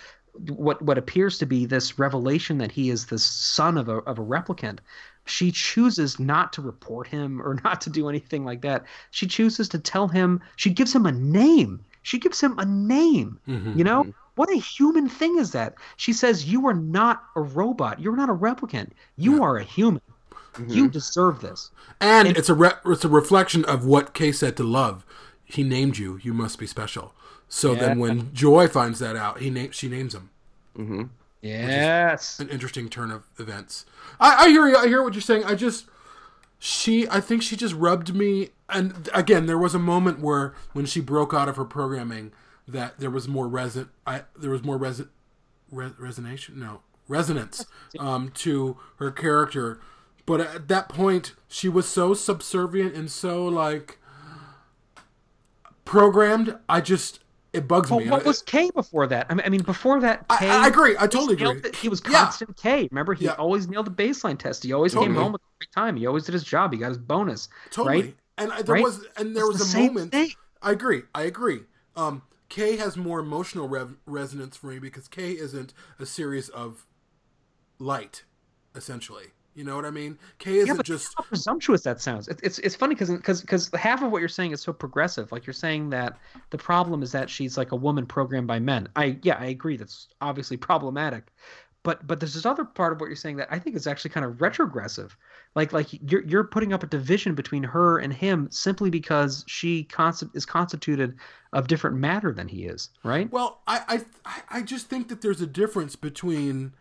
what 0.49 0.82
what 0.82 0.99
appears 0.99 1.38
to 1.38 1.47
be 1.47 1.64
this 1.64 1.99
revelation 1.99 2.59
that 2.59 2.72
he 2.72 2.90
is 2.90 3.07
the 3.07 3.18
son 3.18 3.78
of 3.78 3.88
a 3.88 3.99
of 3.99 4.18
a 4.18 4.22
replicant. 4.24 4.78
She 5.26 5.51
chooses 5.53 6.18
not 6.18 6.53
to 6.55 6.62
report 6.62 7.07
him 7.07 7.40
or 7.40 7.55
not 7.64 7.80
to 7.82 7.90
do 7.90 8.09
anything 8.09 8.45
like 8.45 8.62
that. 8.62 8.84
She 9.11 9.26
chooses 9.26 9.68
to 9.70 9.78
tell 9.78 10.09
him. 10.09 10.40
She 10.57 10.70
gives 10.70 10.95
him 10.95 11.07
a 11.07 11.12
name. 11.12 11.84
She 12.05 12.18
gives 12.20 12.40
him 12.40 12.57
a 12.59 12.64
name. 12.64 13.40
Mhm. 13.48 13.76
You 13.76 13.82
know, 13.84 14.07
what 14.36 14.48
a 14.50 14.57
human 14.57 15.09
thing 15.09 15.36
is 15.38 15.50
that? 15.50 15.74
She 15.96 16.12
says, 16.12 16.44
You 16.44 16.66
are 16.68 16.74
not 16.74 17.24
a 17.34 17.40
robot. 17.40 17.98
You're 18.00 18.16
not 18.16 18.28
a 18.30 18.34
replicant. 18.34 18.90
You 19.16 19.42
are 19.42 19.57
a 19.57 19.64
human. 19.64 20.00
You 20.68 20.88
deserve 20.88 21.40
this. 21.40 21.70
And 22.00 22.28
And- 22.28 22.36
it's 22.36 22.48
a 22.48 22.55
re- 22.55 22.78
it's 22.86 23.05
a 23.05 23.09
reflection 23.09 23.64
of 23.64 23.84
what 23.84 24.14
Kay 24.14 24.30
said 24.30 24.57
to 24.59 24.62
Luv. 24.62 25.05
He 25.44 25.64
named 25.64 25.98
you. 25.98 26.20
You 26.22 26.32
must 26.32 26.59
be 26.61 26.66
special. 26.68 27.12
So 27.48 27.74
then, 27.74 27.98
when 27.98 28.32
Joy 28.32 28.68
finds 28.68 28.98
that 29.00 29.16
out, 29.16 29.40
he 29.40 29.50
na- 29.50 29.70
she 29.72 29.88
names 29.88 30.14
him. 30.14 30.30
Mm-hmm. 30.78 31.02
Yes. 31.42 32.38
An 32.40 32.48
interesting 32.48 32.88
turn 32.88 33.11
of 33.11 33.24
events. 33.38 33.84
I, 34.20 34.44
I 34.44 34.48
hear 34.48 34.66
you. 34.68 34.76
I 34.76 34.86
hear 34.88 35.02
what 35.02 35.14
you're 35.14 35.20
saying. 35.22 35.44
I 35.44 35.55
just 35.55 35.86
she. 36.59 37.09
I 37.09 37.20
think 37.20 37.42
she 37.42 37.57
just 37.57 37.74
rubbed 37.74 38.14
me. 38.14 38.50
And 38.68 39.08
again, 39.14 39.46
there 39.46 39.58
was 39.58 39.74
a 39.74 39.78
moment 39.78 40.20
where 40.20 40.54
when 40.72 40.86
she 40.86 41.00
broke 41.00 41.34
out 41.34 41.48
of 41.48 41.56
her 41.56 41.64
programming, 41.64 42.32
that 42.66 42.98
there 42.98 43.10
was 43.10 43.28
more 43.28 43.46
reson. 43.46 43.88
I 44.06 44.22
there 44.36 44.50
was 44.50 44.62
more 44.62 44.78
reson. 44.78 45.08
Re- 45.70 45.90
resonation. 46.00 46.56
No 46.56 46.80
resonance 47.08 47.66
um, 47.98 48.30
to 48.36 48.78
her 48.96 49.10
character. 49.10 49.80
But 50.26 50.40
at 50.40 50.68
that 50.68 50.88
point, 50.88 51.34
she 51.48 51.68
was 51.68 51.86
so 51.86 52.14
subservient 52.14 52.94
and 52.94 53.10
so 53.10 53.44
like 53.44 53.98
programmed. 55.84 56.56
I 56.68 56.80
just 56.80 57.20
it 57.52 57.68
bugs 57.68 57.90
Well, 57.90 58.00
me. 58.00 58.08
what 58.10 58.22
I- 58.24 58.26
was 58.28 58.42
K 58.42 58.70
before 58.70 59.06
that? 59.08 59.26
I 59.30 59.34
mean, 59.34 59.42
I 59.46 59.48
mean 59.48 59.62
before 59.62 60.00
that, 60.00 60.24
I- 60.30 60.36
K. 60.38 60.48
I 60.50 60.66
agree. 60.66 60.96
I 60.98 61.06
totally 61.06 61.34
agree. 61.34 61.60
it. 61.62 61.76
He 61.76 61.88
was 61.88 62.02
Yeah. 62.04 62.24
constant 62.24 62.56
K. 62.56 62.88
Remember, 62.90 63.14
he 63.14 63.26
Yeah. 63.26 63.32
always 63.32 63.68
nailed 63.68 63.86
the 63.86 63.90
baseline 63.90 64.38
test. 64.38 64.62
He 64.64 64.72
always 64.72 64.94
came 64.94 65.14
home 65.14 65.32
with 65.32 65.42
a 65.42 65.58
great 65.60 65.72
time. 65.72 65.96
He 65.96 66.06
always 66.06 66.24
did 66.24 66.32
his 66.32 66.42
job. 66.44 66.72
He 66.72 66.78
got 66.78 66.88
his 66.88 66.98
bonus. 66.98 67.48
Totally. 67.70 68.00
Right? 68.02 68.16
And 68.37 68.53
I, 68.53 68.62
there 68.62 68.74
Right? 68.74 68.82
was 68.82 69.07
and 69.16 69.35
there 69.37 69.45
It's 69.45 69.59
was 69.59 69.59
the 69.59 69.64
a 69.64 69.66
moment. 69.66 70.12
thing. 70.12 70.30
I 70.62 70.72
agree. 70.72 71.03
I 71.14 71.22
agree. 71.22 71.61
Um, 71.97 72.22
K 72.49 72.76
has 72.76 72.97
more 72.97 73.20
emotional 73.20 73.68
rev- 73.68 73.97
resonance 74.07 74.57
for 74.57 74.68
me 74.68 74.78
because 74.78 75.09
K 75.09 75.32
isn't 75.32 75.72
a 75.99 76.07
series 76.07 76.49
of 76.49 76.87
light, 77.78 78.24
essentially. 78.74 79.32
You 79.55 79.64
know 79.64 79.76
what 79.76 79.85
I 79.85 79.91
mean? 79.91 80.18
K 80.39 80.57
isn't 80.59 80.76
Yeah, 80.76 80.82
just 80.82 81.16
how 81.16 81.24
presumptuous 81.24 81.82
that 81.82 82.01
sounds. 82.01 82.26
It, 82.28 82.41
it's 82.43 82.59
it's 82.61 82.74
funny 82.74 82.95
because 82.95 83.11
because 83.11 83.41
because 83.43 83.70
half 83.74 84.03
of 84.03 84.11
what 84.11 84.18
you're 84.20 84.28
saying 84.28 84.53
is 84.53 84.62
so 84.62 84.72
progressive. 84.72 85.30
Like 85.30 85.47
you're 85.47 85.53
saying 85.55 85.91
that 85.91 86.18
the 86.51 86.59
problem 86.59 87.03
is 87.03 87.12
that 87.12 87.28
she's 87.30 87.57
like 87.59 87.72
a 87.72 87.76
woman 87.76 88.07
programmed 88.07 88.47
by 88.49 88.59
men. 88.59 88.89
I 88.97 89.18
yeah, 89.22 89.37
I 89.39 89.47
agree. 89.47 89.76
That's 89.76 90.09
obviously 90.20 90.57
problematic. 90.57 91.24
But 91.82 92.07
but 92.07 92.18
there's 92.18 92.35
this 92.35 92.47
other 92.47 92.64
part 92.64 92.93
of 92.95 93.01
what 93.01 93.07
you're 93.09 93.16
saying 93.16 93.37
that 93.37 93.49
I 93.53 93.59
think 93.59 93.76
is 93.76 93.87
actually 93.87 94.11
kind 94.11 94.24
of 94.26 94.41
retrogressive. 94.41 95.16
Like 95.55 95.72
like 95.72 95.86
you're 96.11 96.24
you're 96.24 96.44
putting 96.44 96.72
up 96.72 96.82
a 96.82 96.86
division 96.86 97.34
between 97.34 97.62
her 97.62 97.98
and 97.98 98.12
him 98.12 98.48
simply 98.50 98.90
because 98.90 99.44
she 99.46 99.84
consti- 99.84 100.34
is 100.34 100.44
constituted 100.44 101.16
of 101.52 101.68
different 101.68 101.96
matter 101.96 102.32
than 102.32 102.48
he 102.48 102.64
is, 102.64 102.90
right? 103.05 103.30
Well, 103.30 103.61
I, 103.68 104.05
I 104.26 104.42
I- 104.50 104.62
just 104.62 104.88
think 104.88 105.09
that 105.09 105.20
there's 105.20 105.40
a 105.40 105.46
difference 105.46 105.94
between 105.94 106.72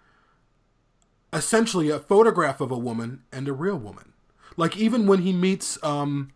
essentially 1.32 1.90
a 1.90 2.00
photograph 2.00 2.62
of 2.62 2.72
a 2.72 2.78
woman 2.78 3.22
and 3.32 3.48
a 3.48 3.54
real 3.54 3.78
woman. 3.78 4.14
Like 4.58 4.76
even 4.78 5.06
when 5.08 5.20
he 5.20 5.34
meets 5.34 5.82
um 5.84 6.32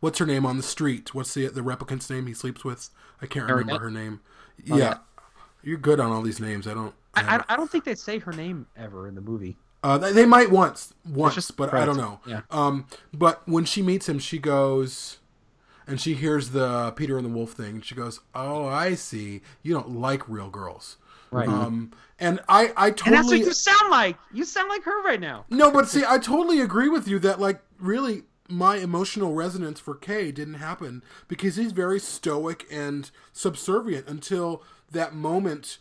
what's 0.00 0.18
her 0.18 0.26
name 0.26 0.46
on 0.46 0.56
the 0.56 0.62
street? 0.62 1.14
What's 1.14 1.34
the 1.34 1.48
the 1.48 1.62
replicant's 1.62 2.08
name 2.08 2.26
he 2.26 2.34
sleeps 2.34 2.64
with? 2.64 2.88
I 3.20 3.26
can't 3.26 3.48
remember 3.50 3.78
her 3.78 3.90
name. 3.90 4.20
Oh, 4.70 4.76
yeah. 4.76 4.76
yeah. 4.76 4.98
You're 5.62 5.78
good 5.78 6.00
on 6.00 6.10
all 6.10 6.22
these 6.22 6.40
names. 6.40 6.66
I 6.66 6.72
don't 6.74 6.94
I, 7.14 7.36
I, 7.36 7.44
I 7.50 7.56
don't 7.56 7.70
think 7.70 7.84
they 7.84 7.94
say 7.94 8.18
her 8.18 8.32
name 8.32 8.66
ever 8.76 9.06
in 9.08 9.14
the 9.14 9.20
movie. 9.20 9.56
Uh, 9.82 9.98
they, 9.98 10.12
they 10.12 10.26
might 10.26 10.50
once, 10.50 10.94
once, 11.08 11.34
just 11.34 11.56
but 11.56 11.74
I 11.74 11.84
don't 11.84 11.96
know. 11.96 12.20
Yeah. 12.26 12.42
Um, 12.50 12.86
but 13.12 13.46
when 13.48 13.64
she 13.64 13.82
meets 13.82 14.08
him, 14.08 14.18
she 14.18 14.38
goes, 14.38 15.18
and 15.86 16.00
she 16.00 16.14
hears 16.14 16.50
the 16.50 16.92
Peter 16.92 17.16
and 17.16 17.24
the 17.26 17.30
Wolf 17.30 17.52
thing, 17.52 17.76
and 17.76 17.84
she 17.84 17.94
goes, 17.94 18.20
"Oh, 18.34 18.66
I 18.66 18.94
see. 18.94 19.40
You 19.62 19.74
don't 19.74 19.90
like 20.00 20.28
real 20.28 20.50
girls." 20.50 20.98
Right. 21.32 21.48
Um, 21.48 21.92
and 22.20 22.40
I, 22.48 22.72
I 22.76 22.90
totally. 22.90 23.06
and 23.06 23.14
that's 23.14 23.28
what 23.28 23.38
you 23.38 23.52
sound 23.52 23.90
like. 23.90 24.16
You 24.32 24.44
sound 24.44 24.68
like 24.68 24.82
her 24.84 25.02
right 25.02 25.20
now. 25.20 25.46
no, 25.50 25.70
but 25.70 25.88
see, 25.88 26.04
I 26.06 26.18
totally 26.18 26.60
agree 26.60 26.88
with 26.88 27.08
you 27.08 27.18
that 27.20 27.40
like 27.40 27.60
really 27.80 28.24
my 28.48 28.76
emotional 28.76 29.32
resonance 29.34 29.80
for 29.80 29.94
Kay 29.94 30.30
didn't 30.30 30.54
happen 30.54 31.02
because 31.26 31.56
he's 31.56 31.72
very 31.72 31.98
stoic 31.98 32.66
and 32.70 33.10
subservient 33.32 34.06
until 34.06 34.62
that 34.90 35.14
moment. 35.14 35.78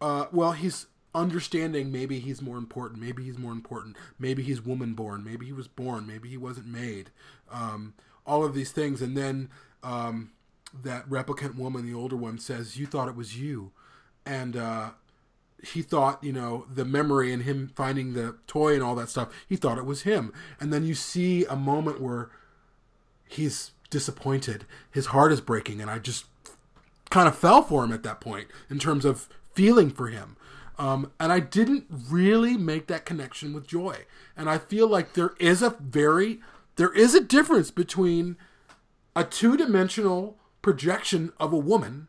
Uh, 0.00 0.26
well, 0.32 0.52
he's 0.52 0.86
understanding 1.14 1.92
maybe 1.92 2.18
he's 2.18 2.40
more 2.40 2.58
important, 2.58 3.00
maybe 3.00 3.24
he's 3.24 3.38
more 3.38 3.52
important, 3.52 3.96
maybe 4.18 4.42
he's 4.42 4.62
woman 4.62 4.94
born, 4.94 5.24
maybe 5.24 5.46
he 5.46 5.52
was 5.52 5.68
born, 5.68 6.06
maybe 6.06 6.28
he 6.28 6.36
wasn't 6.36 6.66
made. 6.66 7.10
Um, 7.50 7.94
all 8.26 8.44
of 8.44 8.54
these 8.54 8.72
things, 8.72 9.02
and 9.02 9.16
then 9.16 9.48
um, 9.82 10.30
that 10.82 11.08
replicant 11.08 11.56
woman, 11.56 11.86
the 11.86 11.98
older 11.98 12.16
one, 12.16 12.38
says, 12.38 12.78
"You 12.78 12.86
thought 12.86 13.08
it 13.08 13.16
was 13.16 13.36
you," 13.38 13.72
and 14.24 14.56
uh, 14.56 14.90
he 15.62 15.82
thought, 15.82 16.22
you 16.22 16.32
know, 16.32 16.66
the 16.72 16.84
memory 16.84 17.32
and 17.32 17.42
him 17.42 17.70
finding 17.74 18.14
the 18.14 18.36
toy 18.46 18.74
and 18.74 18.82
all 18.82 18.94
that 18.96 19.08
stuff, 19.08 19.28
he 19.48 19.56
thought 19.56 19.78
it 19.78 19.86
was 19.86 20.02
him. 20.02 20.32
And 20.60 20.72
then 20.72 20.84
you 20.84 20.94
see 20.94 21.44
a 21.44 21.56
moment 21.56 22.00
where 22.00 22.30
he's 23.28 23.70
disappointed. 23.88 24.66
His 24.90 25.06
heart 25.06 25.32
is 25.32 25.40
breaking. 25.40 25.80
And 25.80 25.88
I 25.88 25.98
just 25.98 26.24
kind 27.10 27.28
of 27.28 27.36
fell 27.36 27.62
for 27.62 27.84
him 27.84 27.92
at 27.92 28.02
that 28.02 28.20
point 28.20 28.48
in 28.68 28.78
terms 28.78 29.04
of 29.04 29.28
feeling 29.54 29.90
for 29.90 30.08
him. 30.08 30.36
Um, 30.78 31.12
and 31.20 31.30
I 31.32 31.40
didn't 31.40 31.86
really 31.88 32.56
make 32.56 32.86
that 32.86 33.04
connection 33.04 33.52
with 33.52 33.66
Joy. 33.66 33.98
And 34.36 34.48
I 34.48 34.58
feel 34.58 34.88
like 34.88 35.12
there 35.12 35.32
is 35.38 35.62
a 35.62 35.76
very, 35.80 36.40
there 36.76 36.92
is 36.92 37.14
a 37.14 37.20
difference 37.20 37.70
between 37.70 38.36
a 39.14 39.24
two 39.24 39.56
dimensional 39.56 40.38
projection 40.62 41.32
of 41.38 41.52
a 41.52 41.58
woman 41.58 42.08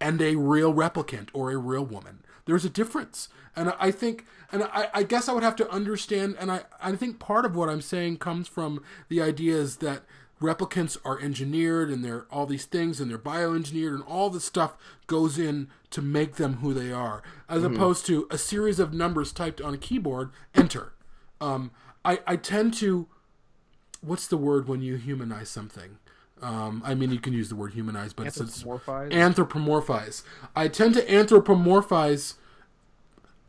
and 0.00 0.20
a 0.20 0.36
real 0.36 0.72
replicant 0.72 1.28
or 1.32 1.50
a 1.50 1.56
real 1.56 1.84
woman. 1.84 2.20
There's 2.46 2.64
a 2.64 2.70
difference, 2.70 3.30
and 3.56 3.72
I 3.80 3.90
think, 3.90 4.26
and 4.52 4.64
I, 4.64 4.88
I 4.92 5.02
guess 5.02 5.30
I 5.30 5.32
would 5.32 5.42
have 5.42 5.56
to 5.56 5.70
understand, 5.70 6.36
and 6.38 6.52
I, 6.52 6.64
I 6.78 6.94
think 6.94 7.18
part 7.18 7.46
of 7.46 7.56
what 7.56 7.70
I'm 7.70 7.80
saying 7.80 8.18
comes 8.18 8.46
from 8.46 8.82
the 9.08 9.22
ideas 9.22 9.78
that 9.78 10.02
replicants 10.42 10.98
are 11.04 11.18
engineered 11.20 11.88
and 11.88 12.04
they're 12.04 12.26
all 12.30 12.44
these 12.44 12.66
things 12.66 13.00
and 13.00 13.10
they're 13.10 13.18
bioengineered 13.18 13.94
and 13.94 14.02
all 14.02 14.28
this 14.28 14.44
stuff 14.44 14.76
goes 15.06 15.38
in 15.38 15.68
to 15.94 16.02
make 16.02 16.34
them 16.36 16.54
who 16.54 16.74
they 16.74 16.90
are 16.92 17.22
as 17.48 17.62
opposed 17.62 18.04
to 18.06 18.26
a 18.30 18.36
series 18.36 18.78
of 18.80 18.92
numbers 18.92 19.32
typed 19.32 19.60
on 19.60 19.72
a 19.74 19.78
keyboard 19.78 20.30
enter 20.54 20.92
um, 21.40 21.70
I, 22.04 22.18
I 22.26 22.36
tend 22.36 22.74
to 22.74 23.06
what's 24.00 24.26
the 24.26 24.36
word 24.36 24.66
when 24.68 24.82
you 24.82 24.96
humanize 24.96 25.48
something 25.48 25.98
um, 26.42 26.82
i 26.84 26.94
mean 26.94 27.10
you 27.12 27.20
can 27.20 27.32
use 27.32 27.48
the 27.48 27.54
word 27.54 27.74
humanize 27.74 28.12
but 28.12 28.26
it's, 28.26 28.40
it's 28.40 28.64
Anthropomorphize? 28.64 29.12
anthropomorphize 29.12 30.22
i 30.56 30.66
tend 30.68 30.94
to 30.94 31.02
anthropomorphize 31.06 32.34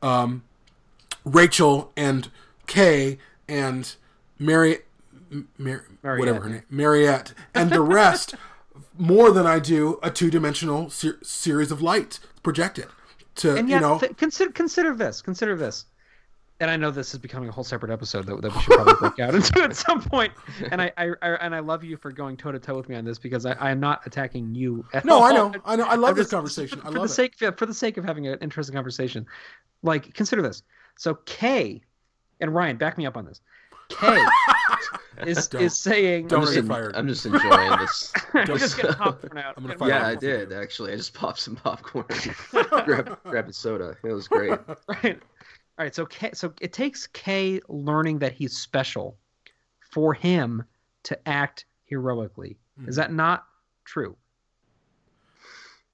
um, 0.04 0.44
rachel 1.24 1.92
and 1.98 2.30
kay 2.68 3.18
and 3.48 3.96
mary 4.38 4.80
Mar- 5.58 5.86
Mariette. 6.04 6.20
whatever 6.20 6.42
her 6.44 6.50
name, 6.50 6.64
Mariette, 6.70 7.34
and 7.56 7.72
the 7.72 7.82
rest 7.82 8.36
more 8.98 9.32
than 9.32 9.46
I 9.48 9.60
do 9.60 10.00
a 10.04 10.10
two-dimensional 10.12 10.90
ser- 10.90 11.20
series 11.24 11.72
of 11.72 11.82
light 11.82 12.20
projected. 12.44 12.88
To 13.36 13.56
and 13.56 13.68
you 13.68 13.76
yet, 13.76 13.82
know, 13.82 14.00
th- 14.00 14.16
consider 14.18 14.52
consider 14.52 14.96
this. 14.96 15.22
Consider 15.22 15.56
this. 15.58 15.86
And 16.62 16.72
I 16.72 16.78
know 16.78 16.90
this 16.90 17.14
is 17.14 17.20
becoming 17.20 17.50
a 17.50 17.52
whole 17.52 17.66
separate 17.66 17.92
episode 17.92 18.26
that, 18.28 18.42
that 18.42 18.56
we 18.56 18.62
should 18.62 18.74
probably 18.76 18.94
break 19.10 19.20
out 19.20 19.36
into 19.36 19.62
at 19.62 19.76
some 19.76 20.02
point. 20.02 20.32
And 20.72 20.82
I, 20.82 20.90
I, 20.98 21.10
I 21.22 21.30
and 21.42 21.54
I 21.54 21.60
love 21.60 21.84
you 21.84 21.98
for 21.98 22.14
going 22.14 22.38
toe 22.38 22.54
to 22.54 22.60
toe 22.60 22.78
with 22.78 22.88
me 22.88 22.96
on 22.96 23.04
this 23.04 23.20
because 23.20 23.46
I, 23.46 23.52
I 23.54 23.72
am 23.72 23.82
not 23.82 24.08
attacking 24.08 24.56
you. 24.56 24.86
At 24.94 25.04
no, 25.04 25.16
all. 25.18 25.24
I 25.24 25.32
know, 25.34 25.54
I 25.66 25.76
know, 25.76 25.84
I 25.84 25.96
love 25.96 26.12
I'm 26.12 26.16
this 26.16 26.24
just- 26.28 26.32
conversation. 26.32 26.80
I 26.80 26.84
for 26.86 26.92
love 26.92 27.10
the 27.10 27.24
it. 27.24 27.34
sake 27.42 27.58
for 27.58 27.66
the 27.66 27.74
sake 27.74 27.98
of 27.98 28.06
having 28.06 28.28
an 28.28 28.40
interesting 28.40 28.74
conversation. 28.74 29.26
Like 29.84 30.14
consider 30.14 30.42
this. 30.42 30.64
So 30.98 31.16
Kay 31.26 31.82
and 32.40 32.56
Ryan, 32.56 32.78
back 32.78 32.98
me 32.98 33.06
up 33.06 33.18
on 33.18 33.26
this. 33.26 33.42
Kay 33.90 34.24
is 35.26 35.48
Don't. 35.48 35.62
is 35.62 35.78
saying 35.78 36.28
Don't 36.28 36.40
I'm 36.40 36.46
just, 36.46 36.56
get 36.56 36.64
en- 36.64 36.70
fired. 36.70 36.96
I'm 36.96 37.08
just 37.08 37.26
enjoying 37.26 37.80
this. 37.80 38.14
I'm 38.34 38.48
just 38.48 38.76
getting 38.78 38.94
popcorn 38.94 39.38
out. 39.38 39.54
I'm 39.58 39.64
gonna 39.64 39.76
Getting 39.76 39.80
fire 39.80 39.90
yeah, 39.90 40.10
you. 40.10 40.12
I 40.12 40.16
did 40.16 40.54
actually. 40.54 40.94
I 40.94 40.96
just 40.96 41.14
popped 41.14 41.40
some 41.40 41.56
popcorn, 41.56 42.06
grab, 42.86 43.18
grabbed 43.24 43.50
a 43.50 43.54
soda. 43.54 43.96
It 44.04 44.12
was 44.12 44.28
great. 44.28 44.52
right. 44.88 45.20
All 45.78 45.84
right. 45.84 45.96
So 45.96 46.06
K, 46.06 46.32
so 46.34 46.54
it 46.62 46.74
takes 46.74 47.08
Kay 47.08 47.62
learning 47.68 48.20
that 48.20 48.34
he's 48.34 48.58
special 48.58 49.18
for 49.92 50.14
him 50.14 50.64
to 51.04 51.28
act 51.28 51.66
heroically. 51.86 52.58
Hmm. 52.80 52.90
Is 52.90 52.96
that 52.96 53.14
not 53.14 53.46
true? 53.86 54.16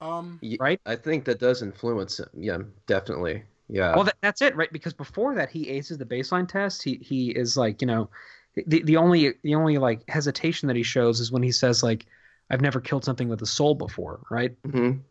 Um, 0.00 0.40
Right? 0.58 0.80
I 0.84 0.96
think 0.96 1.24
that 1.26 1.38
does 1.38 1.62
influence 1.62 2.18
him. 2.18 2.28
Yeah, 2.34 2.58
definitely. 2.88 3.44
Yeah. 3.68 3.94
Well, 3.94 4.04
that, 4.04 4.16
that's 4.20 4.42
it, 4.42 4.56
right? 4.56 4.72
Because 4.72 4.92
before 4.92 5.34
that, 5.36 5.48
he 5.48 5.68
aces 5.68 5.96
the 5.96 6.04
baseline 6.04 6.48
test. 6.48 6.82
He 6.82 6.96
he 6.96 7.30
is 7.30 7.56
like 7.56 7.80
you 7.80 7.86
know, 7.86 8.10
the 8.54 8.82
the 8.82 8.96
only 8.96 9.34
the 9.42 9.54
only 9.54 9.78
like 9.78 10.08
hesitation 10.08 10.68
that 10.68 10.76
he 10.76 10.82
shows 10.82 11.20
is 11.20 11.32
when 11.32 11.42
he 11.42 11.52
says 11.52 11.82
like, 11.82 12.06
"I've 12.50 12.60
never 12.60 12.80
killed 12.80 13.04
something 13.04 13.28
with 13.28 13.42
a 13.42 13.46
soul 13.46 13.74
before," 13.74 14.20
right? 14.30 14.56
Mhm. 14.64 15.02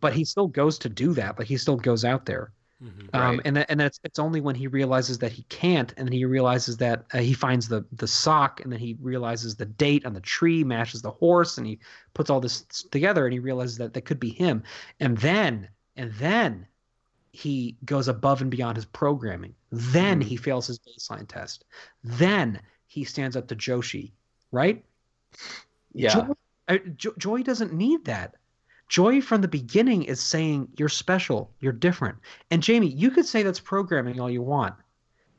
But 0.00 0.14
he 0.14 0.24
still 0.24 0.48
goes 0.48 0.78
to 0.80 0.88
do 0.88 1.14
that. 1.14 1.38
Like 1.38 1.48
he 1.48 1.56
still 1.56 1.76
goes 1.76 2.04
out 2.04 2.26
there. 2.26 2.52
mhm. 2.80 3.10
Um, 3.14 3.40
Right. 3.40 3.46
and 3.46 3.56
that, 3.56 3.70
and 3.70 3.80
that's 3.80 4.00
it's 4.04 4.18
only 4.20 4.40
when 4.40 4.56
he 4.56 4.66
realizes 4.68 5.18
that 5.20 5.32
he 5.32 5.44
can't, 5.44 5.94
and 5.96 6.06
then 6.08 6.12
he 6.12 6.24
realizes 6.26 6.76
that 6.78 7.06
uh, 7.14 7.18
he 7.20 7.34
finds 7.34 7.68
the 7.68 7.86
the 7.92 8.08
sock, 8.08 8.60
and 8.62 8.72
then 8.72 8.80
he 8.80 8.96
realizes 9.00 9.56
the 9.56 9.66
date 9.66 10.06
on 10.06 10.14
the 10.14 10.20
tree 10.20 10.64
matches 10.64 11.02
the 11.02 11.10
horse, 11.12 11.58
and 11.58 11.66
he 11.66 11.80
puts 12.14 12.30
all 12.30 12.40
this 12.40 12.62
together, 12.92 13.26
and 13.26 13.32
he 13.34 13.40
realizes 13.40 13.78
that 13.78 13.94
that 13.94 14.02
could 14.06 14.20
be 14.20 14.30
him, 14.30 14.62
and 15.00 15.18
then 15.18 15.68
and 15.96 16.12
then 16.14 16.66
he 17.34 17.76
goes 17.84 18.06
above 18.06 18.40
and 18.42 18.50
beyond 18.50 18.76
his 18.76 18.84
programming. 18.84 19.56
Then 19.72 20.20
he 20.20 20.36
fails 20.36 20.68
his 20.68 20.78
baseline 20.78 21.26
test. 21.26 21.64
Then 22.04 22.60
he 22.86 23.02
stands 23.02 23.34
up 23.36 23.48
to 23.48 23.56
Joshi, 23.56 24.12
right? 24.52 24.84
yeah. 25.92 26.14
Joy, 26.14 26.32
uh, 26.68 26.78
Joy 27.18 27.42
doesn't 27.42 27.72
need 27.72 28.04
that. 28.04 28.36
Joy 28.88 29.20
from 29.20 29.40
the 29.40 29.48
beginning 29.48 30.04
is 30.04 30.20
saying 30.20 30.68
you're 30.76 30.88
special, 30.88 31.50
you're 31.58 31.72
different. 31.72 32.18
And 32.52 32.62
Jamie, 32.62 32.86
you 32.86 33.10
could 33.10 33.26
say 33.26 33.42
that's 33.42 33.58
programming 33.58 34.20
all 34.20 34.30
you 34.30 34.42
want, 34.42 34.74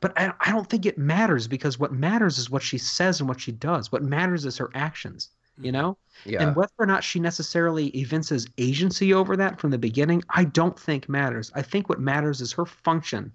but 0.00 0.12
I, 0.18 0.34
I 0.40 0.52
don't 0.52 0.68
think 0.68 0.84
it 0.84 0.98
matters 0.98 1.48
because 1.48 1.78
what 1.78 1.92
matters 1.92 2.36
is 2.36 2.50
what 2.50 2.62
she 2.62 2.76
says 2.76 3.20
and 3.20 3.28
what 3.28 3.40
she 3.40 3.52
does. 3.52 3.90
What 3.90 4.02
matters 4.02 4.44
is 4.44 4.58
her 4.58 4.70
actions. 4.74 5.30
You 5.58 5.72
mm-hmm. 5.72 5.72
know, 5.72 5.98
Yeah. 6.24 6.42
and 6.42 6.56
whether 6.56 6.72
or 6.78 6.86
not 6.86 7.02
she 7.02 7.18
necessarily 7.18 7.88
evinces 7.88 8.46
agency 8.58 9.14
over 9.14 9.36
that 9.36 9.60
from 9.60 9.70
the 9.70 9.78
beginning, 9.78 10.22
I 10.30 10.44
don't 10.44 10.78
think 10.78 11.08
matters. 11.08 11.50
I 11.54 11.62
think 11.62 11.88
what 11.88 12.00
matters 12.00 12.40
is 12.40 12.52
her 12.52 12.66
function 12.66 13.32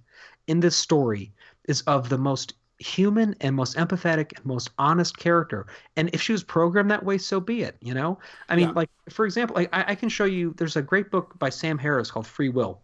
in 0.48 0.60
this 0.60 0.76
story 0.76 1.31
is 1.68 1.81
of 1.81 2.10
the 2.10 2.18
most 2.18 2.53
human 2.80 3.35
and 3.41 3.56
most 3.56 3.77
empathetic 3.77 4.35
and 4.35 4.45
most 4.45 4.72
honest 4.80 5.18
character. 5.18 5.68
And 5.95 6.10
if 6.14 6.22
she 6.22 6.31
was 6.31 6.43
programmed 6.43 6.89
that 6.91 7.06
way, 7.06 7.18
so 7.18 7.39
be 7.39 7.61
it. 7.61 7.77
You 7.80 7.93
know, 7.93 8.19
I 8.49 8.56
mean, 8.56 8.69
Yeah. 8.69 8.73
like 8.76 8.89
for 9.10 9.26
example, 9.26 9.56
like, 9.56 9.69
I, 9.72 9.85
I 9.89 9.95
can 9.95 10.10
show 10.10 10.26
you. 10.26 10.53
There's 10.57 10.76
a 10.76 10.81
great 10.81 11.11
book 11.11 11.38
by 11.38 11.49
Sam 11.49 11.77
Harris 11.77 12.10
called 12.11 12.27
Free 12.27 12.49
Will 12.49 12.81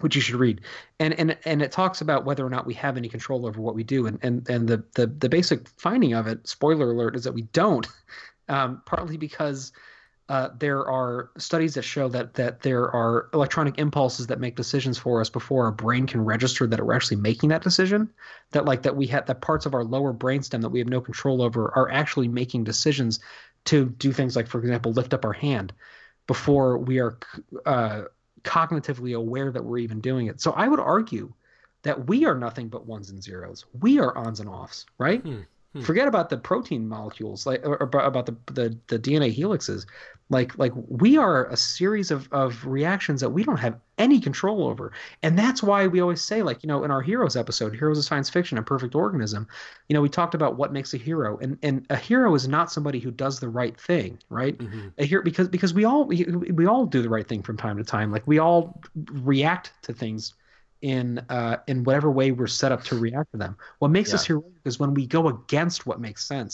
which 0.00 0.14
you 0.14 0.20
should 0.20 0.34
read 0.34 0.60
and 1.00 1.14
and 1.14 1.36
and 1.44 1.62
it 1.62 1.72
talks 1.72 2.00
about 2.00 2.24
whether 2.24 2.44
or 2.44 2.50
not 2.50 2.66
we 2.66 2.74
have 2.74 2.96
any 2.96 3.08
control 3.08 3.46
over 3.46 3.60
what 3.60 3.74
we 3.74 3.82
do 3.82 4.06
and 4.06 4.18
and 4.22 4.48
and 4.48 4.68
the 4.68 4.82
the, 4.94 5.06
the 5.06 5.28
basic 5.28 5.68
finding 5.70 6.12
of 6.12 6.26
it 6.26 6.46
spoiler 6.46 6.90
alert 6.90 7.16
is 7.16 7.24
that 7.24 7.32
we 7.32 7.42
don't 7.52 7.86
um, 8.48 8.82
partly 8.86 9.16
because 9.16 9.72
uh, 10.28 10.48
there 10.58 10.84
are 10.90 11.30
studies 11.38 11.74
that 11.74 11.82
show 11.82 12.08
that 12.08 12.34
that 12.34 12.60
there 12.62 12.90
are 12.90 13.28
electronic 13.32 13.78
impulses 13.78 14.26
that 14.26 14.40
make 14.40 14.56
decisions 14.56 14.98
for 14.98 15.20
us 15.20 15.30
before 15.30 15.66
our 15.66 15.72
brain 15.72 16.06
can 16.06 16.24
register 16.24 16.66
that 16.66 16.84
we're 16.84 16.94
actually 16.94 17.16
making 17.16 17.48
that 17.50 17.62
decision. 17.62 18.10
That 18.50 18.64
like 18.64 18.82
that 18.82 18.96
we 18.96 19.06
had 19.06 19.26
that 19.26 19.40
parts 19.40 19.66
of 19.66 19.74
our 19.74 19.84
lower 19.84 20.12
brainstem 20.12 20.62
that 20.62 20.70
we 20.70 20.80
have 20.80 20.88
no 20.88 21.00
control 21.00 21.42
over 21.42 21.72
are 21.76 21.90
actually 21.90 22.26
making 22.26 22.64
decisions 22.64 23.20
to 23.66 23.86
do 23.86 24.12
things 24.12 24.34
like, 24.34 24.48
for 24.48 24.58
example, 24.58 24.92
lift 24.92 25.14
up 25.14 25.24
our 25.24 25.32
hand 25.32 25.72
before 26.26 26.78
we 26.78 26.98
are 26.98 27.18
uh, 27.64 28.02
cognitively 28.42 29.16
aware 29.16 29.52
that 29.52 29.64
we're 29.64 29.78
even 29.78 30.00
doing 30.00 30.26
it. 30.26 30.40
So 30.40 30.52
I 30.52 30.66
would 30.66 30.80
argue 30.80 31.32
that 31.82 32.08
we 32.08 32.24
are 32.24 32.34
nothing 32.34 32.68
but 32.68 32.86
ones 32.86 33.10
and 33.10 33.22
zeros. 33.22 33.64
We 33.80 34.00
are 34.00 34.16
ons 34.16 34.40
and 34.40 34.48
offs, 34.48 34.86
right? 34.98 35.20
Hmm, 35.20 35.42
hmm. 35.76 35.82
Forget 35.82 36.08
about 36.08 36.30
the 36.30 36.36
protein 36.36 36.88
molecules, 36.88 37.46
like 37.46 37.64
or, 37.64 37.76
or 37.76 38.00
about 38.00 38.26
the, 38.26 38.36
the 38.52 38.76
the 38.88 38.98
DNA 38.98 39.36
helixes. 39.36 39.86
Like 40.28 40.58
like 40.58 40.72
we 40.74 41.16
are 41.16 41.46
a 41.46 41.56
series 41.56 42.10
of 42.10 42.28
of 42.32 42.66
reactions 42.66 43.20
that 43.20 43.30
we 43.30 43.44
don't 43.44 43.58
have 43.58 43.78
any 43.98 44.20
control 44.20 44.66
over, 44.66 44.92
and 45.22 45.38
that's 45.38 45.62
why 45.62 45.86
we 45.86 46.00
always 46.00 46.20
say, 46.20 46.42
like 46.42 46.62
you 46.64 46.66
know, 46.66 46.82
in 46.82 46.90
our 46.90 47.00
heroes 47.00 47.36
episode, 47.36 47.74
Heroes 47.76 47.98
of 47.98 48.04
Science 48.04 48.28
Fiction 48.28 48.58
and 48.58 48.66
Perfect 48.66 48.94
Organism, 48.94 49.46
you 49.88 49.94
know, 49.94 50.00
we 50.00 50.08
talked 50.08 50.34
about 50.34 50.56
what 50.56 50.72
makes 50.72 50.94
a 50.94 50.96
hero, 50.96 51.38
and 51.38 51.56
and 51.62 51.86
a 51.90 51.96
hero 51.96 52.34
is 52.34 52.48
not 52.48 52.72
somebody 52.72 52.98
who 52.98 53.12
does 53.12 53.38
the 53.38 53.48
right 53.48 53.78
thing, 53.80 54.18
right? 54.28 54.58
Mhm. 54.58 54.92
a 54.98 55.04
hero 55.04 55.22
because 55.22 55.48
because 55.48 55.72
we 55.72 55.84
all 55.84 56.04
we, 56.06 56.24
we 56.24 56.66
all 56.66 56.86
do 56.86 57.02
the 57.02 57.08
right 57.08 57.28
thing 57.28 57.42
from 57.42 57.56
time 57.56 57.76
to 57.76 57.84
time 57.84 58.10
like 58.10 58.26
we 58.26 58.38
all 58.38 58.80
react 59.12 59.72
to 59.82 59.92
things 59.92 60.34
in 60.92 61.18
uh 61.30 61.56
in 61.66 61.82
whatever 61.84 62.10
way 62.18 62.30
we're 62.30 62.46
set 62.46 62.70
up 62.70 62.82
to 62.84 62.94
react 63.06 63.28
to 63.32 63.38
them 63.38 63.56
what 63.80 63.90
makes 63.90 64.10
us 64.14 64.24
heroic 64.30 64.62
is 64.64 64.78
when 64.78 64.94
we 64.94 65.04
go 65.06 65.22
against 65.28 65.84
what 65.86 65.98
makes 66.00 66.24
sense 66.24 66.52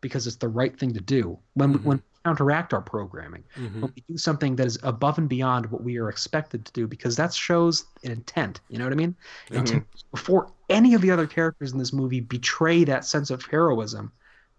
because 0.00 0.26
it's 0.26 0.36
the 0.36 0.48
right 0.60 0.74
thing 0.80 0.92
to 0.92 1.00
do 1.00 1.38
when 1.54 1.70
Mhm. 1.74 1.84
when 1.84 1.96
we 1.98 2.02
counteract 2.24 2.74
our 2.74 2.82
programming 2.82 3.44
Mhm. 3.56 3.80
when 3.82 3.92
we 3.94 4.02
do 4.12 4.16
something 4.18 4.56
that 4.56 4.66
is 4.66 4.78
above 4.82 5.18
and 5.18 5.28
beyond 5.28 5.66
what 5.70 5.82
we 5.88 5.96
are 6.00 6.08
expected 6.08 6.64
to 6.66 6.72
do 6.72 6.86
because 6.88 7.14
that 7.16 7.32
shows 7.32 7.86
an 8.04 8.10
intent 8.10 8.60
you 8.68 8.78
know 8.78 8.84
what 8.84 8.92
i 8.92 8.96
mean 9.04 9.14
Yeah. 9.50 9.58
and 9.58 9.66
to, 9.68 9.84
before 10.12 10.42
any 10.68 10.94
of 10.94 11.00
the 11.00 11.10
other 11.12 11.26
characters 11.28 11.70
in 11.72 11.78
this 11.78 11.92
movie 11.92 12.20
betray 12.20 12.84
that 12.84 13.04
sense 13.04 13.30
of 13.30 13.44
heroism 13.44 14.10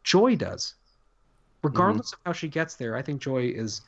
joy 0.04 0.36
does 0.38 0.76
regardless 1.64 2.14
of 2.14 2.20
how 2.26 2.32
she 2.32 2.48
gets 2.48 2.76
there 2.76 2.96
i 2.96 3.02
think 3.02 3.22
joy 3.22 3.44
is 3.64 3.82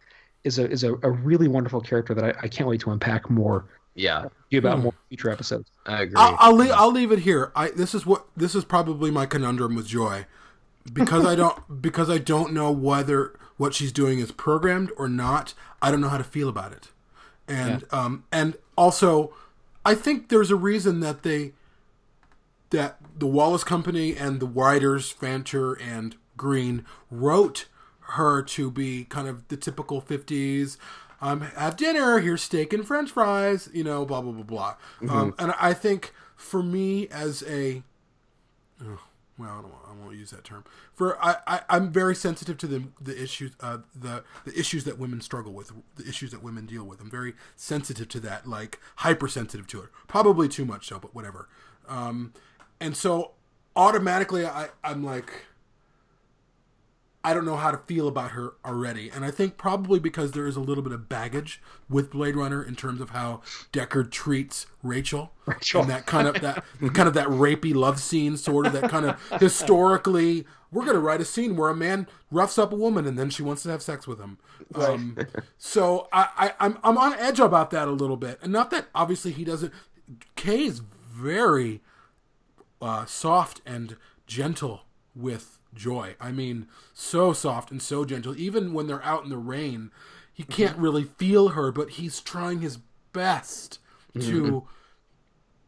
is 0.44 0.60
a 0.60 0.70
is 0.70 0.84
a, 0.84 0.94
a 1.03 1.12
really 1.30 1.48
wonderful 1.48 1.80
character 1.80 2.14
that 2.16 2.26
I, 2.26 2.34
I 2.45 2.48
can't 2.49 2.68
wait 2.68 2.82
to 2.82 2.91
unpack 2.91 3.30
more 3.30 3.60
Yeah, 3.96 4.26
you 4.50 4.60
about 4.60 4.78
Hmm. 4.78 4.84
more 4.84 4.94
future 5.10 5.30
episodes 5.30 5.70
I 5.86 6.04
agree. 6.04 6.16
I'll, 6.16 6.36
I'll 6.40 6.56
leave. 6.56 6.72
I'll 6.72 6.92
leave 6.92 7.12
it 7.12 7.20
here. 7.20 7.52
I 7.56 7.70
this 7.70 7.94
is 7.94 8.06
what 8.06 8.26
this 8.38 8.56
is 8.56 8.64
probably 8.64 9.12
my 9.12 9.26
conundrum 9.26 9.76
with 9.76 9.88
Joy, 9.88 10.26
because 10.92 11.26
I 11.26 11.36
don't 11.36 11.82
because 11.82 12.10
I 12.10 12.18
don't 12.18 12.54
know 12.54 12.72
whether 12.72 13.38
what 13.58 13.74
she's 13.74 13.92
doing 13.92 14.20
is 14.20 14.32
programmed 14.32 14.92
or 14.98 15.08
not. 15.10 15.54
I 15.82 15.92
don't 15.92 16.02
know 16.02 16.10
how 16.10 16.18
to 16.18 16.24
feel 16.24 16.48
about 16.50 16.72
it, 16.72 16.90
and 17.48 17.84
um 17.92 18.24
and 18.32 18.56
also, 18.78 19.34
I 19.86 19.96
think 19.96 20.30
there's 20.30 20.52
a 20.52 20.56
reason 20.56 21.02
that 21.02 21.24
they 21.24 21.54
that 22.70 22.98
the 23.18 23.28
Wallace 23.28 23.64
Company 23.64 24.16
and 24.16 24.40
the 24.40 24.48
writers 24.48 25.12
Fancher 25.12 25.74
and 25.74 26.16
Green 26.38 26.86
wrote 27.10 27.66
her 28.16 28.42
to 28.42 28.72
be 28.72 29.06
kind 29.06 29.28
of 29.28 29.48
the 29.50 29.58
typical 29.58 30.02
50s 30.02 30.78
um, 31.22 31.41
have 31.41 31.76
dinner 31.76 32.19
here's 32.19 32.41
steak 32.41 32.73
and 32.73 32.88
french 32.88 33.11
fries 33.11 33.69
you 33.73 33.84
know 33.84 34.06
blah 34.06 34.22
blah 34.22 34.31
blah 34.31 34.43
blah 34.43 34.76
um, 35.10 35.34
and 35.39 35.53
i 35.60 35.73
think 35.73 36.14
for 36.35 36.64
me 36.64 37.07
as 37.10 37.43
a 37.48 37.84
oh, 38.84 38.99
well, 39.41 39.49
I, 39.49 39.61
don't, 39.61 39.73
I 39.89 40.03
won't 40.03 40.18
use 40.18 40.30
that 40.31 40.43
term. 40.43 40.65
For 40.93 41.23
I, 41.23 41.38
I 41.48 41.61
I'm 41.69 41.91
very 41.91 42.15
sensitive 42.15 42.57
to 42.60 42.68
the 42.68 42.84
the 42.99 43.22
issues 43.22 43.53
uh 43.60 43.80
the 43.95 44.23
the 44.45 44.57
issues 44.57 44.84
that 44.84 44.99
women 44.99 45.22
struggle 45.22 45.52
with, 45.52 45.72
the 45.95 46.07
issues 46.07 46.31
that 46.31 46.43
women 46.43 46.65
deal 46.65 46.84
with. 46.84 47.02
I'm 47.02 47.10
very 47.10 47.34
sensitive 47.56 48.07
to 48.10 48.19
that, 48.22 48.48
like 48.48 48.80
hypersensitive 48.98 49.68
to 49.68 49.81
it. 49.81 49.89
Probably 50.07 50.48
too 50.48 50.65
much 50.65 50.88
so, 50.88 50.99
but 50.99 51.15
whatever. 51.15 51.49
Um, 51.88 52.34
and 52.80 52.95
so 52.95 53.31
automatically 53.76 54.45
I 54.45 54.69
I'm 54.84 55.03
like 55.03 55.45
I 57.23 57.34
don't 57.34 57.45
know 57.45 57.56
how 57.56 57.72
to 57.72 57.77
feel 57.77 58.07
about 58.07 58.31
her 58.31 58.53
already. 58.65 59.10
And 59.10 59.23
I 59.23 59.31
think 59.31 59.57
probably 59.57 59.99
because 59.99 60.31
there 60.31 60.48
is 60.48 60.56
a 60.56 60.60
little 60.60 60.84
bit 60.84 60.91
of 60.91 61.07
baggage 61.07 61.61
with 61.89 62.11
Blade 62.11 62.35
Runner 62.35 62.64
in 62.64 62.76
terms 62.76 62.99
of 62.99 63.11
how 63.11 63.41
Deckard 63.72 64.11
treats 64.11 64.65
Rachel. 64.81 65.31
Rachel. 65.45 65.81
And 65.81 65.89
that 65.89 66.06
kind 66.06 66.27
of 66.27 66.41
that 66.41 66.64
kind 66.93 67.07
of 67.07 67.14
that 67.14 67.27
rapey 67.27 67.76
love 67.76 67.99
scene 67.99 68.38
sort 68.38 68.65
of 68.65 68.73
that 68.73 68.89
kind 68.89 69.06
of 69.06 69.22
historically 69.39 70.45
we're 70.72 70.85
gonna 70.85 70.99
write 70.99 71.22
a 71.22 71.26
scene 71.26 71.56
where 71.56 71.69
a 71.69 71.76
man 71.76 72.07
roughs 72.31 72.57
up 72.57 72.72
a 72.72 72.76
woman 72.76 73.06
and 73.06 73.19
then 73.19 73.30
she 73.30 73.43
wants 73.43 73.64
to 73.64 73.69
have 73.69 73.81
sex 73.81 74.07
with 74.07 74.19
him. 74.19 74.38
Um, 74.73 75.18
so 75.57 76.07
I, 76.14 76.30
I, 76.38 76.53
I'm 76.60 76.77
I'm 76.84 76.98
on 76.98 77.14
edge 77.15 77.39
about 77.39 77.72
that 77.72 77.88
a 77.88 77.91
little 77.91 78.18
bit. 78.18 78.39
And 78.41 78.52
not 78.52 78.72
that 78.72 78.88
obviously 78.95 79.31
he 79.31 79.43
doesn't 79.43 79.73
Kay 80.35 80.64
is 80.64 80.80
very 80.80 81.81
uh, 82.81 83.06
soft 83.06 83.61
and 83.65 83.95
gentle 84.26 84.81
with 85.15 85.60
Joy. 85.73 86.15
I 86.19 86.31
mean, 86.31 86.68
so 86.93 87.34
soft 87.34 87.72
and 87.72 87.81
so 87.81 88.03
gentle. 88.06 88.35
Even 88.38 88.73
when 88.73 88.88
they're 88.88 89.03
out 89.03 89.23
in 89.23 89.30
the 89.30 89.38
rain, 89.38 89.91
he 90.34 90.43
can't 90.43 90.77
really 90.77 91.03
feel 91.03 91.49
her, 91.49 91.72
but 91.72 91.91
he's 91.91 92.19
trying 92.19 92.60
his 92.61 92.77
best 93.14 93.80
to 94.19 94.68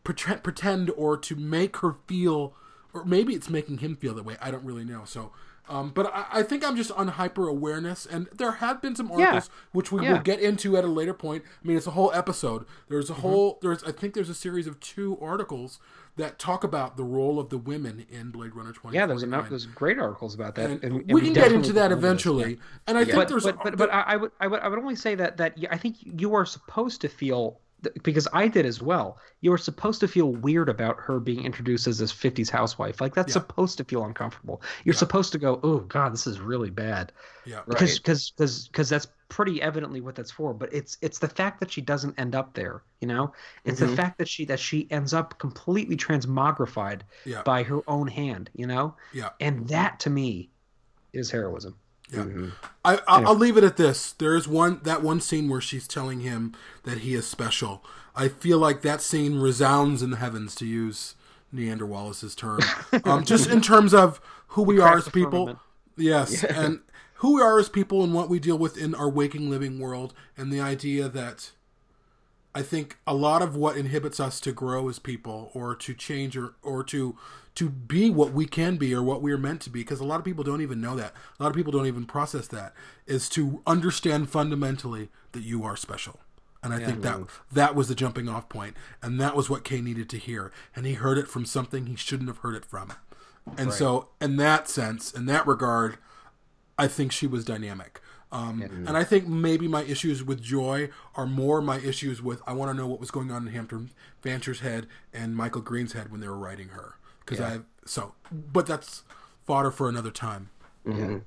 pretend, 0.03 0.43
pretend 0.43 0.89
or 0.97 1.17
to 1.17 1.35
make 1.35 1.77
her 1.77 1.95
feel, 2.07 2.53
or 2.93 3.05
maybe 3.05 3.34
it's 3.34 3.49
making 3.49 3.77
him 3.80 3.95
feel 3.95 4.13
that 4.15 4.25
way. 4.25 4.35
I 4.41 4.51
don't 4.51 4.63
really 4.65 4.85
know. 4.85 5.03
So. 5.05 5.31
Um, 5.69 5.91
but 5.91 6.13
I, 6.13 6.25
I 6.39 6.43
think 6.43 6.61
I'm 6.65 6.75
just 6.75 6.91
on 6.91 7.07
hyper 7.07 7.47
awareness, 7.47 8.05
and 8.05 8.27
there 8.34 8.51
have 8.51 8.81
been 8.81 8.97
some 8.97 9.09
articles 9.09 9.49
which 9.71 9.93
we 9.93 10.03
Yeah. 10.03 10.11
will 10.13 10.19
get 10.19 10.41
into 10.41 10.75
at 10.75 10.84
a 10.84 10.88
later 10.89 11.13
point. 11.13 11.45
I 11.63 11.65
mean, 11.65 11.77
it's 11.77 11.88
a 11.88 11.91
whole 11.91 12.11
episode. 12.13 12.65
There's 12.89 13.05
Mm-hmm. 13.09 13.13
a 13.13 13.21
whole. 13.21 13.59
There's 13.61 13.81
I 13.85 13.93
think 13.93 14.13
there's 14.13 14.27
a 14.27 14.35
series 14.35 14.67
of 14.67 14.77
two 14.81 15.17
articles 15.21 15.80
that 16.18 16.38
talk 16.38 16.64
about 16.64 16.95
the 16.98 17.03
role 17.03 17.40
of 17.40 17.49
the 17.49 17.57
women 17.57 18.06
in 18.10 18.30
Blade 18.30 18.56
Runner 18.56 18.72
20. 18.72 18.95
Yeah, 18.95 19.06
there's 19.07 19.23
enough. 19.23 19.49
There's 19.49 19.65
great 19.65 19.98
articles 19.98 20.35
about 20.35 20.56
that. 20.56 20.69
And 20.69 20.84
and- 20.84 20.94
and 21.02 21.11
we 21.11 21.22
can 21.22 21.34
get 21.34 21.52
into 21.52 21.73
that 21.73 21.90
this, 21.90 21.95
yeah. 21.95 21.98
eventually. 21.98 22.60
And 22.88 22.98
I 22.98 23.03
think 23.06 23.15
But, 23.15 23.27
there's 23.30 23.44
but, 23.45 23.64
but, 23.64 23.77
but 23.77 23.90
I, 23.91 24.15
would 24.18 24.31
I 24.40 24.48
would 24.48 24.60
I 24.60 24.68
would 24.68 24.80
only 24.80 24.95
say 24.95 25.15
that 25.15 25.38
that 25.38 25.57
I 25.72 25.77
think 25.77 25.98
you 26.02 26.35
are 26.35 26.45
supposed 26.45 27.02
to 27.02 27.07
feel 27.10 27.60
because 28.03 28.30
I 28.31 28.48
did 28.48 28.65
as 28.65 28.81
well. 28.81 29.18
You 29.41 29.52
are 29.52 29.57
supposed 29.57 29.99
to 29.99 30.07
feel 30.07 30.31
weird 30.31 30.69
about 30.69 30.98
her 31.02 31.19
being 31.19 31.44
introduced 31.44 31.85
as 31.85 31.98
this 31.98 32.14
50s 32.14 32.49
housewife. 32.49 33.02
Like 33.02 33.14
that's 33.14 33.30
Yeah. 33.35 33.41
supposed 33.41 33.77
to 33.80 33.84
feel 33.84 34.06
uncomfortable. 34.06 34.61
You're 34.85 34.94
supposed 34.94 35.34
to 35.34 35.38
go, 35.38 35.60
"Oh 35.64 35.80
god, 35.80 36.14
this 36.14 36.26
is 36.26 36.40
really 36.40 36.69
bad." 36.69 37.11
yeah, 37.45 37.61
Because 37.68 37.90
Right. 37.91 37.99
because 38.03 38.30
because 38.31 38.68
because 38.69 38.90
that's 38.90 39.07
pretty 39.34 39.60
evidently 39.64 39.99
what 39.99 40.14
that's 40.14 40.30
for, 40.30 40.53
but 40.53 40.72
it's 40.72 40.95
it's 41.01 41.18
the 41.18 41.27
fact 41.27 41.60
that 41.60 41.72
she 41.72 41.81
doesn't 41.81 42.14
end 42.19 42.35
up 42.35 42.53
there, 42.53 42.84
you 43.01 43.07
know? 43.07 43.34
It's 43.65 43.80
the 43.80 43.88
Mhm. 43.88 43.95
fact 43.95 44.19
that 44.19 44.27
she 44.27 44.45
that 44.45 44.60
she 44.60 44.88
ends 44.91 45.11
up 45.11 45.39
completely 45.39 45.97
transmogrified 45.97 47.01
Yeah. 47.26 47.41
by 47.41 47.64
her 47.64 47.80
own 47.88 48.07
hand, 48.07 48.51
you 48.55 48.68
know? 48.68 48.95
Yeah. 49.11 49.30
And 49.39 49.68
that 49.69 49.99
to 50.01 50.11
me 50.11 50.51
is 51.14 51.31
heroism. 51.31 51.76
Yeah. 52.11 52.19
Mhm. 52.26 52.51
I, 52.85 52.99
I'll, 53.07 53.22
Yeah. 53.22 53.27
I'll 53.30 53.35
leave 53.35 53.57
it 53.57 53.64
at 53.64 53.76
this. 53.77 54.11
There 54.11 54.35
is 54.35 54.47
one 54.47 54.81
that 54.84 55.01
one 55.01 55.19
scene 55.19 55.49
where 55.49 55.61
she's 55.61 55.88
telling 55.88 56.19
him 56.19 56.53
that 56.84 56.99
he 56.99 57.15
is 57.15 57.26
special. 57.26 57.84
I 58.15 58.27
feel 58.27 58.60
like 58.60 58.84
that 58.84 59.01
scene 59.01 59.39
resounds 59.39 60.03
in 60.03 60.11
the 60.11 60.18
heavens, 60.18 60.53
to 60.55 60.65
use 60.68 61.15
Niander 61.51 61.88
Wallace's 61.88 62.35
term. 62.35 62.60
Um, 63.03 63.23
just 63.26 63.49
in 63.49 63.61
terms 63.61 63.95
of 63.95 64.22
who 64.49 64.61
we 64.61 64.80
are 64.80 64.97
as 64.97 65.10
people. 65.10 65.31
firmament. 65.47 65.60
Yes, 65.97 66.43
and 66.43 66.81
who 67.24 67.36
we 67.36 67.41
are 67.41 67.58
as 67.58 67.70
people 67.70 68.04
and 68.04 68.14
what 68.14 68.30
we 68.30 68.38
deal 68.38 68.58
with 68.58 68.78
in 68.78 68.94
our 68.94 69.10
waking 69.10 69.50
living 69.50 69.80
world, 69.80 70.14
and 70.36 70.52
the 70.52 70.60
idea 70.60 71.08
that 71.08 71.52
I 72.54 72.62
think 72.62 72.98
a 73.08 73.14
lot 73.14 73.41
of 73.41 73.56
what 73.56 73.78
inhibits 73.78 74.20
us 74.20 74.41
to 74.41 74.52
grow 74.52 74.90
as 74.90 75.00
people 75.00 75.50
or 75.54 75.74
to 75.74 75.94
change 75.94 76.36
or, 76.36 76.56
or 76.62 76.84
to 76.84 77.18
to 77.56 77.70
be 77.70 78.10
what 78.10 78.34
we 78.34 78.45
can 78.45 78.76
be 78.76 78.94
or 78.94 79.02
what 79.02 79.22
we 79.22 79.32
are 79.32 79.38
meant 79.38 79.62
to 79.62 79.70
be 79.70 79.84
because 79.84 80.02
a 80.02 80.06
lot 80.06 80.20
of 80.20 80.26
people 80.26 80.44
don't 80.44 80.62
even 80.62 80.82
know 80.82 80.98
that. 80.98 81.14
A 81.40 81.44
lot 81.44 81.50
of 81.50 81.56
people 81.56 81.72
don't 81.72 81.88
even 81.88 82.06
process 82.06 82.45
that 82.48 82.74
is 83.08 83.30
to 83.30 83.62
understand 83.66 84.30
fundamentally 84.30 85.08
that 85.32 85.44
you 85.44 85.64
are 85.64 85.78
special. 85.78 86.20
And 86.62 86.74
I 86.74 86.80
think 86.80 87.04
that 87.04 87.16
mm-hmm. 87.16 87.56
that 87.56 87.74
was 87.74 87.88
the 87.88 87.95
jumping 87.95 88.28
off 88.28 88.50
point 88.50 88.76
and 89.02 89.18
that 89.22 89.34
was 89.34 89.50
what 89.50 89.64
Kay 89.64 89.80
needed 89.80 90.10
to 90.10 90.18
hear 90.18 90.52
and 90.76 90.86
he 90.86 90.95
heard 90.95 91.18
it 91.18 91.30
from 91.30 91.45
something 91.45 91.86
he 91.86 91.95
shouldn't 91.95 92.28
have 92.28 92.40
heard 92.40 92.56
it 92.56 92.66
from. 92.66 92.91
And 93.58 93.72
so 93.72 94.10
in 94.20 94.36
that 94.38 94.68
sense, 94.68 95.14
in 95.14 95.26
that 95.28 95.48
regard, 95.48 95.98
I 96.78 96.88
think 96.88 97.12
she 97.12 97.28
was 97.28 97.44
dynamic. 97.45 98.02
Um, 98.32 98.62
And 98.88 98.98
I 98.98 99.04
think 99.04 99.28
maybe 99.28 99.68
my 99.68 99.84
issues 99.84 100.24
with 100.24 100.41
Joy 100.41 100.90
are 101.16 101.28
more 101.28 101.62
my 101.62 101.78
issues 101.80 102.20
with 102.22 102.41
I 102.48 102.54
want 102.54 102.72
to 102.72 102.74
know 102.78 102.88
what 102.88 103.00
was 103.00 103.12
going 103.12 103.30
on 103.32 103.45
in 103.48 103.54
Hampton 103.54 103.91
Fancher's 104.24 104.62
head 104.62 104.88
and 105.14 105.36
Michael 105.36 105.62
Green's 105.62 105.94
head 105.94 106.12
when 106.12 106.20
they 106.20 106.28
were 106.28 106.38
writing 106.38 106.70
her. 106.70 106.95
Because 107.20 107.40
I 107.40 107.60
so, 107.86 108.16
but 108.32 108.66
that's 108.66 109.04
fodder 109.45 109.70
for 109.70 109.88
another 109.88 110.10
time. 110.12 110.50
Mhm. 110.86 111.22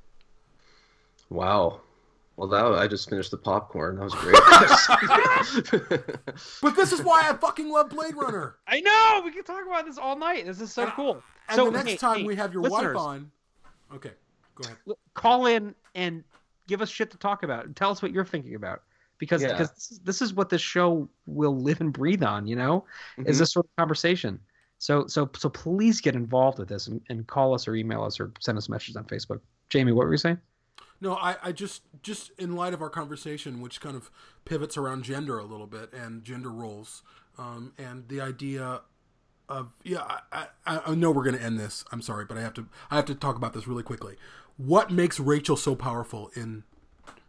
Wow. 1.31 1.81
Well, 2.37 2.49
that 2.49 2.65
I 2.67 2.87
just 2.89 3.09
finished 3.09 3.31
the 3.31 3.39
popcorn. 3.39 3.97
That 3.97 4.05
was 4.05 4.15
great. 4.17 4.35
But 6.63 6.77
this 6.77 6.93
is 6.93 7.03
why 7.03 7.23
I 7.29 7.33
fucking 7.35 7.69
love 7.71 7.91
Blade 7.91 8.15
Runner. 8.15 8.57
I 8.67 8.81
know 8.81 9.23
we 9.25 9.31
can 9.31 9.45
talk 9.45 9.65
about 9.67 9.87
this 9.87 9.97
all 9.99 10.17
night. 10.19 10.45
This 10.47 10.61
is 10.61 10.73
so 10.73 10.83
And- 10.85 10.93
cool. 10.93 11.23
And 11.49 11.57
so 11.57 11.67
the 11.67 11.71
next 11.71 11.91
hey, 11.93 11.97
time 11.97 12.17
hey, 12.19 12.25
we 12.25 12.35
have 12.37 12.53
your 12.53 12.63
listeners, 12.63 12.97
wife 12.97 13.05
on, 13.05 13.31
okay, 13.95 14.11
go 14.57 14.65
ahead. 14.65 14.77
call 15.15 15.47
in 15.47 15.75
and 15.95 16.25
give 16.67 16.83
us 16.83 16.89
shit 16.91 17.11
to 17.13 17.17
talk 17.19 17.43
about 17.45 17.65
and 17.65 17.77
tell 17.77 17.91
us 17.91 18.03
what 18.03 18.11
you're 18.11 18.25
thinking 18.25 18.55
about 18.57 18.83
because 19.19 19.41
Yeah. 19.43 19.53
because 19.53 20.01
this 20.03 20.21
is, 20.21 20.35
what 20.35 20.49
this 20.51 20.61
show 20.61 21.09
will 21.27 21.57
live 21.57 21.81
and 21.81 21.93
breathe 21.93 22.23
on. 22.25 22.47
You 22.47 22.57
know, 22.57 22.85
is 23.19 23.37
Mhm. 23.37 23.39
this 23.39 23.53
sort 23.53 23.67
of 23.67 23.77
conversation. 23.77 24.41
So 24.79 25.07
so 25.07 25.31
so 25.37 25.49
please 25.49 26.01
get 26.01 26.15
involved 26.17 26.59
with 26.59 26.69
this 26.69 26.87
and, 26.89 27.01
and 27.09 27.27
call 27.27 27.55
us 27.55 27.67
or 27.69 27.75
email 27.77 28.03
us 28.03 28.19
or 28.21 28.33
send 28.41 28.59
us 28.59 28.69
messages 28.69 28.97
on 28.97 29.05
Facebook. 29.05 29.41
Jamie, 29.71 29.93
what 29.93 30.07
were 30.07 30.13
you 30.13 30.19
saying? 30.19 30.39
No, 31.01 31.15
I, 31.15 31.37
I 31.43 31.53
just 31.53 31.83
just 32.03 32.31
in 32.39 32.57
light 32.57 32.75
of 32.75 32.83
our 32.83 32.91
conversation, 32.91 33.61
which 33.61 33.81
kind 33.81 33.97
of 33.97 34.11
pivots 34.45 34.77
around 34.77 35.05
gender 35.05 35.39
a 35.39 35.45
little 35.45 35.67
bit 35.67 35.93
and 35.93 36.25
gender 36.25 36.51
roles, 36.51 37.03
um, 37.39 37.73
and 37.79 38.09
the 38.09 38.21
idea 38.21 38.83
of 39.49 39.73
yeah, 39.85 40.19
I, 40.33 40.49
I, 40.67 40.81
I 40.87 40.95
know 40.95 41.11
we're 41.11 41.23
going 41.23 41.37
to 41.37 41.43
end 41.43 41.59
this. 41.59 41.85
I'm 41.93 42.03
sorry, 42.03 42.25
but 42.25 42.37
I 42.37 42.41
have 42.41 42.55
to 42.55 42.67
I 42.91 42.97
have 42.97 43.05
to 43.07 43.15
talk 43.15 43.37
about 43.37 43.53
this 43.53 43.67
really 43.69 43.83
quickly. 43.83 44.17
What 44.57 44.91
makes 44.91 45.21
Rachel 45.21 45.57
so 45.57 45.75
powerful 45.75 46.31
in 46.35 46.65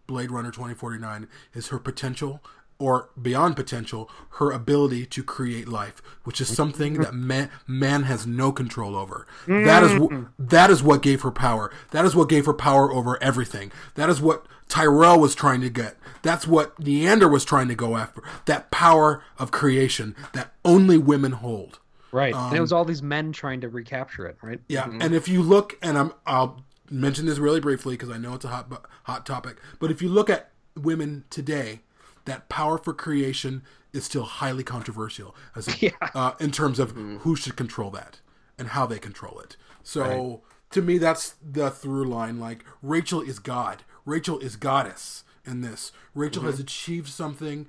Blade 0.06 0.32
Runner 0.32 0.52
2049 0.52 1.28
is 1.54 1.68
her 1.68 1.80
potential 1.80 2.42
or 2.80 3.10
beyond 3.20 3.56
potential, 3.56 4.10
her 4.32 4.52
ability 4.52 5.06
to 5.08 5.24
create 5.24 5.68
life, 5.68 6.02
which 6.24 6.40
is 6.40 6.54
something 6.54 6.96
that 6.96 7.14
man, 7.14 7.50
man 7.66 8.04
has 8.04 8.28
no 8.28 8.52
control 8.52 8.96
over. 8.96 9.26
That 9.48 9.84
is 9.84 10.02
that 10.38 10.70
is 10.70 10.84
what 10.84 11.02
gave 11.02 11.22
her 11.22 11.32
power. 11.32 11.72
That 11.92 12.06
is 12.06 12.16
what 12.16 12.30
gave 12.30 12.46
her 12.46 12.54
power 12.54 12.92
over 12.92 13.22
everything. 13.22 13.72
That 13.96 14.10
is 14.10 14.22
what 14.22 14.46
Tyrell 14.70 15.20
was 15.20 15.34
trying 15.34 15.62
to 15.62 15.70
get. 15.70 15.98
That's 16.22 16.48
what 16.48 16.80
Niander 16.80 17.32
was 17.32 17.46
trying 17.46 17.68
to 17.70 17.76
go 17.76 17.98
after. 17.98 18.22
That 18.46 18.70
power 18.70 19.24
of 19.40 19.52
creation 19.52 20.16
that 20.34 20.54
only 20.64 20.98
women 20.98 21.32
hold. 21.34 21.80
Right. 22.12 22.34
and 22.34 22.56
it 22.56 22.62
was 22.62 22.72
um, 22.72 22.78
all 22.78 22.86
these 22.86 23.04
men 23.04 23.32
trying 23.32 23.62
to 23.62 23.70
recapture 23.70 24.26
it. 24.28 24.38
Right. 24.42 24.60
Yeah, 24.70 24.84
mm-hmm. 24.84 25.02
and 25.02 25.14
if 25.14 25.28
you 25.28 25.44
look, 25.44 25.78
and 25.82 25.98
I'm, 25.98 26.14
I'll 26.26 26.64
mention 26.90 27.26
this 27.26 27.38
really 27.38 27.60
briefly 27.60 27.96
because 27.96 28.10
I 28.10 28.18
know 28.18 28.34
it's 28.36 28.46
a 28.46 28.50
hot 28.50 28.86
hot 29.04 29.26
topic. 29.26 29.58
But 29.80 29.92
if 29.92 30.02
you 30.02 30.10
look 30.10 30.30
at 30.30 30.52
women 30.76 31.26
today, 31.30 31.82
that 32.26 32.50
power 32.50 32.78
for 32.78 32.94
creation 32.94 33.64
is 33.94 34.06
still 34.06 34.24
highly 34.24 34.64
controversial 34.64 35.36
as 35.56 35.68
a, 35.68 35.78
Yeah. 35.80 35.92
uh, 36.14 36.34
in 36.40 36.52
terms 36.52 36.80
of 36.80 36.92
who 36.92 37.36
should 37.36 37.56
control 37.56 37.90
that 37.92 38.20
and 38.58 38.70
how 38.70 38.86
they 38.86 39.00
control 39.00 39.40
it. 39.40 39.56
So 39.84 40.42
to 40.72 40.82
me, 40.82 40.98
that's 40.98 41.36
the 41.42 41.70
through 41.72 42.06
line. 42.06 42.40
Like 42.40 42.66
Rachel 42.82 43.22
is 43.22 43.40
God. 43.40 43.84
Rachel 44.06 44.40
is 44.40 44.56
goddess 44.56 45.24
in 45.46 45.62
this. 45.62 45.92
Rachel 46.14 46.44
has 46.44 46.60
achieved 46.60 47.08
something 47.10 47.68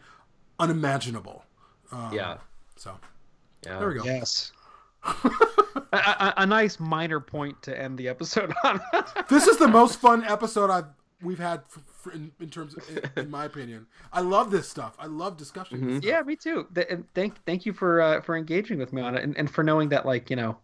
unimaginable. 0.59 1.45
Um, 1.93 2.13
yeah. 2.13 2.39
So 2.77 2.99
Yeah. 3.65 3.79
there 3.79 3.89
we 3.89 3.95
go. 3.95 4.05
Yes. 4.05 4.53
A, 5.05 5.97
a, 5.97 6.35
a 6.39 6.47
nice 6.47 6.79
minor 6.81 7.21
point 7.21 7.63
to 7.63 7.79
end 7.81 7.99
the 7.99 8.09
episode 8.09 8.53
on. 8.65 8.81
this 9.29 9.47
is 9.47 9.57
the 9.59 9.69
most 9.69 10.01
fun 10.01 10.25
episode 10.25 10.71
I've 10.71 10.87
we've 11.23 11.39
had 11.39 11.63
for, 11.67 11.81
for, 11.87 12.13
in, 12.13 12.31
in 12.41 12.49
terms 12.49 12.77
of, 12.77 12.89
in, 13.17 13.25
in 13.25 13.31
my 13.31 13.45
opinion. 13.45 13.87
I 14.13 14.21
love 14.21 14.51
this 14.51 14.69
stuff. 14.69 14.95
I 14.99 15.07
love 15.07 15.37
discussion. 15.37 15.81
Mhm. 15.81 16.05
yeah, 16.05 16.23
me 16.23 16.37
too. 16.37 16.67
Th- 16.75 16.87
and 16.91 17.05
thank 17.15 17.43
thank 17.45 17.67
you 17.67 17.73
for 17.73 18.01
uh, 18.01 18.21
for 18.21 18.37
engaging 18.37 18.79
with 18.79 18.93
me 18.93 19.03
on 19.03 19.17
it 19.17 19.25
and, 19.25 19.37
and 19.37 19.51
for 19.51 19.63
knowing 19.65 19.89
that 19.91 20.07
like 20.07 20.31
you 20.31 20.37
know 20.37 20.59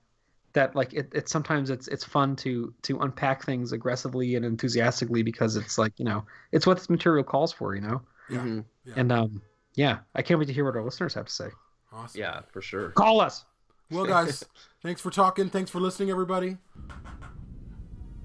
that 0.52 0.77
like 0.77 0.93
it, 0.93 1.11
it 1.12 1.28
sometimes 1.28 1.70
it's 1.70 1.89
it's 1.89 2.05
fun 2.05 2.36
to 2.36 2.73
to 2.82 2.98
unpack 3.01 3.44
things 3.44 3.73
aggressively 3.73 4.36
and 4.36 4.44
enthusiastically 4.44 5.23
because 5.23 5.56
it's 5.56 5.78
like 5.78 5.93
you 5.98 6.05
know 6.05 6.24
it's 6.52 6.66
what 6.66 6.77
this 6.78 6.89
material 6.89 7.24
calls 7.24 7.52
for 7.52 7.74
you 7.74 7.81
know 7.81 8.01
Yeah. 8.31 8.39
Mhm. 8.39 8.65
Yeah. 8.85 8.94
and 8.97 9.11
um 9.11 9.43
yeah 9.74 9.98
I 10.15 10.23
can't 10.23 10.39
wait 10.39 10.47
to 10.47 10.52
hear 10.52 10.65
what 10.65 10.77
our 10.77 10.85
listeners 10.85 11.15
have 11.15 11.27
to 11.27 11.32
say. 11.32 11.48
Awesome. 11.93 12.20
Yeah, 12.20 12.40
for 12.52 12.61
sure. 12.62 12.90
Call 12.90 13.20
us. 13.20 13.44
Well, 13.90 14.06
guys, 14.06 14.44
thanks 14.82 15.01
for 15.01 15.11
talking. 15.11 15.51
Thanks 15.51 15.70
for 15.70 15.81
listening, 15.81 16.11
everybody. 16.11 16.56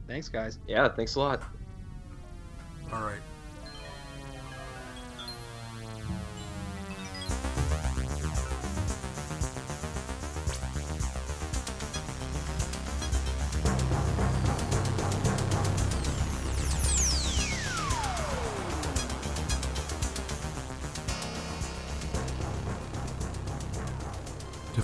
Thanks, 0.08 0.28
guys. 0.30 0.58
Yeah, 0.68 0.90
thanks 0.90 1.16
a 1.16 1.20
lot. 1.20 1.44
All 2.92 3.02
right. 3.02 3.20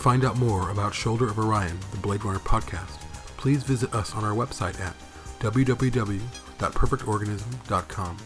Find 0.06 0.24
out 0.24 0.38
more 0.38 0.70
about 0.70 0.94
Shoulder 0.94 1.28
of 1.28 1.40
Orion, 1.40 1.80
the 1.90 1.98
Blade 1.98 2.24
Runner 2.24 2.38
podcast, 2.38 3.00
please 3.38 3.64
visit 3.64 3.92
us 3.96 4.14
on 4.14 4.24
our 4.24 4.36
website 4.36 4.80
at 4.80 4.94
www.perfectorganism.com. 5.40 8.18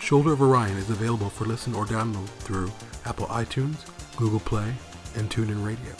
Shoulder 0.00 0.32
of 0.32 0.42
Orion 0.42 0.76
is 0.76 0.90
available 0.90 1.30
for 1.30 1.44
listen 1.44 1.76
or 1.76 1.86
download 1.86 2.26
through 2.40 2.72
Apple 3.04 3.26
iTunes, 3.26 3.76
Google 4.16 4.40
Play, 4.40 4.74
and 5.14 5.30
TuneIn 5.30 5.64
Radio. 5.64 5.92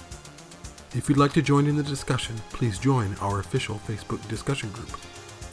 If 0.97 1.09
you'd 1.09 1.17
like 1.17 1.33
to 1.35 1.43
join 1.43 1.69
in 1.69 1.77
the 1.77 1.85
discussion, 1.85 2.35
please 2.51 2.81
join 2.81 3.15
our 3.21 3.39
official 3.39 3.81
Facebook 3.87 4.27
discussion 4.27 4.73
group, 4.73 4.91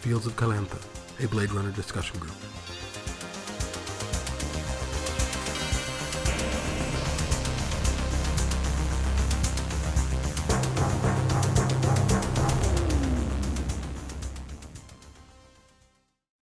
Fields 0.02 0.26
of 0.26 0.36
Calantha, 0.38 0.82
a 1.24 1.28
Blade 1.28 1.52
Runner 1.52 1.70
discussion 1.70 2.18
group. 2.18 2.34